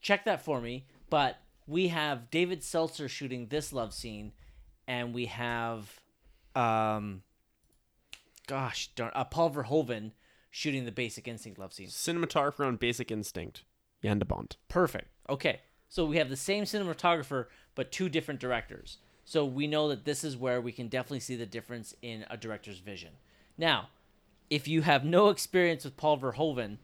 [0.00, 0.86] check that for me.
[1.10, 4.32] But we have David Seltzer shooting this love scene,
[4.86, 6.00] and we have,
[6.54, 7.22] um,
[8.46, 10.12] gosh darn, uh, Paul Verhoeven
[10.50, 11.88] shooting the Basic Instinct love scene.
[11.88, 13.64] Cinematographer on Basic Instinct.
[14.02, 14.56] Jan de Bont.
[14.68, 15.08] Perfect.
[15.28, 18.98] Okay, so we have the same cinematographer but two different directors.
[19.28, 22.38] So we know that this is where we can definitely see the difference in a
[22.38, 23.10] director's vision.
[23.58, 23.90] Now,
[24.48, 26.78] if you have no experience with Paul Verhoeven,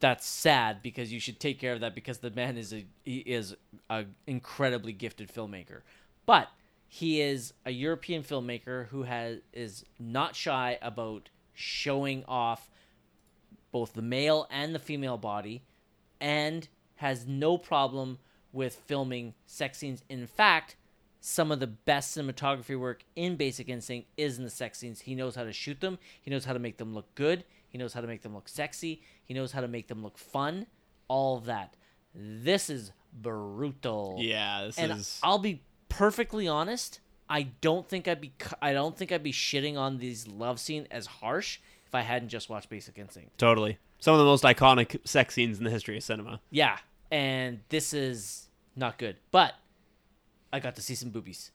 [0.00, 3.54] that's sad because you should take care of that because the man is a is
[3.88, 5.82] a incredibly gifted filmmaker.
[6.26, 6.48] But
[6.88, 12.72] he is a European filmmaker who has is not shy about showing off
[13.70, 15.62] both the male and the female body
[16.20, 16.66] and
[16.96, 18.18] has no problem
[18.52, 20.02] with filming sex scenes.
[20.08, 20.74] In fact,
[21.24, 25.00] some of the best cinematography work in Basic Instinct is in the sex scenes.
[25.02, 27.78] He knows how to shoot them, he knows how to make them look good, he
[27.78, 30.66] knows how to make them look sexy, he knows how to make them look fun,
[31.06, 31.76] all of that.
[32.12, 34.16] This is brutal.
[34.18, 35.20] Yeah, this and is.
[35.22, 36.98] I'll be perfectly honest,
[37.30, 40.88] I don't think I'd be I don't think I'd be shitting on these love scene
[40.90, 43.38] as harsh if I hadn't just watched Basic Instinct.
[43.38, 43.78] Totally.
[44.00, 46.40] Some of the most iconic sex scenes in the history of cinema.
[46.50, 46.78] Yeah,
[47.12, 49.16] and this is not good.
[49.30, 49.54] But
[50.52, 51.50] I got to see some boobies.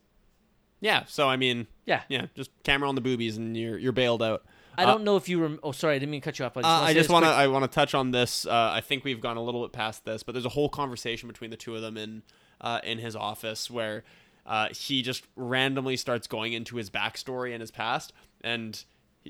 [0.79, 2.03] Yeah, so I mean, Yeah.
[2.07, 4.43] yeah, just camera on the boobies and you're you're bailed out.
[4.79, 6.55] I don't know if you rem- Oh, sorry, I didn't mean to cut you off.
[6.55, 7.29] I just Uh, wanna I just want to.
[7.31, 8.45] I want to touch on this.
[8.45, 11.27] Uh, I think we've gone a little bit past this, but there's a whole conversation
[11.27, 12.21] between the two of them in
[12.61, 14.03] uh, in his office where
[14.45, 18.83] uh, he just randomly starts going into his backstory and his past, and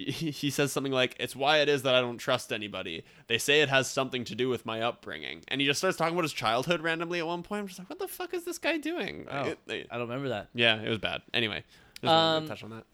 [0.32, 3.04] he, says something like, "It's why it is that I don't trust anybody.
[3.28, 6.14] They say it has something to do with my upbringing," and he just starts talking
[6.14, 7.62] about his childhood randomly at one point.
[7.62, 10.08] I'm just like, "What the fuck is this guy doing?" Oh, It- it- I don't
[10.08, 10.50] remember that.
[10.54, 11.22] yeah, it was bad.
[11.34, 11.64] Anyway,
[12.02, 12.86] just Um, to touch on that.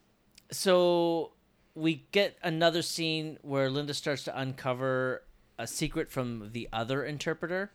[0.52, 1.34] so
[1.76, 5.24] we get another scene where Linda starts to uncover
[5.58, 7.72] a secret from the other interpreter.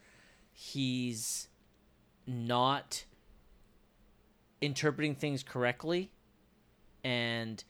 [0.52, 1.48] He's
[2.26, 3.04] not
[4.60, 6.10] interpreting things correctly.
[7.04, 7.62] And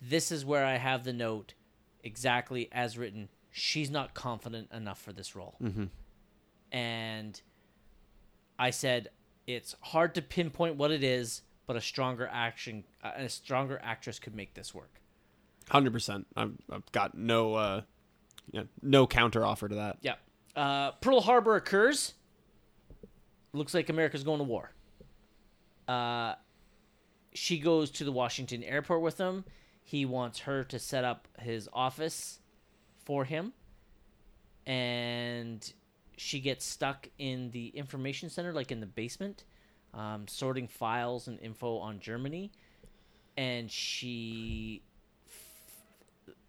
[0.00, 1.54] this is where I have the note
[2.02, 3.28] exactly as written.
[3.50, 5.56] She's not confident enough for this role.
[5.62, 5.86] Mm-hmm.
[6.72, 7.40] And
[8.58, 9.08] I said,
[9.46, 14.34] it's hard to pinpoint what it is, but a stronger action, a stronger actress could
[14.34, 15.00] make this work.
[15.68, 16.26] Hundred percent.
[16.36, 17.82] I've, I've got no uh,
[18.50, 19.98] yeah, no counter offer to that.
[20.00, 20.14] Yeah.
[20.56, 22.14] Uh, Pearl Harbor occurs.
[23.52, 24.72] Looks like America's going to war.
[25.86, 26.34] Uh,
[27.34, 29.44] she goes to the Washington airport with him.
[29.90, 32.38] He wants her to set up his office
[33.04, 33.52] for him.
[34.64, 35.72] And
[36.16, 39.42] she gets stuck in the information center, like in the basement,
[39.92, 42.52] um, sorting files and info on Germany.
[43.36, 44.84] And she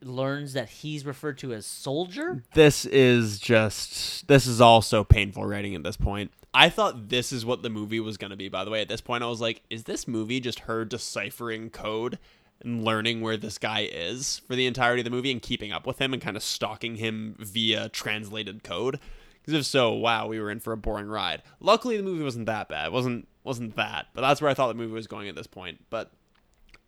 [0.04, 2.44] learns that he's referred to as soldier.
[2.54, 6.32] This is just this is all so painful writing at this point.
[6.54, 8.50] I thought this is what the movie was going to be.
[8.50, 11.72] By the way, at this point, I was like, is this movie just her deciphering
[11.72, 12.20] code
[12.64, 15.86] and learning where this guy is for the entirety of the movie and keeping up
[15.88, 19.00] with him and kind of stalking him via translated code?
[19.42, 21.42] Because if so, wow, we were in for a boring ride.
[21.60, 22.88] Luckily, the movie wasn't that bad.
[22.88, 25.48] It wasn't wasn't that, but that's where I thought the movie was going at this
[25.48, 25.84] point.
[25.90, 26.12] But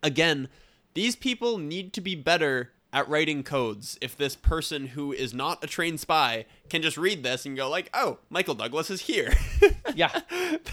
[0.02, 0.48] again,
[0.94, 5.64] these people need to be better at writing codes if this person who is not
[5.64, 9.34] a trained spy can just read this and go like, "Oh, Michael Douglas is here."
[9.96, 10.08] Yeah.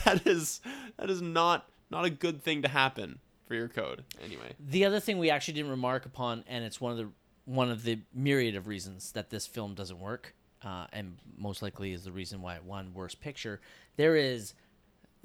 [0.05, 0.61] that is
[0.97, 3.19] that is not not a good thing to happen
[3.51, 4.05] for your code.
[4.23, 4.53] Anyway.
[4.59, 7.09] The other thing we actually didn't remark upon, and it's one of the
[7.43, 10.33] one of the myriad of reasons that this film doesn't work,
[10.63, 13.59] uh, and most likely is the reason why it won Worst Picture.
[13.97, 14.53] There is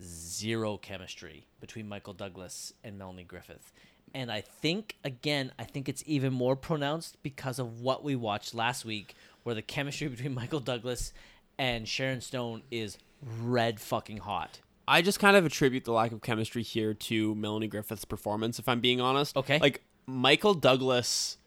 [0.03, 3.73] zero chemistry between Michael Douglas and Melanie Griffith,
[4.13, 8.57] and I think again, I think it's even more pronounced because of what we watched
[8.57, 11.13] last week, where the chemistry between Michael Douglas
[11.59, 14.59] and Sharon Stone is red fucking hot.
[14.89, 18.69] I just kind of attribute the lack of chemistry here to Melanie Griffith's performance, if
[18.69, 19.37] I'm being honest.
[19.37, 19.59] Okay.
[19.59, 21.39] Like, Michael Douglas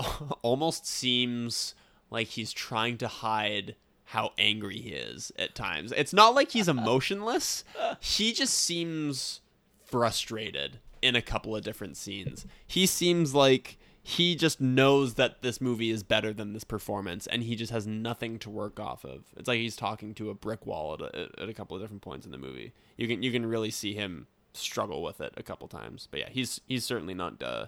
[0.42, 1.74] almost seems
[2.10, 3.74] like he's trying to hide
[4.06, 5.92] how angry he is at times.
[5.92, 7.64] It's not like he's emotionless,
[8.00, 9.40] he just seems
[9.84, 12.46] frustrated in a couple of different scenes.
[12.66, 13.76] He seems like
[14.06, 17.86] he just knows that this movie is better than this performance and he just has
[17.86, 21.28] nothing to work off of it's like he's talking to a brick wall at a,
[21.40, 23.94] at a couple of different points in the movie you can you can really see
[23.94, 27.64] him struggle with it a couple times but yeah he's he's certainly not uh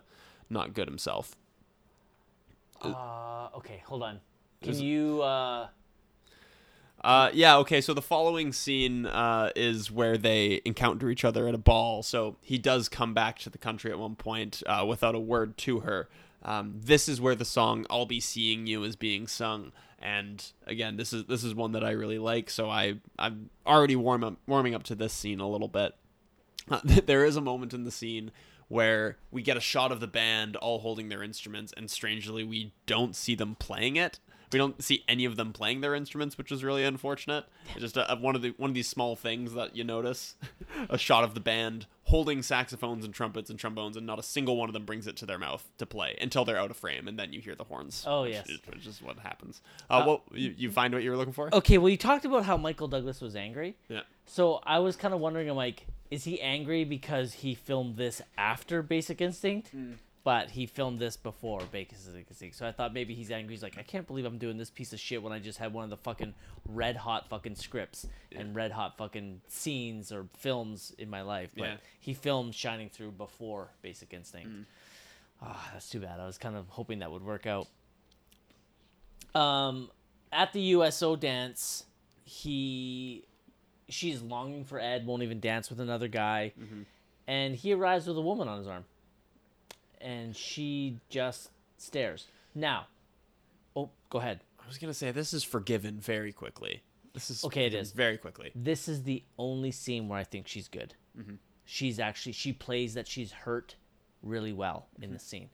[0.50, 1.34] not good himself
[2.82, 4.20] Uh, okay, hold on.
[4.62, 5.22] Can you?
[5.22, 5.68] Uh,
[7.04, 11.54] Uh, yeah, okay, so the following scene uh, is where they encounter each other at
[11.54, 12.02] a ball.
[12.02, 15.56] So he does come back to the country at one point uh, without a word
[15.58, 16.08] to her.
[16.46, 20.96] Um, this is where the song "I'll Be Seeing You" is being sung, and again,
[20.96, 22.48] this is this is one that I really like.
[22.50, 25.94] So I I'm already warm up warming up to this scene a little bit.
[26.70, 28.30] Uh, there is a moment in the scene
[28.68, 32.72] where we get a shot of the band all holding their instruments, and strangely, we
[32.86, 34.20] don't see them playing it.
[34.52, 37.44] We don't see any of them playing their instruments, which is really unfortunate.
[37.72, 40.36] It's just a, a- one of the one of these small things that you notice.
[40.90, 44.56] a shot of the band holding saxophones and trumpets and trombones, and not a single
[44.56, 47.08] one of them brings it to their mouth to play until they're out of frame,
[47.08, 48.04] and then you hear the horns.
[48.06, 48.48] Oh, which yes.
[48.48, 49.60] is, which is what happens.
[49.90, 51.52] Uh, what you, you find what you were looking for?
[51.52, 53.76] Okay, well, you talked about how Michael Douglas was angry.
[53.88, 54.02] Yeah.
[54.26, 58.22] So I was kind of wondering, I'm like, is he angry because he filmed this
[58.38, 59.72] after Basic Instinct?
[60.26, 61.92] But he filmed this before Basic
[62.28, 62.56] Instinct.
[62.56, 63.54] So I thought maybe he's angry.
[63.54, 65.72] He's like, I can't believe I'm doing this piece of shit when I just had
[65.72, 66.34] one of the fucking
[66.68, 71.52] red hot fucking scripts and red hot fucking scenes or films in my life.
[71.56, 71.76] But Yeah.
[72.00, 74.66] he filmed Shining Through before Basic Instinct.
[75.40, 76.18] Ah, that's too bad.
[76.18, 77.68] I was kind of hoping that would work out.
[79.32, 79.92] Um,
[80.32, 81.84] at the USO dance,
[82.24, 83.22] he
[83.88, 86.52] she's longing for Ed, won't even dance with another guy,
[87.28, 88.84] and he arrives with a woman on his arm,
[90.00, 92.28] and she just stares.
[92.54, 92.86] Now,
[93.74, 94.40] oh, go ahead.
[94.62, 96.82] I was gonna say this is forgiven very quickly.
[97.14, 98.52] This is Okay, It is very quickly.
[98.54, 100.94] This is the only scene where I think she's good.
[101.18, 101.36] Mm-hmm.
[101.64, 103.76] She's actually she plays that she's hurt
[104.22, 105.14] really well in mm-hmm.
[105.14, 105.50] the scene,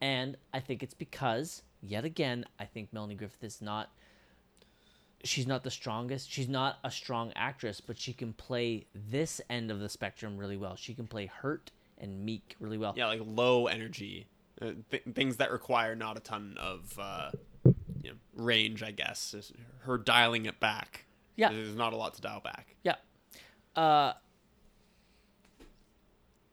[0.00, 3.90] and I think it's because yet again I think Melanie Griffith is not.
[5.24, 6.30] She's not the strongest.
[6.30, 10.56] She's not a strong actress, but she can play this end of the spectrum really
[10.56, 10.74] well.
[10.74, 11.70] She can play hurt
[12.02, 12.92] and meek really well.
[12.96, 14.26] Yeah, like low energy
[14.60, 17.30] uh, th- things that require not a ton of uh,
[18.02, 18.82] you know, range.
[18.82, 21.06] I guess is her dialing it back.
[21.36, 21.50] Yeah.
[21.50, 22.76] there's not a lot to dial back.
[22.82, 22.96] Yeah.
[23.74, 24.12] Uh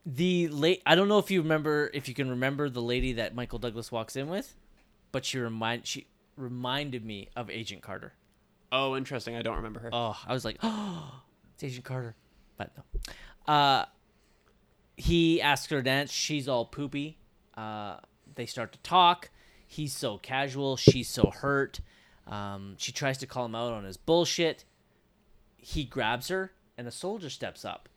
[0.06, 3.34] the late I don't know if you remember if you can remember the lady that
[3.34, 4.56] Michael Douglas walks in with,
[5.12, 6.06] but she remind she
[6.36, 8.14] reminded me of Agent Carter.
[8.72, 9.36] Oh, interesting.
[9.36, 9.90] I don't remember her.
[9.92, 11.20] Oh, I was like, "Oh,
[11.54, 12.14] it's Agent Carter."
[12.56, 13.52] But no.
[13.52, 13.84] Uh
[15.00, 17.18] he asks her to dance, she's all poopy.
[17.56, 17.96] Uh
[18.34, 19.30] they start to talk.
[19.66, 21.80] He's so casual, she's so hurt.
[22.26, 24.64] Um, she tries to call him out on his bullshit.
[25.58, 27.88] He grabs her, and a soldier steps up.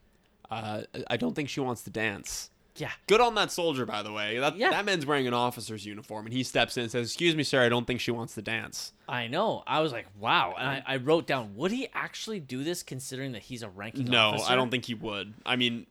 [0.50, 2.50] Uh, I don't think she wants to dance.
[2.76, 4.40] Yeah, Good on that soldier, by the way.
[4.40, 4.72] That, Yeah.
[4.72, 7.64] that man's wearing an officer's uniform, and he steps in and says, "Excuse me, sir.
[7.64, 9.64] I don't think she wants to dance." I know.
[9.68, 10.56] I was like, wow.
[10.58, 14.06] And I, I wrote down, would he actually do this considering that he's a ranking
[14.06, 14.52] No, officer?
[14.52, 15.34] I don't think he would.
[15.46, 15.86] I mean,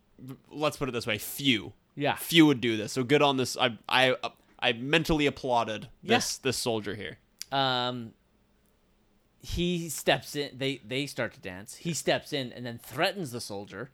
[0.50, 2.16] let's put it this way: few, Yeah.
[2.16, 2.92] few would do this.
[2.92, 3.56] So good on this.
[3.56, 4.16] I, I,
[4.58, 7.18] I mentally applauded this this soldier here.
[7.50, 8.12] Um,
[9.40, 10.56] he steps in.
[10.56, 11.76] They they start to dance.
[11.76, 13.90] He steps in and then threatens the soldier.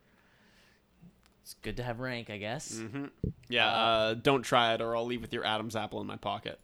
[1.41, 2.75] It's good to have rank, I guess.
[2.75, 3.05] Mm-hmm.
[3.49, 6.59] Yeah, uh, don't try it, or I'll leave with your Adam's apple in my pocket.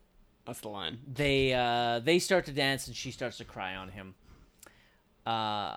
[0.45, 0.99] That's the line.
[1.11, 4.13] They uh they start to dance and she starts to cry on him.
[5.25, 5.75] Uh,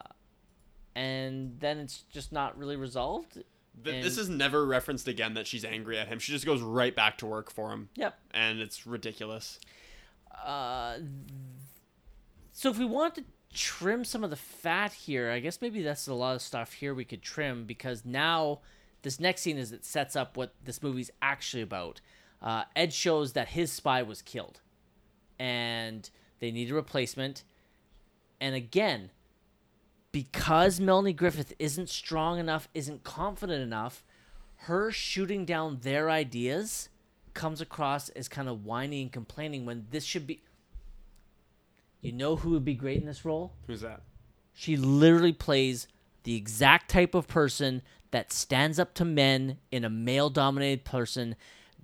[0.95, 3.43] and then it's just not really resolved.
[3.85, 6.19] Th- this is never referenced again that she's angry at him.
[6.19, 8.19] She just goes right back to work for him, Yep.
[8.33, 9.59] and it's ridiculous.
[10.45, 10.99] Uh,
[12.53, 16.07] so if we want to trim some of the fat here, I guess maybe that's
[16.09, 18.61] a lot of stuff here we could trim because now
[19.03, 22.01] this next scene is it sets up what this movie's actually about.
[22.43, 24.61] Uh, Ed shows that his spy was killed,
[25.39, 26.09] and
[26.41, 27.43] they need a replacement.
[28.41, 29.11] And again,
[30.13, 34.03] because Melanie Griffith isn't strong enough, isn't confident enough,
[34.63, 36.89] her shooting down their ideas
[37.35, 40.43] comes across as kind of whiny and complaining when this should be.
[42.01, 43.53] You know who would be great in this role?
[43.67, 44.03] Who's that?
[44.53, 45.87] She literally plays
[46.25, 51.37] the exact type of person that stands up to men in a male dominated person.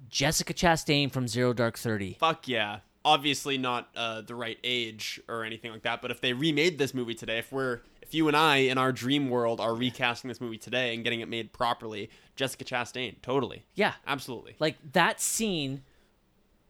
[0.08, 2.16] Jessica Chastain from Zero Dark Thirty.
[2.18, 2.80] Fuck yeah.
[3.04, 6.94] Obviously not uh, the right age or anything like that, but if they remade this
[6.94, 7.80] movie today, if we're
[8.14, 11.28] you and I in our dream world are recasting this movie today and getting it
[11.28, 13.64] made properly, Jessica Chastain, totally.
[13.74, 14.56] Yeah, Absolutely.
[14.58, 15.82] like that scene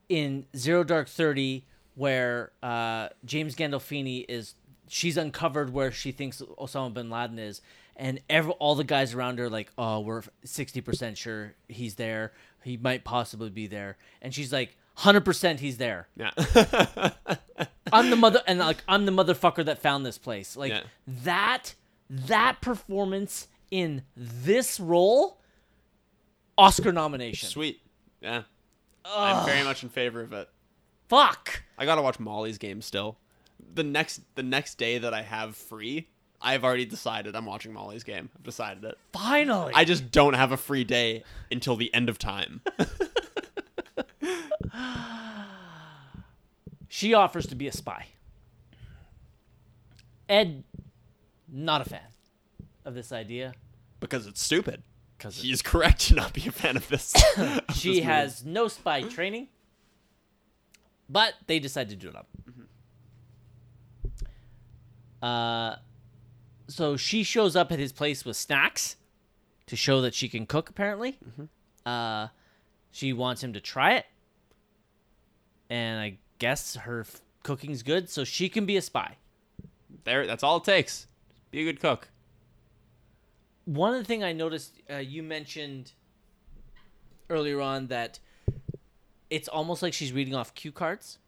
[0.08, 1.64] in Zero Dark Thirty
[1.94, 4.54] where uh, James Gandolfini is
[4.88, 7.60] she's uncovered where she thinks Osama bin Laden is,
[7.96, 11.94] and every, all the guys around her are like, oh, we're sixty percent sure he's
[11.94, 12.32] there.
[12.62, 16.08] He might possibly be there, and she's like, hundred percent he's there.
[16.16, 16.30] Yeah.
[17.92, 20.56] I'm the mother, and like I'm the motherfucker that found this place.
[20.56, 20.82] Like Yeah.
[21.24, 21.74] that,
[22.10, 25.40] that performance in this role,
[26.56, 27.48] Oscar nomination.
[27.48, 27.80] Sweet.
[28.20, 28.42] Yeah.
[29.04, 30.48] I'm very much in favor of it.
[31.08, 31.62] Fuck.
[31.76, 33.18] I gotta watch Molly's game still.
[33.74, 36.08] The next the next day that I have free,
[36.40, 38.30] I've already decided I'm watching Molly's game.
[38.34, 38.96] I've decided it.
[39.12, 39.72] Finally.
[39.74, 42.62] I just don't have a free day until the end of time.
[46.88, 48.06] she offers to be a spy.
[50.28, 50.64] Ed,
[51.48, 52.00] not a fan
[52.84, 53.54] of this idea.
[54.00, 54.82] because it's stupid.
[55.18, 57.14] 'Cause he is correct to not be a fan of this.
[57.38, 59.48] of She this has no spy training,
[61.08, 62.26] but they decide to do it up.
[65.22, 65.76] Uh,
[66.68, 68.96] so she shows up at his place with snacks
[69.66, 70.68] to show that she can cook.
[70.68, 71.18] Apparently,
[71.86, 72.28] uh,
[72.90, 74.04] she wants him to try it,
[75.70, 79.16] and I guess her f- cooking's good, so she can be a spy.
[80.04, 81.06] There, that's all it takes.
[81.50, 82.08] Be a good cook.
[83.64, 85.92] One of the thing I noticed uh, you mentioned
[87.30, 88.18] earlier on that
[89.30, 91.18] it's almost like she's reading off cue cards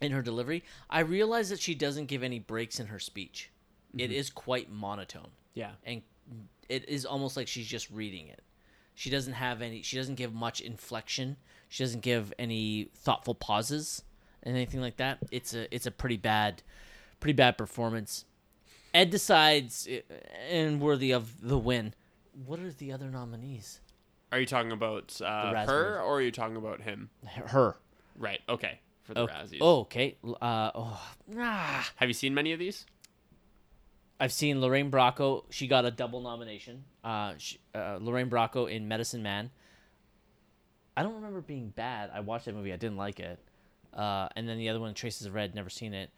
[0.00, 0.64] in her delivery.
[0.88, 3.50] I realize that she doesn't give any breaks in her speech.
[3.96, 5.30] It is quite monotone.
[5.54, 5.72] Yeah.
[5.84, 6.02] and
[6.68, 8.40] it is almost like she's just reading it.
[8.94, 9.82] She doesn't have any.
[9.82, 11.36] She doesn't give much inflection.
[11.70, 14.02] She doesn't give any thoughtful pauses
[14.42, 15.18] and anything like that.
[15.30, 16.62] It's a it's a pretty bad,
[17.20, 18.24] pretty bad performance.
[18.92, 20.00] Ed decides, uh,
[20.50, 21.94] and worthy of the win.
[22.44, 23.80] What are the other nominees?
[24.32, 27.08] Are you talking about uh, her or are you talking about him?
[27.46, 27.76] Her.
[28.16, 28.40] Right.
[28.48, 28.80] Okay.
[29.02, 29.58] For the Oh, Razzies.
[29.60, 30.16] oh, okay.
[30.22, 31.00] Uh, oh,
[31.38, 31.88] ah.
[31.96, 32.84] Have you seen many of these?
[34.18, 35.44] I've seen Lorraine Bracco.
[35.50, 36.84] She got a double nomination.
[37.02, 39.50] Uh, she, uh, Lorraine Bracco in Medicine Man.
[40.96, 42.10] I don't remember being bad.
[42.12, 42.72] I watched that movie.
[42.72, 43.38] I didn't like it.
[43.94, 45.54] Uh, and then the other one, Traces of Red.
[45.54, 46.10] Never seen it.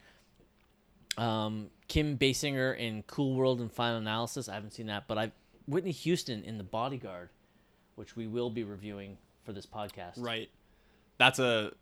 [1.16, 4.48] Um, Kim Basinger in Cool World and Final Analysis.
[4.48, 5.32] I haven't seen that, but I
[5.66, 7.28] Whitney Houston in The Bodyguard,
[7.96, 10.14] which we will be reviewing for this podcast.
[10.16, 10.50] Right.
[11.18, 11.72] That's a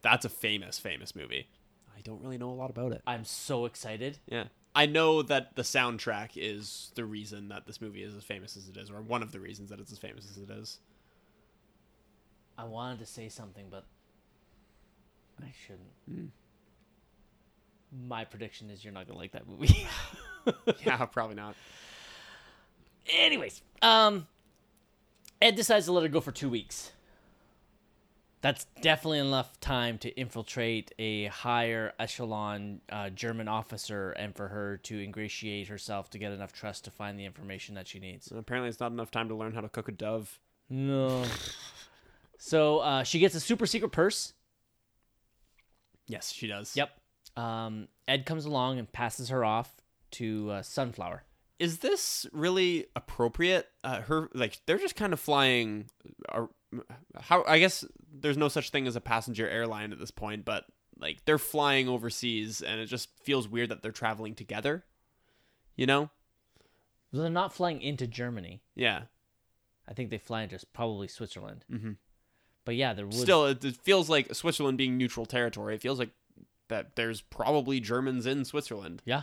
[0.00, 1.48] that's a famous famous movie.
[1.96, 3.02] I don't really know a lot about it.
[3.06, 4.18] I'm so excited.
[4.26, 4.44] Yeah.
[4.74, 8.68] I know that the soundtrack is the reason that this movie is as famous as
[8.68, 10.78] it is, or one of the reasons that it's as famous as it is.
[12.56, 13.84] I wanted to say something, but
[15.42, 16.30] I shouldn't.
[18.06, 19.86] My prediction is you're not gonna like that movie.
[20.84, 21.54] yeah, probably not.
[23.18, 24.26] Anyways, um,
[25.40, 26.92] Ed decides to let her go for two weeks.
[28.42, 34.78] That's definitely enough time to infiltrate a higher echelon uh, German officer and for her
[34.78, 38.30] to ingratiate herself to get enough trust to find the information that she needs.
[38.32, 40.40] And apparently, it's not enough time to learn how to cook a dove.
[40.68, 41.24] No.
[42.44, 44.32] so uh, she gets a super secret purse.
[46.08, 46.74] Yes, she does.
[46.76, 46.90] Yep.
[47.36, 49.80] Um, Ed comes along and passes her off
[50.12, 51.22] to uh, Sunflower.
[51.60, 53.68] Is this really appropriate?
[53.84, 55.88] Uh, her like they're just kind of flying.
[56.28, 56.46] Uh,
[57.20, 60.64] how I guess there's no such thing as a passenger airline at this point, but
[60.98, 64.84] like they're flying overseas, and it just feels weird that they're traveling together.
[65.76, 66.10] You know?
[67.12, 68.62] They're not flying into Germany.
[68.74, 69.02] Yeah.
[69.86, 71.64] I think they fly into probably Switzerland.
[71.70, 71.96] Mhm.
[72.64, 75.74] But yeah, there would Still, it, it feels like Switzerland being neutral territory.
[75.74, 76.10] It feels like
[76.68, 79.02] that there's probably Germans in Switzerland.
[79.04, 79.22] yeah.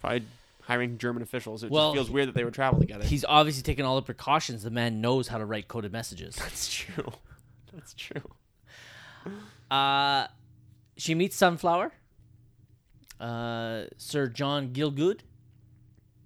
[0.00, 0.24] Probably
[0.62, 1.62] hiring German officials.
[1.62, 3.04] It Well, just feels weird that they would travel together.
[3.04, 4.62] He's obviously taken all the precautions.
[4.62, 6.34] The man knows how to write coded messages.
[6.38, 7.12] That's true.
[7.72, 8.22] That's true.
[9.70, 10.26] Uh,
[10.98, 11.90] she meets Sunflower.
[13.18, 15.20] Uh, Sir John Gielgud,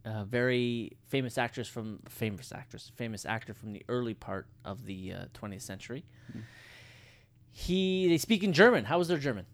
[0.08, 5.12] a very famous actress from famous actress, famous actor from the early part of the
[5.12, 6.04] uh, 20th century.
[7.50, 8.84] He they speak in German.
[8.84, 9.46] How was their German?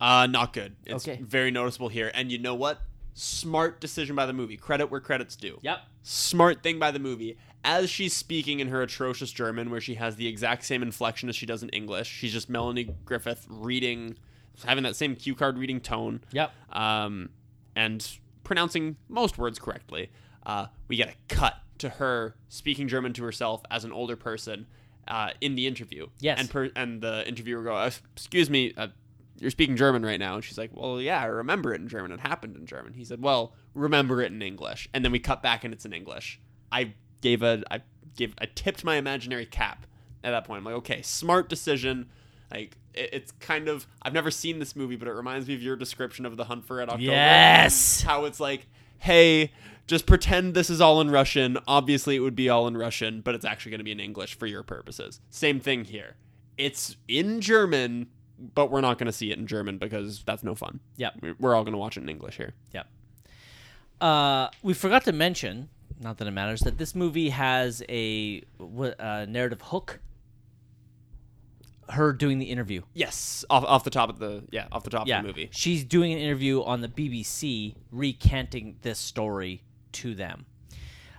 [0.00, 0.76] Uh, not good.
[0.84, 1.20] It's Okay.
[1.22, 2.10] very noticeable here.
[2.14, 2.80] And you know what?
[3.14, 4.56] Smart decision by the movie.
[4.56, 5.58] Credit where credit's due.
[5.62, 5.78] Yep.
[6.02, 7.38] Smart thing by the movie.
[7.64, 11.34] As she's speaking in her atrocious German, where she has the exact same inflection as
[11.36, 14.16] she does in English, she's just Melanie Griffith reading,
[14.64, 16.52] having that same cue card reading tone, Yep.
[16.70, 17.30] um,
[17.74, 18.06] and
[18.46, 20.08] pronouncing most words correctly.
[20.46, 24.66] Uh, we get a cut to her speaking German to herself as an older person
[25.08, 26.06] uh, in the interview.
[26.20, 26.38] Yes.
[26.38, 28.88] And per- and the interviewer go, "Uh, "Excuse me, uh,
[29.40, 32.12] you're speaking German right now." And she's like, "Well, yeah, I remember it in German.
[32.12, 35.42] It happened in German." He said, "Well, remember it in English." And then we cut
[35.42, 36.40] back and it's in English.
[36.70, 37.82] I gave a I
[38.16, 39.86] gave I tipped my imaginary cap
[40.22, 40.58] at that point.
[40.58, 42.08] I'm like, okay, smart decision.
[42.52, 45.76] Like it's kind of I've never seen this movie, but it reminds me of your
[45.76, 48.02] description of the Hunt for Red October Yes.
[48.02, 48.66] how it's like,
[48.98, 49.52] hey,
[49.86, 51.58] just pretend this is all in Russian.
[51.68, 54.36] Obviously, it would be all in Russian, but it's actually going to be in English
[54.38, 55.20] for your purposes.
[55.30, 56.16] Same thing here.
[56.58, 58.08] It's in German,
[58.54, 60.80] but we're not going to see it in German because that's no fun.
[60.96, 61.14] Yep.
[61.22, 62.54] We- We're all going to watch it in English here.
[62.72, 62.86] Yep.
[64.00, 65.68] Uh, we forgot to mention,
[66.00, 68.42] not that it matters, that this movie has a
[68.98, 70.00] uh, narrative hook.
[71.88, 72.82] Her doing the interview.
[72.94, 75.48] Yes, off, off the top of the yeah, off the top Yeah, of the movie.
[75.52, 80.46] she's doing an interview on the BBC, recanting this story to them.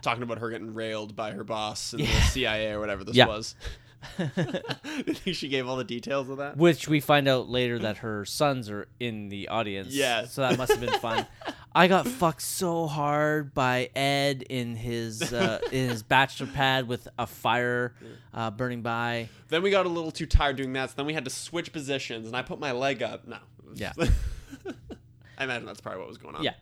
[0.02, 2.06] Talking about her getting railed by her boss in Yeah.
[2.08, 3.28] the CIA or whatever this Yeah.
[3.28, 3.56] was.
[4.20, 6.58] You think she gave all the details of that?
[6.58, 9.94] Which we find out later that her sons are in the audience.
[9.94, 10.26] Yeah.
[10.26, 11.26] So that must have been fun.
[11.78, 17.08] I got fucked so hard by Ed in his uh, in his bachelor pad with
[17.20, 17.94] a fire
[18.34, 19.30] uh, burning by.
[19.50, 21.72] Then we got a little too tired doing that, so then we had to switch
[21.72, 23.28] positions, and I put my leg up.
[23.28, 23.38] No.
[23.76, 23.94] Yeah.
[25.38, 26.44] I imagine that's probably what was going on.
[26.44, 26.56] Yeah.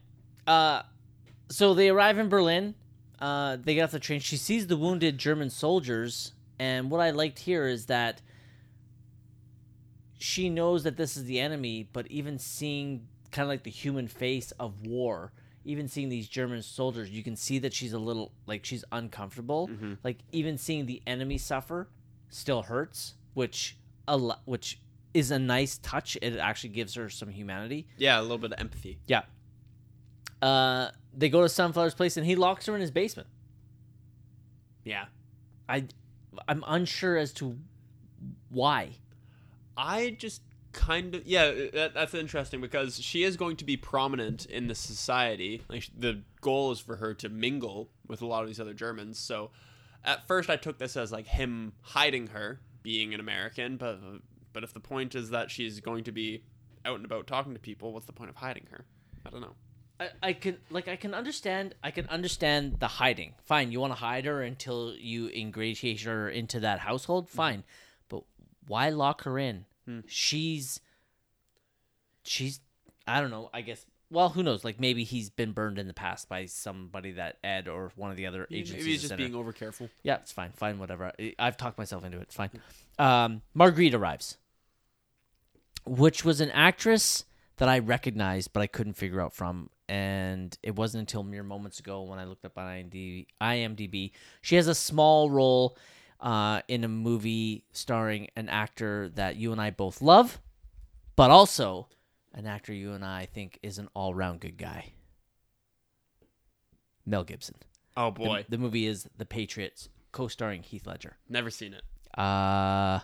[0.46, 0.82] Uh,
[1.48, 2.76] so they arrive in Berlin.
[3.18, 4.20] Uh, they get off the train.
[4.20, 8.22] She sees the wounded German soldiers, and what I liked here is that
[10.18, 14.08] she knows that this is the enemy, but even seeing kind of like the human
[14.08, 15.34] face of war,
[15.66, 19.70] even seeing these German soldiers, you can see that she's a little like she's uncomfortable.
[20.04, 21.90] Like even seeing the enemy suffer
[22.30, 24.80] still hurts, which a lo- which
[25.14, 26.18] is a nice touch.
[26.22, 27.88] It actually gives her some humanity.
[27.98, 29.00] Yeah, a little bit of empathy.
[29.06, 29.24] Yeah.
[30.42, 33.28] Uh, they go to Sunflower's place and he locks her in his basement.
[34.84, 35.06] Yeah.
[35.68, 35.86] I,
[36.48, 37.58] I'm unsure as to
[38.50, 38.92] why.
[39.76, 40.42] I just
[40.76, 44.68] kind of yeah, uh, that, that's interesting because she is going to be prominent in
[44.68, 45.62] the society.
[45.70, 49.18] Like the goal is for her to mingle with a lot of these other Germans.
[49.18, 49.52] So
[50.04, 54.20] at first I took this as like him hiding her being an American, but uh,
[54.54, 56.44] but if the point is that she's going to be
[56.86, 58.86] out and about talking to people, what's the point of hiding her?
[59.26, 59.56] I don't know.
[60.00, 63.34] I, I can like I can understand I can understand the hiding.
[63.46, 67.28] Fine, you want to hide her until you ingratiate her into that household.
[67.28, 67.38] Mm-hmm.
[67.38, 67.64] Fine,
[68.10, 68.24] but
[68.68, 69.66] why lock her in?
[70.08, 70.80] She's
[72.24, 72.60] she's
[73.08, 73.50] I don't know.
[73.54, 74.64] I guess well, who knows?
[74.64, 78.18] Like maybe he's been burned in the past by somebody that Ed or one of
[78.18, 78.74] the other agencies.
[78.78, 79.90] Maybe he's just being over careful.
[80.04, 80.52] Yeah, it's fine.
[80.54, 81.12] Fine, whatever.
[81.20, 82.24] I- I've talked myself into it.
[82.24, 82.50] It's fine.
[83.00, 84.38] Um, Marguerite arrives,
[85.86, 87.26] which was an actress
[87.58, 89.70] that I recognized, but I couldn't figure out from.
[89.88, 93.28] And it wasn't until mere moments ago when I looked up on IMDb.
[93.42, 94.12] IMDb.
[94.42, 95.78] She has a small role
[96.20, 100.40] uh, in a movie starring an actor that you and I both love,
[101.16, 101.88] but also
[102.34, 104.94] an actor you and I think is an all round good guy.
[107.06, 107.56] Mel Gibson.
[107.96, 111.18] Oh The- boy, The, movie is The Patriots, co-starring Heath Ledger.
[111.30, 111.84] never seen it.
[112.20, 113.00] Uh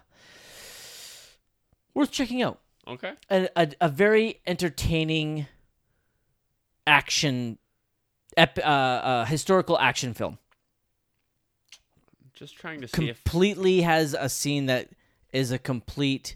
[1.94, 2.60] worth checking out.
[2.88, 3.14] Okay.
[3.30, 5.46] A, a, a very entertaining
[6.88, 7.58] action
[8.38, 10.38] ep, uh, uh, historical action film.
[12.42, 14.90] Just trying to see if Completely has a scene that
[15.32, 16.36] is a complete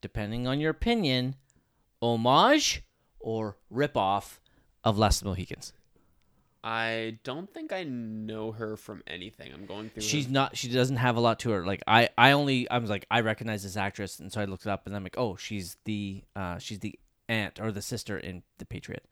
[0.00, 1.36] depending on your opinion
[2.00, 2.82] homage
[3.20, 4.38] or ripoff
[4.82, 5.74] of Last of the Mohicans.
[6.64, 9.52] I don't think I know her from anything.
[9.52, 10.02] I'm going through.
[10.02, 10.56] her- She's not.
[10.56, 11.64] She doesn't have a lot to her.
[11.66, 12.68] Like I, I only.
[12.70, 15.02] I was like, I recognize this actress, and so I looked it up, and I'm
[15.04, 16.98] like, oh, she's the, uh, she's the
[17.28, 19.04] aunt or the sister in The Patriot.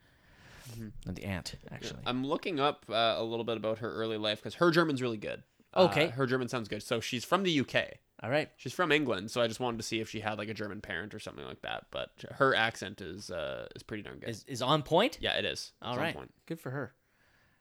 [1.07, 2.01] Not the aunt, actually.
[2.07, 5.17] I'm looking up uh, a little bit about her early life because her German's really
[5.19, 5.43] good.
[5.77, 6.09] Uh, Okay.
[6.09, 6.83] her German sounds good.
[6.83, 7.99] So she's from the UK.
[8.23, 8.51] All right.
[8.57, 10.81] She's from England, so I just wanted to see if she had like a German
[10.81, 11.87] parent or something like that.
[11.91, 14.29] But her accent is uh, is pretty darn good.
[14.31, 15.19] Is is on point.
[15.21, 15.73] yeah, it is.
[15.83, 16.17] All It's right.
[16.47, 16.95] Good for her.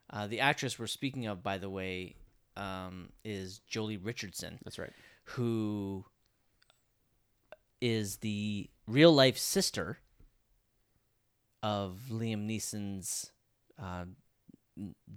[0.09, 2.15] Uh, the actress we're speaking of, by the way,
[2.55, 4.93] um, is Joely Richardson, That's right.
[5.23, 6.05] who
[7.81, 9.97] is the real life sister
[11.61, 13.31] of Liam Neeson's
[13.81, 14.05] uh,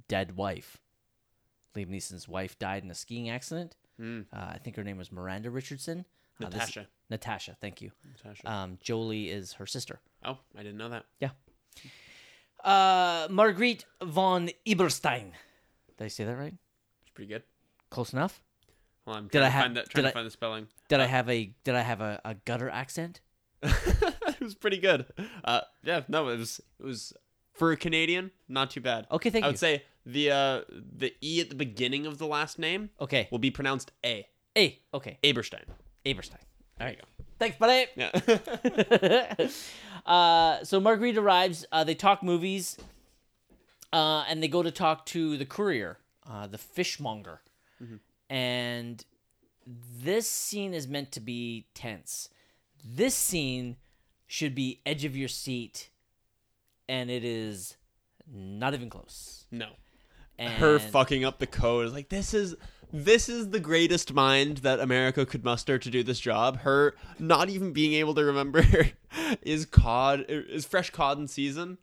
[0.08, 0.78] dead wife.
[1.78, 3.76] Liam Neeson's wife died in a skiing accident.
[4.00, 4.26] Mm.
[4.32, 6.04] Uh, I think her name was Miranda Richardson.
[6.42, 6.86] Uh, this- Natasha.
[7.10, 7.90] Natasha, thank you.
[8.22, 8.50] Natasha.
[8.50, 10.00] Um, Joely is her sister.
[10.24, 11.04] oh, I didn't know that.
[11.20, 11.30] Yeah.
[12.62, 15.32] Uh, Marguerite von Eberstein.
[15.96, 16.54] Did I say that right?
[17.02, 17.42] It's pretty good.
[17.90, 18.42] Close enough.
[19.06, 20.66] Well, I'm Did trying I have- find that, did trying I- to find the spelling.
[20.88, 23.20] Did I have a Did I have a, a gutter accent?
[23.62, 25.06] it was pretty good.
[25.44, 27.12] Uh, yeah, no, it was it was
[27.54, 29.06] for a Canadian, not too bad.
[29.10, 29.48] Okay, thank I you.
[29.48, 30.60] I would say the uh,
[30.96, 33.28] the e at the beginning of the last name Okay.
[33.30, 34.26] will be pronounced a.
[34.56, 34.78] A.
[34.94, 35.18] Okay.
[35.22, 35.64] Aberstein.
[36.06, 36.40] Eberstein.
[36.78, 37.24] There you go.
[37.38, 37.86] Thanks, buddy.
[37.94, 38.10] Yeah.
[40.06, 41.64] uh, so Marguerite arrives.
[41.70, 42.76] Uh, they talk movies,
[43.92, 45.98] uh, and they go to talk to the courier,
[46.28, 47.40] uh, the fishmonger,
[48.30, 49.04] and
[50.02, 52.28] this scene is meant to be tense.
[52.84, 53.76] This scene
[54.26, 55.90] should be edge of your seat,
[56.88, 57.76] and it is
[58.32, 59.44] not even close.
[59.50, 59.68] no.
[60.38, 62.54] And Her fucking up the code is like this is
[62.92, 66.58] this is the greatest mind that America could muster to do this job.
[66.60, 68.64] Her not even being able to remember
[69.42, 71.78] is cod is fresh cod in season.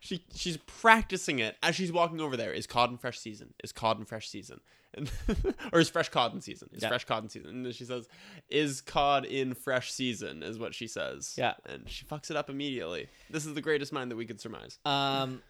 [0.00, 2.52] She she's practicing it as she's walking over there.
[2.52, 3.54] Is cod in fresh season?
[3.64, 4.60] Is cod in fresh season?
[4.92, 5.10] And
[5.72, 6.68] or is fresh cod in season?
[6.74, 6.88] Is Yeah.
[6.88, 7.48] fresh cod in season?
[7.50, 8.08] And then she says,
[8.50, 11.34] "Is cod in fresh season?" Is what she says.
[11.38, 11.54] Yeah.
[11.64, 13.06] and she fucks it up immediately.
[13.30, 14.78] This is the greatest mind that we could surmise.
[14.84, 15.42] Um,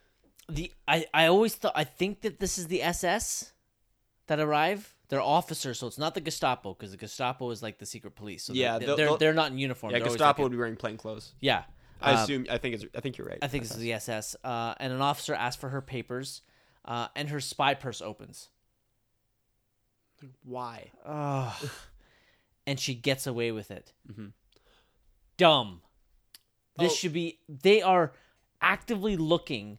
[0.48, 3.52] the I I always thought I think that this is the SS
[4.26, 4.94] that arrive.
[5.08, 8.44] They're officers, so it's not the Gestapo because the Gestapo is like the secret police.
[8.44, 9.92] So Yeah, they're they're, they're not in uniform.
[9.92, 11.34] Yeah, They're Gestapo like would be wearing plain clothes.
[11.40, 11.64] yeah,
[12.00, 12.46] I Uh, assume.
[12.48, 12.84] I think it's.
[12.94, 13.38] I think you're right.
[13.42, 14.36] I think this is the SS.
[14.44, 16.42] Uh, and an officer asks for her papers,
[16.84, 18.50] uh, and her spy purse opens.
[20.44, 20.90] Why?
[21.04, 21.58] Oh,
[22.66, 23.92] and she gets away with it.
[24.08, 24.32] Mhm.
[25.36, 25.82] Dumb.
[26.78, 26.94] This Oh.
[26.94, 27.40] should be.
[27.48, 28.12] They are
[28.60, 29.78] actively looking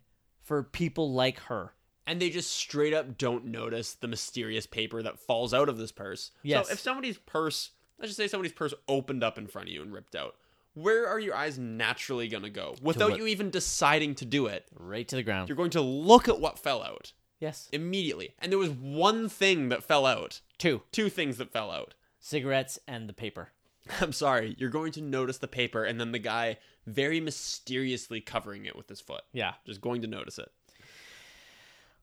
[0.51, 1.71] for people like her.
[2.05, 5.93] and they just straight up don't notice the mysterious paper that falls out of this
[5.93, 6.31] purse.
[6.43, 6.67] Yes.
[6.67, 9.81] So if somebody's purse, let's just say somebody's purse opened up in front of you
[9.81, 10.35] and ripped out,
[10.73, 14.65] where are your eyes naturally going to go without you even deciding to do it?
[14.77, 15.47] Right to the ground.
[15.47, 17.69] You're going to look at what fell out yes.
[17.71, 18.33] immediately.
[18.39, 21.93] And there was one thing that fell out, Two two things that fell out.
[22.19, 23.53] cigarettes and the paper.
[24.01, 28.65] I'm sorry, you're going to notice the paper and then the guy very mysteriously covering
[28.65, 29.23] it with his foot.
[29.33, 29.53] Yeah.
[29.65, 30.51] Just going to notice it.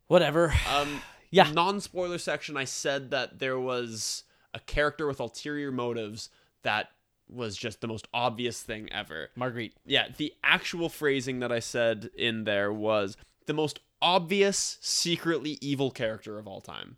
[0.06, 0.55] Whatever.
[0.72, 1.50] Um, Yeah.
[1.52, 4.24] Non spoiler section, I said that there was
[4.55, 6.30] a character with ulterior motives
[6.62, 6.88] that
[7.28, 9.28] was just the most obvious thing ever.
[9.36, 9.74] Marguerite.
[9.84, 15.90] Yeah, the actual phrasing that I said in there was the most obvious, secretly evil
[15.90, 16.96] character of all time.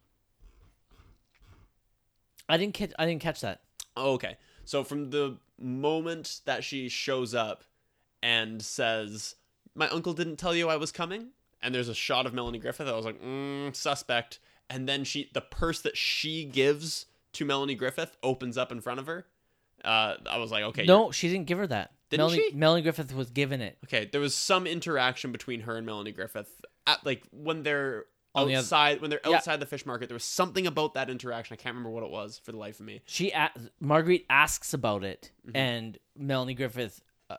[2.49, 2.93] I didn't catch.
[2.99, 3.63] I didn't catch that.
[3.97, 4.37] Oh, okay.
[4.65, 7.65] So from the moment that she shows up
[8.23, 9.37] and says,
[9.75, 11.29] "My uncle didn't tell you I was coming,"
[11.63, 14.39] and there's a shot of Melanie Griffith, I was like, mm, "Suspect."
[14.69, 19.01] And then she, the purse that she gives to Melanie Griffith, opens up in front
[19.01, 19.27] of her.
[19.85, 21.93] Uh, I was like, "Okay, No, she didn't give her that.
[22.11, 22.57] Didn't Melanie, she?
[22.57, 23.79] Melanie Griffith was given it.
[23.85, 28.47] okay." There was some interaction between her and Melanie Griffith at like when they're On
[28.47, 29.37] the oth- outside when they're Yeah.
[29.37, 30.09] outside the fish market.
[30.09, 31.55] There was something about that interaction.
[31.55, 33.01] I can't remember what it was for the life of me.
[33.07, 35.57] She a- Marguerite asks about it, Mm-hmm.
[35.57, 37.39] and Melanie Griffith, uh,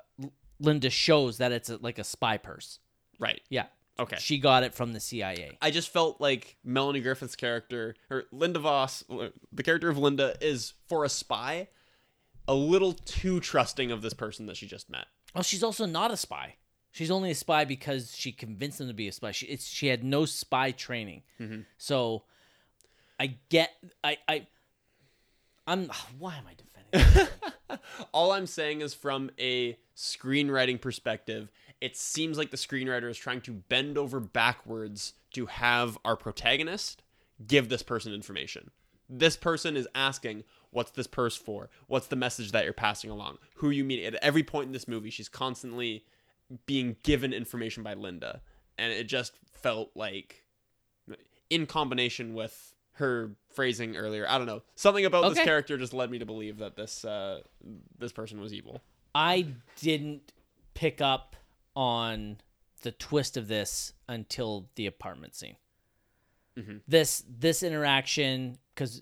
[0.61, 2.79] Linda shows that it's a, like a spy purse.
[3.19, 3.41] Right.
[3.49, 3.65] Yeah,
[3.99, 4.17] Okay.
[4.19, 5.57] she got it from the CIA.
[5.61, 9.03] I just felt like Melanie Griffith's character, or Linda Voss,
[9.51, 11.67] the character of Linda, is for a spy,
[12.47, 15.05] a little too trusting of this person that she just met.
[15.35, 16.55] Oh, she's also not a spy.
[16.91, 19.31] She's only a spy because she convinced them to be a spy.
[19.31, 21.23] She it's, she had no spy training.
[21.39, 21.61] Mm-hmm.
[21.77, 22.23] So
[23.19, 23.71] I get
[24.03, 24.47] I I
[25.65, 25.89] I'm
[26.19, 27.27] why am I defending?
[28.11, 33.41] All I'm saying is, from a screenwriting perspective, it seems like the screenwriter is trying
[33.41, 37.03] to bend over backwards to have our protagonist
[37.47, 38.71] give this person information.
[39.09, 41.69] This person is asking, What's this purse for?
[41.87, 43.39] What's the message that you're passing along?
[43.55, 46.05] Who you meet at every point in this movie, she's constantly
[46.65, 48.41] being given information by Linda.
[48.77, 50.43] And it just felt like,
[51.49, 56.11] in combination with her phrasing earlier, I don't know, something about this character just led
[56.11, 57.41] me to believe that this uh,
[57.97, 58.81] this person was evil.
[59.15, 59.47] I
[59.79, 60.31] didn't
[60.73, 61.35] pick up
[61.75, 62.37] on
[62.81, 65.55] the twist of this until the apartment scene.
[66.87, 69.01] This this interaction because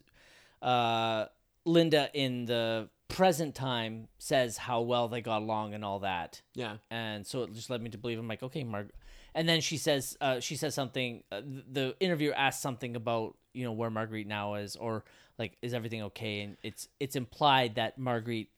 [0.61, 1.25] uh,
[1.65, 6.77] Linda in the present time says how well they got along and all that, Yeah.
[6.91, 8.91] and so it just led me to believe I'm like okay, Marg.
[9.35, 11.23] And then she says uh, she says something.
[11.31, 15.03] Uh, the interviewer asks something about you know where Marguerite now is, or
[15.37, 16.41] like is everything okay?
[16.41, 18.49] And it's it's implied that Marguerite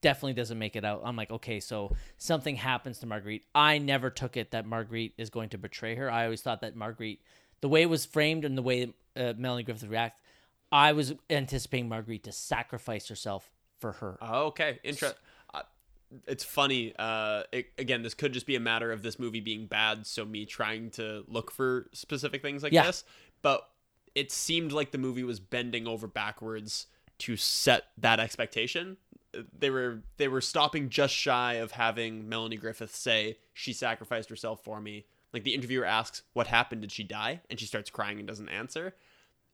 [0.00, 1.00] definitely doesn't make it out.
[1.04, 3.44] I'm like, okay, so something happens to Marguerite.
[3.54, 6.10] I never took it that Marguerite is going to betray her.
[6.10, 7.20] I always thought that Marguerite,
[7.62, 10.20] the way it was framed and the way uh, Melanie Griffith reacts,
[10.70, 14.18] I was anticipating Marguerite to sacrifice herself for her.
[14.20, 14.78] Oh, okay.
[14.84, 15.14] Interest.
[15.54, 15.62] Uh,
[16.26, 16.92] it's funny.
[16.98, 20.24] Uh, it, again, this could just be a matter of this movie being bad, so
[20.26, 22.84] me trying to look for specific things like Yeah.
[22.84, 23.04] this.
[23.40, 23.66] But
[24.14, 26.86] it seemed like the movie was bending over backwards
[27.18, 28.96] to set that expectation.
[29.58, 34.62] They were they were stopping just shy of having Melanie Griffith say she sacrificed herself
[34.62, 35.06] for me.
[35.32, 36.82] Like the interviewer asks, "What happened?
[36.82, 38.94] Did she die?" and she starts crying and doesn't answer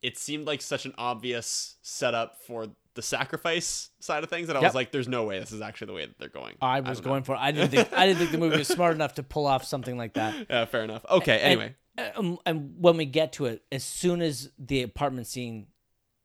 [0.03, 4.61] it seemed like such an obvious setup for the sacrifice side of things that I
[4.61, 4.69] Yep.
[4.71, 6.99] was like, "There's no way this is actually the way that they're going." I was
[7.01, 7.05] know.
[7.05, 7.37] going for.
[7.37, 7.93] I didn't think.
[7.93, 10.35] I didn't think the movie was smart enough to pull off something like that.
[10.51, 11.05] Yeah, fair enough.
[11.09, 15.27] Okay, anyway, And, um, and when we get to it, as soon as the apartment
[15.27, 15.67] scene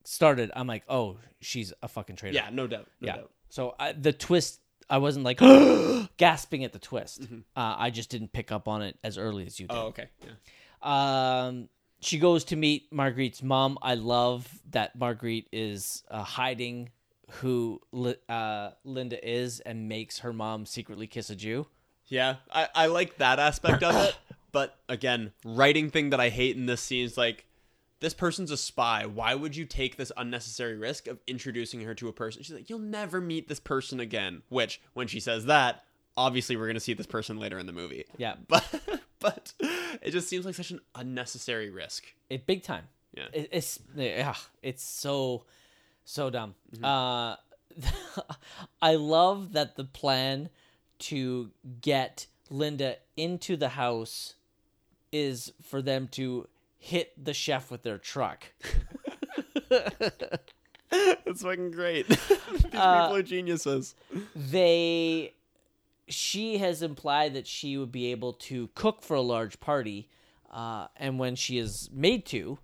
[0.03, 2.35] started, I'm like, oh, she's a fucking traitor.
[2.35, 3.15] yeah, no doubt, no yeah.
[3.17, 3.31] doubt.
[3.49, 4.59] So I, the twist,
[4.89, 5.39] I wasn't like
[6.17, 7.23] gasping at the twist.
[7.55, 9.75] Uh, I just didn't pick up on it as early as you did.
[9.75, 9.85] Mm-hmm.
[9.85, 11.45] Oh, okay, yeah.
[11.45, 11.69] Um,
[11.99, 13.77] she goes to meet Marguerite's mom.
[13.81, 16.91] I love that Marguerite is uh, hiding
[17.31, 17.81] who
[18.29, 21.65] uh, Linda is and makes her mom secretly kiss a Jew.
[22.07, 24.15] Yeah, I, I like that aspect of it.
[24.55, 27.45] But again, writing thing that I hate in this scene is like,
[27.99, 29.05] this person's a spy.
[29.05, 32.41] Why would you take this unnecessary risk of introducing her to a person?
[32.41, 34.43] She's like, you'll never meet this person again.
[34.47, 35.83] Which, when she says that,
[36.15, 38.05] obviously we're going to see this person later in the movie.
[38.15, 38.63] Yeah, But,
[39.19, 39.51] but
[40.01, 42.05] it just seems like such an unnecessary risk.
[42.29, 42.85] it big time.
[43.13, 43.25] Yeah.
[43.33, 45.43] It, it's yeah, it's so
[46.05, 46.55] so dumb.
[46.81, 47.35] Uh,
[48.81, 50.47] I love that the plan
[50.99, 51.51] to
[51.81, 54.35] get Linda into the house
[55.15, 56.47] is for them to
[56.77, 58.45] hit the chef with their truck.
[59.69, 62.07] That's fucking great.
[62.07, 62.17] These
[62.61, 63.95] people are geniuses.
[64.35, 65.33] They
[66.07, 70.09] she has implied that she would be able to cook for a large party,
[70.51, 72.59] uh, and when she is made to,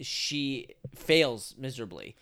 [0.00, 2.16] she fails miserably.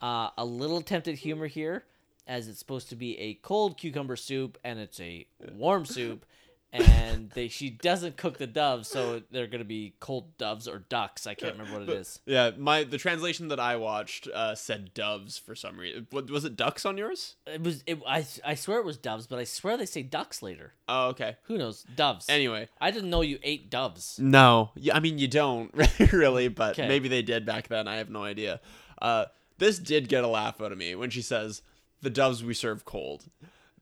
[0.00, 1.84] Uh, a little attempted humor here,
[2.26, 6.24] as it's supposed to be a cold cucumber soup and it's a warm soup,
[6.72, 11.26] and they she doesn't cook the doves, so they're gonna be cold doves or ducks.
[11.26, 12.20] I can't remember what it is.
[12.26, 16.06] Yeah, my the translation that I watched uh, said doves for some reason.
[16.10, 17.36] What, was it ducks on yours?
[17.46, 17.82] It was.
[17.86, 20.74] It, I I swear it was doves, but I swear they say ducks later.
[20.88, 21.36] Oh, okay.
[21.44, 21.84] Who knows?
[21.96, 22.26] Doves.
[22.28, 24.18] Anyway, I didn't know you ate doves.
[24.18, 25.72] no, yeah, I mean you don't
[26.12, 26.88] really, but Okay.
[26.88, 27.88] maybe they did back then.
[27.88, 28.60] I have no idea.
[29.00, 29.26] Uh,
[29.58, 31.62] this did get a laugh out of me when she says,
[32.02, 33.24] "The doves we serve cold."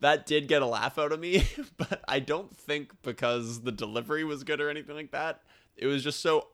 [0.00, 1.46] That did get a laugh out of me,
[1.76, 5.42] but I don't think because the delivery was good or anything like that.
[5.76, 6.48] It was just so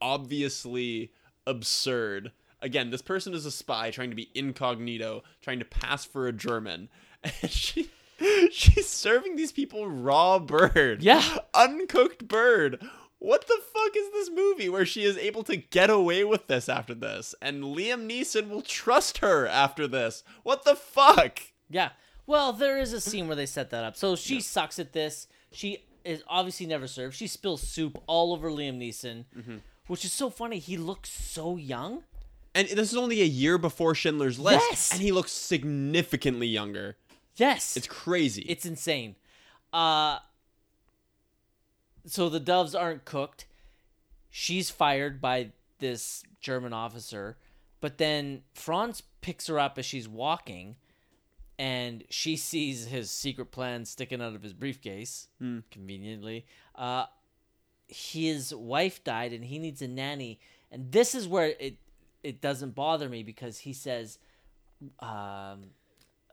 [0.00, 1.12] obviously
[1.46, 2.32] absurd.
[2.60, 6.32] Again, this person is a spy trying to be incognito, trying to pass for a
[6.32, 6.88] German,
[7.22, 7.90] and she
[8.50, 11.02] she's serving these people raw bird.
[11.02, 11.38] Yeah.
[11.54, 12.82] Uncooked bird.
[13.20, 16.68] What the fuck is this movie where she is able to get away with this
[16.68, 20.22] after this and Liam Neeson will trust her after this?
[20.44, 21.40] What the fuck?
[21.68, 21.90] Yeah.
[22.28, 23.96] Well, there is a scene where they set that up.
[23.96, 25.26] So she sucks at this.
[25.50, 27.16] She is obviously never served.
[27.16, 29.56] She spills soup all over Liam Neeson, Mm-hmm.
[29.86, 30.58] which is so funny.
[30.58, 32.04] He looks so young.
[32.54, 34.92] And this is only a year before Schindler's List Yes!
[34.92, 36.96] and he looks significantly younger.
[37.36, 37.76] Yes.
[37.78, 38.42] It's crazy.
[38.42, 39.16] It's insane.
[39.72, 40.18] Uh
[42.06, 43.46] so the doves aren't cooked.
[44.30, 47.36] She's fired by this German officer,
[47.80, 50.76] but then Franz picks her up as she's walking
[51.58, 55.28] and she sees his secret plan sticking out of his briefcase
[55.70, 56.46] conveniently.
[56.74, 57.06] Uh
[57.88, 60.38] his wife died and he needs a nanny.
[60.70, 61.76] And this is where it
[62.22, 64.18] it doesn't bother me because he says
[65.00, 65.70] um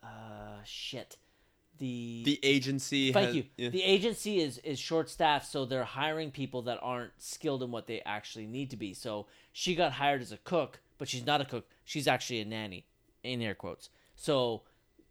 [0.04, 1.18] uh shit.
[1.78, 3.44] The the agency thank has- you.
[3.58, 3.70] yeah.
[3.70, 7.88] the agency is is short staffed so they're hiring people that aren't skilled in what
[7.88, 8.94] they actually need to be.
[8.94, 11.68] So she got hired as a cook but she's not a cook.
[11.84, 12.86] She's actually a nanny
[13.24, 13.90] in air quotes.
[14.16, 14.62] So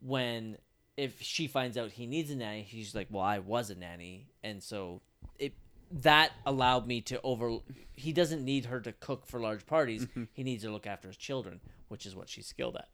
[0.07, 0.57] when
[0.97, 4.27] if she finds out he needs a nanny she's like well i was a nanny
[4.43, 5.01] and so
[5.39, 5.53] it
[5.91, 7.59] that allowed me to over
[7.95, 10.25] he doesn't need her to cook for large parties Mm-hmm.
[10.33, 12.89] he needs to look after his children which is what she's skilled at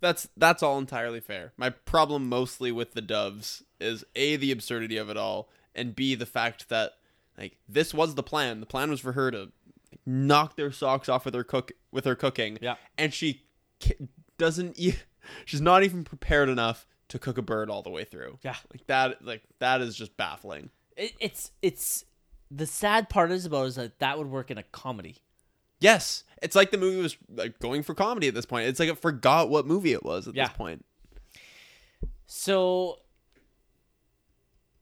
[0.00, 1.52] That's that's all entirely fair.
[1.56, 6.14] My problem mostly with the doves is a the absurdity of it all, and b
[6.16, 6.92] the fact that
[7.38, 8.58] like this was the plan.
[8.60, 9.52] The plan was for her to
[10.04, 12.58] knock their socks off with her cook with her cooking.
[12.60, 12.74] Yeah.
[12.98, 13.42] and she
[14.38, 14.78] doesn't.
[14.78, 14.96] E-
[15.44, 18.38] she's not even prepared enough to cook a bird all the way through.
[18.42, 18.56] Yeah.
[18.72, 19.24] like that.
[19.24, 20.70] Like that is just baffling.
[20.96, 22.04] it, it's it's
[22.50, 25.16] the sad part is about is that that would work in a comedy
[25.80, 28.68] Yes, it's like the movie was like going for comedy at this point.
[28.68, 30.46] It's like it forgot what movie it was at Yeah.
[30.46, 30.84] this point.
[32.26, 32.98] So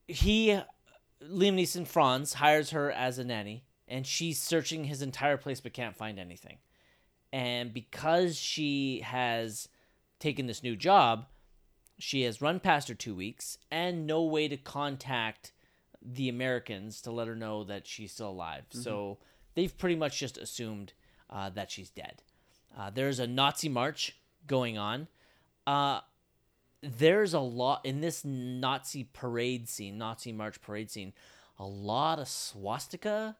[0.07, 0.49] he,
[1.23, 5.73] Liam Neeson, Franz hires her as a nanny, and she's searching his entire place but
[5.73, 6.59] can't find anything.
[7.33, 9.69] And because she has
[10.20, 11.26] taken this new job,
[11.99, 15.52] she has run past her two weeks and no way to contact
[16.00, 18.65] the Americans to let her know that she's still alive.
[18.70, 19.18] So
[19.55, 20.92] they've pretty much just assumed
[21.28, 22.23] uh, that she's dead.
[22.78, 24.16] Uh, there's a Nazi march
[24.47, 25.08] going on.
[25.66, 26.00] Uh,
[26.82, 31.12] there's a lot in this Nazi parade scene, Nazi march parade scene,
[31.58, 33.36] a lot of swastika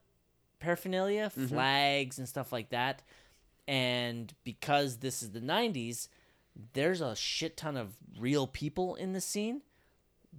[0.59, 3.01] paraphernalia, flags, and stuff like that.
[3.67, 6.07] And because this is the 90s,
[6.73, 9.61] there's a shit ton of real people in the scene.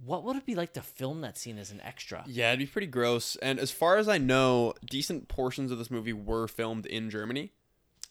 [0.03, 2.23] What would it be like to film that scene as an extra?
[2.25, 3.35] Yeah, it'd be pretty gross.
[3.37, 7.51] And as far as I know, decent portions of this movie were filmed in Germany,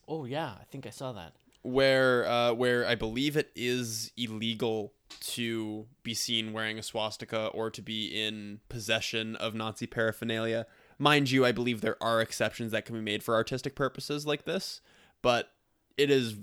[0.09, 1.33] Oh, yeah, I think I saw that.
[1.63, 7.71] where uh, where I believe it is illegal to be seen wearing a swastika or
[7.71, 10.67] to be in possession of Nazi paraphernalia.
[10.99, 14.45] Mind you, I believe there are exceptions that can be made for artistic purposes like
[14.45, 14.81] this,
[15.21, 15.53] but
[15.97, 16.35] it is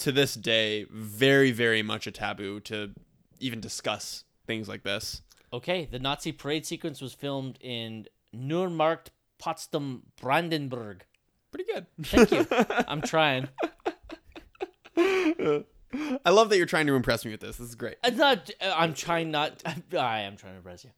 [0.00, 2.92] to this day very very much a taboo to
[3.38, 5.22] even discuss things like this.
[5.52, 9.00] Okay, the Nazi parade sequence was filmed in Nuremberg,
[9.38, 11.04] Potsdam, Brandenburg.
[11.50, 11.86] Pretty good.
[12.02, 12.46] Thank you.
[12.88, 13.48] I'm trying.
[16.24, 17.56] I love that you're trying to impress me with this.
[17.56, 17.96] This is great.
[18.04, 18.48] It's not.
[18.62, 19.62] I'm trying not.
[19.98, 20.90] I am trying to impress you.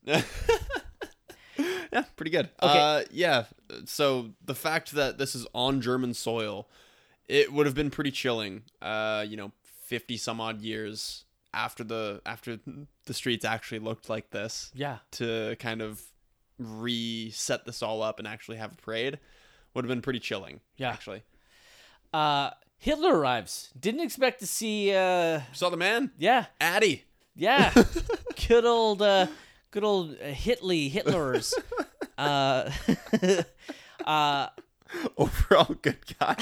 [1.93, 2.51] yeah, pretty good.
[2.63, 2.79] Okay.
[2.79, 3.45] Uh, yeah.
[3.87, 6.69] So the fact that this is on German soil,
[7.29, 8.63] it would have been pretty chilling.
[8.81, 12.59] Uh, you know, fifty some odd years after the after
[13.07, 14.99] the streets actually looked like this Yeah.
[15.13, 16.01] to kind of
[16.59, 19.19] reset this all up and actually have a parade
[19.75, 20.61] would have been pretty chilling.
[20.77, 20.91] Yeah.
[20.91, 21.23] actually.
[22.13, 23.71] Uh, Hitler arrives.
[23.79, 24.95] Didn't expect to see.
[24.95, 27.05] Uh, Saw the man, yeah, Addy.
[27.37, 27.73] yeah.
[28.49, 29.27] Good old uh,
[29.71, 31.55] good old uh, Hitler, Hitler's.
[32.19, 32.71] uh,
[34.07, 34.49] uh,
[35.17, 36.37] Overall, good guy.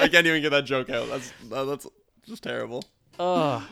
[0.00, 1.08] I can't even get that joke out.
[1.08, 1.86] That's that- that's
[2.26, 2.84] just terrible.
[3.18, 3.66] oh,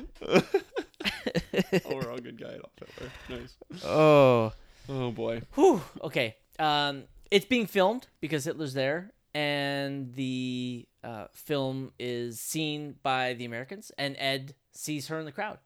[1.87, 2.55] Overall, good guy.
[2.55, 3.11] Adolf Hitler.
[3.29, 3.57] Nice.
[3.85, 4.53] oh.
[4.89, 5.43] Oh boy.
[5.55, 5.83] Whew.
[6.03, 6.37] Okay.
[6.59, 13.45] Um, it's being filmed because Hitler's there, and the uh, film is seen by the
[13.45, 15.59] Americans, and Ed sees her in the crowd,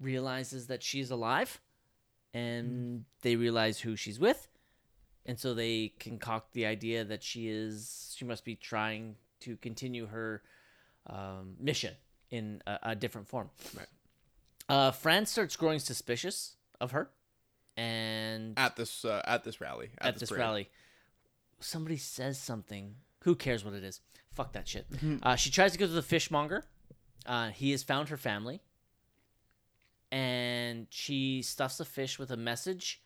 [0.00, 1.60] realizes that she's alive,
[2.32, 4.48] and they realize who she's with,
[5.26, 10.06] and so they concoct the idea that she is she must be trying to continue
[10.06, 10.42] her
[11.06, 11.94] um, mission
[12.30, 13.50] in a, a different form.
[13.76, 13.86] Right.
[14.68, 17.10] Uh, Franz starts growing suspicious of her,
[17.76, 19.90] and At this uh, at this rally.
[19.98, 20.40] At, at this parade.
[20.40, 20.70] rally.
[21.60, 22.94] Somebody says something.
[23.24, 24.00] Who cares what it is?
[24.32, 24.90] Fuck that shit.
[24.90, 25.16] Mm-hmm.
[25.22, 26.64] Uh, she tries to go to the fishmonger.
[27.26, 28.60] Uh, he has found her family.
[30.10, 33.00] And she stuffs the fish with a message.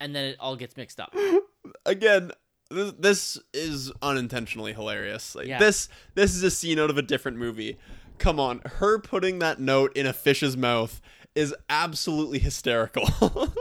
[0.00, 1.14] And then it all gets mixed up.
[1.86, 2.32] Again,
[2.70, 5.34] this, this is unintentionally hilarious.
[5.34, 5.58] Like Yeah.
[5.58, 7.78] this this is a scene out of a different movie.
[8.18, 11.00] Come on, her putting that note in a fish's mouth
[11.34, 13.06] is absolutely hysterical.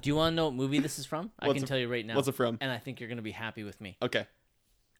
[0.00, 1.32] Do you want to know what movie this is from?
[1.40, 2.14] I What's can it- tell you right now.
[2.14, 2.58] What's it from?
[2.60, 3.96] And I think you're going to be happy with me.
[4.00, 4.26] Okay.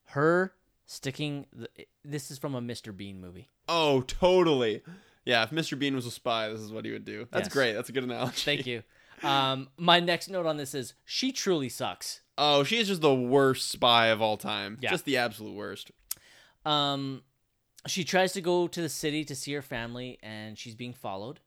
[0.06, 0.52] Her
[0.86, 1.46] sticking.
[1.52, 1.68] The,
[2.04, 2.94] this is from a Mr.
[2.96, 3.48] Bean movie.
[3.68, 4.82] Oh, totally.
[5.24, 5.78] Yeah, if Mr.
[5.78, 7.28] Bean was a spy, this is what he would do.
[7.30, 7.52] That's Yes.
[7.52, 7.72] great.
[7.74, 8.42] That's a good analogy.
[8.44, 8.82] Thank you.
[9.22, 12.20] Um, my next note on this is she truly sucks.
[12.36, 14.78] Oh, she is just the worst spy of all time.
[14.80, 14.90] Yeah.
[14.90, 15.90] Just the absolute worst.
[16.64, 17.22] Um,
[17.86, 21.40] she tries to go to the city to see her family, and she's being followed.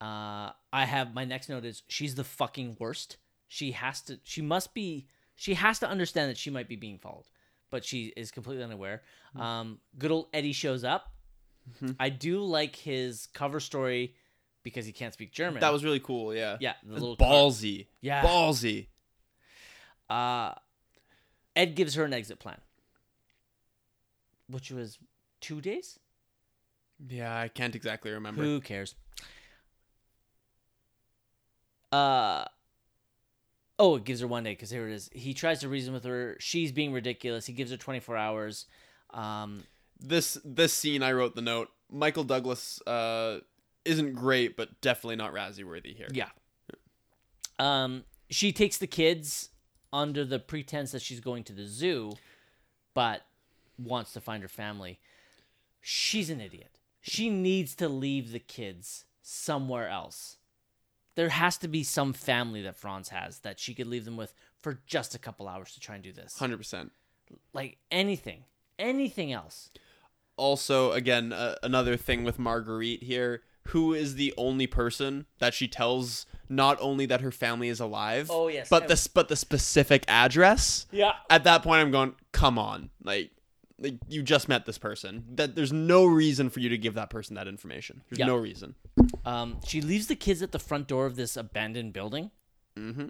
[0.00, 3.18] Uh, I have my next note is she's the fucking worst.
[3.46, 4.18] She has to.
[4.24, 5.06] She must be.
[5.36, 7.26] She has to understand that she might be being followed,
[7.70, 9.02] but she is completely unaware.
[9.36, 11.12] Um, good old Eddie shows up.
[12.00, 14.14] I do like his cover story
[14.62, 15.60] because he can't speak German.
[15.60, 16.56] That was really cool, yeah.
[16.60, 17.86] yeah, the little ballsy.
[18.00, 18.22] Yeah.
[18.22, 18.86] Ballsy.
[20.08, 20.52] Uh,
[21.56, 22.60] Ed gives her an exit plan,
[24.48, 24.98] which was
[25.40, 25.98] two days.
[27.08, 28.42] Yeah, I can't exactly remember.
[28.42, 28.94] Who cares?
[31.90, 32.44] Uh
[33.78, 35.10] oh, it gives her one day because here it is.
[35.12, 36.36] He tries to reason with her.
[36.40, 37.46] She's being ridiculous.
[37.46, 38.66] He gives her 24 hours.
[39.10, 39.64] Um,
[40.00, 41.68] This this scene I wrote the note.
[41.90, 43.40] Michael Douglas uh
[43.84, 46.08] isn't great, but definitely not Razzie worthy here.
[46.12, 46.28] yeah.
[47.58, 49.50] Um, she takes the kids
[49.92, 52.12] under the pretense that she's going to the zoo,
[52.94, 53.22] but
[53.78, 54.98] wants to find her family.
[55.80, 56.78] She's an idiot.
[57.00, 60.38] She needs to leave the kids somewhere else.
[61.14, 64.34] There has to be some family that Franz has that she could leave them with
[64.58, 66.38] for just a couple hours to try and do this.
[66.38, 66.92] Hundred percent.
[67.52, 68.44] Like anything,
[68.78, 69.70] anything else.
[70.36, 73.42] Also, again, uh, another thing with Marguerite here.
[73.68, 78.28] Who is the only person that she tells not only that her family is alive,
[78.30, 80.86] Oh, yes, but and- the but the specific address?
[80.90, 81.12] Yeah.
[81.30, 83.30] At that point, I'm going, come on, like,
[83.78, 85.24] like you just met this person.
[85.34, 88.02] That there's no reason for you to give that person that information.
[88.10, 88.26] There's Yeah.
[88.26, 88.74] no reason.
[89.24, 92.30] Um, she leaves the kids at the front door of this abandoned building.
[92.76, 93.08] Mm-hmm.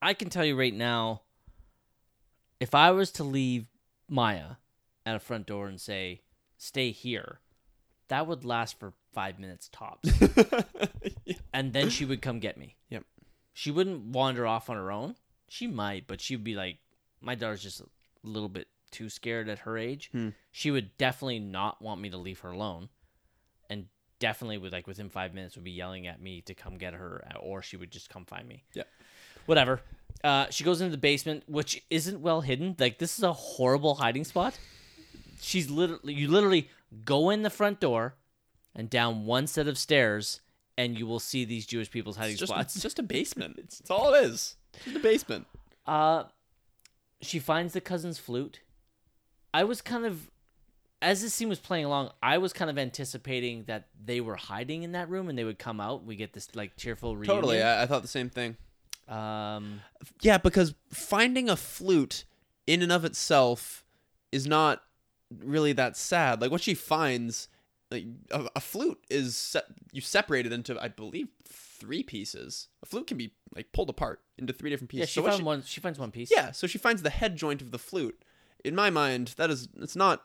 [0.00, 1.22] I can tell you right now,
[2.60, 3.66] if I was to leave
[4.08, 4.56] Maya
[5.06, 6.22] at a front door and say,
[6.58, 7.38] stay here,
[8.08, 10.08] that would last for five minutes tops.
[11.52, 12.76] and then she would come get me.
[12.90, 13.04] Yep.
[13.52, 15.16] She wouldn't wander off on her own.
[15.48, 16.78] She might, but she'd be like,
[17.20, 17.86] my daughter's just a
[18.22, 20.08] little bit too scared at her age.
[20.12, 20.30] Hmm.
[20.50, 22.88] She would definitely not want me to leave her alone.
[23.68, 23.86] And
[24.18, 27.24] definitely would like within five minutes would be yelling at me to come get her
[27.40, 28.84] or she would just come find me Yeah.
[29.46, 29.80] whatever.
[30.22, 32.76] Uh, she goes into the basement, which isn't well hidden.
[32.78, 34.56] Like this is a horrible hiding spot.
[35.40, 36.70] She's literally you literally
[37.04, 38.14] go in the front door
[38.74, 40.40] and down one set of stairs,
[40.78, 42.74] and you will see these Jewish people's hiding It's just, spots.
[42.76, 43.56] it's just a basement.
[43.58, 44.56] It's, it's all it is.
[44.74, 45.46] It's just a basement.
[45.86, 46.24] Uh,
[47.20, 48.60] she finds the cousin's flute.
[49.54, 50.30] I was kind of,
[51.02, 54.82] as this scene was playing along, I was kind of anticipating that they were hiding
[54.82, 56.04] in that room and they would come out.
[56.04, 57.34] We get this like cheerful reunion.
[57.36, 57.62] Totally.
[57.62, 58.56] I, I thought the same thing.
[59.08, 59.82] Um,
[60.22, 62.24] Yeah, because finding a flute
[62.66, 63.84] in and of itself
[64.30, 64.82] is not
[65.44, 66.40] really that sad.
[66.40, 67.48] Like what she finds,
[67.92, 69.60] like a, a flute is se-
[69.92, 72.68] you separate it into I believe three pieces.
[72.82, 75.00] A flute can be like pulled apart into three different pieces.
[75.00, 75.62] yeah, she So found she- one.
[75.62, 76.30] She finds one piece.
[76.30, 78.22] Yeah, so she finds the head joint of the flute.
[78.64, 80.24] In my mind, that is it's not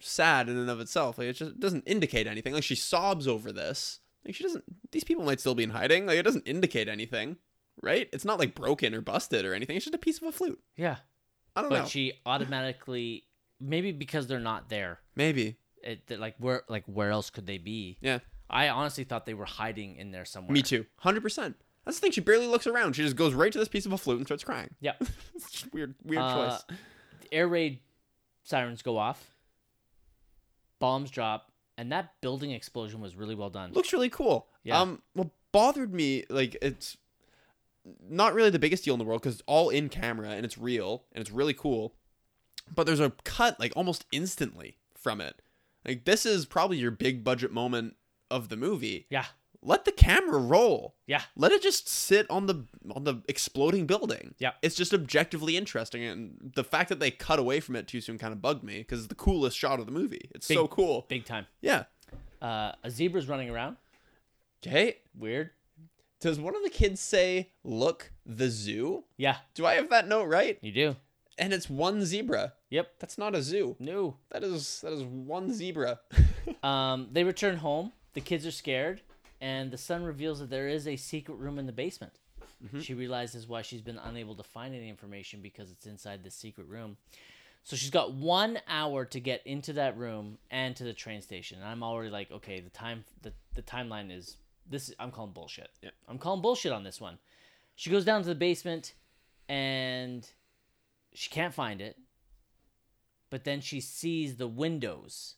[0.00, 1.18] sad in and of itself.
[1.18, 2.52] Like it just doesn't indicate anything.
[2.52, 4.00] Like she sobs over this.
[4.24, 6.06] Like she doesn't these people might still be in hiding.
[6.06, 7.36] Like it doesn't indicate anything.
[7.82, 8.08] Right?
[8.12, 9.76] It's not like broken or busted or anything.
[9.76, 10.60] It's just a piece of a flute.
[10.76, 10.96] yeah.
[11.56, 11.82] I don't but know.
[11.82, 13.24] But she automatically
[13.60, 15.56] maybe because they're not there Maybe.
[15.84, 18.18] It, that, like where like where else could they be Yeah.
[18.50, 20.52] I honestly thought they were hiding in there somewhere.
[20.52, 20.84] Me too.
[21.02, 21.54] 100%.
[21.84, 22.12] That's the thing.
[22.12, 22.94] She barely looks around.
[22.94, 24.68] She just goes right to this piece of a flute and starts crying.
[24.80, 25.02] Yep.
[25.50, 26.64] Just weird, weird Uh, choice.
[27.22, 27.80] The air raid
[28.42, 29.32] sirens go off.
[30.78, 33.72] Bombs drop, and that building explosion was really well done.
[33.72, 34.48] Looks really cool.
[34.62, 34.80] Yeah.
[34.80, 36.96] Um, what bothered me, like, it's
[38.08, 40.58] not really the biggest deal in the world because it's all in camera and it's
[40.58, 41.94] real and it's really cool.
[42.74, 45.40] But there's a cut like almost instantly from it.
[45.84, 47.96] Like this is probably your big budget moment
[48.30, 49.06] of the movie.
[49.10, 49.26] Yeah,
[49.62, 50.94] Let the camera roll.
[51.06, 52.64] yeah, Let it just sit on the
[52.94, 54.34] on the exploding building.
[54.38, 54.52] Yeah.
[54.62, 58.18] It's just objectively interesting and the fact that they cut away from it too soon
[58.18, 60.30] kind of bugged me because it's the coolest shot of the movie.
[60.34, 61.06] It's Big- so cool.
[61.08, 61.46] big time.
[61.60, 61.84] Yeah.
[62.42, 63.76] Uh, a zebra's running around.
[64.66, 64.98] Okay.
[65.16, 65.50] Weird.
[66.20, 69.04] Does one of the kids say, "Look, the zoo"?
[69.18, 70.58] Yeah, Do I have that note right?
[70.62, 70.96] you do.
[71.38, 72.52] And it's one zebra.
[72.70, 72.94] Yep.
[73.00, 73.76] That's not a zoo.
[73.78, 74.16] No.
[74.30, 76.00] That is that is one zebra.
[76.62, 77.92] Um, they return home.
[78.14, 79.02] The kids are scared,
[79.40, 82.12] and the son reveals that there is a secret room in the basement.
[82.80, 86.66] She realizes why she's been unable to find any information because it's inside this secret
[86.68, 86.96] room.
[87.62, 91.58] So she's got one hour to get into that room and to the train station.
[91.58, 94.36] And I'm already like, okay, the time the, the timeline is
[94.68, 94.92] this.
[94.98, 95.70] I'm calling bullshit.
[95.82, 95.90] Yeah.
[96.08, 97.18] I'm calling bullshit on this one.
[97.74, 98.94] She goes down to the basement,
[99.48, 100.26] and
[101.14, 101.96] she can't find it.
[103.30, 105.36] But then she sees the windows.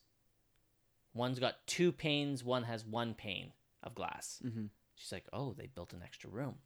[1.15, 4.41] One's got two panes, one has one pane of glass.
[4.45, 4.69] Mhm.
[4.97, 6.57] She's like, oh, they built an extra room.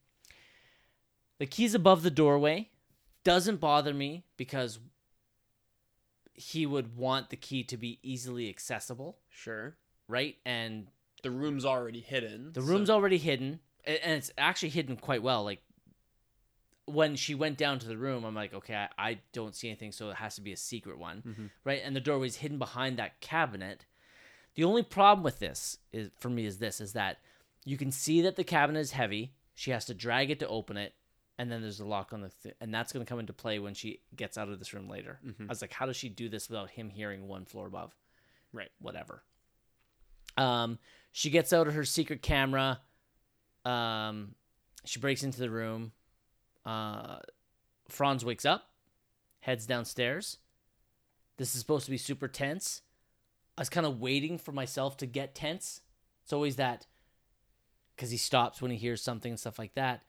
[1.38, 2.70] The key's above the doorway.
[3.24, 4.78] Doesn't bother me because
[6.34, 9.76] he would want the key to be easily accessible, Sure.
[10.08, 10.36] right?
[10.46, 10.88] And
[11.22, 12.52] The room's already hidden.
[12.52, 15.44] the so- room's already hidden, and it's actually hidden quite well.
[15.44, 15.62] Like
[16.92, 19.92] when she went down to the room, I'm like, okay, I, I don't see anything,
[19.92, 21.50] so it has to be a secret one, Mhm.
[21.64, 21.80] right?
[21.84, 23.86] And the doorway's hidden behind that cabinet.
[24.54, 27.18] The only problem with this is for me is this: is that
[27.64, 29.34] you can see that the cabinet is heavy.
[29.54, 30.94] She has to drag it to open it,
[31.38, 33.58] and then there's a lock on the, th- and that's going to come into play
[33.58, 35.20] when she gets out of this room later.
[35.24, 35.42] Mhm.
[35.42, 37.94] I was like, how does she do this without him hearing one floor above?
[38.52, 38.70] Right.
[38.80, 39.22] Whatever.
[40.36, 40.78] Um,
[41.12, 42.80] she gets out of her secret camera.
[43.64, 44.34] Um,
[44.84, 45.92] she breaks into the room.
[46.64, 47.18] Uh,
[47.88, 48.70] Franz wakes up,
[49.40, 50.38] heads downstairs.
[51.36, 52.82] This is supposed to be super tense.
[53.56, 55.80] I was kind of waiting for myself to get tense.
[56.22, 56.86] It's always that
[57.96, 60.02] because he stops when he hears something and stuff like that.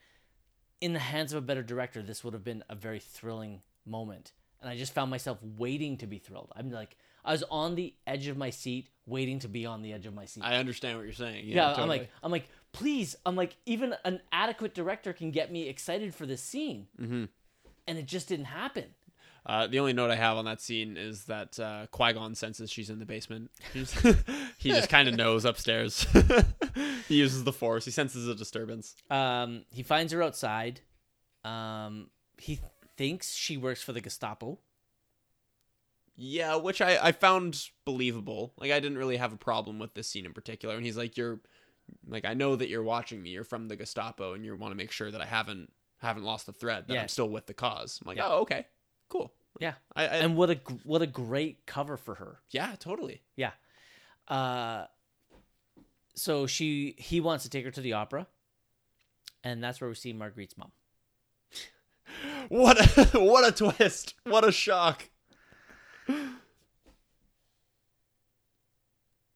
[0.79, 4.31] In the hands of a better director, this would have been a very thrilling moment.
[4.61, 6.51] And I just found myself waiting to be thrilled.
[6.55, 9.93] I'm like, I was on the edge of my seat, waiting to be on the
[9.93, 10.43] edge of my seat.
[10.43, 11.45] I understand what you're saying.
[11.47, 15.51] Yeah, yeah, I'm like, I'm like, please, I'm like, even an adequate director can get
[15.51, 17.29] me excited for this scene, Mhm.
[17.87, 18.95] and it just didn't happen.
[19.43, 22.69] Uh, the only note I have on that scene is that uh, Qui Gon senses
[22.71, 23.49] she's in the basement.
[24.59, 26.05] He just kind of knows upstairs.
[27.07, 27.83] he uses the Force.
[27.83, 28.95] He senses a disturbance.
[29.09, 30.81] Um, he finds her outside.
[31.43, 32.59] Um, he
[32.95, 34.59] thinks she works for the Gestapo.
[36.15, 38.53] Yeah, which I, I found believable.
[38.57, 40.75] Like I didn't really have a problem with this scene in particular.
[40.75, 41.39] And he's like, "You're
[42.07, 43.29] like I know that you're watching me.
[43.29, 46.45] You're from the Gestapo, and you want to make sure that I haven't haven't lost
[46.45, 46.87] the thread.
[46.87, 47.01] That Yeah.
[47.01, 48.27] I'm still with the cause." I'm like, Yeah.
[48.27, 48.67] "Oh, okay,
[49.09, 52.39] cool." Yeah, I, I and what a what a great cover for her.
[52.51, 53.21] yeah, totally.
[53.35, 53.51] Yeah.
[54.27, 54.85] Uh,
[56.15, 58.27] so she he wants to take her to the opera,
[59.43, 60.71] and that's where we see Marguerite's mom.
[62.49, 64.15] What a what a twist!
[64.25, 65.09] What a shock!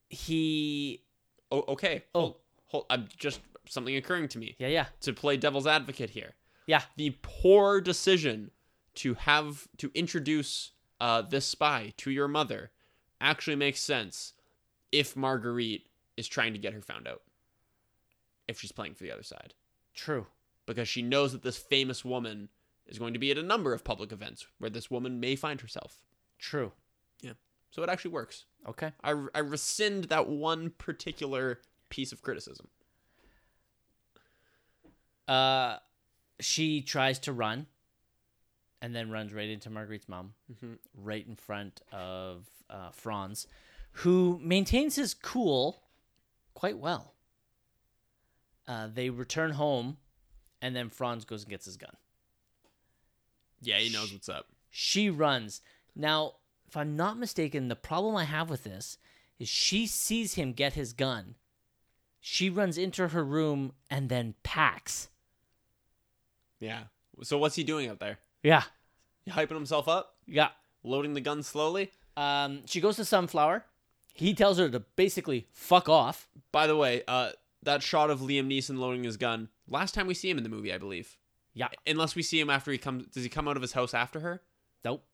[0.08, 1.02] He
[1.50, 2.04] Oh, okay.
[2.14, 2.36] Oh.
[2.66, 6.34] Hold, I'm just something occurring to me yeah yeah to play devil's advocate here.
[6.66, 8.50] yeah The poor decision
[8.96, 12.70] to have to introduce uh, this spy to your mother
[13.20, 14.32] actually makes sense
[14.92, 17.22] if Marguerite is trying to get her found out.
[18.48, 19.54] If she's playing for the other side,
[19.92, 20.26] true.
[20.66, 22.48] because she knows that this famous woman
[22.86, 25.60] is going to be at a number of public events where this woman may find
[25.60, 26.04] herself.
[26.38, 26.70] True.
[27.20, 27.32] Yeah.
[27.70, 28.44] So it actually works.
[28.68, 28.92] Okay.
[29.02, 31.60] I, I rescind that one particular
[31.96, 32.68] piece of criticism.
[35.26, 35.78] Uh,
[36.38, 37.66] she tries to run,
[38.82, 40.78] and then runs right into Marguerite's mom, Mhm.
[40.94, 43.46] right in front of uh, Franz,
[44.02, 45.82] who maintains his cool
[46.52, 47.14] quite well.
[48.66, 49.98] Uh, they return home,
[50.60, 51.96] and then Franz goes and gets his gun.
[53.62, 54.48] Yeah, he knows what's up.
[54.70, 55.62] She runs.
[55.94, 56.34] Now,
[56.66, 58.98] if I'm not mistaken, the problem I have with this
[59.38, 61.36] is she sees him get his gun.
[62.28, 65.10] She runs into her room and then packs.
[66.58, 66.84] Yeah.
[67.22, 68.18] So what's he doing up there?
[68.42, 68.64] Yeah.
[69.24, 70.48] He hyping himself up, Yeah.
[70.82, 71.92] loading the gun slowly.
[72.16, 73.64] Um, she goes to Sunflower.
[74.12, 76.28] He tells her to basically fuck off.
[76.50, 77.30] By the way, uh,
[77.62, 79.48] that shot of Liam Neeson loading his gun.
[79.68, 81.16] Last time we see him in the movie, I believe.
[81.54, 81.68] Yeah.
[81.86, 83.06] Unless we see him after he comes.
[83.06, 84.42] Does he come out of his house after her?
[84.84, 85.04] Nope.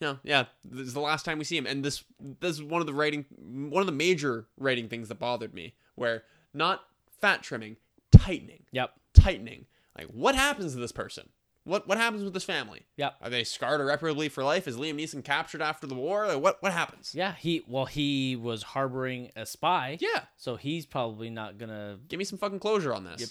[0.00, 2.04] No, yeah, this is the last time we see him, and this
[2.40, 5.74] this is one of the writing, one of the major writing things that bothered me,
[5.94, 6.22] where
[6.54, 6.84] not
[7.20, 7.76] fat trimming,
[8.12, 8.92] tightening, Yep.
[9.14, 9.66] tightening.
[9.96, 11.28] Like, what happens to this person?
[11.64, 12.86] What what happens with this family?
[12.96, 13.16] Yep.
[13.20, 14.66] Are they scarred irreparably for life?
[14.66, 16.26] Is Liam Neeson captured after the war?
[16.26, 17.12] Like, what what happens?
[17.14, 17.34] Yeah.
[17.34, 19.98] He well he was harboring a spy.
[20.00, 21.98] Yeah, So he's probably not gonna.
[22.08, 23.20] give me some fucking closure on this.
[23.20, 23.28] Yep.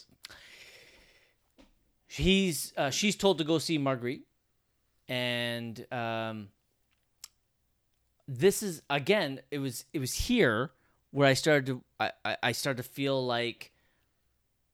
[2.07, 4.23] He's uh, she's told to go see Marguerite,
[5.07, 6.49] and um,
[8.27, 9.41] this is again.
[9.51, 10.71] It was it was here
[11.11, 13.71] where I started to I, I, started to feel like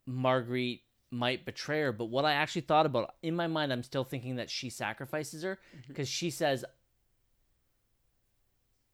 [0.05, 0.81] Marguerite
[1.11, 1.91] might betray her.
[1.91, 5.43] But what I actually thought about in my mind, I'm still thinking that she sacrifices
[5.43, 5.87] her mm-hmm.
[5.87, 6.65] because she says,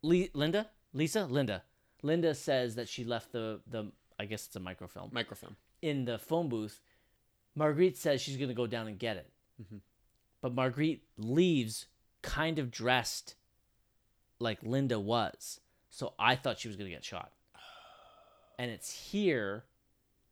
[0.01, 1.63] Le- "Linda, Lisa, Linda,
[2.03, 5.55] Linda says that she left the the I guess it's a microfilm Microfilm.
[5.81, 6.79] in the phone booth,
[7.55, 9.31] Marguerite says she's going to go down and get it.
[9.61, 9.77] Mm-hmm.
[10.41, 11.87] But Marguerite leaves
[12.21, 13.35] kind of dressed
[14.39, 15.59] like Linda was.
[15.91, 17.31] So I thought she was going to get shot.
[18.57, 19.65] And it's here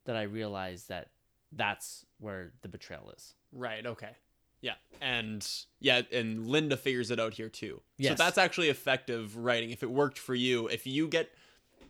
[0.05, 1.09] that I realized that
[1.51, 3.35] that's where the betrayal is.
[3.51, 3.85] Right.
[3.85, 4.09] Okay.
[4.61, 4.73] Yeah.
[5.01, 5.47] And
[5.79, 7.81] yeah, and Linda figures it out here too.
[7.97, 8.17] Yes.
[8.17, 9.71] So that's actually effective writing.
[9.71, 11.29] If it worked for you, if you get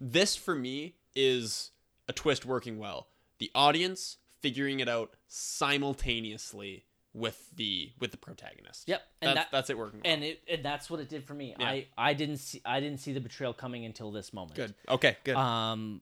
[0.01, 1.72] this for me is
[2.07, 3.07] a twist working well.
[3.39, 6.85] The audience figuring it out simultaneously
[7.19, 8.88] with the with the protagonist.
[8.88, 10.01] Yep, and that's, that- that's it working.
[10.03, 10.14] Well.
[10.14, 11.56] And it and that's what it did for me.
[11.59, 11.65] Yeah.
[11.67, 14.56] I I didn't see I didn't see the betrayal coming until this moment.
[14.56, 14.73] good.
[14.88, 15.17] Okay.
[15.23, 15.35] Good.
[15.35, 16.01] Um,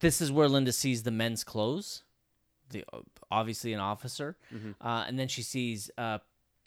[0.00, 2.02] this is where Linda sees the men's clothes.
[2.70, 2.84] The
[3.30, 4.36] obviously an officer,
[4.80, 6.18] uh, and then she sees uh,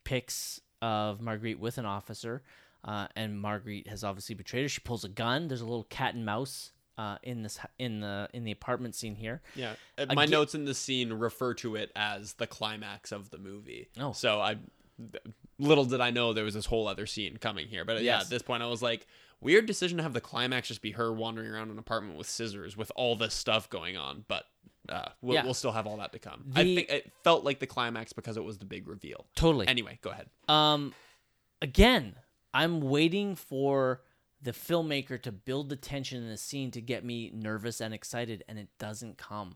[0.03, 2.43] pics of Marguerite with an officer,
[2.85, 4.69] uh, and Marguerite has obviously betrayed her.
[4.69, 5.47] She pulls a gun.
[5.47, 9.15] There's a little cat and mouse uh, in this in the in the apartment scene
[9.15, 9.41] here.
[9.55, 13.29] Yeah, Uh, my Again- notes in the scene refer to it as the climax of
[13.29, 13.89] the movie.
[13.99, 14.13] Oh.
[14.13, 14.57] so I
[15.59, 17.85] little did I know there was this whole other scene coming here.
[17.85, 18.23] But yeah, Yes.
[18.25, 19.05] at this point, I was like,
[19.41, 22.75] weird decision to have the climax just be her wandering around an apartment with scissors
[22.75, 24.25] with all this stuff going on.
[24.27, 24.45] But
[24.89, 25.43] uh, we'll, Yeah.
[25.43, 26.45] we'll still have all that to come.
[26.55, 29.27] I think it felt like the climax because it was the big reveal.
[29.35, 29.67] Totally.
[29.67, 30.29] Anyway, go ahead.
[30.47, 30.93] Um,
[31.61, 32.15] again,
[32.53, 34.01] I'm waiting for
[34.41, 38.43] the filmmaker to build the tension in the scene to get me nervous and excited,
[38.47, 39.55] and it doesn't come.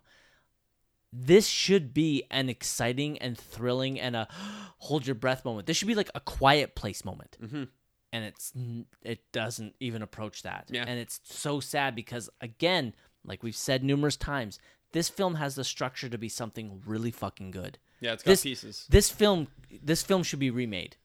[1.14, 4.28] This should be an exciting and thrilling and a
[4.80, 5.68] hold your breath moment.
[5.68, 7.68] This should be like a quiet place moment, Mhm.
[8.14, 8.54] and it's
[9.02, 10.68] it doesn't even approach that.
[10.72, 10.86] Yeah.
[10.88, 12.96] and it's so sad because again,
[13.26, 14.60] like we've said numerous times,
[14.94, 17.78] this film has the structure to be something really fucking good.
[18.00, 18.88] Yeah, it's got This- pieces.
[18.90, 20.96] This film, this film should be remade.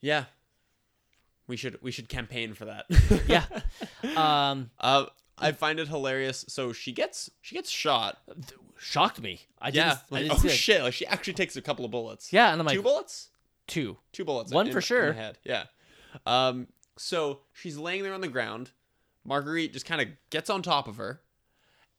[0.00, 0.26] Yeah,
[1.46, 2.86] we should we should campaign for that.
[3.28, 3.44] Yeah.
[4.16, 5.06] Um, uh,
[5.38, 6.44] I find it hilarious.
[6.48, 8.18] So she gets she gets shot.
[8.78, 9.40] shocked me.
[9.60, 9.86] I didn't.
[9.86, 9.92] Yeah.
[9.92, 10.52] I Like, didn't oh see it.
[10.52, 10.82] shit!
[10.82, 12.32] Like she actually takes a couple of bullets.
[12.32, 13.30] Yeah, and I'm like two bullets.
[13.66, 13.96] two.
[14.12, 14.52] Two bullets.
[14.52, 15.06] One in- for in sure.
[15.08, 15.38] the head.
[15.44, 15.64] Yeah.
[16.26, 16.68] Um.
[16.96, 18.70] So she's laying there on the ground.
[19.24, 21.22] Marguerite just kind of gets on top of her,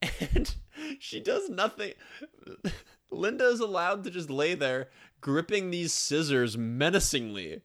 [0.34, 0.54] and
[1.00, 1.94] she does nothing.
[3.12, 4.90] Linda is allowed to just lay there,
[5.22, 7.62] gripping these scissors menacingly.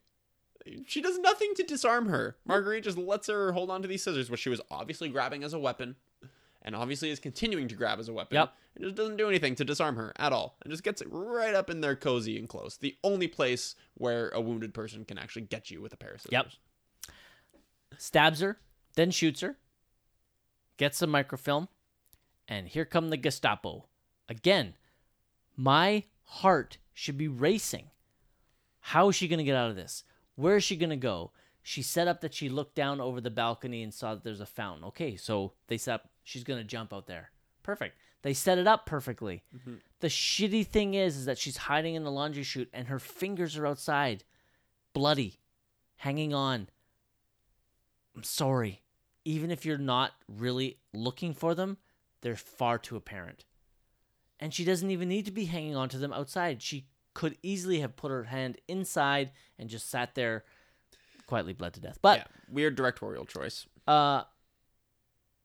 [0.86, 2.36] She does nothing to disarm her.
[2.46, 5.52] Marguerite just lets her hold on to these scissors, which she was obviously grabbing as
[5.52, 5.96] a weapon,
[6.62, 8.36] and obviously is continuing to grab as a weapon.
[8.36, 8.52] Yep.
[8.76, 10.56] It just doesn't do anything to disarm her at all.
[10.64, 12.76] It just gets it right up in there, cozy and close.
[12.76, 16.20] The only place where a wounded person can actually get you with a pair of
[16.20, 16.32] scissors.
[16.32, 16.46] Yep.
[17.98, 18.58] Stabs her,
[18.94, 19.56] then shoots her.
[20.76, 21.68] Gets the microfilm,
[22.48, 23.86] and here come the Gestapo.
[24.28, 24.74] Again,
[25.56, 27.90] my heart should be racing.
[28.80, 30.04] How is she going to get out of this?
[30.36, 31.32] Where is she going to go?
[31.62, 34.46] She set up that she looked down over the balcony and saw that there's a
[34.46, 34.84] fountain.
[34.86, 37.30] Okay, so they set up she's going to jump out there.
[37.62, 37.96] Perfect.
[38.22, 39.42] They set it up perfectly.
[39.54, 39.74] Mm-hmm.
[40.00, 43.56] The shitty thing is, is that she's hiding in the laundry chute and her fingers
[43.56, 44.24] are outside,
[44.92, 45.40] bloody,
[45.96, 46.68] hanging on.
[48.16, 48.82] I'm sorry.
[49.24, 51.76] Even if you're not really looking for them,
[52.22, 53.44] they're far too apparent.
[54.38, 56.62] And she doesn't even need to be hanging on to them outside.
[56.62, 60.44] She could easily have put her hand inside and just sat there
[61.26, 61.98] quietly bled to death.
[62.02, 63.66] But yeah, weird directorial choice.
[63.86, 64.24] uh,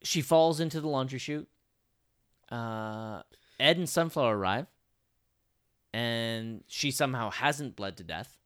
[0.02, 1.48] she falls into the laundry chute.
[2.52, 3.24] Uh,
[3.60, 4.68] Ed and Sunflower arrive,
[5.94, 8.38] and she somehow hasn't bled to death.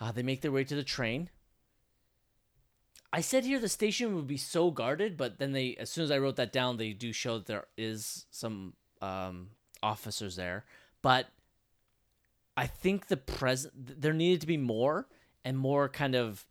[0.00, 1.28] Uh, they make their way to the train.
[3.12, 6.10] I said here the station would be so guarded, but then they, as soon as
[6.10, 9.50] I wrote that down, they do show that there is some um,
[9.82, 10.64] officers there.
[11.06, 11.28] But
[12.56, 15.06] I think the present there needed to be more
[15.44, 16.44] and more kind of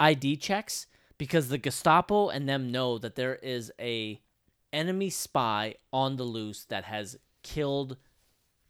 [0.00, 4.20] ID checks because the Gestapo and them know that there is a
[4.72, 7.98] enemy spy on the loose that has killed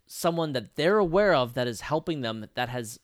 [0.06, 3.00] someone that they're aware of that is helping them that has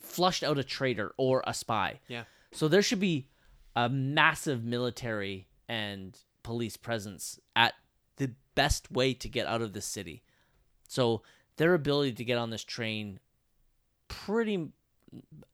[0.00, 2.00] flushed out a traitor or a spy.
[2.08, 2.24] Yeah.
[2.50, 3.28] So there should be
[3.76, 7.74] a massive military and police presence at
[8.54, 10.22] best way to get out of the city.
[10.88, 11.22] So
[11.56, 13.20] their ability to get on this train
[14.08, 14.68] pretty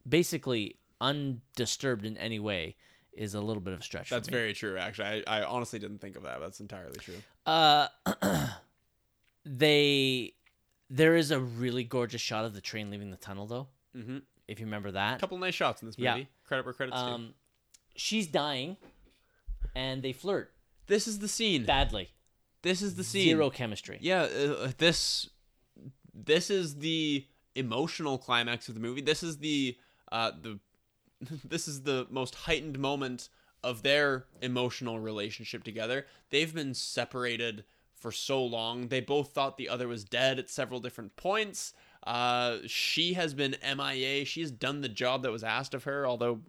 [0.09, 2.77] basically undisturbed in any way
[3.13, 4.11] is a little bit of a stretch.
[4.11, 4.79] That's very true.
[4.79, 6.41] Actually, I, I honestly didn't think of that.
[6.41, 7.17] That's entirely true.
[7.47, 7.89] Uh,
[9.45, 10.35] they
[10.89, 13.69] there is a really gorgeous shot of the train leaving the tunnel, though.
[13.97, 14.19] Mm-hmm.
[14.49, 16.15] If you remember that, A couple nice shots in this Yeah.
[16.15, 16.29] movie.
[16.45, 17.05] Credit where credit's due.
[17.09, 17.35] um,
[17.95, 18.77] she's dying,
[19.77, 20.53] and they flirt
[20.89, 21.65] This is the scene.
[21.65, 22.09] badly.
[22.63, 23.25] This is the scene.
[23.25, 23.99] Zero chemistry.
[24.01, 25.29] Yeah, uh, this
[26.15, 29.01] this is the emotional climax of the movie.
[29.01, 29.77] This is the
[30.13, 30.59] uh the
[31.45, 33.29] this is the most heightened moment
[33.63, 36.07] of their emotional relationship together.
[36.31, 37.65] They've been separated
[37.95, 38.89] for so long.
[38.89, 41.75] They both thought the other was dead at several different points.
[42.07, 44.25] Uh, she has been MIA.
[44.25, 46.41] She has done the job that was asked of her, although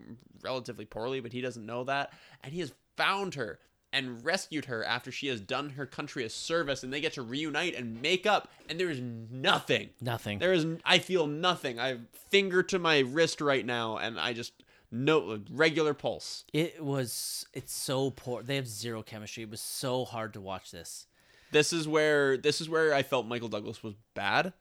[0.41, 2.13] relatively poorly, but he doesn't know that.
[2.41, 3.59] And he has found her
[3.93, 7.21] and rescued her after she has done her country a service, and they get to
[7.21, 9.89] reunite and make up, and there is nothing.
[9.99, 10.39] Nothing.
[10.39, 11.79] There is, I feel nothing.
[11.79, 14.53] I have finger to my wrist right now, and I just
[14.91, 16.45] no regular pulse.
[16.53, 17.45] It was.
[17.53, 18.43] It's so poor.
[18.43, 19.43] They have zero chemistry.
[19.43, 21.07] It was so hard to watch this.
[21.51, 24.53] This is where this is where I felt Michael Douglas was bad.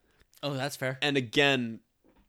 [0.42, 0.98] Oh, that's fair.
[1.02, 1.80] And again,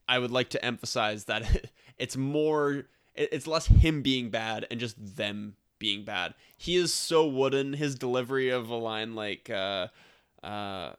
[0.08, 5.16] I would like to emphasize that it's more, it's less him being bad and just
[5.16, 6.36] them being bad.
[6.56, 7.74] He is so wooden.
[7.74, 9.88] His delivery of a line like, uh,
[10.44, 10.94] uh,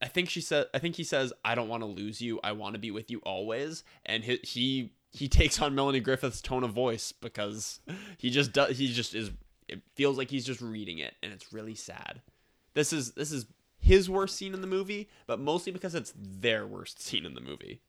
[0.00, 2.40] I think she said, I think he says, "I don't want to lose you.
[2.42, 6.40] I want to be with you always." And he he he takes on Melanie Griffith's
[6.40, 7.80] tone of voice because
[8.18, 8.78] he just does.
[8.78, 9.30] He just is.
[9.68, 12.22] It feels like he's just reading it, and it's really sad.
[12.74, 13.46] This is this is
[13.78, 17.40] his worst scene in the movie, but mostly because it's their worst scene in the
[17.40, 17.80] movie.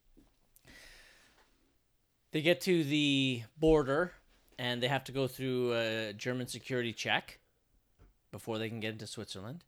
[2.31, 4.13] They get to the border
[4.63, 7.39] and they have to go through a German security check
[8.31, 9.65] before they can get into Switzerland.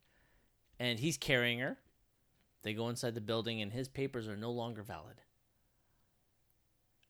[0.80, 1.76] And he's carrying her.
[2.62, 5.20] They go inside the building and his papers are no longer valid.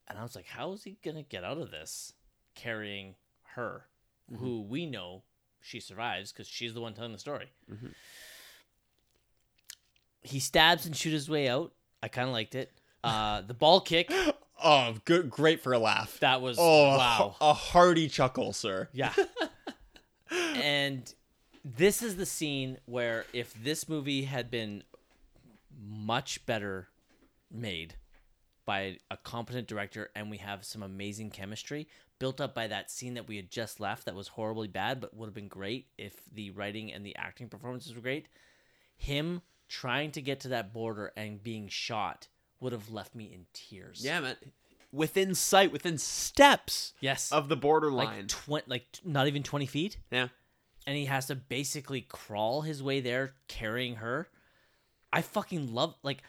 [0.08, 2.12] And I was like, how is he going to get out of this
[2.56, 3.14] carrying
[3.54, 3.86] her,
[4.36, 5.22] who we know
[5.60, 7.52] she survives because she's the one telling the story?
[10.22, 11.72] He stabs and shoots his way out.
[12.02, 12.72] I kind of liked it.
[13.04, 14.12] Uh, the ball kick,
[14.66, 16.18] Oh, good, great for a laugh.
[16.20, 17.36] that was Oh, wow.
[17.40, 18.88] a hearty chuckle, sir.
[18.92, 19.12] Yeah.
[20.30, 21.12] and
[21.64, 24.82] this is the scene where if this movie had been
[25.78, 26.88] much better
[27.50, 27.94] made
[28.64, 31.86] by a competent director and we have some amazing chemistry
[32.18, 35.14] built up by that scene that we had just left that was horribly bad but
[35.14, 38.26] would have been great if the writing and the acting performances were great
[38.96, 42.26] him trying to get to that border and being shot
[42.60, 44.36] would have left me in tears Yeah, man.
[44.92, 48.28] Within sight, within steps yes of the borderline.
[48.28, 48.28] like
[48.64, 50.28] tw- like t- not even 20 feet yeah.
[50.86, 54.28] and he has to basically crawl his way there carrying her.
[55.12, 56.22] I fucking love like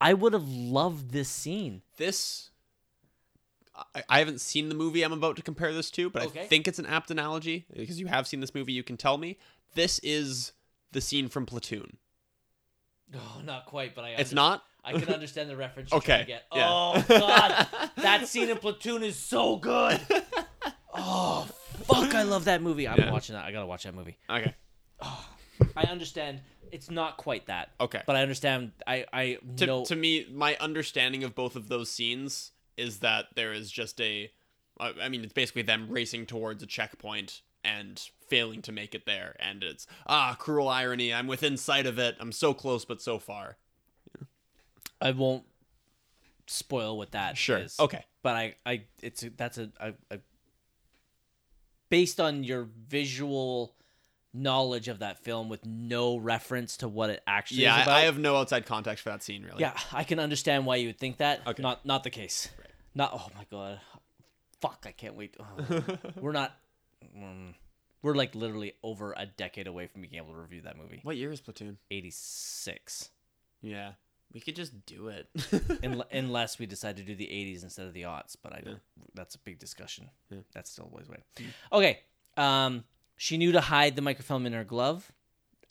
[0.00, 1.80] I would have loved this scene.
[1.96, 2.50] This.
[3.94, 6.46] I, I haven't seen the movie I'm about to compare this to, but I Okay.
[6.46, 8.72] think it's an apt analogy because you have seen this movie.
[8.72, 9.38] You can tell me
[9.74, 10.52] this is
[10.92, 11.96] the scene from Platoon.
[13.14, 14.62] Oh, not quite, but I It's not.
[14.84, 16.42] I can understand the reference Okay, trying to get.
[16.54, 16.68] yeah.
[16.70, 17.66] Oh god.
[17.96, 20.00] that scene in Platoon is so good.
[20.98, 21.46] Oh
[21.84, 22.88] fuck, I love that movie.
[22.88, 23.12] I'm Yeah.
[23.12, 23.44] watching that.
[23.44, 24.16] I got to watch that movie.
[24.30, 24.54] Okay.
[25.02, 25.28] Oh,
[25.76, 26.40] I understand
[26.72, 27.70] it's not quite that.
[27.80, 28.00] Okay.
[28.06, 31.90] But I understand I I to, know to me, my understanding of both of those
[31.90, 34.30] scenes is that there is just a.
[34.80, 39.36] I mean, it's basically them racing towards a checkpoint and failing to make it there,
[39.40, 41.12] and it's ah, cruel irony.
[41.12, 42.16] I'm within sight of it.
[42.20, 43.56] I'm so close, but so far.
[45.00, 45.44] I won't
[46.46, 47.58] spoil what that Sure.
[47.58, 47.78] is.
[47.78, 48.04] Okay.
[48.22, 50.18] But I, I, it's a, that's a, a, a
[51.88, 53.74] based on your visual
[54.32, 57.98] knowledge of that film with no reference to what it actually Yeah, is I.
[57.98, 59.60] I have no outside context for that scene, really.
[59.60, 61.40] yeah, I can understand why you would think that.
[61.46, 61.62] Okay.
[61.62, 62.48] Not, not the case.
[62.58, 62.68] Right.
[62.94, 63.10] Not.
[63.14, 63.80] Oh my god.
[64.62, 64.84] Fuck!
[64.88, 65.36] I can't wait.
[65.38, 65.82] Oh.
[66.20, 66.56] we're not.
[67.04, 67.54] Mm,
[68.02, 71.00] we're like literally over a decade away from being able to review that movie.
[71.02, 71.78] What year is Platoon?
[71.90, 73.10] Eighty six.
[73.62, 73.92] Yeah,
[74.32, 75.28] we could just do it.
[76.12, 78.80] unless we decide to do the 80s instead of the aughts but i don't
[79.14, 80.08] that's a big discussion
[80.52, 81.18] that's still a ways away
[81.72, 82.00] okay
[82.36, 82.84] um
[83.16, 85.10] she knew to hide the microfilm in her glove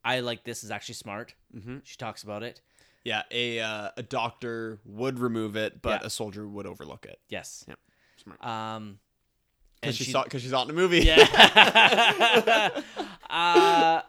[0.04, 1.82] i like this is actually smart Mhm.
[1.84, 2.62] she talks about it
[3.04, 6.08] yeah, a uh, a doctor would remove it, but Yeah.
[6.08, 7.20] a soldier would overlook it.
[7.30, 7.80] yes Yep.
[8.24, 8.44] Smart.
[8.44, 9.00] Um,
[9.86, 11.00] Because she, she- saw because she's out in the movie.
[11.00, 12.82] Yeah.
[13.30, 14.02] uh,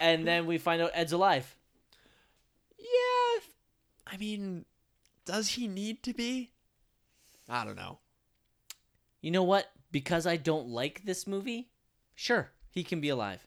[0.00, 1.56] and then we find out Ed's alive.
[2.78, 3.40] yeah.
[4.06, 4.64] I mean,
[5.24, 6.50] does he need to be?
[7.48, 7.98] I don't know.
[9.22, 9.70] You know what?
[9.90, 11.70] Because I don't like this movie,
[12.14, 13.46] sure, he can be alive.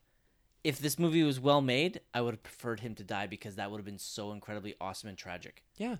[0.64, 3.70] If this movie was well made, I would have preferred him to die because that
[3.70, 5.64] would have been so incredibly awesome and tragic.
[5.78, 5.98] Yeah,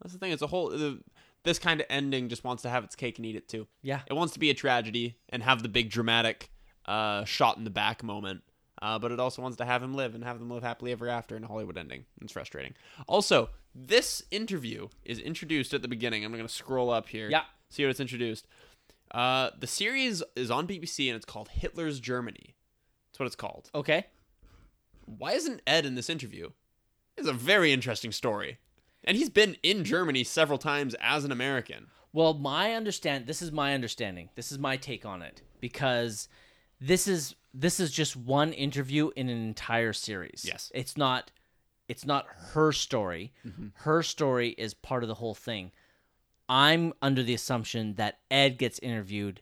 [0.00, 0.30] that's the thing.
[0.32, 0.70] It's a whole.
[0.70, 1.00] The,
[1.44, 3.66] this kind of ending just wants to have its cake and eat it too.
[3.82, 4.00] Yeah.
[4.06, 6.50] It wants to be a tragedy and have the big dramatic
[6.86, 8.42] uh, shot in the back moment.
[8.80, 11.08] Uh, but it also wants to have him live and have them live happily ever
[11.08, 12.04] after in a Hollywood ending.
[12.20, 12.74] It's frustrating.
[13.08, 16.24] Also, this interview is introduced at the beginning.
[16.24, 17.28] I'm going to scroll up here.
[17.28, 17.42] Yeah.
[17.70, 18.46] See what it's introduced.
[19.10, 22.54] Uh, the series is on BBC and it's called Hitler's Germany.
[23.10, 23.70] That's what it's called.
[23.74, 24.06] Okay.
[25.06, 26.50] Why isn't Ed in this interview?
[27.16, 28.58] It's a very interesting story.
[29.08, 31.86] And he's been in Germany several times as an American.
[32.12, 34.28] Well, my understand this is my understanding.
[34.34, 36.28] This is my take on it because
[36.78, 40.44] this is this is just one interview in an entire series.
[40.46, 40.70] Yes.
[40.74, 41.30] It's not
[41.88, 43.32] it's not her story.
[43.46, 43.68] Mm-hmm.
[43.76, 45.72] Her story is part of the whole thing.
[46.50, 49.40] I'm under the assumption that Ed gets interviewed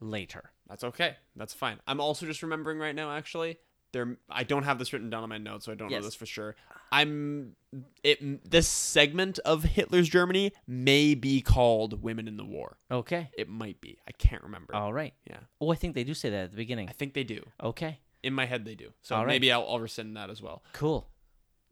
[0.00, 0.52] later.
[0.68, 1.16] That's okay.
[1.34, 1.78] That's fine.
[1.88, 3.58] I'm also just remembering right now actually
[3.90, 6.02] there I don't have this written down on my notes so I don't Yes.
[6.02, 6.54] know this for sure.
[6.90, 7.56] I'm
[8.02, 12.78] it this segment of Hitler's Germany may be called Women in the War.
[12.90, 13.30] Okay.
[13.36, 13.98] It might be.
[14.08, 14.74] I can't remember.
[14.74, 15.14] All right.
[15.28, 15.40] yeah.
[15.60, 16.88] Oh, I think they do say that at the beginning.
[16.88, 17.42] I think they do.
[17.62, 17.98] Okay.
[18.22, 18.92] In my head they do.
[19.02, 19.32] So All right.
[19.32, 20.62] maybe I'll, I'll rescind that as well.
[20.72, 21.08] Cool.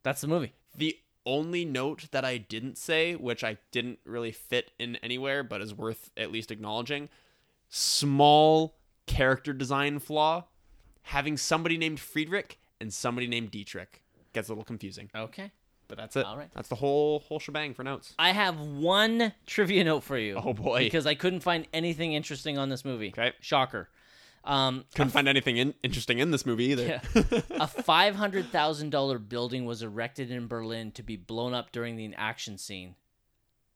[0.03, 0.53] That's the movie.
[0.77, 5.61] The only note that I didn't say, which I didn't really fit in anywhere, but
[5.61, 7.09] is worth at least acknowledging,
[7.69, 10.45] small character design flaw.
[11.03, 14.03] Having somebody named Friedrich and somebody named Dietrich
[14.37, 15.51] gets a little confusing, Okay.
[15.89, 16.25] but that's it.
[16.25, 16.51] All right.
[16.55, 18.15] That's the whole whole shebang for notes.
[18.19, 20.41] I have one trivia note for you.
[20.43, 20.79] Oh, boy.
[20.85, 23.09] Because I couldn't find anything interesting on this movie.
[23.09, 23.33] Okay.
[23.41, 23.89] Shocker.
[24.45, 27.01] Um, Couldn't find anything in- interesting in this movie either.
[27.15, 27.23] Yeah.
[27.51, 31.97] a five hundred thousand dollar building was erected in Berlin to be blown up during
[31.97, 32.95] the action scene,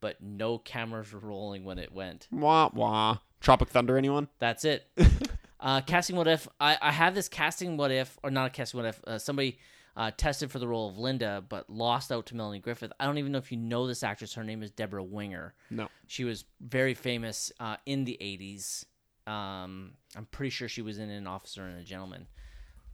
[0.00, 2.28] but no cameras were rolling when it went.
[2.30, 3.16] wah wah.
[3.40, 4.28] Tropic Thunder, anyone?
[4.38, 4.86] That's it.
[5.60, 8.78] uh, casting what if I, I have this casting what if or not a casting
[8.80, 9.58] what if uh, somebody
[10.00, 12.90] uh, tested for the role of Linda but lost out to Melanie Griffith.
[12.98, 14.32] I don't even know if you know this actress.
[14.32, 15.52] Her name is Debra Winger.
[15.68, 15.88] No.
[16.06, 18.86] She was very famous uh, in the '80s.
[19.30, 22.26] Um, I'm pretty sure she was in An Officer and a Gentleman,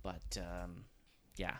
[0.03, 0.87] but um,
[1.37, 1.55] yeah,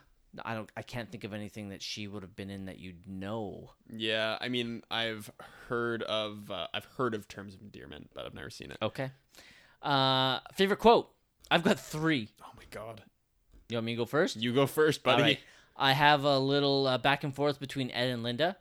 [0.45, 0.69] I don't.
[0.77, 3.71] I can't think of anything that she would have been in that you'd know.
[3.89, 5.31] Yeah, I mean, I've
[5.69, 8.79] heard of uh, I've heard of Terms of Endearment, but I've never seen it.
[8.83, 9.13] Okay.
[9.81, 11.09] Uh, favorite quote?
[11.53, 12.31] I've got three.
[12.43, 13.05] Oh my god.
[13.69, 14.37] You want me to go first?
[14.37, 15.23] You go first, buddy.
[15.23, 15.39] Right.
[15.77, 18.57] I have a little uh, back and forth between Ed and Linda.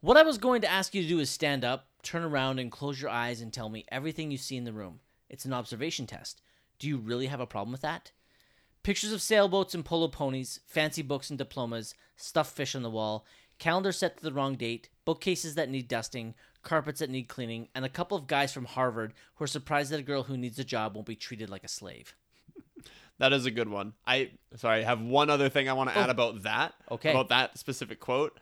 [0.00, 2.72] What I was going to ask you to do is stand up, turn around, and
[2.72, 5.00] close your eyes and tell me everything you see in the room.
[5.28, 6.40] It's an observation test.
[6.78, 8.12] Do you really have a problem with that?
[8.82, 13.26] Pictures of sailboats and polo ponies, fancy books and diplomas, stuffed fish on the wall,
[13.58, 17.84] calendar set to the wrong date, bookcases that need dusting, carpets that need cleaning, and
[17.84, 20.64] a couple of guys from Harvard who are surprised that a girl who needs a
[20.64, 22.14] job won't be treated like a slave.
[23.20, 23.92] That is a good one.
[24.06, 26.74] I sorry, I have one other thing I want to add about that.
[26.90, 27.10] Okay.
[27.10, 28.40] About that specific quote.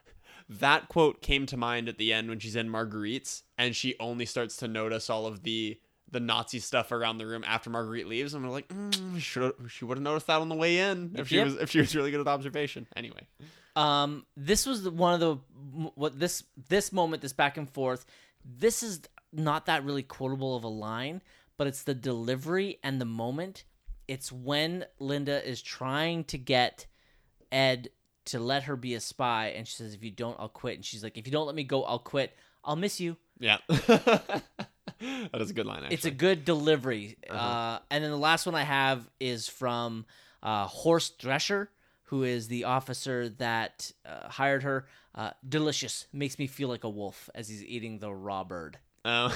[0.49, 4.25] That quote came to mind at the end when she's in Marguerite's and she only
[4.25, 5.79] starts to notice all of the
[6.11, 8.33] the Nazi stuff around the room after Marguerite leaves.
[8.33, 11.29] And we're like, mm, should she would have noticed that on the way in if
[11.29, 11.45] she Yep.
[11.45, 12.87] was if she was really good at observation.
[12.97, 13.27] Anyway,
[13.77, 15.35] Um, this was the, one of the
[15.97, 18.07] what this this moment, this back and forth.
[18.45, 21.21] This is not that really quotable of a line,
[21.59, 23.65] but it's the delivery and the moment.
[24.09, 26.87] It's when Linda is trying to get
[27.53, 27.91] Ed
[28.27, 30.85] to let her be a spy, and she says, "If you don't, I'll quit." And
[30.85, 32.35] she's like, "If you don't let me go, I'll quit.
[32.65, 34.43] I'll miss you." yeah, that
[35.35, 35.79] is a good line.
[35.79, 35.95] Actually.
[35.95, 37.17] It's a good delivery.
[37.29, 40.07] uh and then the last one I have is from
[40.43, 41.69] uh, Horst Drescher,
[42.05, 44.87] who is the officer that uh, hired her.
[45.15, 46.07] Uh, delicious.
[46.13, 48.79] Makes me feel like a wolf as he's eating the raw bird.
[49.09, 49.33] Uh,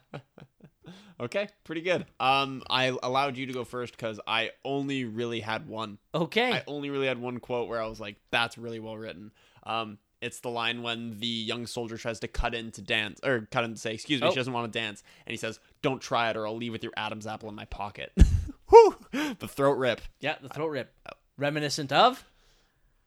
[1.20, 2.06] okay, pretty good.
[2.20, 5.98] Um, I allowed you to go first because I only really had one.
[6.14, 6.52] Okay.
[6.52, 9.32] I only really had one quote where I was like, "That's really well written."
[9.64, 13.48] Um, it's the line when the young soldier tries to cut in to dance or
[13.50, 14.30] cut in to say, "Excuse me," Oh.
[14.30, 16.82] she doesn't want to dance, and he says, "Don't try it, or I'll leave with
[16.82, 18.12] your Adam's apple in my pocket."
[18.70, 18.96] Whew!
[19.38, 20.00] The throat rip.
[20.20, 20.92] yeah, the throat rip.
[21.38, 22.24] Reminiscent of?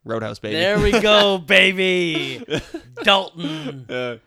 [0.05, 0.55] Roadhouse baby.
[0.55, 2.41] There we go, baby.
[3.03, 3.85] Dalton.
[3.89, 4.17] uh,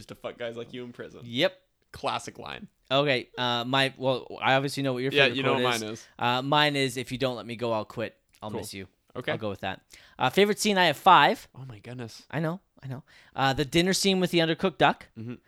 [0.00, 1.20] used to fuck guys like you in prison.
[1.24, 1.52] Yep.
[1.92, 2.68] Classic line.
[2.90, 3.28] Okay.
[3.36, 5.80] Uh, my well, I obviously know what your Yeah, favorite you know quote what is.
[5.82, 6.06] mine is.
[6.18, 8.16] Uh, mine is if you don't let me go, I'll quit.
[8.42, 8.60] I'll Cool.
[8.60, 8.86] miss you.
[9.16, 9.32] Okay.
[9.32, 9.80] I'll go with that.
[10.18, 11.48] Uh, favorite scene I have five.
[11.54, 12.22] Oh my goodness.
[12.30, 13.02] I know, I know.
[13.34, 15.06] Uh, the dinner scene with the undercooked duck.
[15.18, 15.38] Mhm.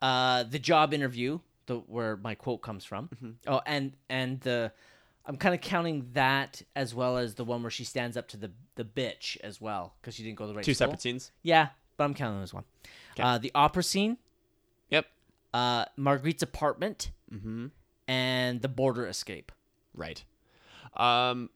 [0.00, 3.08] Uh, the job interview the where my quote comes from.
[3.08, 3.30] Mm-hmm.
[3.46, 4.72] Oh, and and the
[5.26, 8.36] I'm kind of counting that as well as the one where she stands up to
[8.36, 10.86] the the bitch as well because she didn't go to the right Two school.
[10.86, 11.30] separate scenes.
[11.42, 12.64] Yeah, but I'm counting them as one.
[13.18, 14.16] Uh, the opera scene,
[14.90, 15.06] Yep.
[15.54, 17.66] uh, Marguerite's apartment, Mm-hmm.
[18.08, 19.52] and the border escape.
[19.94, 20.22] Right.
[20.96, 21.48] Um,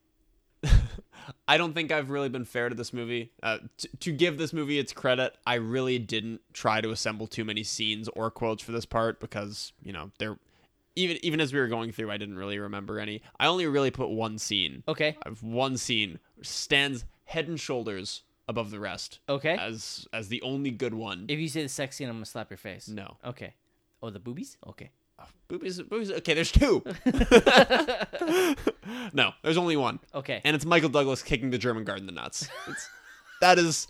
[1.49, 3.33] I don't think I've really been fair to this movie.
[3.43, 7.45] Uh, t- to give this movie its credit, I really didn't try to assemble too
[7.45, 10.39] many scenes or quotes for this part because you know there.
[10.99, 13.21] Even even as we were going through, I didn't really remember any.
[13.39, 14.83] I only really put one scene.
[14.89, 15.17] Okay.
[15.27, 19.57] I've one scene stands head and shoulders above the rest Okay.
[19.59, 21.27] as as the only good one.
[21.29, 22.89] if you say the sex scene, I'm gonna slap your face.
[22.89, 23.55] no, Okay.
[24.03, 24.57] Oh, the boobies.
[24.67, 24.91] Okay.
[25.19, 26.13] Uh, boobies, boobies.
[26.13, 26.85] Okay, there's two.
[29.13, 29.99] no, there's only one.
[30.15, 30.41] Okay.
[30.45, 32.49] and it's Michael Douglas kicking the German guard in the nuts.
[33.41, 33.89] That is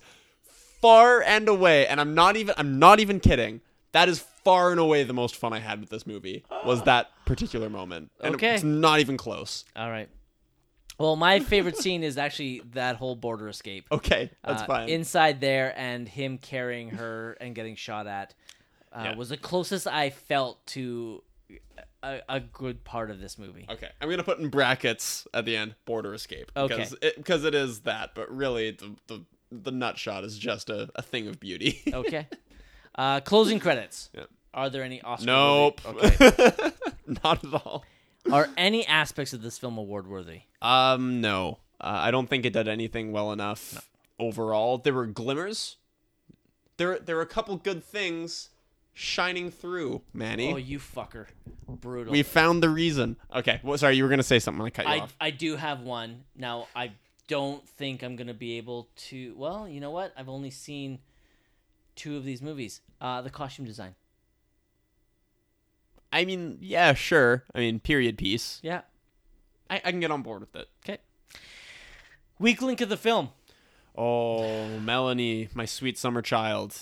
[0.81, 3.61] far and away, and I'm not even I'm not even kidding.
[3.93, 7.09] That is far and away the most fun I had with this movie was that
[7.25, 8.11] particular moment.
[8.21, 8.55] And Okay.
[8.55, 9.65] it's not even close.
[9.75, 10.09] All right.
[10.99, 13.87] Well, my favorite scene is actually that whole border escape.
[13.91, 14.89] Okay, that's Uh, fine.
[14.89, 18.33] Inside there and him carrying her and getting shot at
[18.93, 19.15] uh, Yeah.
[19.15, 21.23] was the closest I felt to
[22.03, 23.65] a, a good part of this movie.
[23.69, 26.75] okay, I'm gonna put in brackets at the end border escape Okay.
[26.75, 30.69] because it, because it is that, but really the the the nut shot is just
[30.69, 31.81] a, a thing of beauty.
[31.93, 32.27] Okay.
[32.95, 34.09] Uh, closing credits.
[34.13, 34.23] Yeah.
[34.53, 35.25] Are there any Oscar?
[35.27, 36.71] nope, Okay.
[37.23, 37.85] not at all.
[38.31, 40.41] Are any aspects of this film award worthy?
[40.61, 41.59] Um, no.
[41.79, 43.89] Uh, I don't think it did anything well enough
[44.19, 44.77] overall.
[44.77, 45.77] There were glimmers.
[46.77, 48.49] There, there were a couple good things
[48.93, 50.51] shining through, Manny.
[50.51, 51.27] Oh, you fucker!
[51.67, 52.11] Brutal.
[52.11, 53.15] we found the reason.
[53.33, 53.59] Okay.
[53.63, 54.65] Well, sorry, you were gonna say something.
[54.65, 55.15] I cut you I off.
[55.21, 56.23] I do have one.
[56.35, 56.91] Now I
[57.27, 59.35] don't think I'm gonna be able to.
[59.37, 60.13] Well, you know what?
[60.17, 60.99] I've only seen
[61.95, 62.81] two of these movies.
[62.99, 63.95] Uh, the costume design.
[66.11, 67.43] I mean, yeah, sure.
[67.53, 68.59] I mean, period piece.
[68.63, 68.81] Yeah.
[69.69, 70.67] I, I can get on board with it.
[70.83, 70.99] Okay.
[72.39, 73.29] Weak link of the film.
[73.97, 76.75] Oh, Melanie, my sweet summer child.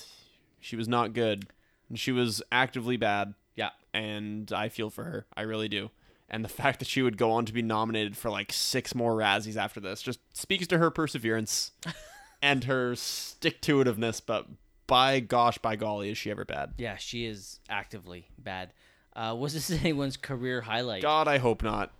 [0.59, 1.47] She was not good.
[1.89, 3.33] And she was actively bad.
[3.55, 3.69] Yeah.
[3.93, 5.25] and I feel for her.
[5.35, 5.91] I really do.
[6.29, 9.15] And the fact that she would go on to be nominated for like six more
[9.15, 11.71] Razzies after this just speaks to her perseverance
[12.41, 14.21] and her stick to itiveness.
[14.25, 14.47] But
[14.87, 16.73] by gosh, by golly, is she ever bad?
[16.77, 18.73] Yeah, she is actively bad.
[19.15, 21.01] Uh, was this anyone's career highlight?
[21.01, 21.91] God, I hope not.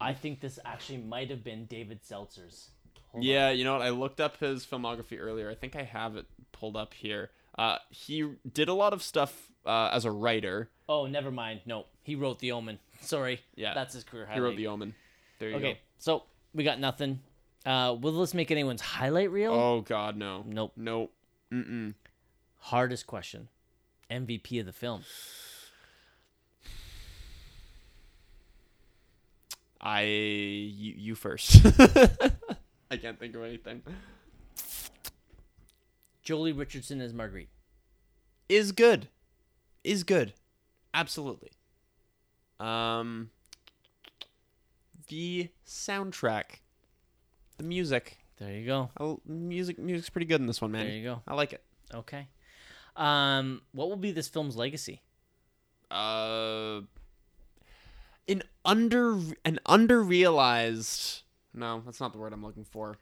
[0.00, 2.68] I think this actually might have been David Seltzer's.
[3.12, 3.28] Hold on.
[3.28, 3.82] Yeah, you know what?
[3.82, 5.50] I looked up his filmography earlier.
[5.50, 7.30] I think I have it pulled up here.
[7.58, 10.68] Uh, he did a lot of stuff uh, as a writer.
[10.88, 11.60] Oh, never mind.
[11.64, 12.78] No, he wrote The Omen.
[13.00, 13.40] Sorry.
[13.54, 13.72] Yeah.
[13.74, 14.42] That's his career He highlight.
[14.42, 14.94] wrote The Omen.
[15.38, 15.66] There you go.
[15.66, 17.20] Okay, so we got nothing.
[17.64, 19.52] Uh, will this make anyone's highlight reel?
[19.52, 20.44] Oh God, no.
[20.46, 20.72] Nope.
[20.76, 21.12] Nope.
[21.52, 21.94] Mm-mm.
[22.58, 23.48] Hardest question.
[24.10, 25.02] MVP of the film.
[29.86, 31.64] I you, you first.
[32.90, 33.82] I can't think of anything.
[36.24, 37.50] Joely Richardson as Marguerite.
[38.48, 39.06] Is good.
[39.84, 40.32] Is good.
[40.92, 41.52] Absolutely.
[42.58, 43.30] Um
[45.06, 46.62] the soundtrack.
[47.58, 48.18] The music.
[48.38, 48.90] There you go.
[48.98, 50.86] Oh, music music's pretty good in this one, man.
[50.86, 51.22] There you go.
[51.28, 51.62] I like it.
[51.94, 52.26] Okay.
[52.96, 55.00] Um, what will be this film's legacy?
[55.92, 56.80] Uh
[58.28, 61.22] an under an underrealized
[61.54, 62.96] No, that's not the word I'm looking for.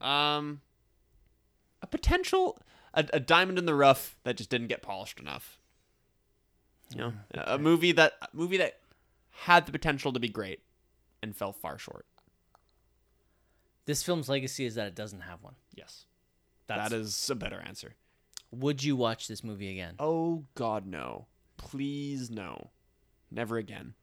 [0.00, 0.60] Um
[1.82, 2.58] a potential
[2.94, 5.58] a, a diamond in the rough that just didn't get polished enough.
[6.92, 8.80] You know, a movie that a movie that
[9.30, 10.60] had the potential to be great
[11.22, 12.06] and fell far short.
[13.86, 15.54] This film's legacy is that it doesn't have one.
[15.74, 16.06] Yes.
[16.66, 17.94] That's, that is a better answer.
[18.50, 19.96] Would you watch this movie again?
[19.98, 21.26] Oh god no.
[21.56, 22.70] Please no.
[23.30, 23.94] Never again.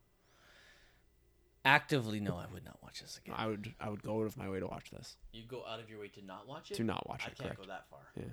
[1.63, 3.35] Actively, no, I would not watch this again.
[3.37, 5.15] I would I would go out of my way to watch this.
[5.31, 6.75] You go out of your way to not watch it.
[6.75, 7.61] To not watch I it, I can't correct.
[7.61, 7.99] go that far.
[8.15, 8.23] Yeah.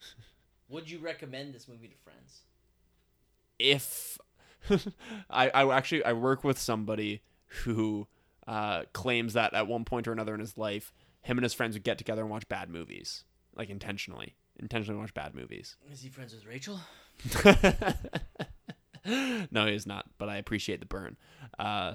[0.68, 2.42] Would you recommend this movie to friends?
[3.58, 4.18] if
[5.30, 7.22] I, I actually I work with somebody
[7.64, 8.06] who
[8.46, 11.74] uh, claims that at one point or another in his life, him and his friends
[11.74, 13.24] would get together and watch bad movies,
[13.54, 15.76] like intentionally, intentionally watch bad movies.
[15.90, 16.80] Is he friends with Rachel?
[19.50, 21.16] no, he's not, but I appreciate the burn.
[21.58, 21.94] Uh,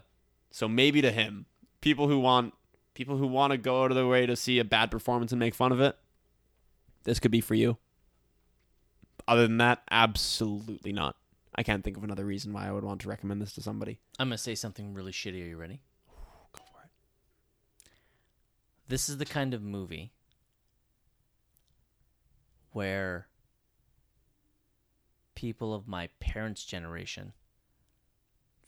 [0.52, 1.46] so maybe to him,
[1.82, 2.54] people who want
[2.94, 5.40] people who want to go out of their way to see a bad performance and
[5.40, 5.96] make fun of it,
[7.04, 7.78] this could be for you.
[9.28, 11.16] Other than that, absolutely not.
[11.54, 14.00] I can't think of another reason why I would want to recommend this to somebody.
[14.20, 15.44] I'm gonna say something really shitty.
[15.44, 15.82] Are you ready?
[16.54, 17.90] Go for it.
[18.88, 20.12] This is the kind of movie
[22.72, 23.28] where
[25.36, 27.34] people of my parents' generation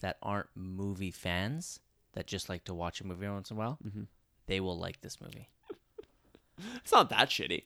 [0.02, 1.80] that aren't movie fans
[2.14, 4.04] that just like to watch a movie every once in a while, Mm-hmm.
[4.48, 5.48] they will like this movie.
[6.78, 7.64] It's not that shitty.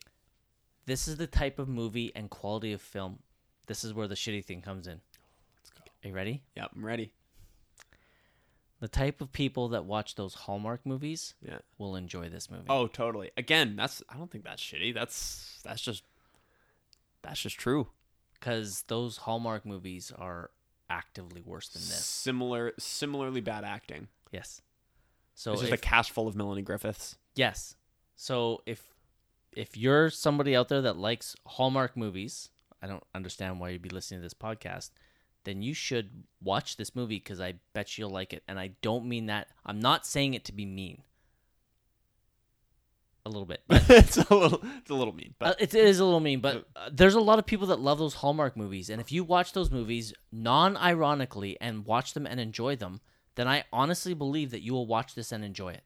[0.86, 3.20] This is the type of movie and quality of film.
[3.66, 5.00] This is where the shitty thing comes in.
[5.62, 5.84] Let's go.
[6.03, 6.44] Are you ready?
[6.56, 7.12] Yep, I'm ready.
[8.80, 11.60] The type of people that watch those Hallmark movies Yeah.
[11.78, 12.66] will enjoy this movie.
[12.70, 13.32] Oh, totally.
[13.38, 14.94] Again, that's I don't think that's shitty.
[14.94, 16.03] That's that's just
[17.22, 17.88] that's just true.
[18.34, 20.52] because those Hallmark movies are
[20.90, 22.06] actively worse than this.
[22.06, 24.08] Similar similarly bad acting.
[24.32, 24.62] Yes.
[25.36, 27.18] So it's just if, a cast full of Melanie Griffiths.
[27.36, 27.76] yes.
[28.16, 28.94] So if
[29.56, 32.50] if you're somebody out there that likes Hallmark movies,
[32.82, 34.92] I don't understand why you'd be listening to this podcast.
[35.44, 38.44] Then you should watch this movie because I bet you'll like it.
[38.48, 39.50] And I don't mean that.
[39.66, 41.02] I'm not saying it to be mean.
[43.26, 46.03] A little bit, it's a little it's a little mean, but Uh, it is a
[46.03, 49.00] little mean, but uh, there's a lot of people that love those Hallmark movies, and
[49.00, 53.00] if you watch those movies non-ironically and watch them and enjoy them,
[53.35, 55.84] then I honestly believe that you will watch this and enjoy it.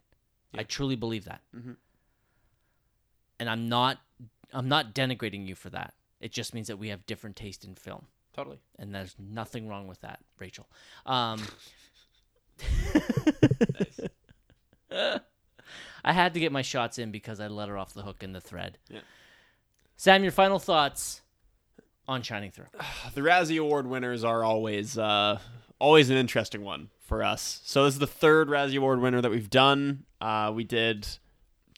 [0.57, 1.75] I truly believe that, Mhm.
[3.39, 3.99] and I'm not
[4.53, 5.93] I'm not denigrating you for that.
[6.19, 8.57] It just means that we have different taste in film, totally.
[8.79, 10.67] and there's nothing wrong with that, Rachel.
[11.05, 11.43] Um,
[16.07, 18.31] I had to get my shots in because I let her off the hook in
[18.31, 18.77] the thread.
[18.89, 18.99] Yeah.
[19.97, 21.21] Sam, your final thoughts
[22.07, 22.67] on Shining Through?
[23.13, 25.39] The Razzie Award winners are always uh
[25.79, 27.61] always an interesting one for us.
[27.65, 30.05] So this is the third Razzie Award winner that we've done.
[30.21, 31.07] Uh we did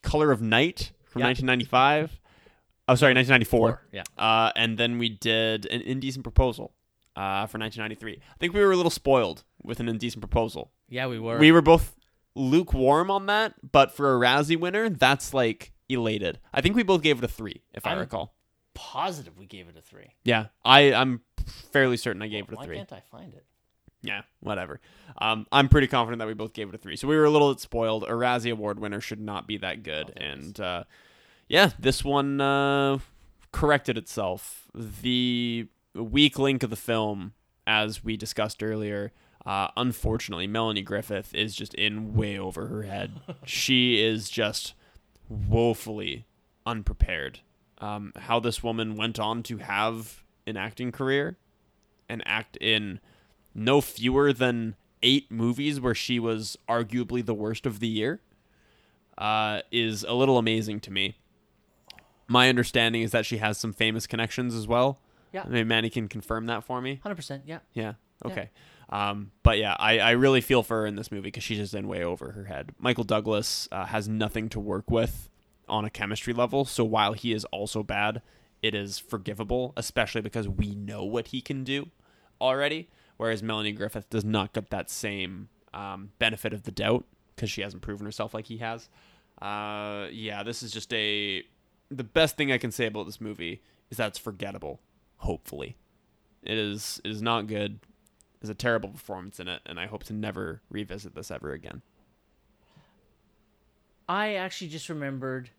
[0.04, 1.28] Color of Night from Yeah.
[1.28, 2.20] 1995.
[2.88, 3.82] Oh, sorry, 1994.
[3.92, 4.04] Yeah.
[4.18, 6.74] Uh, and then we did an indecent proposal
[7.16, 8.14] uh, for 1993.
[8.14, 10.72] I think we were a little spoiled with an indecent proposal.
[10.88, 11.38] Yeah, we were.
[11.38, 11.96] We were both
[12.36, 16.40] lukewarm on that, but for a Razzie winner, that's like elated.
[16.54, 18.36] I think we both gave it a three, if i I'm- recall.
[18.74, 20.14] positive we gave it a three.
[20.24, 21.22] Yeah, I I'm
[21.72, 22.78] fairly certain I gave it a Why three.
[22.78, 23.46] can't I find it?
[24.02, 24.80] Yeah, whatever.
[25.22, 26.96] Um, I'm pretty confident that we both gave it a three.
[26.96, 28.04] So we were a little bit spoiled.
[28.04, 30.14] A Razzie Award winner should not be that good.
[30.16, 30.84] and uh,
[31.50, 33.00] yeah, this one uh,
[33.52, 34.70] corrected itself.
[34.74, 37.34] The weak link of the film,
[37.68, 39.12] as we discussed earlier,
[39.50, 43.14] uh, unfortunately, Melanie Griffith is just in way over her head.
[43.46, 44.76] she is just
[45.28, 46.28] woefully
[46.68, 47.40] unprepared.
[47.80, 51.40] Um, how this woman went on to have an acting career
[52.08, 53.00] and act in
[53.56, 58.22] no fewer than eight movies where she was arguably the worst of the year
[59.18, 61.18] uh, is a little amazing to me.
[62.28, 65.00] My understanding is that she has some famous connections as well.
[65.34, 65.42] Yeah.
[65.44, 67.00] I mean, Manny can confirm that for me.
[67.02, 67.46] Hundred percent.
[67.48, 67.60] Yeah.
[67.74, 67.94] Yeah.
[68.24, 68.52] Okay.
[68.90, 71.74] Um, but yeah, I, I really feel for her in this movie because she's just
[71.74, 72.72] in way over her head.
[72.80, 75.30] Michael Douglas uh, has nothing to work with
[75.68, 78.22] on a chemistry level, so while he is also bad,
[78.64, 81.90] it is forgivable, especially because we know what he can do
[82.42, 82.90] already.
[83.18, 87.62] Whereas Melanie Griffith does not get that same um, benefit of the doubt because she
[87.62, 88.90] hasn't proven herself like he has.
[89.42, 91.44] Uh, yeah, this is just a.
[91.92, 94.80] The best thing I can say about this movie is that it's forgettable.
[95.18, 95.76] Hopefully,
[96.44, 97.80] it is it is not good.
[98.42, 101.82] There's a terrible performance in it, and I hope to never revisit this ever again.
[104.08, 105.50] I actually just remembered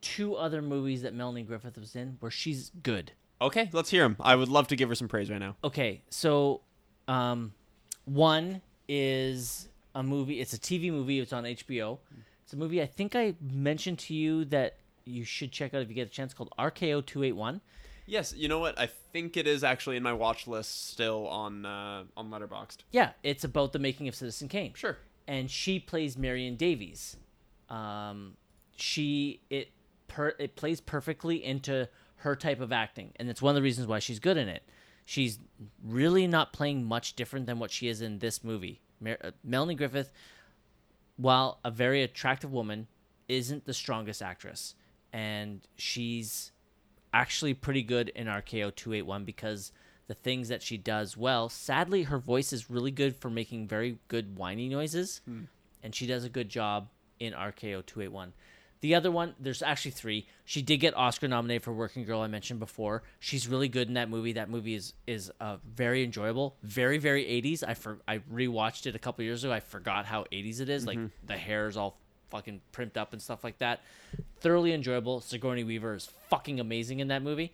[0.00, 3.12] two other movies that Melanie Griffith was in where she's good.
[3.40, 4.16] Okay, let's hear him.
[4.20, 5.56] I would love to give her some praise right now.
[5.64, 6.60] Okay, so
[7.08, 7.52] um,
[8.04, 10.40] one is a movie.
[10.40, 11.20] It's a TV movie.
[11.20, 11.98] It's on HBO.
[12.44, 15.88] It's a movie I think I mentioned to you that you should check out if
[15.88, 17.60] you get a chance called RKO two eight one.
[18.06, 18.78] Yes, you know what?
[18.78, 22.78] I think it is actually in my watch list still on uh, on Letterboxd.
[22.90, 24.74] Yeah, it's about the making of Citizen Kane.
[24.74, 24.98] Sure.
[25.26, 27.16] and she plays Marion Davies.
[27.70, 28.36] Um,
[28.76, 29.70] she it
[30.08, 33.86] per it plays perfectly into her type of acting, and it's one of the reasons
[33.86, 34.62] why she's good in it.
[35.06, 35.38] She's
[35.82, 38.80] really not playing much different than what she is in this movie.
[39.00, 40.10] Mer- uh, Melanie Griffith,
[41.16, 42.86] while a very attractive woman,
[43.28, 44.74] isn't the strongest actress,
[45.12, 46.52] and she's
[47.14, 49.72] actually pretty good in RKO 281 because
[50.08, 51.48] the things that she does well.
[51.48, 55.22] Sadly, her voice is really good for making very good whiny noises,
[55.82, 58.32] and she does a good job in RKO 281.
[58.80, 60.26] The other one, there's actually three.
[60.44, 62.20] She did get Oscar nominated for Working Girl.
[62.20, 63.02] I mentioned before.
[63.18, 64.34] She's really good in that movie.
[64.34, 67.64] That movie is is uh, very enjoyable, very very 80s.
[67.66, 69.54] I for, I rewatched it a couple years ago.
[69.54, 70.84] I forgot how 80s it is.
[70.86, 71.98] Like the hair is all
[72.34, 73.80] fucking primped up and stuff like that.
[74.40, 75.20] Thoroughly enjoyable.
[75.20, 77.52] Sigourney Weaver is fucking amazing in that movie.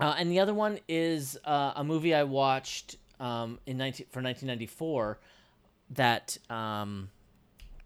[0.00, 4.22] Uh, and the other one is uh, a movie I watched um, in 19, for
[4.22, 5.18] 1994
[5.90, 7.10] that um,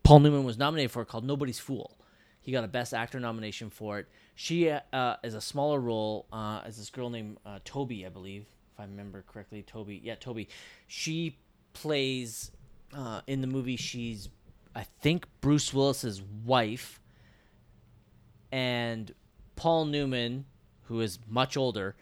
[0.02, 1.96] Paul Newman was nominated for called Nobody's Fool.
[2.42, 4.08] He got a Best Actor nomination for it.
[4.34, 8.44] She uh, is a smaller role uh, as this girl named uh, Toby, I believe,
[8.74, 9.62] if I remember correctly.
[9.62, 10.48] Toby, yeah, Toby.
[10.88, 11.38] She
[11.72, 12.50] plays
[12.94, 13.76] uh, in the movie.
[13.76, 14.28] She's,
[14.74, 17.00] I think, Bruce Willis's wife,
[18.50, 19.12] and
[19.56, 20.44] Paul Newman,
[20.84, 21.96] who is much older,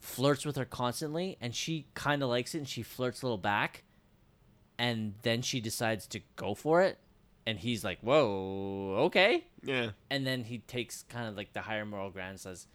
[0.00, 3.38] flirts with her constantly, and she kind of likes it, and she flirts a little
[3.38, 3.84] back,
[4.78, 6.98] and then she decides to go for it,
[7.46, 9.90] and he's like, "Whoa, okay," Yeah.
[10.10, 12.66] and then he takes kind of like the higher moral ground and says,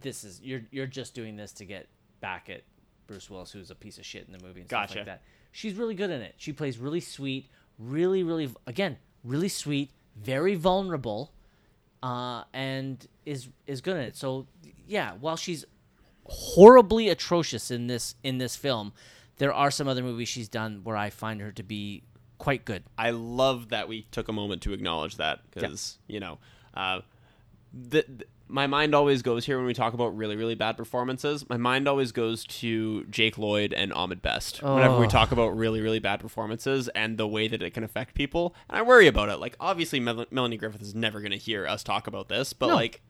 [0.00, 1.88] "This is you're you're just doing this to get
[2.20, 2.62] back at
[3.06, 4.98] Bruce Willis, who's a piece of shit in the movie and stuff Gotcha.
[5.00, 6.34] like that." She's really good in it.
[6.38, 7.50] She plays really sweet,
[7.82, 11.32] really, really again, really sweet, very vulnerable,
[12.02, 14.16] uh, and is is good in it.
[14.16, 14.46] So
[14.86, 15.64] yeah, while she's
[16.24, 18.92] horribly atrocious in this in this film,
[19.38, 22.02] there are some other movies she's done where I find her to be
[22.38, 22.84] quite good.
[22.98, 26.38] I love that we took a moment to acknowledge that because you know,
[26.74, 27.00] uh,
[27.72, 31.48] the, the- my mind always goes here when we talk about really really bad performances.
[31.48, 35.08] My mind always goes to Jake Lloyd and Ahmed Best whenever we Oh.
[35.08, 38.54] talk about really really bad performances and the way that it can affect people.
[38.68, 39.36] And I worry about it.
[39.38, 42.68] Like obviously Mel- Melanie Griffith is never going to hear us talk about this, but
[42.68, 42.74] No.
[42.74, 43.00] like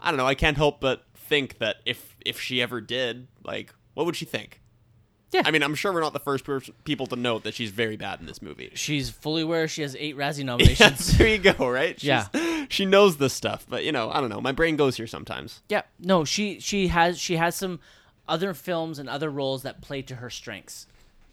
[0.00, 0.26] I don't know.
[0.26, 4.24] I can't help but think that if if she ever did, like, what would she
[4.24, 4.59] think?
[5.32, 5.42] Yeah.
[5.44, 7.96] I mean, I'm sure we're not the first pers- people to note that she's very
[7.96, 8.70] bad in this movie.
[8.74, 11.16] She's fully aware she has eight Razzie Yeah, nominations.
[11.18, 11.98] there you go, right?
[12.00, 12.26] She's, Yeah.
[12.68, 14.40] She knows this stuff, but you know, I don't know.
[14.40, 15.60] My brain goes here sometimes.
[15.68, 17.80] Yeah, no, she she has she has some
[18.28, 20.86] other films and other roles that play to her strengths,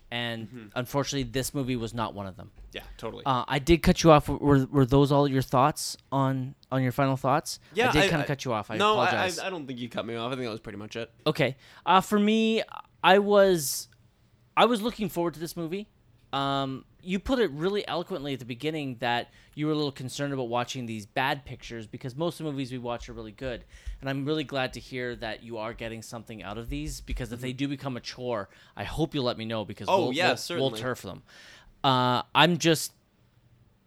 [0.09, 0.67] and Mm-hmm.
[0.75, 2.49] unfortunately, this movie was not one of them.
[2.73, 3.23] Yeah, totally.
[3.25, 4.27] Uh, I did cut you off.
[4.29, 7.59] Were were those all your thoughts on on your final thoughts?
[7.75, 8.71] yeah, I did kind of cut you off.
[8.71, 9.25] I no, I.
[9.25, 10.31] I, I don't think you cut me off.
[10.31, 11.11] I think that was pretty much it.
[11.27, 11.55] Okay.
[11.85, 12.63] Uh, for me,
[13.03, 13.87] I was,
[14.55, 15.87] I was looking forward to this movie.
[16.33, 20.33] Um, you put it really eloquently at the beginning that you were a little concerned
[20.33, 23.63] about watching these bad pictures because most of the movies we watch are really good,
[24.01, 27.31] and I'm really glad to hear that you are getting something out of these because
[27.31, 30.13] if they do become a chore, I hope you'll let me know because Oh, we'll,
[30.13, 31.23] yeah, we'll, we'll turf them.
[31.81, 32.91] Uh, I'm just,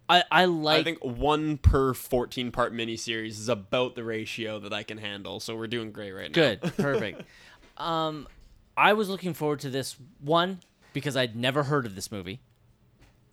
[0.09, 4.73] I I like I think one per 14 part miniseries is about the ratio that
[4.73, 5.41] I can handle.
[5.41, 6.35] So we're doing great right now.
[6.35, 7.23] Good, perfect.
[7.77, 8.27] um,
[8.81, 10.61] I was looking forward to this one
[10.95, 12.41] because I'd never heard of this movie,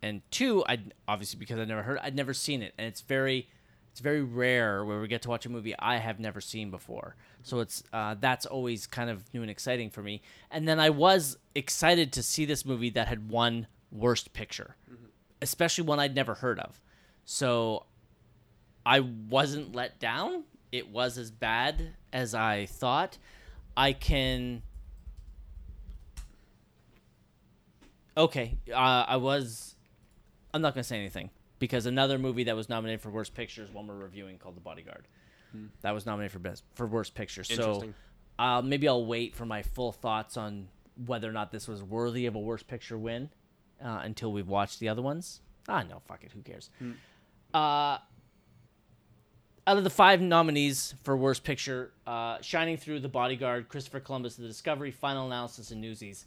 [0.01, 3.47] and two, I obviously because I'd never heard, I'd never seen it, and it's very,
[3.89, 7.15] it's very rare where we get to watch a movie I have never seen before.
[7.43, 10.21] So it's uh, that's always kind of new and exciting for me.
[10.51, 14.75] And then I was excited to see this movie that had won Worst Picture,
[15.41, 16.81] especially one I'd never heard of.
[17.23, 17.85] So
[18.85, 20.43] I wasn't let down.
[20.73, 23.17] It was as bad as I thought.
[23.77, 24.63] I can.
[28.17, 29.75] Okay, uh, I was.
[30.53, 31.29] I'm not going to say anything
[31.59, 34.61] because another movie that was nominated for Worst Picture is one we're reviewing called The
[34.61, 35.07] Bodyguard.
[35.81, 37.43] That was nominated for best for Worst Picture.
[37.43, 37.79] So
[38.39, 40.67] uh, maybe I'll wait for my full thoughts on
[41.05, 43.29] whether or not this was worthy of a Worst Picture win
[43.83, 45.41] uh, until we've watched the other ones.
[45.69, 46.31] Ah, no, fuck it.
[46.31, 46.69] Who cares?
[47.53, 47.97] Uh,
[49.67, 54.35] out of the five nominees for Worst Picture, uh, Shining Through, The Bodyguard, Christopher Columbus,
[54.35, 56.25] The Discovery, Final Analysis, and Newsies,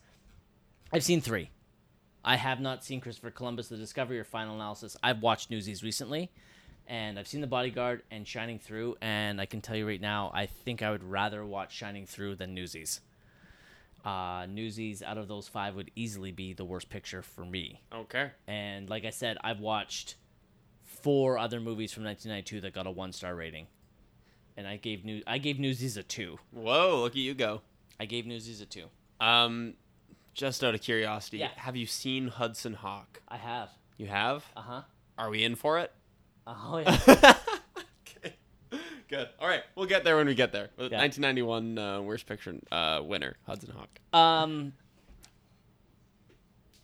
[0.92, 1.50] I've seen three.
[2.24, 4.96] I have not seen Christopher Columbus, The Discovery, or Final Analysis.
[5.02, 6.30] I've watched Newsies recently,
[6.86, 10.30] and I've seen The Bodyguard and Shining Through, and I can tell you right now,
[10.34, 13.00] I think I would rather watch Shining Through than Newsies.
[14.04, 17.80] Uh, Newsies, out of those five, would easily be the worst picture for me.
[17.92, 18.30] Okay.
[18.46, 20.16] And like I said, I've watched
[20.84, 23.66] four other movies from 1992 that got a one star rating,
[24.56, 26.38] and I gave new I gave Newsies a two.
[26.50, 27.62] Whoa, look at you go.
[27.98, 28.86] I gave Newsies a two.
[29.20, 29.74] Um,
[30.34, 31.48] just out of curiosity, Yeah.
[31.56, 33.20] have you seen Hudson Hawk?
[33.28, 33.70] I have.
[33.96, 34.44] You have?
[34.56, 34.82] Uh huh.
[35.18, 35.92] Are we in for it?
[36.46, 36.98] Oh yeah.
[38.06, 38.34] okay.
[39.08, 39.28] Good.
[39.40, 40.70] All right, we'll get there when we get there.
[40.78, 40.98] Yeah.
[40.98, 43.88] 1991 uh, Worst Picture uh, winner, Hudson Hawk.
[44.18, 44.72] um.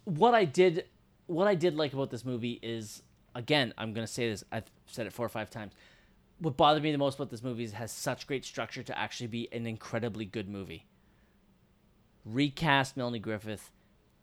[0.05, 0.84] What I did,
[1.26, 3.02] what I did like about this movie is,
[3.34, 4.44] again, I'm gonna say this.
[4.52, 5.73] I've said it four or five times.
[6.39, 8.97] What bothered me the most about this movie is it has such great structure to
[8.97, 10.86] actually be an incredibly good movie.
[12.27, 13.71] Recast Melanie Griffith,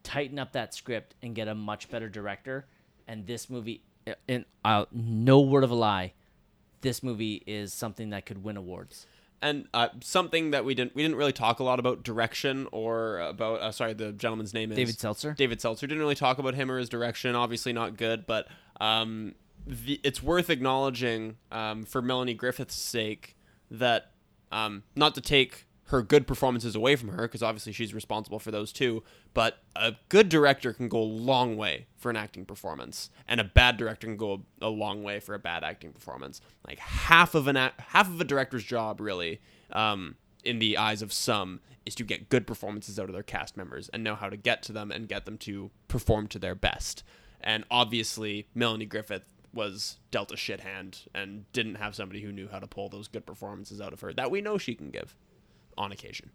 [0.04, 2.68] tighten up that script, and get a much better director.
[3.08, 3.84] And this movie,
[4.28, 6.14] and uh, no word of a lie,
[6.82, 9.08] this movie is something that could win awards.
[9.42, 13.20] And uh, something that we didn't we didn't really talk a lot about direction or
[13.20, 15.34] about uh, sorry the gentleman's name is David Seltzer.
[15.34, 17.36] David Seltzer didn't really talk about him or his direction.
[17.36, 18.48] Obviously not good, but
[18.80, 19.36] um,
[19.68, 23.36] the, it's worth acknowledging um, for Melanie Griffith's sake
[23.70, 24.12] that
[24.52, 28.52] um, not to take her good performances away from her because obviously she's responsible for
[28.52, 29.04] those too.
[29.34, 33.44] But a good director can go a long way for an acting performance, and a
[33.44, 36.42] bad director can go a, long way for a bad acting performance.
[36.68, 41.02] Like half of an a- half of a director's job really um, in the eyes
[41.02, 44.30] of some, is to get good performances out of their cast members and know how
[44.30, 47.04] to get to them and get them to perform to their best.
[47.42, 52.48] And obviously, Melanie Griffith was dealt a shit hand and didn't have somebody who knew
[52.48, 55.16] how to pull those good performances out of her that we know she can give
[55.78, 56.32] on occasion.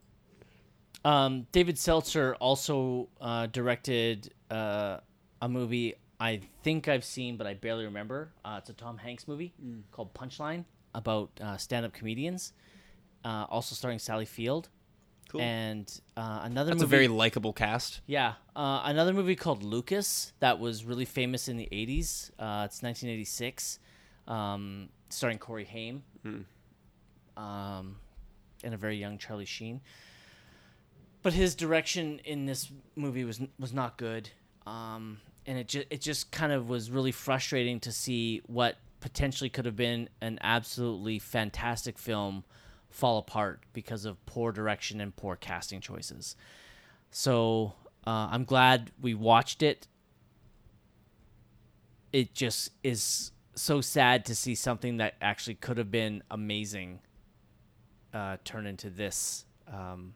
[1.04, 4.98] Um, David Seltzer also uh, directed uh,
[5.40, 8.32] a movie I think I've seen, but I barely remember.
[8.44, 9.52] Uh, it's a Tom Hanks movie
[9.92, 12.52] called Punchline about uh, stand-up comedians,
[13.24, 14.68] uh, also starring Sally Field.
[15.28, 15.42] Cool.
[15.42, 18.00] And uh, another That's a very likable cast.
[18.06, 22.30] yeah, uh, another movie called Lucas that was really famous in the '80s.
[22.38, 23.78] Uh, it's 1986,
[24.26, 26.02] um, starring Corey Haim,
[27.36, 27.96] um,
[28.64, 29.80] and a very young Charlie Sheen.
[31.22, 34.30] But his direction in this movie was was not good,
[34.66, 39.50] um, and it just it just kind of was really frustrating to see what potentially
[39.50, 42.44] could have been an absolutely fantastic film
[42.90, 46.36] fall apart because of poor direction and poor casting choices.
[47.10, 47.74] So
[48.06, 49.86] uh, I'm glad we watched it.
[52.12, 57.00] It just is so sad to see something that actually could have been amazing
[58.12, 60.14] uh, turn into this um,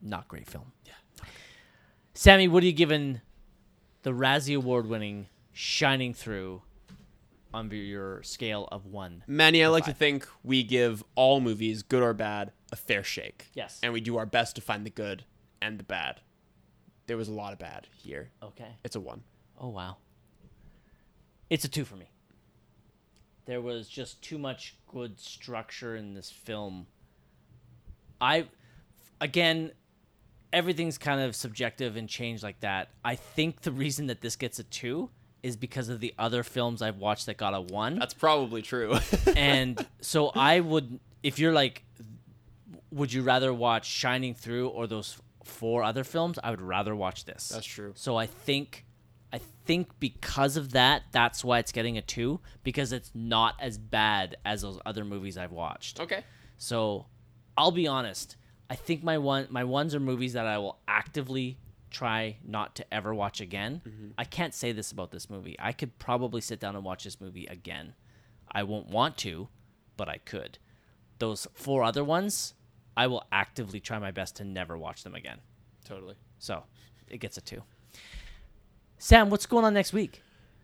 [0.00, 0.72] not great film.
[0.84, 1.24] Yeah.
[2.14, 3.20] Sammy, what are you giving
[4.02, 6.62] the Razzie Award winning Shining Through
[7.54, 9.24] on your scale of one?
[9.26, 13.48] Manny, I like to think we give all movies, good or bad, a fair shake.
[13.54, 13.78] Yes.
[13.82, 15.24] And we do our best to find the good
[15.60, 16.20] and the bad.
[17.06, 18.30] There was a lot of bad here.
[18.42, 18.76] Okay.
[18.84, 19.22] It's a one.
[19.58, 19.96] Oh wow.
[21.50, 22.08] It's a two for me.
[23.44, 26.86] There was just too much good structure in this film.
[28.22, 28.46] I
[29.20, 29.72] again
[30.52, 32.90] everything's kind of subjective and changed like that.
[33.04, 35.08] I think the reason that this gets a 2
[35.42, 38.94] is because of the other films I've watched that got a 1 That's probably true.
[39.36, 41.84] and so I would, if you're like,
[42.90, 46.38] would you rather watch Shining Through or those four other films?
[46.44, 47.48] I would rather watch this.
[47.48, 47.92] That's true.
[47.96, 48.84] So I think,
[49.32, 53.78] I think because of that, that's why it's getting a two because it's not as
[53.78, 55.98] bad as those other movies I've watched.
[55.98, 56.24] okay.
[56.58, 57.06] So
[57.56, 58.36] I'll be honest.
[58.70, 61.58] I think my one my ones are movies that I will actively
[61.90, 63.82] try not to ever watch again.
[63.86, 64.08] Mm-hmm.
[64.16, 65.56] I can't say this about this movie.
[65.58, 67.94] I could probably sit down and watch this movie again.
[68.50, 69.48] I won't want to,
[69.96, 70.58] but I could.
[71.18, 72.54] Those four other ones,
[72.96, 75.38] I will actively try my best to never watch them again.
[75.84, 76.16] Totally.
[76.38, 76.64] So,
[77.08, 77.62] it gets a 2.
[78.98, 80.22] Sam, what's going on next week?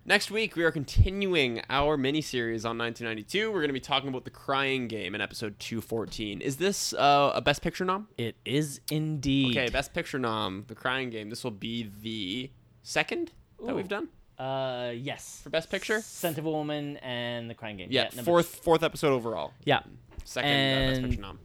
[0.08, 3.48] Next week, we are continuing our mini series on 1992.
[3.52, 6.40] We're going to be talking about The Crying Game in episode 214.
[6.40, 8.08] Is this uh, a Best Picture nom?
[8.16, 9.50] It is indeed.
[9.54, 11.28] Okay, Best Picture nom, The Crying Game.
[11.28, 12.50] This will be the
[12.82, 13.32] second
[13.66, 15.40] that we've done Uh, yes.
[15.44, 16.00] for Best Picture.
[16.00, 17.88] Scent of a Woman and The Crying Game.
[17.90, 19.52] Yeah, number- fourth fourth episode overall.
[19.64, 19.80] Yeah.
[20.24, 21.38] Second uh, Best Picture nom.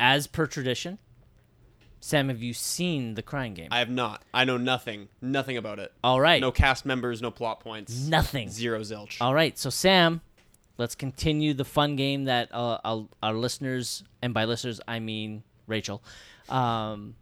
[0.00, 0.98] As per tradition,
[2.04, 3.68] Sam, have you seen The Crying Game?
[3.70, 4.24] I have not.
[4.34, 5.08] I know nothing.
[5.20, 5.92] Nothing about it.
[6.02, 6.40] All right.
[6.40, 7.96] No cast members, no plot points.
[8.08, 8.48] Nothing.
[8.50, 9.18] Zero zilch.
[9.20, 9.56] All right.
[9.56, 10.20] So, Sam,
[10.78, 15.44] let's continue the fun game that uh, our, our listeners, and by listeners, I mean
[15.68, 16.02] Rachel.
[16.48, 17.14] Um,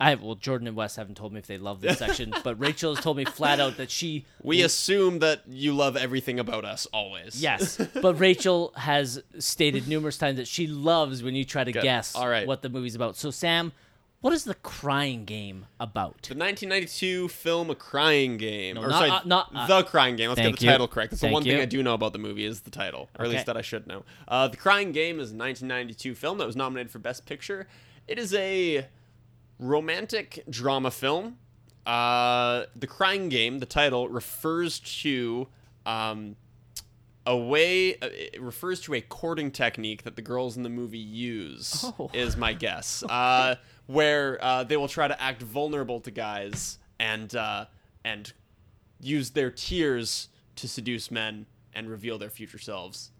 [0.00, 2.94] I well, Jordan and Wes haven't told me if they love this section, but Rachel
[2.94, 6.86] has told me flat out that she we assume that you love everything about us
[6.92, 7.40] always.
[7.40, 12.16] Yes, but Rachel has stated numerous times that she loves when you try to guess
[12.16, 12.46] All right.
[12.46, 13.16] what the movie's about.
[13.16, 13.72] So, Sam,
[14.24, 16.22] what is the crying game about?
[16.22, 18.78] The 1992 film A Crying Game.
[18.78, 20.30] or not- sorry, uh, not, uh, The Crying Game.
[20.30, 20.70] Let's get thank the you.
[20.70, 21.10] title correct.
[21.10, 21.60] That's the Thank one thing.
[21.60, 23.36] I do know about the movie is the title, or at Okay.
[23.36, 24.02] least that I should know.
[24.26, 27.68] Uh, the Crying Game is a 1992 film that was nominated for Best Picture.
[28.08, 28.86] It is a
[29.58, 31.36] romantic drama film.
[31.86, 35.48] Uh, the Crying Game, the title, refers to
[35.84, 36.36] um,
[37.26, 37.96] a way.
[37.96, 41.84] uh, It refers to a courting technique that the girls in the movie use.
[41.98, 42.10] Oh.
[42.14, 43.04] Is my guess.
[43.10, 43.56] Uh,
[43.86, 47.66] where uh, they will try to act vulnerable to guys and uh,
[48.04, 48.32] and
[49.00, 53.10] use their tears to seduce men and reveal their future selves,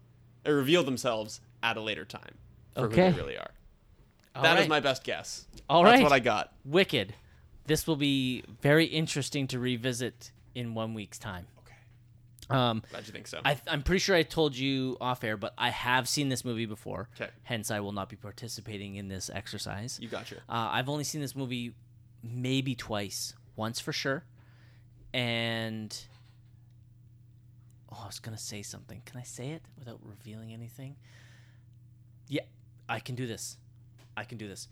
[0.45, 2.35] or reveal themselves at a later time
[2.73, 3.07] for Okay.
[3.07, 3.51] who they really are.
[4.35, 4.69] All That is right.
[4.69, 5.45] my best guess.
[5.69, 6.03] All That's right.
[6.03, 6.53] what I got.
[6.63, 7.13] Wicked.
[7.67, 11.47] This will be very interesting to revisit in one week's time.
[12.49, 12.59] Okay.
[12.59, 13.41] Um, Glad you think so.
[13.43, 16.65] I, I'm pretty sure I told you off air, but I have seen this movie
[16.65, 17.09] before.
[17.17, 17.29] 'Kay.
[17.43, 19.97] Hence, I will not be participating in this exercise.
[20.01, 20.35] you gotcha.
[20.47, 21.73] Uh, I've only seen this movie
[22.23, 24.25] maybe twice, once for sure.
[25.13, 25.97] And
[27.91, 29.01] oh, I was gonna say something.
[29.05, 30.97] Can I say it without revealing anything?
[32.27, 32.41] Yeah,
[32.89, 33.57] I can do this.
[34.17, 34.67] I can do this.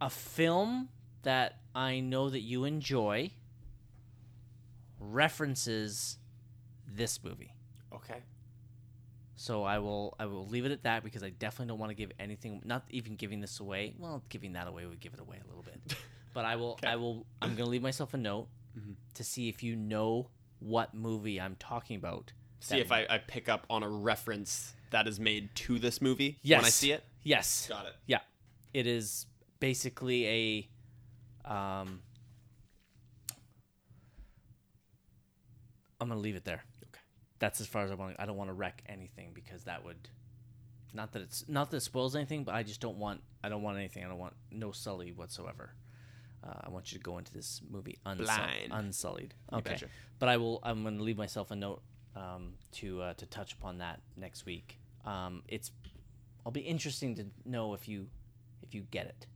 [0.00, 0.88] A film
[1.22, 3.30] that I know that you enjoy
[4.98, 6.18] references
[6.94, 7.52] this movie.
[7.92, 8.22] Okay.
[9.36, 11.94] So I will I will leave it at that because I definitely don't want to
[11.94, 12.62] give anything.
[12.64, 13.94] Not even giving this away.
[13.98, 15.96] Well, giving that away would give it away a little bit.
[16.34, 18.96] But I will I will I'm gonna leave myself a note Mhm.
[19.14, 22.32] to see if you know what movie I'm talking about.
[22.58, 26.38] See if I, I pick up on a reference that is made to this movie
[26.42, 26.58] Yes.
[26.58, 27.04] when I see it.
[27.22, 27.68] Yes.
[27.68, 27.94] Got it.
[28.06, 28.18] Yeah,
[28.72, 29.26] it is
[29.60, 30.26] basically
[31.44, 31.50] a.
[31.52, 32.02] Um,
[36.00, 36.64] I'm gonna leave it there.
[37.38, 38.16] That's as far as I want.
[38.18, 40.08] I don't want to wreck anything because that would.
[40.92, 43.20] Not that it's not that it spoils anything, but I just don't want.
[43.42, 44.04] I don't want anything.
[44.04, 45.74] I don't want no sully whatsoever.
[46.46, 48.70] Uh, I want you to go into this movie unsul- Blind.
[48.70, 49.34] unsullied.
[49.52, 49.86] Okay, betcha.
[50.18, 50.60] but I will.
[50.62, 51.82] I'm going to leave myself a note
[52.14, 54.78] um, to uh, to touch upon that next week.
[55.04, 55.72] Um, it's.
[56.46, 58.08] I'll be interesting to know if you
[58.62, 59.26] if you get it.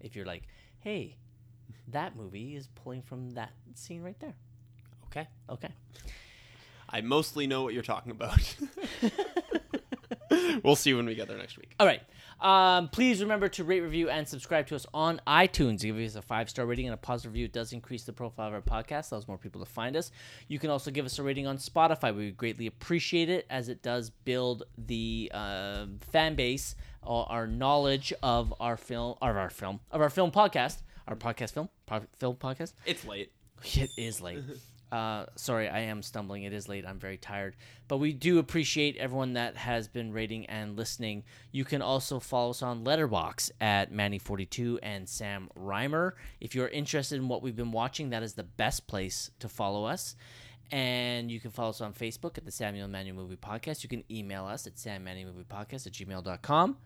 [0.00, 0.42] If you're like,
[0.80, 1.16] hey,
[1.88, 4.34] that movie is pulling from that scene right there.
[5.06, 5.26] Okay.
[5.48, 5.68] Okay.
[6.94, 8.56] I mostly know what you're talking about.
[10.62, 11.74] we'll see when we get there next week.
[11.80, 12.00] All right.
[12.40, 15.80] Um, please remember to rate, review, and subscribe to us on iTunes.
[15.80, 17.46] Give us a five star rating and a positive review.
[17.46, 20.12] It does increase the profile of our podcast, allows more people to find us.
[20.46, 22.14] You can also give us a rating on Spotify.
[22.14, 27.48] We would greatly appreciate it as it does build the uh, fan base or our
[27.48, 31.70] knowledge of our film, of our film, of our film podcast, our podcast film,
[32.20, 32.74] film podcast.
[32.86, 33.32] It's late.
[33.64, 34.44] It is late.
[34.94, 36.44] Uh, sorry, I am stumbling.
[36.44, 36.86] It is late.
[36.86, 37.56] I'm very tired.
[37.88, 41.24] But we do appreciate everyone that has been rating and listening.
[41.50, 46.12] You can also follow us on Letterboxd at Manny42 and Sam Reimer.
[46.40, 49.84] If you're interested in what we've been watching, that is the best place to follow
[49.84, 50.14] us.
[50.70, 53.82] And you can follow us on Facebook at the Samuel Manuel Movie Podcast.
[53.82, 56.76] You can email us at sammanuelmoviepodcast at gmail.com.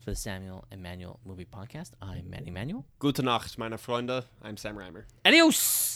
[0.00, 2.84] For the Samuel and Manuel Movie Podcast, I'm Manny Manuel.
[2.98, 4.24] Gute Nacht, meine Freunde.
[4.42, 5.04] I'm Sam Reimer.
[5.24, 5.93] Adios!